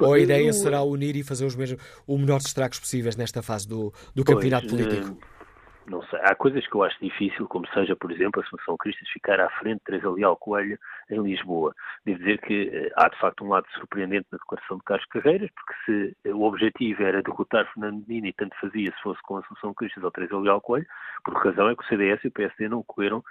Ou 0.00 0.14
a 0.14 0.18
ideia 0.18 0.52
será 0.52 0.82
unir 0.82 1.14
e 1.14 1.22
fazer 1.22 1.44
os 1.44 1.54
mesmos, 1.54 1.80
o 2.06 2.16
menor 2.16 2.38
estragos 2.38 2.78
possíveis 2.78 3.16
nesta 3.16 3.42
fase 3.42 3.68
do, 3.68 3.92
do 4.14 4.24
campeonato 4.24 4.68
pois, 4.68 4.82
político? 4.82 5.10
Uh 5.12 5.33
não 5.86 6.02
sei. 6.04 6.18
Há 6.22 6.34
coisas 6.34 6.66
que 6.66 6.74
eu 6.74 6.82
acho 6.82 6.98
difícil, 7.00 7.46
como 7.46 7.66
seja, 7.68 7.94
por 7.94 8.10
exemplo, 8.10 8.40
a 8.40 8.44
Assunção 8.44 8.76
Cristas 8.76 9.08
ficar 9.10 9.40
à 9.40 9.48
frente 9.58 9.78
de 9.78 9.84
Teresa 9.84 10.10
Leal 10.10 10.36
Coelho 10.36 10.78
em 11.10 11.22
Lisboa. 11.22 11.74
Devo 12.04 12.18
dizer 12.18 12.38
que 12.40 12.70
eh, 12.72 12.92
há, 12.96 13.08
de 13.08 13.18
facto, 13.18 13.44
um 13.44 13.48
lado 13.48 13.66
surpreendente 13.74 14.26
na 14.32 14.38
declaração 14.38 14.78
de 14.78 14.84
Carlos 14.84 15.06
Carreiras, 15.06 15.50
porque 15.50 15.74
se 15.84 16.16
eh, 16.24 16.34
o 16.34 16.42
objetivo 16.42 17.02
era 17.02 17.22
derrotar 17.22 17.70
Fernando 17.72 18.04
e 18.08 18.32
tanto 18.32 18.56
fazia 18.60 18.90
se 18.92 19.02
fosse 19.02 19.20
com 19.22 19.36
a 19.36 19.40
Assunção 19.40 19.74
Cristas 19.74 20.02
ou 20.02 20.10
Teresa 20.10 20.38
Leal 20.38 20.60
Coelho, 20.60 20.86
por 21.24 21.34
razão 21.34 21.68
é 21.68 21.76
que 21.76 21.82
o 21.82 21.86
CDS 21.86 22.24
e 22.24 22.28
o 22.28 22.32
PSD 22.32 22.68
não 22.68 22.82
correram 22.82 23.22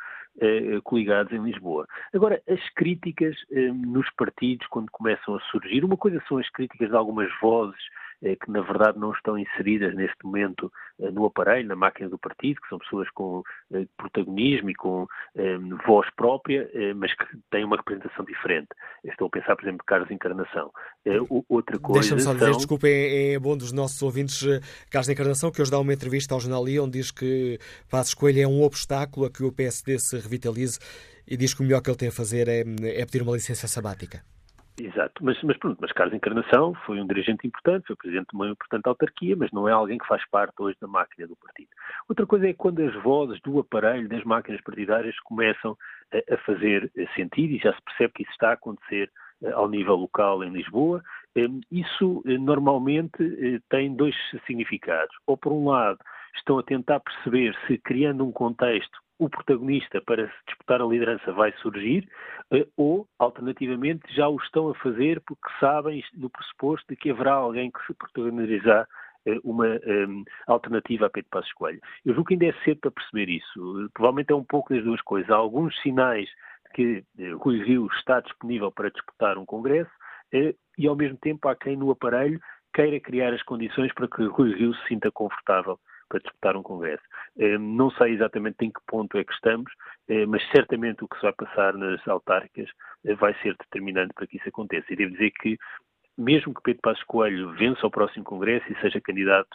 eh, 0.41 0.79
coligados 0.83 1.31
em 1.31 1.43
Lisboa. 1.43 1.87
Agora, 2.13 2.41
as 2.47 2.69
críticas 2.75 3.35
eh, 3.51 3.71
nos 3.71 4.09
partidos, 4.11 4.65
quando 4.67 4.89
começam 4.91 5.35
a 5.35 5.39
surgir, 5.51 5.83
uma 5.83 5.97
coisa 5.97 6.23
são 6.27 6.37
as 6.37 6.49
críticas 6.49 6.89
de 6.89 6.95
algumas 6.95 7.29
vozes 7.39 7.83
que 8.35 8.49
na 8.49 8.61
verdade 8.61 8.97
não 8.97 9.11
estão 9.11 9.37
inseridas 9.37 9.93
neste 9.95 10.17
momento 10.23 10.71
eh, 10.99 11.11
no 11.11 11.25
aparelho, 11.25 11.67
na 11.67 11.75
máquina 11.75 12.09
do 12.09 12.17
partido, 12.17 12.61
que 12.61 12.69
são 12.69 12.79
pessoas 12.79 13.09
com 13.11 13.43
eh, 13.73 13.85
protagonismo 13.97 14.69
e 14.69 14.75
com 14.75 15.07
voz 15.85 16.07
própria, 16.15 16.69
mas 16.95 17.13
que 17.13 17.25
têm 17.51 17.65
uma 17.65 17.75
representação 17.75 18.23
diferente. 18.23 18.69
Estou 19.03 19.27
a 19.27 19.29
pensar, 19.29 19.55
por 19.55 19.63
exemplo, 19.63 19.79
de 19.79 19.85
Carlos 19.85 20.11
Encarnação. 20.11 20.71
Outra 21.49 21.77
coisa. 21.79 21.99
Deixa-me 22.01 22.21
só 22.21 22.33
dizer, 22.33 22.45
são... 22.45 22.57
desculpa, 22.57 22.87
é, 22.87 23.33
é, 23.33 23.39
bom 23.39 23.57
dos 23.57 23.71
nossos 23.71 24.01
ouvintes, 24.01 24.41
Carlos 24.89 25.09
Encarnação, 25.09 25.51
que 25.51 25.61
hoje 25.61 25.71
dá 25.71 25.79
uma 25.79 25.93
entrevista 25.93 26.33
ao 26.33 26.39
jornal 26.39 26.67
I, 26.67 26.79
onde 26.79 26.99
diz 26.99 27.11
que 27.11 27.59
Passos 27.89 28.13
Coelho 28.13 28.41
é 28.41 28.47
um 28.47 28.63
obstáculo 28.63 29.25
a 29.25 29.29
que 29.29 29.43
o 29.43 29.51
PSD 29.51 29.99
se 29.99 30.15
revitalize 30.17 30.79
e 31.27 31.35
diz 31.37 31.53
que 31.53 31.61
o 31.61 31.63
melhor 31.63 31.81
que 31.81 31.89
ele 31.89 31.97
tem 31.97 32.09
a 32.09 32.11
fazer 32.11 32.47
é, 32.47 32.61
é 32.61 33.05
pedir 33.05 33.21
uma 33.21 33.33
licença 33.33 33.67
sabática. 33.67 34.23
Exato, 34.79 35.23
mas, 35.23 35.39
mas 35.43 35.55
pronto, 35.57 35.77
mas 35.79 35.91
Carlos 35.91 36.15
Encarnação 36.15 36.73
foi 36.85 36.99
um 36.99 37.05
dirigente 37.05 37.45
importante, 37.45 37.85
foi 37.85 37.95
presidente 37.95 38.29
de 38.29 38.35
uma 38.35 38.49
importante 38.49 38.87
autarquia, 38.87 39.35
mas 39.35 39.51
não 39.51 39.69
é 39.69 39.71
alguém 39.71 39.99
que 39.99 40.07
faz 40.07 40.27
parte 40.29 40.55
hoje 40.59 40.75
da 40.81 40.87
máquina 40.87 41.27
do 41.27 41.35
partido. 41.35 41.69
Outra 42.09 42.25
coisa 42.25 42.49
é 42.49 42.53
quando 42.53 42.81
as 42.81 42.93
vozes 43.03 43.39
do 43.41 43.59
aparelho 43.59 44.09
das 44.09 44.23
máquinas 44.23 44.61
partidárias 44.61 45.19
começam 45.19 45.77
a, 46.11 46.33
a 46.33 46.37
fazer 46.39 46.91
sentido 47.15 47.53
e 47.53 47.59
já 47.59 47.71
se 47.71 47.81
percebe 47.83 48.13
que 48.13 48.23
isso 48.23 48.31
está 48.31 48.49
a 48.49 48.53
acontecer 48.53 49.11
eh, 49.43 49.51
ao 49.51 49.69
nível 49.69 49.95
local 49.95 50.43
em 50.43 50.51
Lisboa. 50.51 51.03
Hum, 51.37 51.61
isso 51.71 52.23
eh, 52.25 52.37
normalmente 52.39 53.21
eh, 53.21 53.59
tem 53.69 53.95
dois 53.95 54.15
significados. 54.47 55.15
Ou 55.27 55.37
por 55.37 55.53
um 55.53 55.69
lado, 55.69 55.99
estão 56.35 56.57
a 56.57 56.63
tentar 56.63 56.99
perceber 56.99 57.55
se 57.67 57.77
criando 57.77 58.25
um 58.25 58.31
contexto 58.31 59.02
o 59.19 59.29
protagonista 59.29 60.01
para 60.01 60.31
disputar 60.47 60.81
a 60.81 60.85
liderança 60.85 61.31
vai 61.31 61.51
surgir, 61.61 62.07
eh, 62.51 62.67
ou, 62.75 63.07
alternativamente, 63.19 64.01
já 64.13 64.27
o 64.27 64.37
estão 64.37 64.69
a 64.69 64.75
fazer 64.75 65.21
porque 65.21 65.47
sabem, 65.59 66.03
no 66.13 66.29
pressuposto, 66.29 66.85
de 66.89 66.95
que 66.95 67.11
haverá 67.11 67.33
alguém 67.33 67.71
que 67.71 67.85
se 67.85 67.93
protagonizar 67.93 68.87
eh, 69.25 69.39
uma 69.43 69.67
um, 69.67 69.79
ehm, 69.83 70.23
alternativa 70.47 71.05
a 71.05 71.09
Pedro 71.09 71.29
Passos 71.29 71.53
Coelho. 71.53 71.79
Eu 72.05 72.13
julgo 72.13 72.27
que 72.27 72.33
ainda 72.33 72.47
é 72.47 72.53
cedo 72.63 72.79
para 72.81 72.91
perceber 72.91 73.29
isso. 73.29 73.89
Provavelmente 73.93 74.31
é 74.31 74.35
um 74.35 74.43
pouco 74.43 74.73
das 74.73 74.83
duas 74.83 75.01
coisas. 75.01 75.29
Há 75.29 75.35
alguns 75.35 75.79
sinais 75.81 76.29
que 76.73 77.03
eh, 77.19 77.31
Rui 77.33 77.63
Rio 77.63 77.87
está 77.93 78.19
disponível 78.19 78.71
para 78.71 78.91
disputar 78.91 79.37
um 79.37 79.45
congresso 79.45 79.91
e, 80.33 80.87
ao 80.87 80.95
mesmo 80.95 81.17
tempo, 81.19 81.47
há 81.47 81.55
quem 81.55 81.77
no 81.77 81.91
aparelho 81.91 82.41
queira 82.73 82.99
criar 82.99 83.31
as 83.33 83.43
condições 83.43 83.93
para 83.93 84.07
que 84.07 84.23
Rui 84.23 84.53
Rio 84.55 84.73
se 84.73 84.87
sinta 84.87 85.11
confortável 85.11 85.79
para 86.07 86.19
disputar 86.19 86.55
um 86.55 86.63
Congresso. 86.63 87.03
Eh, 87.37 87.57
não 87.57 87.89
sei 87.91 88.13
exatamente 88.13 88.57
em 88.65 88.71
que 88.71 88.79
ponto 88.87 89.17
é 89.17 89.23
que 89.23 89.33
estamos, 89.33 89.71
eh, 90.07 90.25
mas 90.25 90.41
certamente 90.51 91.03
o 91.03 91.07
que 91.07 91.15
se 91.17 91.23
vai 91.23 91.33
passar 91.33 91.73
nas 91.73 92.05
autárquicas 92.07 92.69
eh, 93.05 93.15
vai 93.15 93.33
ser 93.41 93.55
determinante 93.57 94.13
para 94.13 94.27
que 94.27 94.37
isso 94.37 94.49
aconteça. 94.49 94.91
E 94.91 94.95
devo 94.95 95.11
dizer 95.13 95.31
que, 95.31 95.57
mesmo 96.17 96.53
que 96.53 96.61
Pedro 96.61 96.81
Passos 96.81 97.03
Coelho 97.05 97.51
vença 97.53 97.85
o 97.85 97.91
próximo 97.91 98.23
Congresso 98.25 98.71
e 98.71 98.79
seja 98.81 99.01
candidato 99.01 99.49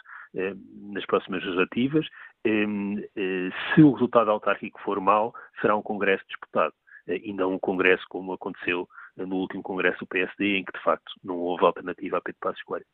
nas 0.91 1.03
próximas 1.07 1.43
legislativas, 1.43 2.05
se 2.43 3.81
o 3.81 3.91
resultado 3.93 4.29
autárquico 4.29 4.79
for 4.81 5.01
mau, 5.01 5.33
será 5.59 5.75
um 5.75 5.81
Congresso 5.81 6.23
disputado 6.27 6.73
e 7.07 7.33
não 7.33 7.53
um 7.53 7.59
Congresso 7.59 8.05
como 8.07 8.33
aconteceu 8.33 8.87
no 9.17 9.37
último 9.37 9.63
Congresso 9.63 9.99
do 10.01 10.07
PSD, 10.07 10.57
em 10.57 10.63
que 10.63 10.71
de 10.71 10.83
facto 10.83 11.11
não 11.23 11.37
houve 11.37 11.65
alternativa 11.65 12.17
a 12.17 12.21
Pedro 12.21 12.39
Passos 12.41 12.61
Coelho. 12.61 12.85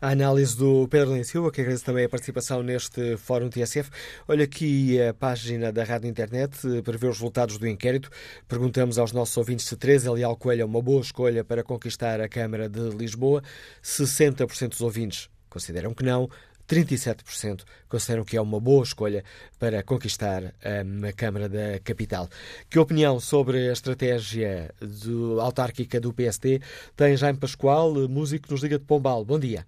A 0.00 0.10
análise 0.10 0.56
do 0.56 0.86
Pedro 0.88 1.14
Lins 1.14 1.28
Silva, 1.28 1.50
que 1.50 1.60
agradeço 1.60 1.84
também 1.84 2.04
a 2.04 2.08
participação 2.08 2.62
neste 2.62 3.16
Fórum 3.16 3.48
TSF. 3.48 3.90
Olha 4.28 4.44
aqui 4.44 5.00
a 5.00 5.14
página 5.14 5.72
da 5.72 5.84
Rádio 5.84 6.08
Internet 6.08 6.58
para 6.82 6.96
ver 6.96 7.08
os 7.08 7.18
resultados 7.18 7.58
do 7.58 7.68
inquérito. 7.68 8.10
Perguntamos 8.48 8.98
aos 8.98 9.12
nossos 9.12 9.36
ouvintes 9.36 9.66
se 9.66 9.76
Teresa 9.76 10.12
Leal 10.12 10.36
Coelho 10.36 10.62
é 10.62 10.64
uma 10.64 10.82
boa 10.82 11.00
escolha 11.00 11.44
para 11.44 11.62
conquistar 11.62 12.20
a 12.20 12.28
Câmara 12.28 12.68
de 12.68 12.90
Lisboa. 12.90 13.42
60% 13.82 14.68
dos 14.70 14.80
ouvintes 14.80 15.28
consideram 15.50 15.92
que 15.92 16.04
não, 16.04 16.30
37% 16.70 17.64
consideram 17.88 18.24
que 18.24 18.36
é 18.36 18.40
uma 18.40 18.60
boa 18.60 18.84
escolha 18.84 19.24
para 19.58 19.82
conquistar 19.82 20.42
hum, 20.44 21.08
a 21.08 21.12
Câmara 21.12 21.48
da 21.48 21.80
Capital. 21.82 22.28
Que 22.70 22.78
opinião 22.78 23.18
sobre 23.18 23.68
a 23.68 23.72
estratégia 23.72 24.72
do, 24.80 25.40
autárquica 25.40 26.00
do 26.00 26.14
PSD 26.14 26.60
tem 26.96 27.16
Jaime 27.16 27.40
Pascoal, 27.40 27.92
músico 28.08 28.46
que 28.46 28.52
nos 28.52 28.62
liga 28.62 28.78
de 28.78 28.84
Pombal? 28.84 29.24
Bom 29.24 29.38
dia. 29.38 29.66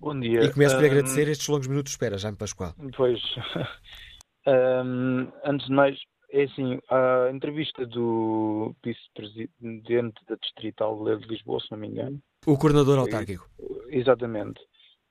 Bom 0.00 0.18
dia. 0.18 0.42
E 0.42 0.52
começo 0.52 0.74
por 0.74 0.82
um, 0.82 0.86
agradecer 0.86 1.28
estes 1.28 1.46
longos 1.46 1.68
minutos 1.68 1.92
de 1.92 1.94
espera, 1.94 2.18
Jaime 2.18 2.36
Pascoal. 2.36 2.74
Pois. 2.96 3.20
um, 4.48 5.28
antes 5.44 5.66
de 5.68 5.72
mais, 5.72 5.96
é 6.32 6.44
assim, 6.44 6.80
a 6.90 7.30
entrevista 7.32 7.86
do 7.86 8.74
vice-presidente 8.84 10.20
da 10.28 10.34
Distrital 10.34 11.16
de 11.16 11.28
Lisboa, 11.28 11.60
se 11.60 11.70
não 11.70 11.78
me 11.78 11.88
engano. 11.88 12.20
O 12.44 12.56
coordenador 12.56 12.98
autárquico. 12.98 13.48
Exatamente 13.88 14.60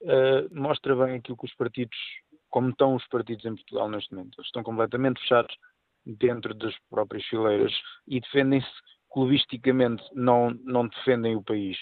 uh, 0.02 0.50
mostra 0.52 0.96
bem 0.96 1.16
aquilo 1.16 1.38
que 1.38 1.46
os 1.46 1.56
partidos, 1.56 1.98
como 2.50 2.70
estão 2.70 2.96
os 2.96 3.08
partidos 3.08 3.46
em 3.46 3.56
Portugal 3.56 3.90
neste 3.90 4.14
momento. 4.14 4.36
Eles 4.38 4.48
estão 4.48 4.64
completamente 4.64 5.20
fechados 5.22 5.56
dentro 6.06 6.54
das 6.54 6.76
próprias 6.90 7.26
fileiras 7.26 7.74
e 8.08 8.20
defendem-se 8.20 8.70
clubisticamente, 9.12 10.04
não, 10.14 10.52
não 10.64 10.88
defendem 10.88 11.36
o 11.36 11.44
país. 11.44 11.78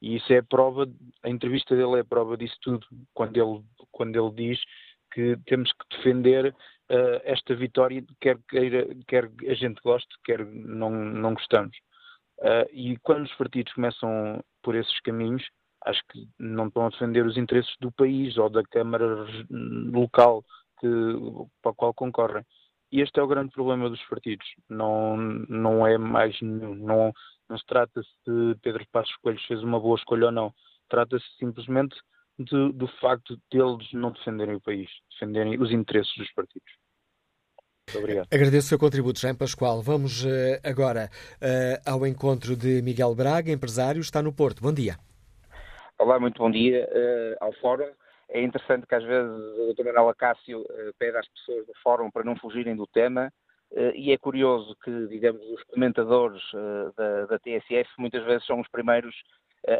E 0.00 0.16
isso 0.16 0.32
é 0.32 0.42
prova, 0.42 0.86
a 1.22 1.28
entrevista 1.28 1.76
dele 1.76 2.00
é 2.00 2.04
prova 2.04 2.36
disso 2.36 2.56
tudo, 2.60 2.84
quando 3.14 3.36
ele, 3.36 3.62
quando 3.92 4.16
ele 4.16 4.34
diz 4.34 4.60
que 5.12 5.36
temos 5.46 5.72
que 5.72 5.96
defender 5.96 6.48
uh, 6.48 7.20
esta 7.22 7.54
vitória, 7.54 8.04
quer, 8.20 8.38
queira, 8.48 8.88
quer 9.06 9.30
a 9.48 9.54
gente 9.54 9.80
goste, 9.82 10.08
quer 10.24 10.44
não, 10.44 10.90
não 10.90 11.34
gostamos. 11.34 11.76
Uh, 12.38 12.66
e 12.72 12.96
quando 12.98 13.26
os 13.26 13.34
partidos 13.34 13.72
começam 13.74 14.42
por 14.62 14.74
esses 14.74 14.98
caminhos, 15.00 15.44
acho 15.84 16.00
que 16.10 16.26
não 16.38 16.68
estão 16.68 16.86
a 16.86 16.90
defender 16.90 17.26
os 17.26 17.36
interesses 17.36 17.74
do 17.80 17.90
país 17.92 18.36
ou 18.36 18.48
da 18.48 18.62
Câmara 18.62 19.26
local 19.50 20.44
que, 20.80 20.88
para 21.60 21.72
a 21.72 21.74
qual 21.74 21.94
concorrem. 21.94 22.44
E 22.90 23.00
este 23.00 23.18
é 23.18 23.22
o 23.22 23.28
grande 23.28 23.52
problema 23.52 23.88
dos 23.88 24.02
partidos. 24.04 24.46
Não, 24.68 25.16
não 25.16 25.86
é 25.86 25.96
mais. 25.96 26.36
Não, 26.42 27.12
não 27.48 27.58
se 27.58 27.64
trata 27.66 28.02
se 28.02 28.54
Pedro 28.62 28.84
Passos 28.92 29.16
Coelho 29.22 29.40
fez 29.48 29.62
uma 29.62 29.80
boa 29.80 29.96
escolha 29.96 30.26
ou 30.26 30.32
não. 30.32 30.54
Trata-se 30.88 31.24
simplesmente 31.38 31.96
de, 32.38 32.72
do 32.72 32.86
facto 33.00 33.36
de 33.50 33.58
eles 33.58 33.90
não 33.92 34.12
defenderem 34.12 34.56
o 34.56 34.60
país, 34.60 34.88
defenderem 35.10 35.60
os 35.60 35.70
interesses 35.70 36.14
dos 36.16 36.30
partidos. 36.32 36.70
Muito 37.88 37.98
obrigado. 37.98 38.28
Agradeço 38.30 38.66
o 38.66 38.68
seu 38.68 38.78
contributo, 38.78 39.20
Jean 39.20 39.34
Pascoal. 39.34 39.82
Vamos 39.82 40.24
uh, 40.24 40.28
agora 40.62 41.10
uh, 41.36 41.90
ao 41.90 42.06
encontro 42.06 42.56
de 42.56 42.82
Miguel 42.82 43.14
Braga, 43.14 43.50
empresário, 43.50 44.00
está 44.00 44.22
no 44.22 44.32
Porto. 44.32 44.62
Bom 44.62 44.72
dia. 44.72 44.98
Olá, 46.02 46.18
muito 46.18 46.42
bom 46.42 46.50
dia 46.50 46.88
uh, 46.90 47.44
ao 47.44 47.52
Fórum. 47.52 47.86
É 48.28 48.42
interessante 48.42 48.88
que 48.88 48.94
às 48.96 49.04
vezes 49.04 49.30
o 49.30 49.72
Dr. 49.72 49.84
Manuel 49.84 50.08
Acácio 50.08 50.62
uh, 50.62 50.92
pede 50.98 51.16
às 51.16 51.28
pessoas 51.28 51.64
do 51.64 51.72
Fórum 51.80 52.10
para 52.10 52.24
não 52.24 52.34
fugirem 52.34 52.74
do 52.74 52.88
tema 52.88 53.32
uh, 53.70 53.94
e 53.94 54.10
é 54.10 54.18
curioso 54.18 54.76
que, 54.82 55.06
digamos, 55.06 55.40
os 55.48 55.62
comentadores 55.62 56.42
da, 56.96 57.26
da, 57.26 57.38
TSF 57.38 57.88
muitas 57.98 58.24
vezes 58.24 58.44
são 58.44 58.58
os 58.58 58.66
primeiros 58.66 59.14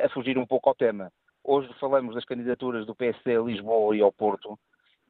a 0.04 0.08
fugir 0.10 0.38
um 0.38 0.46
pouco 0.46 0.68
ao 0.68 0.76
tema. 0.76 1.10
Hoje 1.42 1.68
falamos 1.80 2.14
das 2.14 2.24
candidaturas 2.24 2.86
do 2.86 2.94
PSD 2.94 3.36
a 3.36 3.40
Lisboa 3.40 3.96
e 3.96 4.00
ao 4.00 4.12
Porto 4.12 4.56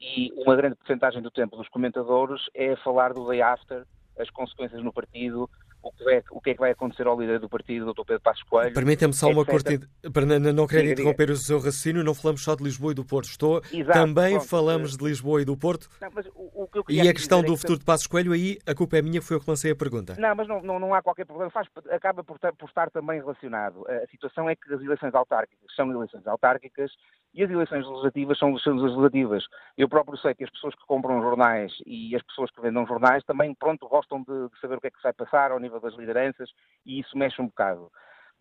e 0.01 0.33
uma 0.35 0.57
grande 0.57 0.77
porcentagem 0.77 1.21
do 1.21 1.31
tempo 1.31 1.59
dos 1.59 1.69
comentadores 1.69 2.41
é 2.55 2.75
falar 2.77 3.13
do 3.13 3.29
day 3.29 3.43
after, 3.43 3.85
as 4.19 4.31
consequências 4.31 4.83
no 4.83 4.91
partido, 4.91 5.47
o 5.83 5.91
que, 5.93 6.11
é, 6.11 6.23
o 6.31 6.41
que 6.41 6.51
é 6.51 6.55
que 6.55 6.61
vai 6.61 6.71
acontecer 6.71 7.07
ao 7.07 7.21
líder 7.21 7.41
do 7.41 7.49
partido, 7.49 7.93
Dr. 7.93 8.05
Pedro 8.07 8.23
Passos 8.23 8.43
Coelho. 8.45 8.73
Permita-me 8.73 9.13
só 9.13 9.29
uma 9.29 9.45
curta. 9.45 9.71
Para 10.13 10.27
não, 10.27 10.67
querer 10.67 10.93
interromper 10.93 11.27
diga. 11.27 11.33
o 11.33 11.37
seu 11.37 11.57
raciocínio, 11.57 12.05
não 12.05 12.15
falamos 12.15 12.43
só 12.43 12.55
de 12.55 12.63
Lisboa 12.63 12.93
e 12.93 12.95
do 12.95 13.05
Porto. 13.05 13.29
Estou, 13.29 13.61
Exato, 13.73 13.99
também 13.99 14.35
pronto, 14.35 14.49
falamos 14.49 14.97
de 14.97 15.05
Lisboa 15.05 15.43
e 15.43 15.45
do 15.45 15.57
Porto. 15.57 15.91
Não, 16.01 16.09
o, 16.35 16.65
o 16.65 16.85
que 16.85 16.93
e 16.93 17.09
a 17.09 17.13
questão 17.13 17.43
do 17.43 17.55
é 17.55 17.57
futuro 17.57 17.75
que... 17.75 17.81
de 17.81 17.85
Passos 17.85 18.07
Coelho, 18.07 18.33
aí 18.33 18.59
a 18.67 18.75
culpa 18.75 18.97
é 18.97 19.03
minha, 19.03 19.21
foi 19.21 19.37
eu 19.37 19.41
que 19.41 19.51
lancei 19.51 19.73
a 19.73 19.77
pergunta. 19.77 20.15
Não, 20.19 20.35
mas 20.35 20.47
não, 20.47 20.63
não, 20.63 20.79
não 20.79 20.95
há 20.95 21.03
qualquer 21.03 21.27
problema. 21.27 21.51
Faz, 21.51 21.67
acaba 21.91 22.23
por, 22.23 22.39
por 22.39 22.69
estar 22.69 22.91
também 22.91 23.19
relacionado. 23.21 23.85
A 23.89 24.07
situação 24.09 24.49
é 24.49 24.55
que 24.55 24.73
as 24.73 24.81
eleições 24.81 25.15
autárquicas 25.15 25.75
são 25.75 25.91
eleições 25.91 26.27
autárquicas 26.27 26.93
e 27.35 27.43
as 27.43 27.51
eleições 27.51 27.87
legislativas 27.87 28.39
são 28.39 28.51
eleições 28.51 28.83
legislativas. 28.83 29.45
Eu 29.77 29.89
próprio 29.89 30.19
sei 30.19 30.35
que 30.35 30.45
as 30.45 30.51
pessoas 30.51 30.75
que 30.75 30.87
compram 30.87 31.23
jornais 31.23 31.73
e 31.87 32.15
as 32.15 32.23
pessoas 32.23 32.51
que 32.51 32.61
vendam 32.61 32.87
jornais 32.87 33.25
também, 33.25 33.55
pronto, 33.55 33.89
gostam 33.89 34.23
de, 34.23 34.49
de 34.49 34.61
saber 34.61 34.77
o 34.77 34.81
que 34.81 34.89
é 34.89 34.91
que 34.91 35.03
vai 35.03 35.13
passar 35.13 35.51
ao 35.51 35.59
nível 35.59 35.81
das 35.81 35.95
lideranças 35.95 36.51
e 36.85 37.01
isso 37.01 37.17
mexe 37.17 37.41
um 37.41 37.47
bocado. 37.47 37.91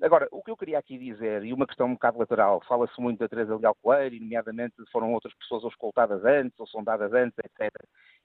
Agora, 0.01 0.27
o 0.31 0.41
que 0.41 0.49
eu 0.49 0.57
queria 0.57 0.79
aqui 0.79 0.97
dizer, 0.97 1.43
e 1.45 1.53
uma 1.53 1.67
questão 1.67 1.85
um 1.85 1.93
bocado 1.93 2.17
lateral, 2.17 2.59
fala-se 2.67 2.99
muito 2.99 3.19
da 3.19 3.29
Teresa 3.29 3.55
Leal 3.55 3.77
Coelho, 3.83 4.19
nomeadamente 4.19 4.75
foram 4.91 5.13
outras 5.13 5.33
pessoas 5.35 5.63
escoltadas 5.65 6.25
antes, 6.25 6.59
ou 6.59 6.65
sondadas 6.65 7.13
antes, 7.13 7.37
etc. 7.37 7.71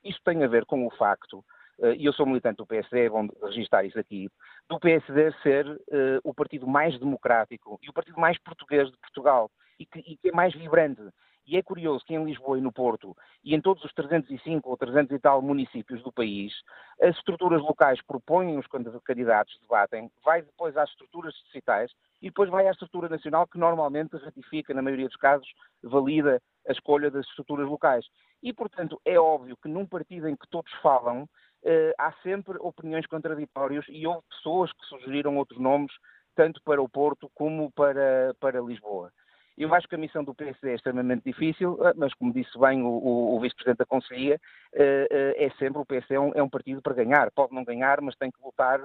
Isto 0.03 0.23
tem 0.25 0.43
a 0.43 0.49
ver 0.49 0.65
com 0.65 0.87
o 0.87 0.91
facto, 0.91 1.45
eh, 1.83 1.97
e 1.97 2.07
eu 2.07 2.15
sou 2.15 2.25
militante 2.25 2.57
do 2.57 2.67
PSD, 2.67 3.05
é 3.05 3.11
bom 3.11 3.29
registrar 3.43 3.85
isso 3.85 3.99
aqui, 3.99 4.31
do 4.71 4.81
PSD 4.81 5.33
ser 5.43 5.67
uh, 5.67 6.21
o 6.25 6.33
partido 6.33 6.67
mais 6.67 6.99
democrático 6.99 7.79
e 7.83 7.91
o 7.91 7.93
partido 7.93 8.19
mais 8.19 8.39
português 8.39 8.91
de 8.91 8.97
Portugal, 8.97 9.51
e 9.79 9.87
que, 9.87 9.99
e 10.01 10.17
que 10.17 10.29
é 10.29 10.33
mais 10.33 10.55
vibrante. 10.55 11.03
E 11.47 11.57
é 11.57 11.63
curioso 11.63 12.05
que 12.05 12.13
em 12.13 12.25
Lisboa 12.25 12.59
e 12.59 12.61
no 12.61 12.73
Porto, 12.73 13.17
e 13.45 13.55
em 13.55 13.61
todos 13.61 13.85
os 13.85 13.93
305 13.93 14.69
ou 14.69 14.77
300 14.77 15.15
e 15.15 15.21
tal 15.21 15.41
municípios 15.41 16.03
do 16.03 16.11
país, 16.11 16.53
as 17.01 17.17
estruturas 17.17 17.63
locais 17.63 18.03
propõem 18.03 18.59
os 18.59 18.67
candidatos, 19.05 19.57
debatem, 19.61 20.11
vai 20.25 20.43
depois 20.43 20.77
às 20.77 20.91
estruturas 20.91 21.33
distritais 21.35 21.93
e 22.21 22.27
depois 22.27 22.51
vai 22.51 22.67
à 22.67 22.73
estrutura 22.73 23.09
nacional 23.09 23.47
que 23.47 23.59
normalmente 23.59 24.17
ratifica, 24.17 24.75
na 24.75 24.83
maioria 24.83 25.07
dos 25.07 25.17
casos, 25.17 25.49
valida 25.85 26.43
a 26.69 26.73
escolha 26.73 27.13
das 27.13 27.25
estruturas 27.27 27.69
locais. 27.69 28.05
E, 28.43 28.53
portanto, 28.53 29.01
é 29.05 29.17
óbvio 29.19 29.57
que 29.57 29.69
num 29.69 29.87
partido 29.87 30.29
em 30.29 30.35
que 30.35 30.49
todos 30.49 30.73
falam, 30.83 31.29
eh, 31.65 31.95
há 31.97 32.13
sempre 32.23 32.59
opiniões 32.59 33.07
contraditórias 33.07 33.85
e 33.89 34.07
houve 34.07 34.23
pessoas 34.29 34.73
que 34.73 34.85
sugeriram 34.87 35.37
outros 35.37 35.61
nomes, 35.61 35.93
tanto 36.35 36.61
para 36.63 36.83
o 36.83 36.89
Porto 36.89 37.31
como 37.35 37.71
para, 37.73 38.35
para 38.41 38.61
Lisboa. 38.61 39.13
Eu 39.57 39.75
acho 39.75 39.89
que 39.89 39.95
a 39.95 39.99
missão 39.99 40.23
do 40.23 40.35
PSD 40.35 40.73
é 40.73 40.75
extremamente 40.75 41.25
difícil, 41.25 41.79
eh, 41.87 41.95
mas 41.97 42.13
como 42.15 42.33
disse 42.33 42.59
bem 42.59 42.83
o, 42.83 42.89
o, 42.89 43.37
o 43.37 43.41
Vice-Presidente 43.41 43.79
da 43.79 43.87
Conselhia, 43.87 44.39
eh, 44.75 45.09
eh, 45.11 45.47
é 45.47 45.51
sempre 45.59 45.81
o 45.81 45.87
PSD 45.87 46.15
é 46.15 46.21
um, 46.21 46.33
é 46.35 46.43
um, 46.43 46.49
partido 46.49 46.83
para 46.83 46.95
ganhar. 46.95 47.31
Pode 47.31 47.55
não 47.55 47.65
ganhar, 47.65 48.01
mas 48.03 48.17
tem 48.17 48.31
que 48.31 48.43
lutar 48.43 48.81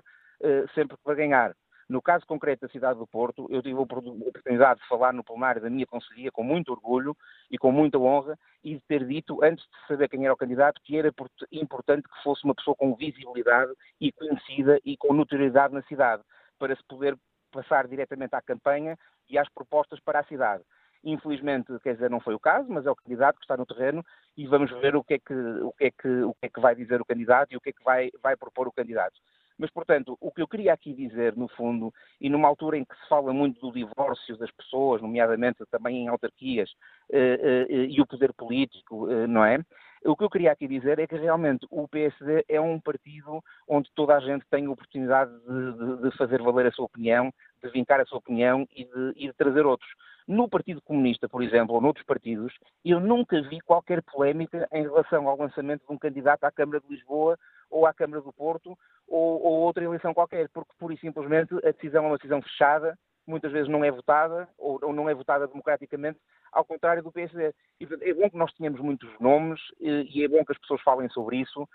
sempre 0.74 0.98
para 1.04 1.14
ganhar. 1.14 1.54
No 1.88 2.02
caso 2.02 2.26
concreto 2.26 2.66
da 2.66 2.72
cidade 2.72 2.98
do 2.98 3.06
Porto, 3.06 3.46
eu 3.52 3.62
tive 3.62 3.78
a 3.78 3.82
oportunidade 3.82 4.80
de 4.80 4.88
falar 4.88 5.14
no 5.14 5.24
plenário 5.24 5.62
da 5.62 5.70
minha 5.70 5.86
conselhia 5.86 6.32
com 6.32 6.42
muito 6.42 6.72
orgulho 6.72 7.16
e 7.52 7.60
com 7.60 7.72
muita 7.72 8.00
honra 8.00 8.40
e 8.64 8.74
de 8.74 8.82
ter 8.88 9.06
dito, 9.06 9.44
antes 9.44 9.64
de 9.66 9.88
saber 9.88 10.10
quem 10.10 10.24
era 10.26 10.34
o 10.34 10.38
candidato, 10.38 10.82
que 10.84 10.98
era 10.98 11.14
importante 11.52 12.08
que 12.08 12.24
fosse 12.24 12.44
uma 12.44 12.56
pessoa 12.56 12.76
com 12.76 12.96
visibilidade 12.96 13.72
e 14.00 14.12
conhecida 14.12 14.80
e 14.84 14.98
com 14.98 15.14
notoriedade 15.14 15.76
na 15.76 15.84
cidade, 15.84 16.24
para 16.58 16.76
se 16.76 16.84
poder 16.88 17.16
passar 17.52 17.88
diretamente 17.88 18.36
à 18.36 18.42
campanha 18.42 18.98
e 19.30 19.38
às 19.38 19.50
propostas 19.50 20.00
para 20.00 20.20
a 20.20 20.24
cidade. 20.24 20.64
Infelizmente, 21.04 21.72
quer 21.84 21.94
dizer, 21.94 22.10
não 22.10 22.20
foi 22.20 22.36
o 22.36 22.40
caso, 22.40 22.68
mas 22.70 22.86
é 22.86 22.92
o 22.92 22.96
candidato 22.96 23.38
que 23.38 23.44
está 23.44 23.58
no 23.58 23.66
terreno 23.66 24.06
e 24.38 24.46
vamos 24.46 24.70
ver 24.80 24.96
o 24.96 25.04
que 25.04 25.16
é 25.16 25.20
que, 25.20 25.34
o 25.34 25.72
que, 25.74 25.86
é 25.86 25.92
que, 25.92 26.08
o 26.08 26.34
que, 26.34 26.46
é 26.46 26.50
que 26.50 26.60
vai 26.60 26.76
dizer 26.76 27.02
o 27.02 27.06
candidato 27.06 27.52
e 27.52 27.58
o 27.58 27.62
que 27.62 27.70
é 27.70 27.74
que 27.74 27.84
vai, 27.84 28.10
vai 28.22 28.36
propor 28.38 28.68
o 28.68 28.72
candidato. 28.72 29.20
Mas, 29.58 29.70
portanto, 29.70 30.18
o 30.20 30.32
que 30.32 30.42
eu 30.42 30.48
queria 30.48 30.74
aqui 30.74 30.94
dizer, 30.94 31.36
no 31.36 31.48
fundo, 31.48 31.94
e 32.20 32.30
numa 32.30 32.48
altura 32.48 32.78
em 32.78 32.86
que 32.86 32.96
se 32.96 33.08
fala 33.08 33.32
muito 33.32 33.62
do 33.62 33.72
divórcio 33.72 34.36
das 34.38 34.50
pessoas, 34.52 35.02
nomeadamente 35.02 35.64
também 35.70 35.98
em 35.98 36.08
autarquias, 36.08 36.72
eh, 37.12 37.68
eh, 37.70 37.86
e 37.90 38.02
o 38.02 38.08
poder 38.08 38.34
político, 38.34 39.12
eh, 39.12 39.28
não 39.28 39.46
é? 39.46 39.60
O 40.04 40.16
que 40.16 40.24
eu 40.24 40.30
queria 40.30 40.52
aqui 40.52 40.68
dizer 40.68 40.98
é 40.98 41.06
que 41.06 41.16
realmente 41.16 41.68
o 41.70 41.88
PSD 41.88 42.44
é 42.50 42.60
um 42.60 42.80
partido 42.80 43.40
onde 43.68 43.90
toda 43.94 44.16
a 44.16 44.20
gente 44.20 44.44
tem 44.50 44.66
a 44.66 44.72
oportunidade 44.72 45.32
de, 45.42 45.74
de, 45.74 46.02
de 46.02 46.18
fazer 46.18 46.42
valer 46.42 46.68
a 46.68 46.72
sua 46.72 46.86
opinião, 46.86 47.32
de 47.64 47.70
vincar 47.70 48.00
a 48.00 48.06
sua 48.06 48.18
opinião 48.18 48.68
e 48.76 48.86
de, 48.86 49.14
e 49.16 49.28
de, 49.28 49.34
trazer 49.34 49.64
outros. 49.64 49.90
No 50.28 50.50
Partido 50.50 50.82
Comunista, 50.82 51.30
por 51.30 51.44
exemplo, 51.44 51.76
ou 51.76 51.82
noutros 51.82 52.06
partidos, 52.06 52.52
eu 52.84 53.00
nunca 53.00 53.40
vi 53.44 53.60
qualquer 53.62 54.02
polémica 54.02 54.68
em 54.72 54.82
relação 54.84 55.28
ao 55.28 55.38
lançamento 55.38 55.86
de 55.86 55.94
um 55.94 56.00
candidato 56.00 56.46
à 56.46 56.52
Câmara 56.52 56.80
de 56.80 56.88
Lisboa 56.88 57.38
ou 57.70 57.86
à 57.86 57.94
Câmara 57.94 58.24
do 58.24 58.34
Porto 58.34 58.76
ou, 59.08 59.44
ou 59.44 59.54
outra 59.60 59.84
eleição 59.84 60.16
qualquer, 60.16 60.50
porque 60.50 60.74
pura 60.80 60.96
e 60.96 60.98
simplesmente 60.98 61.54
a 61.58 61.72
decisão 61.72 62.06
é 62.06 62.08
uma 62.08 62.18
decisão 62.18 62.42
fechada, 62.42 62.98
muitas 63.32 63.52
vezes 63.52 63.70
não 63.70 63.84
é 63.84 63.90
votada 63.90 64.48
ou, 64.58 64.80
ou 64.84 64.94
não 64.94 65.10
é 65.10 65.14
votada 65.16 65.48
democraticamente, 65.48 66.20
ao 66.52 66.64
contrário 66.64 67.02
do 67.02 67.12
PSD. 67.12 67.54
E, 67.80 67.88
é 68.02 68.14
bom 68.14 68.30
que 68.30 68.38
nós 68.38 68.54
tenhamos 68.54 68.80
muitos 68.80 69.10
nomes 69.20 69.60
e 69.80 70.24
é 70.24 70.28
bom 70.28 70.46
que 70.46 70.52
as 70.52 70.60
pessoas 70.60 70.82
falem 70.82 71.10
sobre 71.10 71.38
isso 71.38 71.68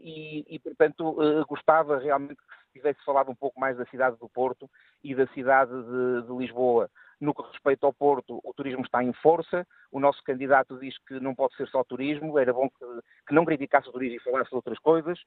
e, 0.00 0.44
e 0.48 0.58
portanto, 0.58 1.16
eh, 1.22 1.44
gostava 1.48 1.98
realmente 1.98 2.36
que 2.36 2.54
se 2.66 2.72
tivesse 2.74 3.04
falado 3.04 3.30
um 3.30 3.34
pouco 3.34 3.60
mais 3.60 3.76
da 3.76 3.84
cidade 3.86 4.16
do 4.18 4.28
Porto 4.28 4.68
e 5.04 5.14
da 5.14 5.26
cidade 5.28 5.70
de, 5.70 6.26
de 6.26 6.32
Lisboa. 6.32 6.90
No 7.20 7.34
que 7.34 7.42
respeita 7.42 7.86
ao 7.86 7.92
Porto, 7.92 8.40
o 8.42 8.52
turismo 8.54 8.82
está 8.82 9.04
em 9.04 9.12
força. 9.12 9.64
O 9.92 10.00
nosso 10.00 10.22
candidato 10.24 10.78
diz 10.80 10.96
que 11.06 11.20
não 11.20 11.34
pode 11.34 11.54
ser 11.54 11.68
só 11.68 11.84
turismo. 11.84 12.36
Era 12.38 12.52
bom 12.52 12.68
que, 12.68 12.84
que 13.28 13.34
não 13.34 13.44
criticasse 13.44 13.88
o 13.88 13.92
turismo 13.92 14.16
e 14.16 14.24
falasse 14.24 14.50
de 14.50 14.56
outras 14.56 14.78
coisas. 14.78 15.20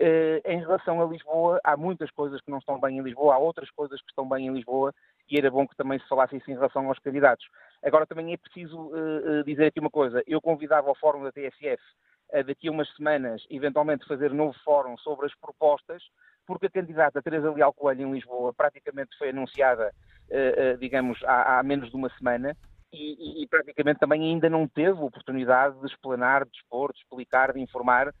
Eh, 0.00 0.42
em 0.44 0.58
relação 0.58 1.00
a 1.00 1.04
Lisboa, 1.04 1.60
há 1.62 1.76
muitas 1.76 2.10
coisas 2.10 2.40
que 2.40 2.50
não 2.50 2.58
estão 2.58 2.80
bem 2.80 2.98
em 2.98 3.02
Lisboa, 3.02 3.34
há 3.34 3.38
outras 3.38 3.70
coisas 3.70 4.00
que 4.00 4.10
estão 4.10 4.28
bem 4.28 4.46
em 4.46 4.52
Lisboa 4.52 4.92
e 5.28 5.38
era 5.38 5.50
bom 5.50 5.66
que 5.66 5.76
também 5.76 5.98
se 5.98 6.08
falasse 6.08 6.36
isso 6.36 6.50
em 6.50 6.54
relação 6.54 6.88
aos 6.88 6.98
candidatos. 6.98 7.46
Agora 7.84 8.06
também 8.06 8.32
é 8.32 8.36
preciso 8.36 8.90
dizer 9.44 9.66
aqui 9.66 9.80
uma 9.80 9.90
coisa. 9.90 10.22
Eu 10.26 10.40
convidava 10.40 10.88
ao 10.88 10.94
Fórum 10.96 11.22
da 11.22 11.32
TSF 11.32 11.82
daqui 12.46 12.68
a 12.68 12.72
umas 12.72 12.88
semanas, 12.96 13.44
eventualmente, 13.50 14.06
fazer 14.06 14.32
novo 14.32 14.54
fórum 14.64 14.96
sobre 14.98 15.26
as 15.26 15.34
propostas, 15.34 16.02
porque 16.46 16.66
a 16.66 16.70
candidata 16.70 17.22
Teresa 17.22 17.50
Leal 17.50 17.72
Coelho 17.72 18.08
em 18.08 18.12
Lisboa 18.12 18.52
praticamente 18.54 19.16
foi 19.18 19.30
anunciada, 19.30 19.92
uh, 20.30 20.74
uh, 20.74 20.78
digamos, 20.78 21.18
há, 21.24 21.62
menos 21.62 21.90
de 21.90 21.96
uma 21.96 22.08
semana 22.10 22.56
e, 22.92 23.40
e, 23.40 23.42
e, 23.42 23.46
praticamente 23.48 23.98
também 23.98 24.22
ainda 24.22 24.48
não 24.48 24.66
teve 24.66 25.00
oportunidade 25.00 25.78
de 25.80 25.86
explanar, 25.86 26.44
de 26.44 26.56
expor, 26.56 26.92
de 26.92 27.00
explicar, 27.00 27.52
de 27.52 27.60
informar 27.60 28.08
eh, 28.08 28.12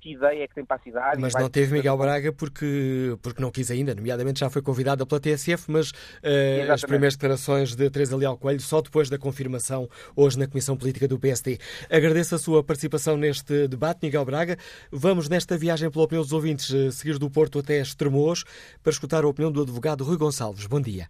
que 0.00 0.12
ideia 0.12 0.44
é 0.44 0.48
que 0.48 0.54
tem 0.54 0.64
para 0.64 0.76
a 0.76 0.80
cidade. 0.80 1.20
Mas 1.20 1.34
não 1.34 1.48
teve 1.48 1.72
Miguel 1.74 1.96
Braga 1.96 2.32
porque, 2.32 3.16
porque 3.22 3.42
não 3.42 3.50
quis 3.50 3.70
ainda, 3.70 3.94
nomeadamente 3.94 4.40
já 4.40 4.48
foi 4.48 4.62
convidada 4.62 5.04
pela 5.04 5.20
TSF, 5.20 5.70
mas 5.70 5.90
uh, 5.90 6.72
as 6.72 6.82
primeiras 6.82 7.14
declarações 7.14 7.74
de 7.74 7.90
Teresa 7.90 8.16
Leal 8.16 8.36
Coelho 8.36 8.60
só 8.60 8.80
depois 8.80 9.10
da 9.10 9.18
confirmação 9.18 9.88
hoje 10.16 10.38
na 10.38 10.46
Comissão 10.46 10.76
Política 10.76 11.06
do 11.06 11.18
PSD. 11.18 11.58
Agradeço 11.90 12.34
a 12.34 12.38
sua 12.38 12.62
participação 12.62 13.16
neste 13.16 13.68
debate, 13.68 14.00
Miguel 14.02 14.24
Braga. 14.24 14.56
Vamos 14.90 15.28
nesta 15.28 15.56
viagem 15.56 15.90
pela 15.90 16.04
opinião 16.04 16.22
dos 16.22 16.32
ouvintes 16.32 16.72
eh, 16.72 16.90
seguir 16.90 17.18
do 17.18 17.30
Porto 17.30 17.58
até 17.58 17.80
Estremoz 17.80 18.44
para 18.82 18.90
escutar 18.90 19.24
a 19.24 19.28
opinião 19.28 19.52
do 19.52 19.62
advogado 19.62 20.04
Rui 20.04 20.16
Gonçalves. 20.16 20.66
Bom 20.66 20.80
dia. 20.80 21.08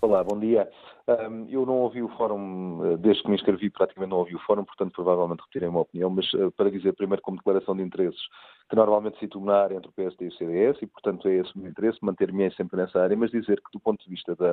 Olá, 0.00 0.22
bom 0.22 0.38
dia. 0.38 0.68
Eu 1.48 1.64
não 1.64 1.78
ouvi 1.78 2.02
o 2.02 2.08
fórum, 2.10 2.84
eh, 2.84 2.96
desde 2.98 3.22
que 3.22 3.30
me 3.30 3.36
inscrevi, 3.36 3.70
praticamente 3.70 4.10
não 4.10 4.18
ouvi 4.18 4.34
o 4.34 4.40
fórum, 4.40 4.62
portanto, 4.62 4.92
provavelmente 4.92 5.40
repetirei 5.40 5.66
uma 5.66 5.80
opinião, 5.80 6.10
mas 6.10 6.30
uh, 6.34 6.50
para 6.52 6.70
dizer 6.70 6.92
primeiro, 6.92 7.22
como 7.22 7.38
declaração 7.38 7.74
de 7.74 7.82
interesses, 7.82 8.20
que 8.68 8.76
normalmente 8.76 9.18
situo 9.18 9.42
na 9.42 9.54
área 9.54 9.76
entre 9.76 9.88
o 9.88 9.92
PSD 9.92 10.26
e 10.26 10.28
o 10.28 10.32
CDS, 10.32 10.82
e, 10.82 10.86
portanto, 10.86 11.26
é 11.26 11.36
esse 11.36 11.56
o 11.56 11.60
meu 11.60 11.70
interesse, 11.70 11.98
manter-me 12.02 12.50
sempre 12.52 12.76
nessa 12.76 13.00
área, 13.00 13.16
mas 13.16 13.30
dizer 13.30 13.56
que, 13.56 13.72
do 13.72 13.80
ponto 13.80 14.04
de 14.04 14.10
vista 14.10 14.36
da, 14.36 14.52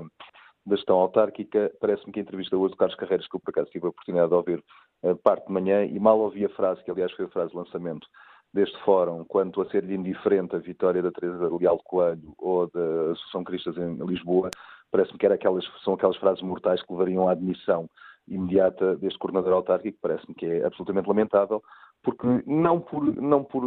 da 0.66 0.76
gestão 0.78 0.96
autárquica, 0.96 1.74
parece-me 1.82 2.14
que 2.14 2.20
a 2.22 2.24
entrevista 2.24 2.56
hoje 2.56 2.72
do 2.72 2.78
Carlos 2.78 2.96
Carreiras, 2.96 3.28
que 3.28 3.36
eu 3.36 3.40
por 3.42 3.50
acaso 3.50 3.70
tive 3.72 3.88
a 3.88 3.90
oportunidade 3.90 4.30
de 4.30 4.36
ouvir 4.36 4.64
uh, 5.04 5.16
parte 5.18 5.48
de 5.48 5.52
manhã, 5.52 5.84
e 5.84 6.00
mal 6.00 6.18
ouvi 6.22 6.46
a 6.46 6.50
frase, 6.50 6.82
que 6.86 6.92
aliás 6.92 7.12
foi 7.12 7.26
a 7.26 7.30
frase 7.30 7.52
de 7.52 7.58
lançamento 7.58 8.08
deste 8.54 8.82
fórum, 8.86 9.26
quanto 9.26 9.62
a 9.62 9.70
ser-lhe 9.70 9.94
indiferente 9.94 10.56
a 10.56 10.60
vitória 10.60 11.02
da 11.02 11.12
Teresa 11.12 11.50
Leal 11.60 11.78
Coelho 11.84 12.34
ou 12.38 12.68
da 12.68 13.12
Associação 13.12 13.44
Cristas 13.44 13.76
em 13.76 13.98
Lisboa, 14.06 14.50
parece-me 14.92 15.18
que 15.18 15.26
era 15.26 15.36
aquelas, 15.36 15.66
são 15.84 15.94
aquelas 15.94 16.18
frases 16.18 16.42
mortais 16.42 16.82
que 16.82 16.92
levariam 16.92 17.28
à 17.28 17.32
admissão 17.32 17.90
imediata 18.28 18.96
deste 18.96 19.20
coordenador 19.20 19.54
autárquico, 19.54 20.00
parece-me 20.02 20.34
que 20.34 20.46
é 20.46 20.66
absolutamente 20.66 21.08
lamentável, 21.08 21.62
porque 22.04 22.26
não 22.46 22.80
por, 22.80 23.04
não 23.16 23.44
por, 23.44 23.64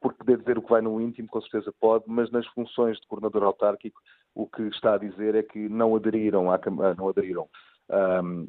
por 0.00 0.14
poder 0.14 0.38
dizer 0.38 0.58
o 0.58 0.62
que 0.62 0.70
vai 0.70 0.80
no 0.80 1.00
íntimo, 1.00 1.28
com 1.28 1.40
certeza 1.42 1.72
pode, 1.80 2.04
mas 2.06 2.30
nas 2.30 2.46
funções 2.48 2.98
de 2.98 3.06
coordenador 3.06 3.44
autárquico, 3.44 4.00
o 4.34 4.46
que 4.46 4.62
está 4.62 4.94
a 4.94 4.98
dizer 4.98 5.34
é 5.34 5.42
que 5.42 5.68
não 5.68 5.94
aderiram, 5.94 6.50
à, 6.50 6.60
não 6.96 7.08
aderiram 7.08 7.48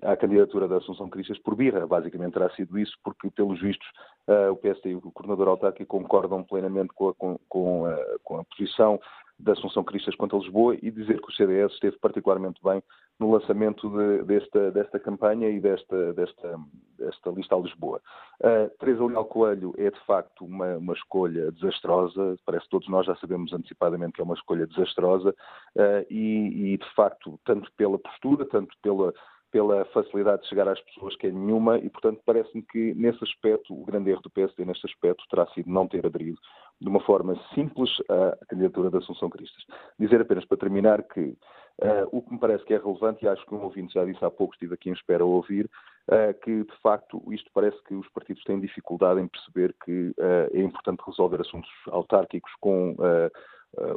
à 0.04 0.18
candidatura 0.18 0.68
da 0.68 0.78
Assunção 0.78 1.10
Cristas 1.10 1.40
por 1.40 1.56
birra. 1.56 1.88
Basicamente 1.88 2.34
terá 2.34 2.50
sido 2.52 2.78
isso, 2.78 2.94
porque, 3.04 3.30
pelos 3.32 3.60
vistos, 3.62 3.88
uh, 4.28 4.52
o 4.52 4.58
PSD 4.58 4.92
e 4.92 4.96
o 4.96 5.02
coordenador 5.12 5.48
autárquico 5.48 5.98
concordam 5.98 6.44
plenamente 6.44 6.90
com 6.94 7.10
a, 7.10 7.14
com, 7.14 7.40
com, 7.48 7.86
a, 7.86 7.98
com 8.24 8.40
a 8.40 8.44
posição 8.44 9.00
da 9.40 9.54
Assunção 9.54 9.84
Cristas 9.84 10.16
quanto 10.16 10.36
a 10.36 10.40
Lisboa 10.40 10.76
e 10.82 10.92
dizer 10.92 11.22
que 11.22 11.30
o 11.30 11.34
CDS 11.34 11.72
esteve 11.74 11.98
particularmente 11.98 12.60
bem 12.64 12.84
no 13.20 13.32
lançamento 13.32 13.90
de, 13.90 14.24
desta, 14.24 14.72
desta 14.72 15.00
campanha 15.00 15.50
e 15.50 15.60
desta, 15.60 16.14
desta, 16.14 16.60
desta 16.98 17.30
lista 17.32 17.56
a 17.56 17.60
Lisboa. 17.60 18.02
Uh, 18.42 18.70
Teresa 18.80 19.06
Leal 19.06 19.26
Coelho 19.26 19.74
é, 19.78 19.90
de 19.90 20.00
facto, 20.06 20.46
uma, 20.46 20.78
uma 20.78 20.94
escolha 20.94 21.52
desastrosa, 21.52 22.38
parece 22.46 22.66
que 22.66 22.72
todos 22.72 22.88
nós 22.90 23.06
já 23.06 23.16
sabemos 23.16 23.54
antecipadamente 23.54 24.14
que 24.14 24.22
é 24.22 24.24
uma 24.24 24.36
escolha 24.36 24.68
desastrosa 24.68 25.30
uh, 25.30 26.06
e, 26.10 26.74
e, 26.74 26.78
de 26.78 26.96
facto, 26.96 27.40
tanto 27.46 27.72
pela 27.78 27.98
postura, 27.98 28.46
tanto 28.46 28.76
pela 28.82 29.14
pela 29.52 29.84
facilidade 29.86 30.44
de 30.44 30.50
chegar 30.50 30.68
às 30.68 30.80
pessoas 30.82 31.16
que 31.16 31.28
é 31.28 31.32
nenhuma 31.32 31.78
e, 31.78 31.90
portanto, 31.90 32.22
parece-me 32.26 32.62
que 32.62 32.94
nesse 32.94 33.24
aspecto, 33.24 33.74
o 33.74 33.84
grande 33.84 34.12
erro 34.12 34.22
do 34.22 34.30
PSD 34.30 34.64
nesse 34.66 34.86
aspecto 34.86 35.24
terá 35.30 35.48
sido 35.48 35.70
não 35.70 35.88
ter 35.88 36.06
aderido 36.06 36.38
de 36.82 36.88
uma 36.88 37.00
forma 37.02 37.36
simples 37.54 37.90
à 38.10 38.46
candidatura 38.46 38.90
da 38.90 39.00
Assunção 39.00 39.30
Cristas. 39.30 39.64
Dizer 40.00 40.22
apenas 40.22 40.46
para 40.46 40.58
terminar 40.58 41.04
que 41.04 41.22
uh, 41.22 42.08
o 42.12 42.22
que 42.22 42.34
me 42.34 42.40
parece 42.40 42.64
que 42.66 42.74
é 42.74 42.78
relevante, 42.78 43.26
e 43.26 43.28
acho 43.28 43.46
que 43.46 43.54
um 43.54 43.64
ouvinte 43.64 43.94
já 43.94 44.06
disse 44.06 44.24
há 44.24 44.32
pouco, 44.32 44.54
estive 44.54 44.74
aqui 44.74 44.90
em 44.90 44.94
espera 44.94 45.24
a 45.24 45.28
ouvir, 45.28 45.70
uh, 46.08 46.34
que 46.42 46.64
de 46.64 46.78
facto 46.82 47.22
isto 47.34 47.50
parece 47.54 47.78
que 47.84 47.96
os 47.96 48.08
partidos 48.10 48.44
têm 48.44 48.60
dificuldade 48.60 49.20
em 49.20 49.28
perceber 49.28 49.76
que 49.84 50.10
uh, 50.18 50.50
é 50.54 50.62
importante 50.62 51.04
resolver 51.06 51.42
assuntos 51.42 51.70
autárquicos 51.88 52.52
com 52.60 52.96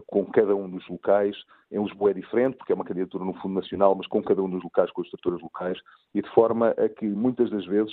com 0.06 0.26
cada 0.26 0.54
um 0.54 0.68
dos 0.68 0.86
locais. 0.86 1.34
Em 1.70 1.82
Lisboa 1.82 2.10
é 2.10 2.12
diferente, 2.12 2.58
porque 2.58 2.72
é 2.72 2.74
uma 2.74 2.84
candidatura 2.84 3.24
no 3.24 3.32
Fundo 3.32 3.54
Nacional, 3.54 3.94
mas 3.94 4.06
com 4.06 4.22
cada 4.22 4.42
um 4.42 4.50
dos 4.50 4.62
locais, 4.62 4.90
com 4.90 5.00
as 5.00 5.06
estruturas 5.06 5.40
locais, 5.40 5.78
e 6.14 6.20
de 6.20 6.28
forma 6.34 6.74
a 6.76 6.90
que 6.90 7.06
muitas 7.06 7.48
das 7.48 7.64
vezes 7.64 7.90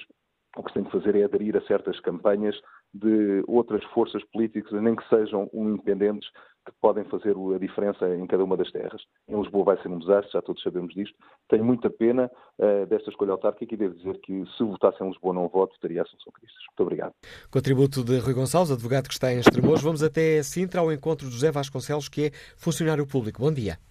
o 0.58 0.64
que 0.64 0.72
se 0.72 0.74
tem 0.74 0.84
que 0.84 0.92
fazer 0.92 1.16
é 1.16 1.24
aderir 1.24 1.56
a 1.56 1.62
certas 1.62 2.00
campanhas 2.02 2.60
de 2.94 3.44
outras 3.48 3.84
forças 3.86 4.24
políticas, 4.32 4.82
nem 4.82 4.96
que 4.96 5.08
sejam 5.10 5.50
independentes, 5.54 6.30
que 6.66 6.74
podem 6.82 7.04
fazer 7.06 7.36
a 7.56 7.58
diferença 7.58 8.08
em 8.16 8.28
cada 8.28 8.44
uma 8.44 8.56
das 8.56 8.72
terras. 8.72 9.02
Em 9.28 9.40
Lisboa 9.40 9.66
vai 9.66 9.82
ser 9.82 9.88
um 9.90 10.00
desastre, 10.00 10.32
já 10.34 10.42
todos 10.42 10.62
sabemos 10.62 10.94
disto. 10.94 11.16
Tenho 11.48 11.66
muita 11.66 11.90
pena 11.90 12.30
uh, 12.60 12.86
desta 12.86 13.10
escolha 13.10 13.32
autárquica 13.32 13.74
e 13.74 13.78
devo 13.78 13.96
dizer 13.96 14.20
que 14.22 14.46
se 14.56 14.64
votasse 14.64 15.04
em 15.04 15.08
Lisboa 15.08 15.34
não 15.34 15.48
voto, 15.48 15.74
a 15.74 16.02
Assunção 16.02 16.32
Cristas. 16.34 16.64
Muito 16.68 16.82
obrigado. 16.82 17.14
Contributo 17.50 18.04
de 18.04 18.20
Rui 18.20 18.34
Gonçalves, 18.34 18.72
advogado 18.72 19.08
que 19.08 19.14
está 19.14 19.32
em 19.34 19.40
Estremoz. 19.40 19.82
Vamos 19.82 20.04
até 20.04 20.44
Sintra 20.44 20.82
ao 20.82 20.92
encontro 20.92 21.28
de 21.28 21.34
José 21.34 21.52
Vasconcelos, 21.52 22.08
que 22.08 22.28
é 22.28 22.32
funcionário 22.56 23.08
público. 23.08 23.42
Bom 23.42 23.52
dia. 23.52 23.89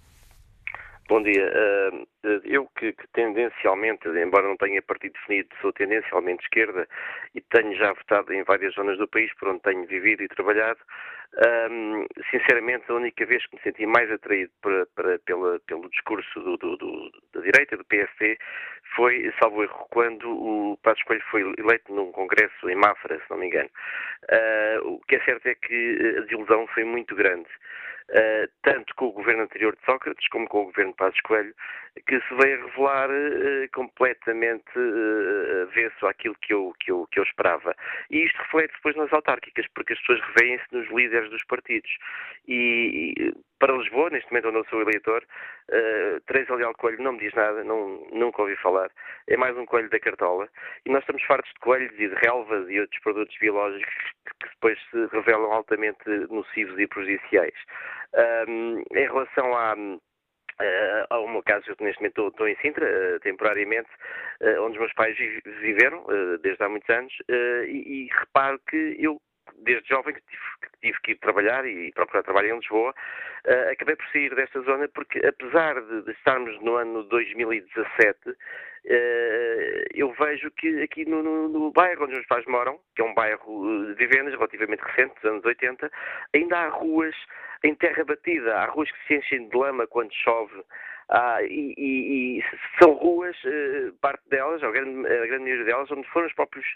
Bom 1.09 1.23
dia. 1.23 1.51
Eu 2.45 2.67
que, 2.77 2.93
que, 2.93 3.09
tendencialmente, 3.15 4.07
embora 4.09 4.47
não 4.47 4.59
tenha 4.59 4.83
partido 4.83 5.15
definido, 5.15 5.49
sou 5.63 5.73
tendencialmente 5.73 6.43
esquerda 6.43 6.87
e 7.35 7.41
tenho 7.41 7.75
já 7.77 7.95
votado 7.95 8.31
em 8.35 8.43
várias 8.43 8.75
zonas 8.75 8.99
do 8.99 9.09
país 9.09 9.33
por 9.39 9.49
onde 9.49 9.63
tenho 9.63 9.87
vivido 9.87 10.23
e 10.23 10.29
trabalhado, 10.29 10.79
sinceramente 12.31 12.85
a 12.89 12.95
única 12.95 13.25
vez 13.25 13.47
que 13.47 13.57
me 13.57 13.63
senti 13.63 13.87
mais 13.87 14.13
atraído 14.13 14.53
para, 14.61 14.85
para, 14.95 15.19
pela, 15.21 15.59
pelo 15.61 15.89
discurso 15.89 16.41
do, 16.41 16.59
do, 16.59 16.77
do, 16.77 17.11
da 17.33 17.41
direita, 17.41 17.79
do 17.79 17.87
PSD, 17.87 18.37
foi, 18.95 19.33
salvo 19.41 19.63
erro, 19.63 19.87
quando 19.91 20.29
o 20.29 20.79
Passos 20.83 21.03
Coelho 21.05 21.25
foi 21.31 21.41
eleito 21.57 21.91
num 21.91 22.13
congresso 22.13 22.69
em 22.69 22.75
Mafra, 22.75 23.17
se 23.17 23.31
não 23.31 23.39
me 23.39 23.47
engano. 23.47 23.71
Uh, 24.25 24.89
o 24.89 25.01
que 25.09 25.17
é 25.17 25.25
certo 25.25 25.47
é 25.47 25.55
que 25.55 26.17
a 26.19 26.21
desilusão 26.21 26.67
foi 26.69 26.85
muito 26.85 27.15
grande. 27.15 27.49
Uh, 28.11 28.49
tanto 28.63 28.95
com 28.95 29.09
o 29.09 29.13
governo 29.13 29.43
anterior 29.43 29.77
de 29.77 29.85
Sócrates 29.85 30.29
como 30.29 30.49
com 30.49 30.63
o 30.63 30.65
governo 30.67 30.93
de 30.93 30.97
Passos 30.97 31.21
Coelho, 31.21 31.55
que 32.07 32.21
se 32.21 32.35
veio 32.35 32.61
a 32.61 32.67
revelar 32.67 33.11
uh, 33.11 33.69
completamente 33.73 34.79
uh, 34.79 35.63
avesso 35.63 36.07
àquilo 36.07 36.37
que 36.43 36.53
eu, 36.53 36.73
que, 36.81 36.91
eu, 36.91 37.07
que 37.11 37.19
eu 37.21 37.25
esperava. 37.25 37.75
E 38.11 38.25
isto 38.25 38.39
reflete 38.39 38.75
depois 38.75 38.97
nas 38.97 39.13
autárquicas, 39.13 39.67
porque 39.75 39.93
as 39.93 40.01
pessoas 40.01 40.21
revêem-se 40.35 40.65
nos 40.73 40.89
líderes 40.91 41.31
dos 41.31 41.45
partidos. 41.45 41.91
E, 42.47 43.15
e, 43.19 43.35
para 43.59 43.77
Lisboa, 43.77 44.11
neste 44.11 44.31
momento 44.31 44.49
onde 44.49 44.59
eu 44.59 44.67
sou 44.67 44.83
eleitor, 44.83 45.23
uh, 45.23 46.21
Teresa 46.27 46.55
Leal 46.55 46.75
Coelho 46.75 47.03
não 47.03 47.13
me 47.13 47.19
diz 47.19 47.35
nada, 47.35 47.65
não, 47.65 48.07
nunca 48.13 48.43
ouvi 48.43 48.57
falar. 48.57 48.91
É 49.27 49.37
mais 49.37 49.57
um 49.57 49.67
coelho 49.67 49.91
da 49.91 49.99
cartola. 49.99 50.49
E 50.87 50.91
nós 50.91 51.03
estamos 51.03 51.23
fartos 51.25 51.53
de 51.53 51.61
coelhos 51.61 51.93
e 51.99 52.09
de 52.09 52.15
relvas 52.15 52.69
e 52.69 52.81
outros 52.81 53.01
produtos 53.03 53.37
biológicos 53.39 53.95
que 54.41 54.49
depois 54.49 54.79
se 54.91 55.07
revelam 55.13 55.53
altamente 55.53 56.09
nocivos 56.31 56.79
e 56.79 56.87
prejudiciais. 56.87 57.55
Um, 58.49 58.83
em 58.95 59.07
relação 59.07 59.55
à, 59.55 59.75
Uh, 60.61 61.21
um 61.21 61.43
caso, 61.43 61.65
eu 61.69 61.77
neste 61.81 62.01
momento 62.01 62.11
estou, 62.11 62.29
estou 62.29 62.49
em 62.49 62.57
Sintra, 62.57 62.85
uh, 62.85 63.21
temporariamente, 63.21 63.89
uh, 64.41 64.63
onde 64.63 64.73
os 64.73 64.79
meus 64.79 64.93
pais 64.95 65.17
viveram 65.61 66.05
desde 66.43 66.63
há 66.65 66.69
muitos 66.69 66.89
anos, 66.91 67.13
e, 67.29 68.07
e, 68.07 68.09
reparo 68.13 68.61
que 68.69 68.97
eu, 68.99 69.21
desde 69.63 69.89
jovem, 69.89 70.15
que 70.15 70.23
tive, 70.81 71.01
que 71.01 71.13
ir 71.13 71.17
trabalhar 71.17 71.65
e 71.65 71.93
procurar 71.93 72.23
trabalho 72.23 72.55
em 72.55 72.59
Lisboa, 72.59 72.93
acabei 73.71 73.95
por 73.95 74.07
sair 74.09 74.35
desta 74.35 74.61
zona 74.63 74.89
porque, 74.89 75.25
apesar 75.25 75.81
de, 75.81 76.03
de 76.03 76.11
estarmos 76.13 76.61
no 76.61 76.75
ano 76.75 77.05
2017, 77.05 78.19
eu 79.95 80.13
vejo 80.13 80.51
que 80.53 80.83
aqui 80.83 81.05
no, 81.05 81.23
no, 81.23 81.49
no, 81.49 81.71
bairro 81.73 82.05
onde 82.05 82.13
os 82.13 82.19
meus 82.19 82.27
pais 82.27 82.47
moram, 82.47 82.81
que 82.95 83.03
é 83.03 83.05
um 83.05 83.15
bairro 83.15 83.87
de 83.87 83.95
vivendas 83.95 84.35
relativamente 84.35 84.81
recente, 84.81 85.15
dos 85.17 85.25
anos 85.25 85.45
80, 85.45 85.91
ainda 86.35 86.59
há 86.59 86.69
ruas 86.69 87.15
em 87.65 87.75
terra 87.75 88.05
batida. 88.05 88.55
Há 88.57 88.67
ruas 88.67 88.91
que 88.91 89.07
se 89.07 89.15
enchem 89.17 89.49
de 89.49 89.57
lama 89.57 89.87
quando 89.87 90.13
chove. 90.13 90.63
Ah, 91.11 91.43
e, 91.43 91.75
e, 91.79 92.39
e, 92.39 92.45
são 92.79 92.93
ruas, 92.93 93.35
eh, 93.45 93.91
parte 94.01 94.29
delas, 94.29 94.63
a 94.63 94.71
grande, 94.71 95.07
a 95.07 95.27
grande 95.27 95.45
maioria 95.45 95.65
delas, 95.65 95.91
onde 95.91 96.07
foram 96.09 96.27
os 96.27 96.35
próprios 96.35 96.67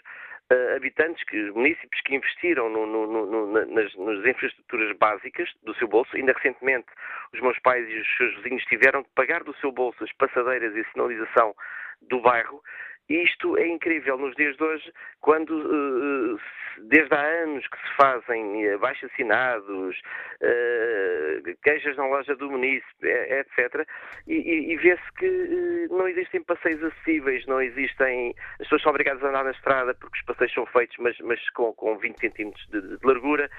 uh, 0.51 0.75
habitantes, 0.75 1.23
que, 1.25 1.51
municípios 1.51 2.01
que 2.01 2.15
investiram 2.15 2.67
no, 2.67 2.87
no, 2.87 3.25
no, 3.27 3.45
nas, 3.67 3.95
nas, 3.95 4.25
infraestruturas 4.25 4.97
básicas 4.97 5.49
do 5.63 5.75
seu 5.75 5.87
bolso. 5.87 6.15
Ainda 6.15 6.33
recentemente, 6.33 6.87
os 7.31 7.39
meus 7.41 7.59
pais 7.59 7.87
e 7.87 7.99
os 7.99 8.17
seus 8.17 8.35
vizinhos 8.37 8.63
tiveram 8.65 9.03
de 9.03 9.09
pagar 9.15 9.43
do 9.43 9.55
seu 9.57 9.71
bolso 9.71 10.03
as 10.03 10.11
passadeiras 10.13 10.75
e 10.75 10.79
a 10.79 10.91
sinalização 10.91 11.55
do 12.01 12.19
bairro 12.19 12.61
isto 13.09 13.57
é 13.57 13.67
incrível 13.67 14.17
nos 14.17 14.35
dias 14.35 14.55
de 14.55 14.63
hoje, 14.63 14.93
quando 15.19 15.51
uh, 15.51 16.39
desde 16.87 17.13
há 17.13 17.21
anos 17.43 17.65
que 17.67 17.77
se 17.77 17.95
fazem 17.97 18.73
uh, 18.73 18.79
baixo-assinados, 18.79 19.95
uh, 19.97 21.57
queixas 21.61 21.97
na 21.97 22.07
loja 22.07 22.35
do 22.35 22.49
município, 22.49 22.83
etc. 23.03 23.85
E, 24.25 24.35
e, 24.35 24.73
e 24.73 24.77
vê-se 24.77 25.13
que 25.17 25.87
não 25.89 26.07
existem 26.07 26.41
passeios 26.43 26.81
acessíveis, 26.81 27.45
não 27.45 27.61
existem. 27.61 28.33
As 28.53 28.59
pessoas 28.59 28.81
são 28.81 28.91
obrigadas 28.91 29.21
a 29.23 29.29
andar 29.29 29.43
na 29.43 29.51
estrada 29.51 29.93
porque 29.95 30.17
os 30.19 30.25
passeios 30.25 30.53
são 30.53 30.65
feitos, 30.67 30.95
mas, 30.99 31.17
mas 31.19 31.49
com, 31.49 31.73
com 31.73 31.97
20 31.97 32.19
centímetros 32.19 32.65
de, 32.71 32.81
de 32.81 33.05
largura. 33.05 33.49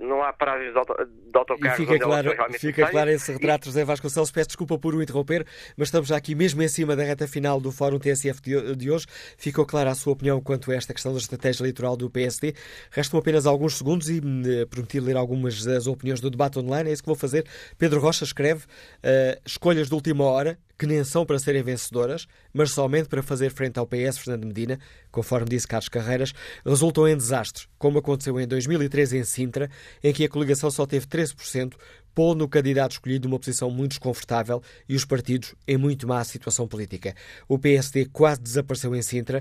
não 0.00 0.22
há 0.22 0.32
paragens 0.32 0.72
de, 0.72 0.78
auto, 0.78 0.94
de 1.04 1.38
autocarros. 1.38 1.78
E 1.78 1.86
fica 1.86 1.98
claro, 1.98 2.30
fica 2.58 2.90
claro 2.90 3.10
esse 3.10 3.30
retrato, 3.32 3.66
José 3.66 3.84
Vasconcelos. 3.84 4.30
Peço 4.30 4.48
desculpa 4.48 4.78
por 4.78 4.94
o 4.94 5.02
interromper, 5.02 5.44
mas 5.76 5.88
estamos 5.88 6.08
já 6.08 6.16
aqui 6.16 6.34
mesmo 6.34 6.62
em 6.62 6.68
cima 6.68 6.96
da 6.96 7.02
reta 7.02 7.28
final 7.28 7.60
do 7.60 7.70
Fórum 7.70 7.98
TSF 7.98 8.37
de 8.42 8.90
hoje. 8.90 9.06
Ficou 9.36 9.64
clara 9.64 9.90
a 9.90 9.94
sua 9.94 10.12
opinião 10.12 10.40
quanto 10.40 10.70
a 10.70 10.74
esta 10.74 10.92
questão 10.92 11.12
da 11.12 11.18
estratégia 11.18 11.62
eleitoral 11.62 11.96
do 11.96 12.10
PSD. 12.10 12.54
Restam 12.90 13.18
apenas 13.18 13.46
alguns 13.46 13.76
segundos 13.76 14.08
e 14.08 14.18
eh, 14.18 14.66
prometi 14.66 15.00
ler 15.00 15.16
algumas 15.16 15.64
das 15.64 15.86
opiniões 15.86 16.20
do 16.20 16.30
debate 16.30 16.58
online. 16.58 16.90
É 16.90 16.92
isso 16.92 17.02
que 17.02 17.08
vou 17.08 17.16
fazer. 17.16 17.46
Pedro 17.76 18.00
Rocha 18.00 18.24
escreve 18.24 18.64
uh, 18.64 19.40
escolhas 19.44 19.88
de 19.88 19.94
última 19.94 20.24
hora 20.24 20.58
que 20.78 20.86
nem 20.86 21.02
são 21.02 21.26
para 21.26 21.38
serem 21.40 21.62
vencedoras, 21.62 22.28
mas 22.52 22.70
somente 22.70 23.08
para 23.08 23.20
fazer 23.20 23.50
frente 23.50 23.78
ao 23.78 23.86
PS 23.86 24.18
Fernando 24.18 24.46
Medina, 24.46 24.78
conforme 25.10 25.48
disse 25.48 25.66
Carlos 25.66 25.88
Carreiras, 25.88 26.32
resultam 26.64 27.08
em 27.08 27.16
desastre, 27.16 27.66
como 27.76 27.98
aconteceu 27.98 28.38
em 28.40 28.46
2013 28.46 29.18
em 29.18 29.24
Sintra, 29.24 29.68
em 30.02 30.12
que 30.12 30.24
a 30.24 30.28
coligação 30.28 30.70
só 30.70 30.86
teve 30.86 31.06
13%, 31.06 31.74
pondo 32.18 32.44
o 32.44 32.48
candidato 32.48 32.90
escolhido 32.90 33.28
numa 33.28 33.38
posição 33.38 33.70
muito 33.70 33.90
desconfortável 33.90 34.60
e 34.88 34.96
os 34.96 35.04
partidos 35.04 35.54
em 35.68 35.76
muito 35.76 36.04
má 36.04 36.24
situação 36.24 36.66
política. 36.66 37.14
O 37.46 37.60
PSD 37.60 38.06
quase 38.06 38.40
desapareceu 38.40 38.92
em 38.96 39.02
Sintra. 39.02 39.40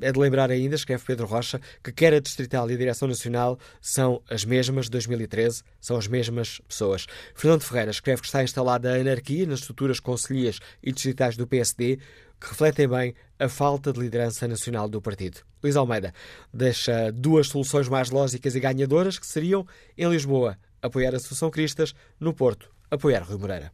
É 0.00 0.12
de 0.12 0.20
lembrar 0.20 0.48
ainda, 0.48 0.76
escreve 0.76 1.02
Pedro 1.04 1.26
Rocha, 1.26 1.60
que 1.82 1.90
quer 1.90 2.14
a 2.14 2.20
Distrital 2.20 2.70
e 2.70 2.74
a 2.74 2.76
Direção 2.76 3.08
Nacional 3.08 3.58
são 3.80 4.22
as 4.30 4.44
mesmas 4.44 4.84
de 4.84 4.92
2013, 4.92 5.64
são 5.80 5.96
as 5.96 6.06
mesmas 6.06 6.60
pessoas. 6.68 7.04
Fernando 7.34 7.62
Ferreira 7.62 7.90
escreve 7.90 8.20
que 8.20 8.28
está 8.28 8.44
instalada 8.44 8.92
a 8.92 9.00
anarquia 9.00 9.44
nas 9.44 9.58
estruturas 9.58 9.98
conselheiras 9.98 10.60
e 10.84 10.92
distritais 10.92 11.36
do 11.36 11.48
PSD, 11.48 11.98
que 12.40 12.48
refletem 12.48 12.86
bem 12.86 13.14
a 13.40 13.48
falta 13.48 13.92
de 13.92 13.98
liderança 13.98 14.46
nacional 14.46 14.88
do 14.88 15.02
partido. 15.02 15.40
Luís 15.60 15.74
Almeida 15.74 16.14
deixa 16.52 17.10
duas 17.10 17.48
soluções 17.48 17.88
mais 17.88 18.10
lógicas 18.10 18.54
e 18.54 18.60
ganhadoras, 18.60 19.18
que 19.18 19.26
seriam, 19.26 19.66
em 19.98 20.08
Lisboa, 20.08 20.56
apoiar 20.84 21.14
Associação 21.14 21.50
Cristas, 21.50 21.94
no 22.20 22.34
Porto, 22.34 22.70
apoiar 22.90 23.22
Rui 23.22 23.38
Moreira. 23.38 23.72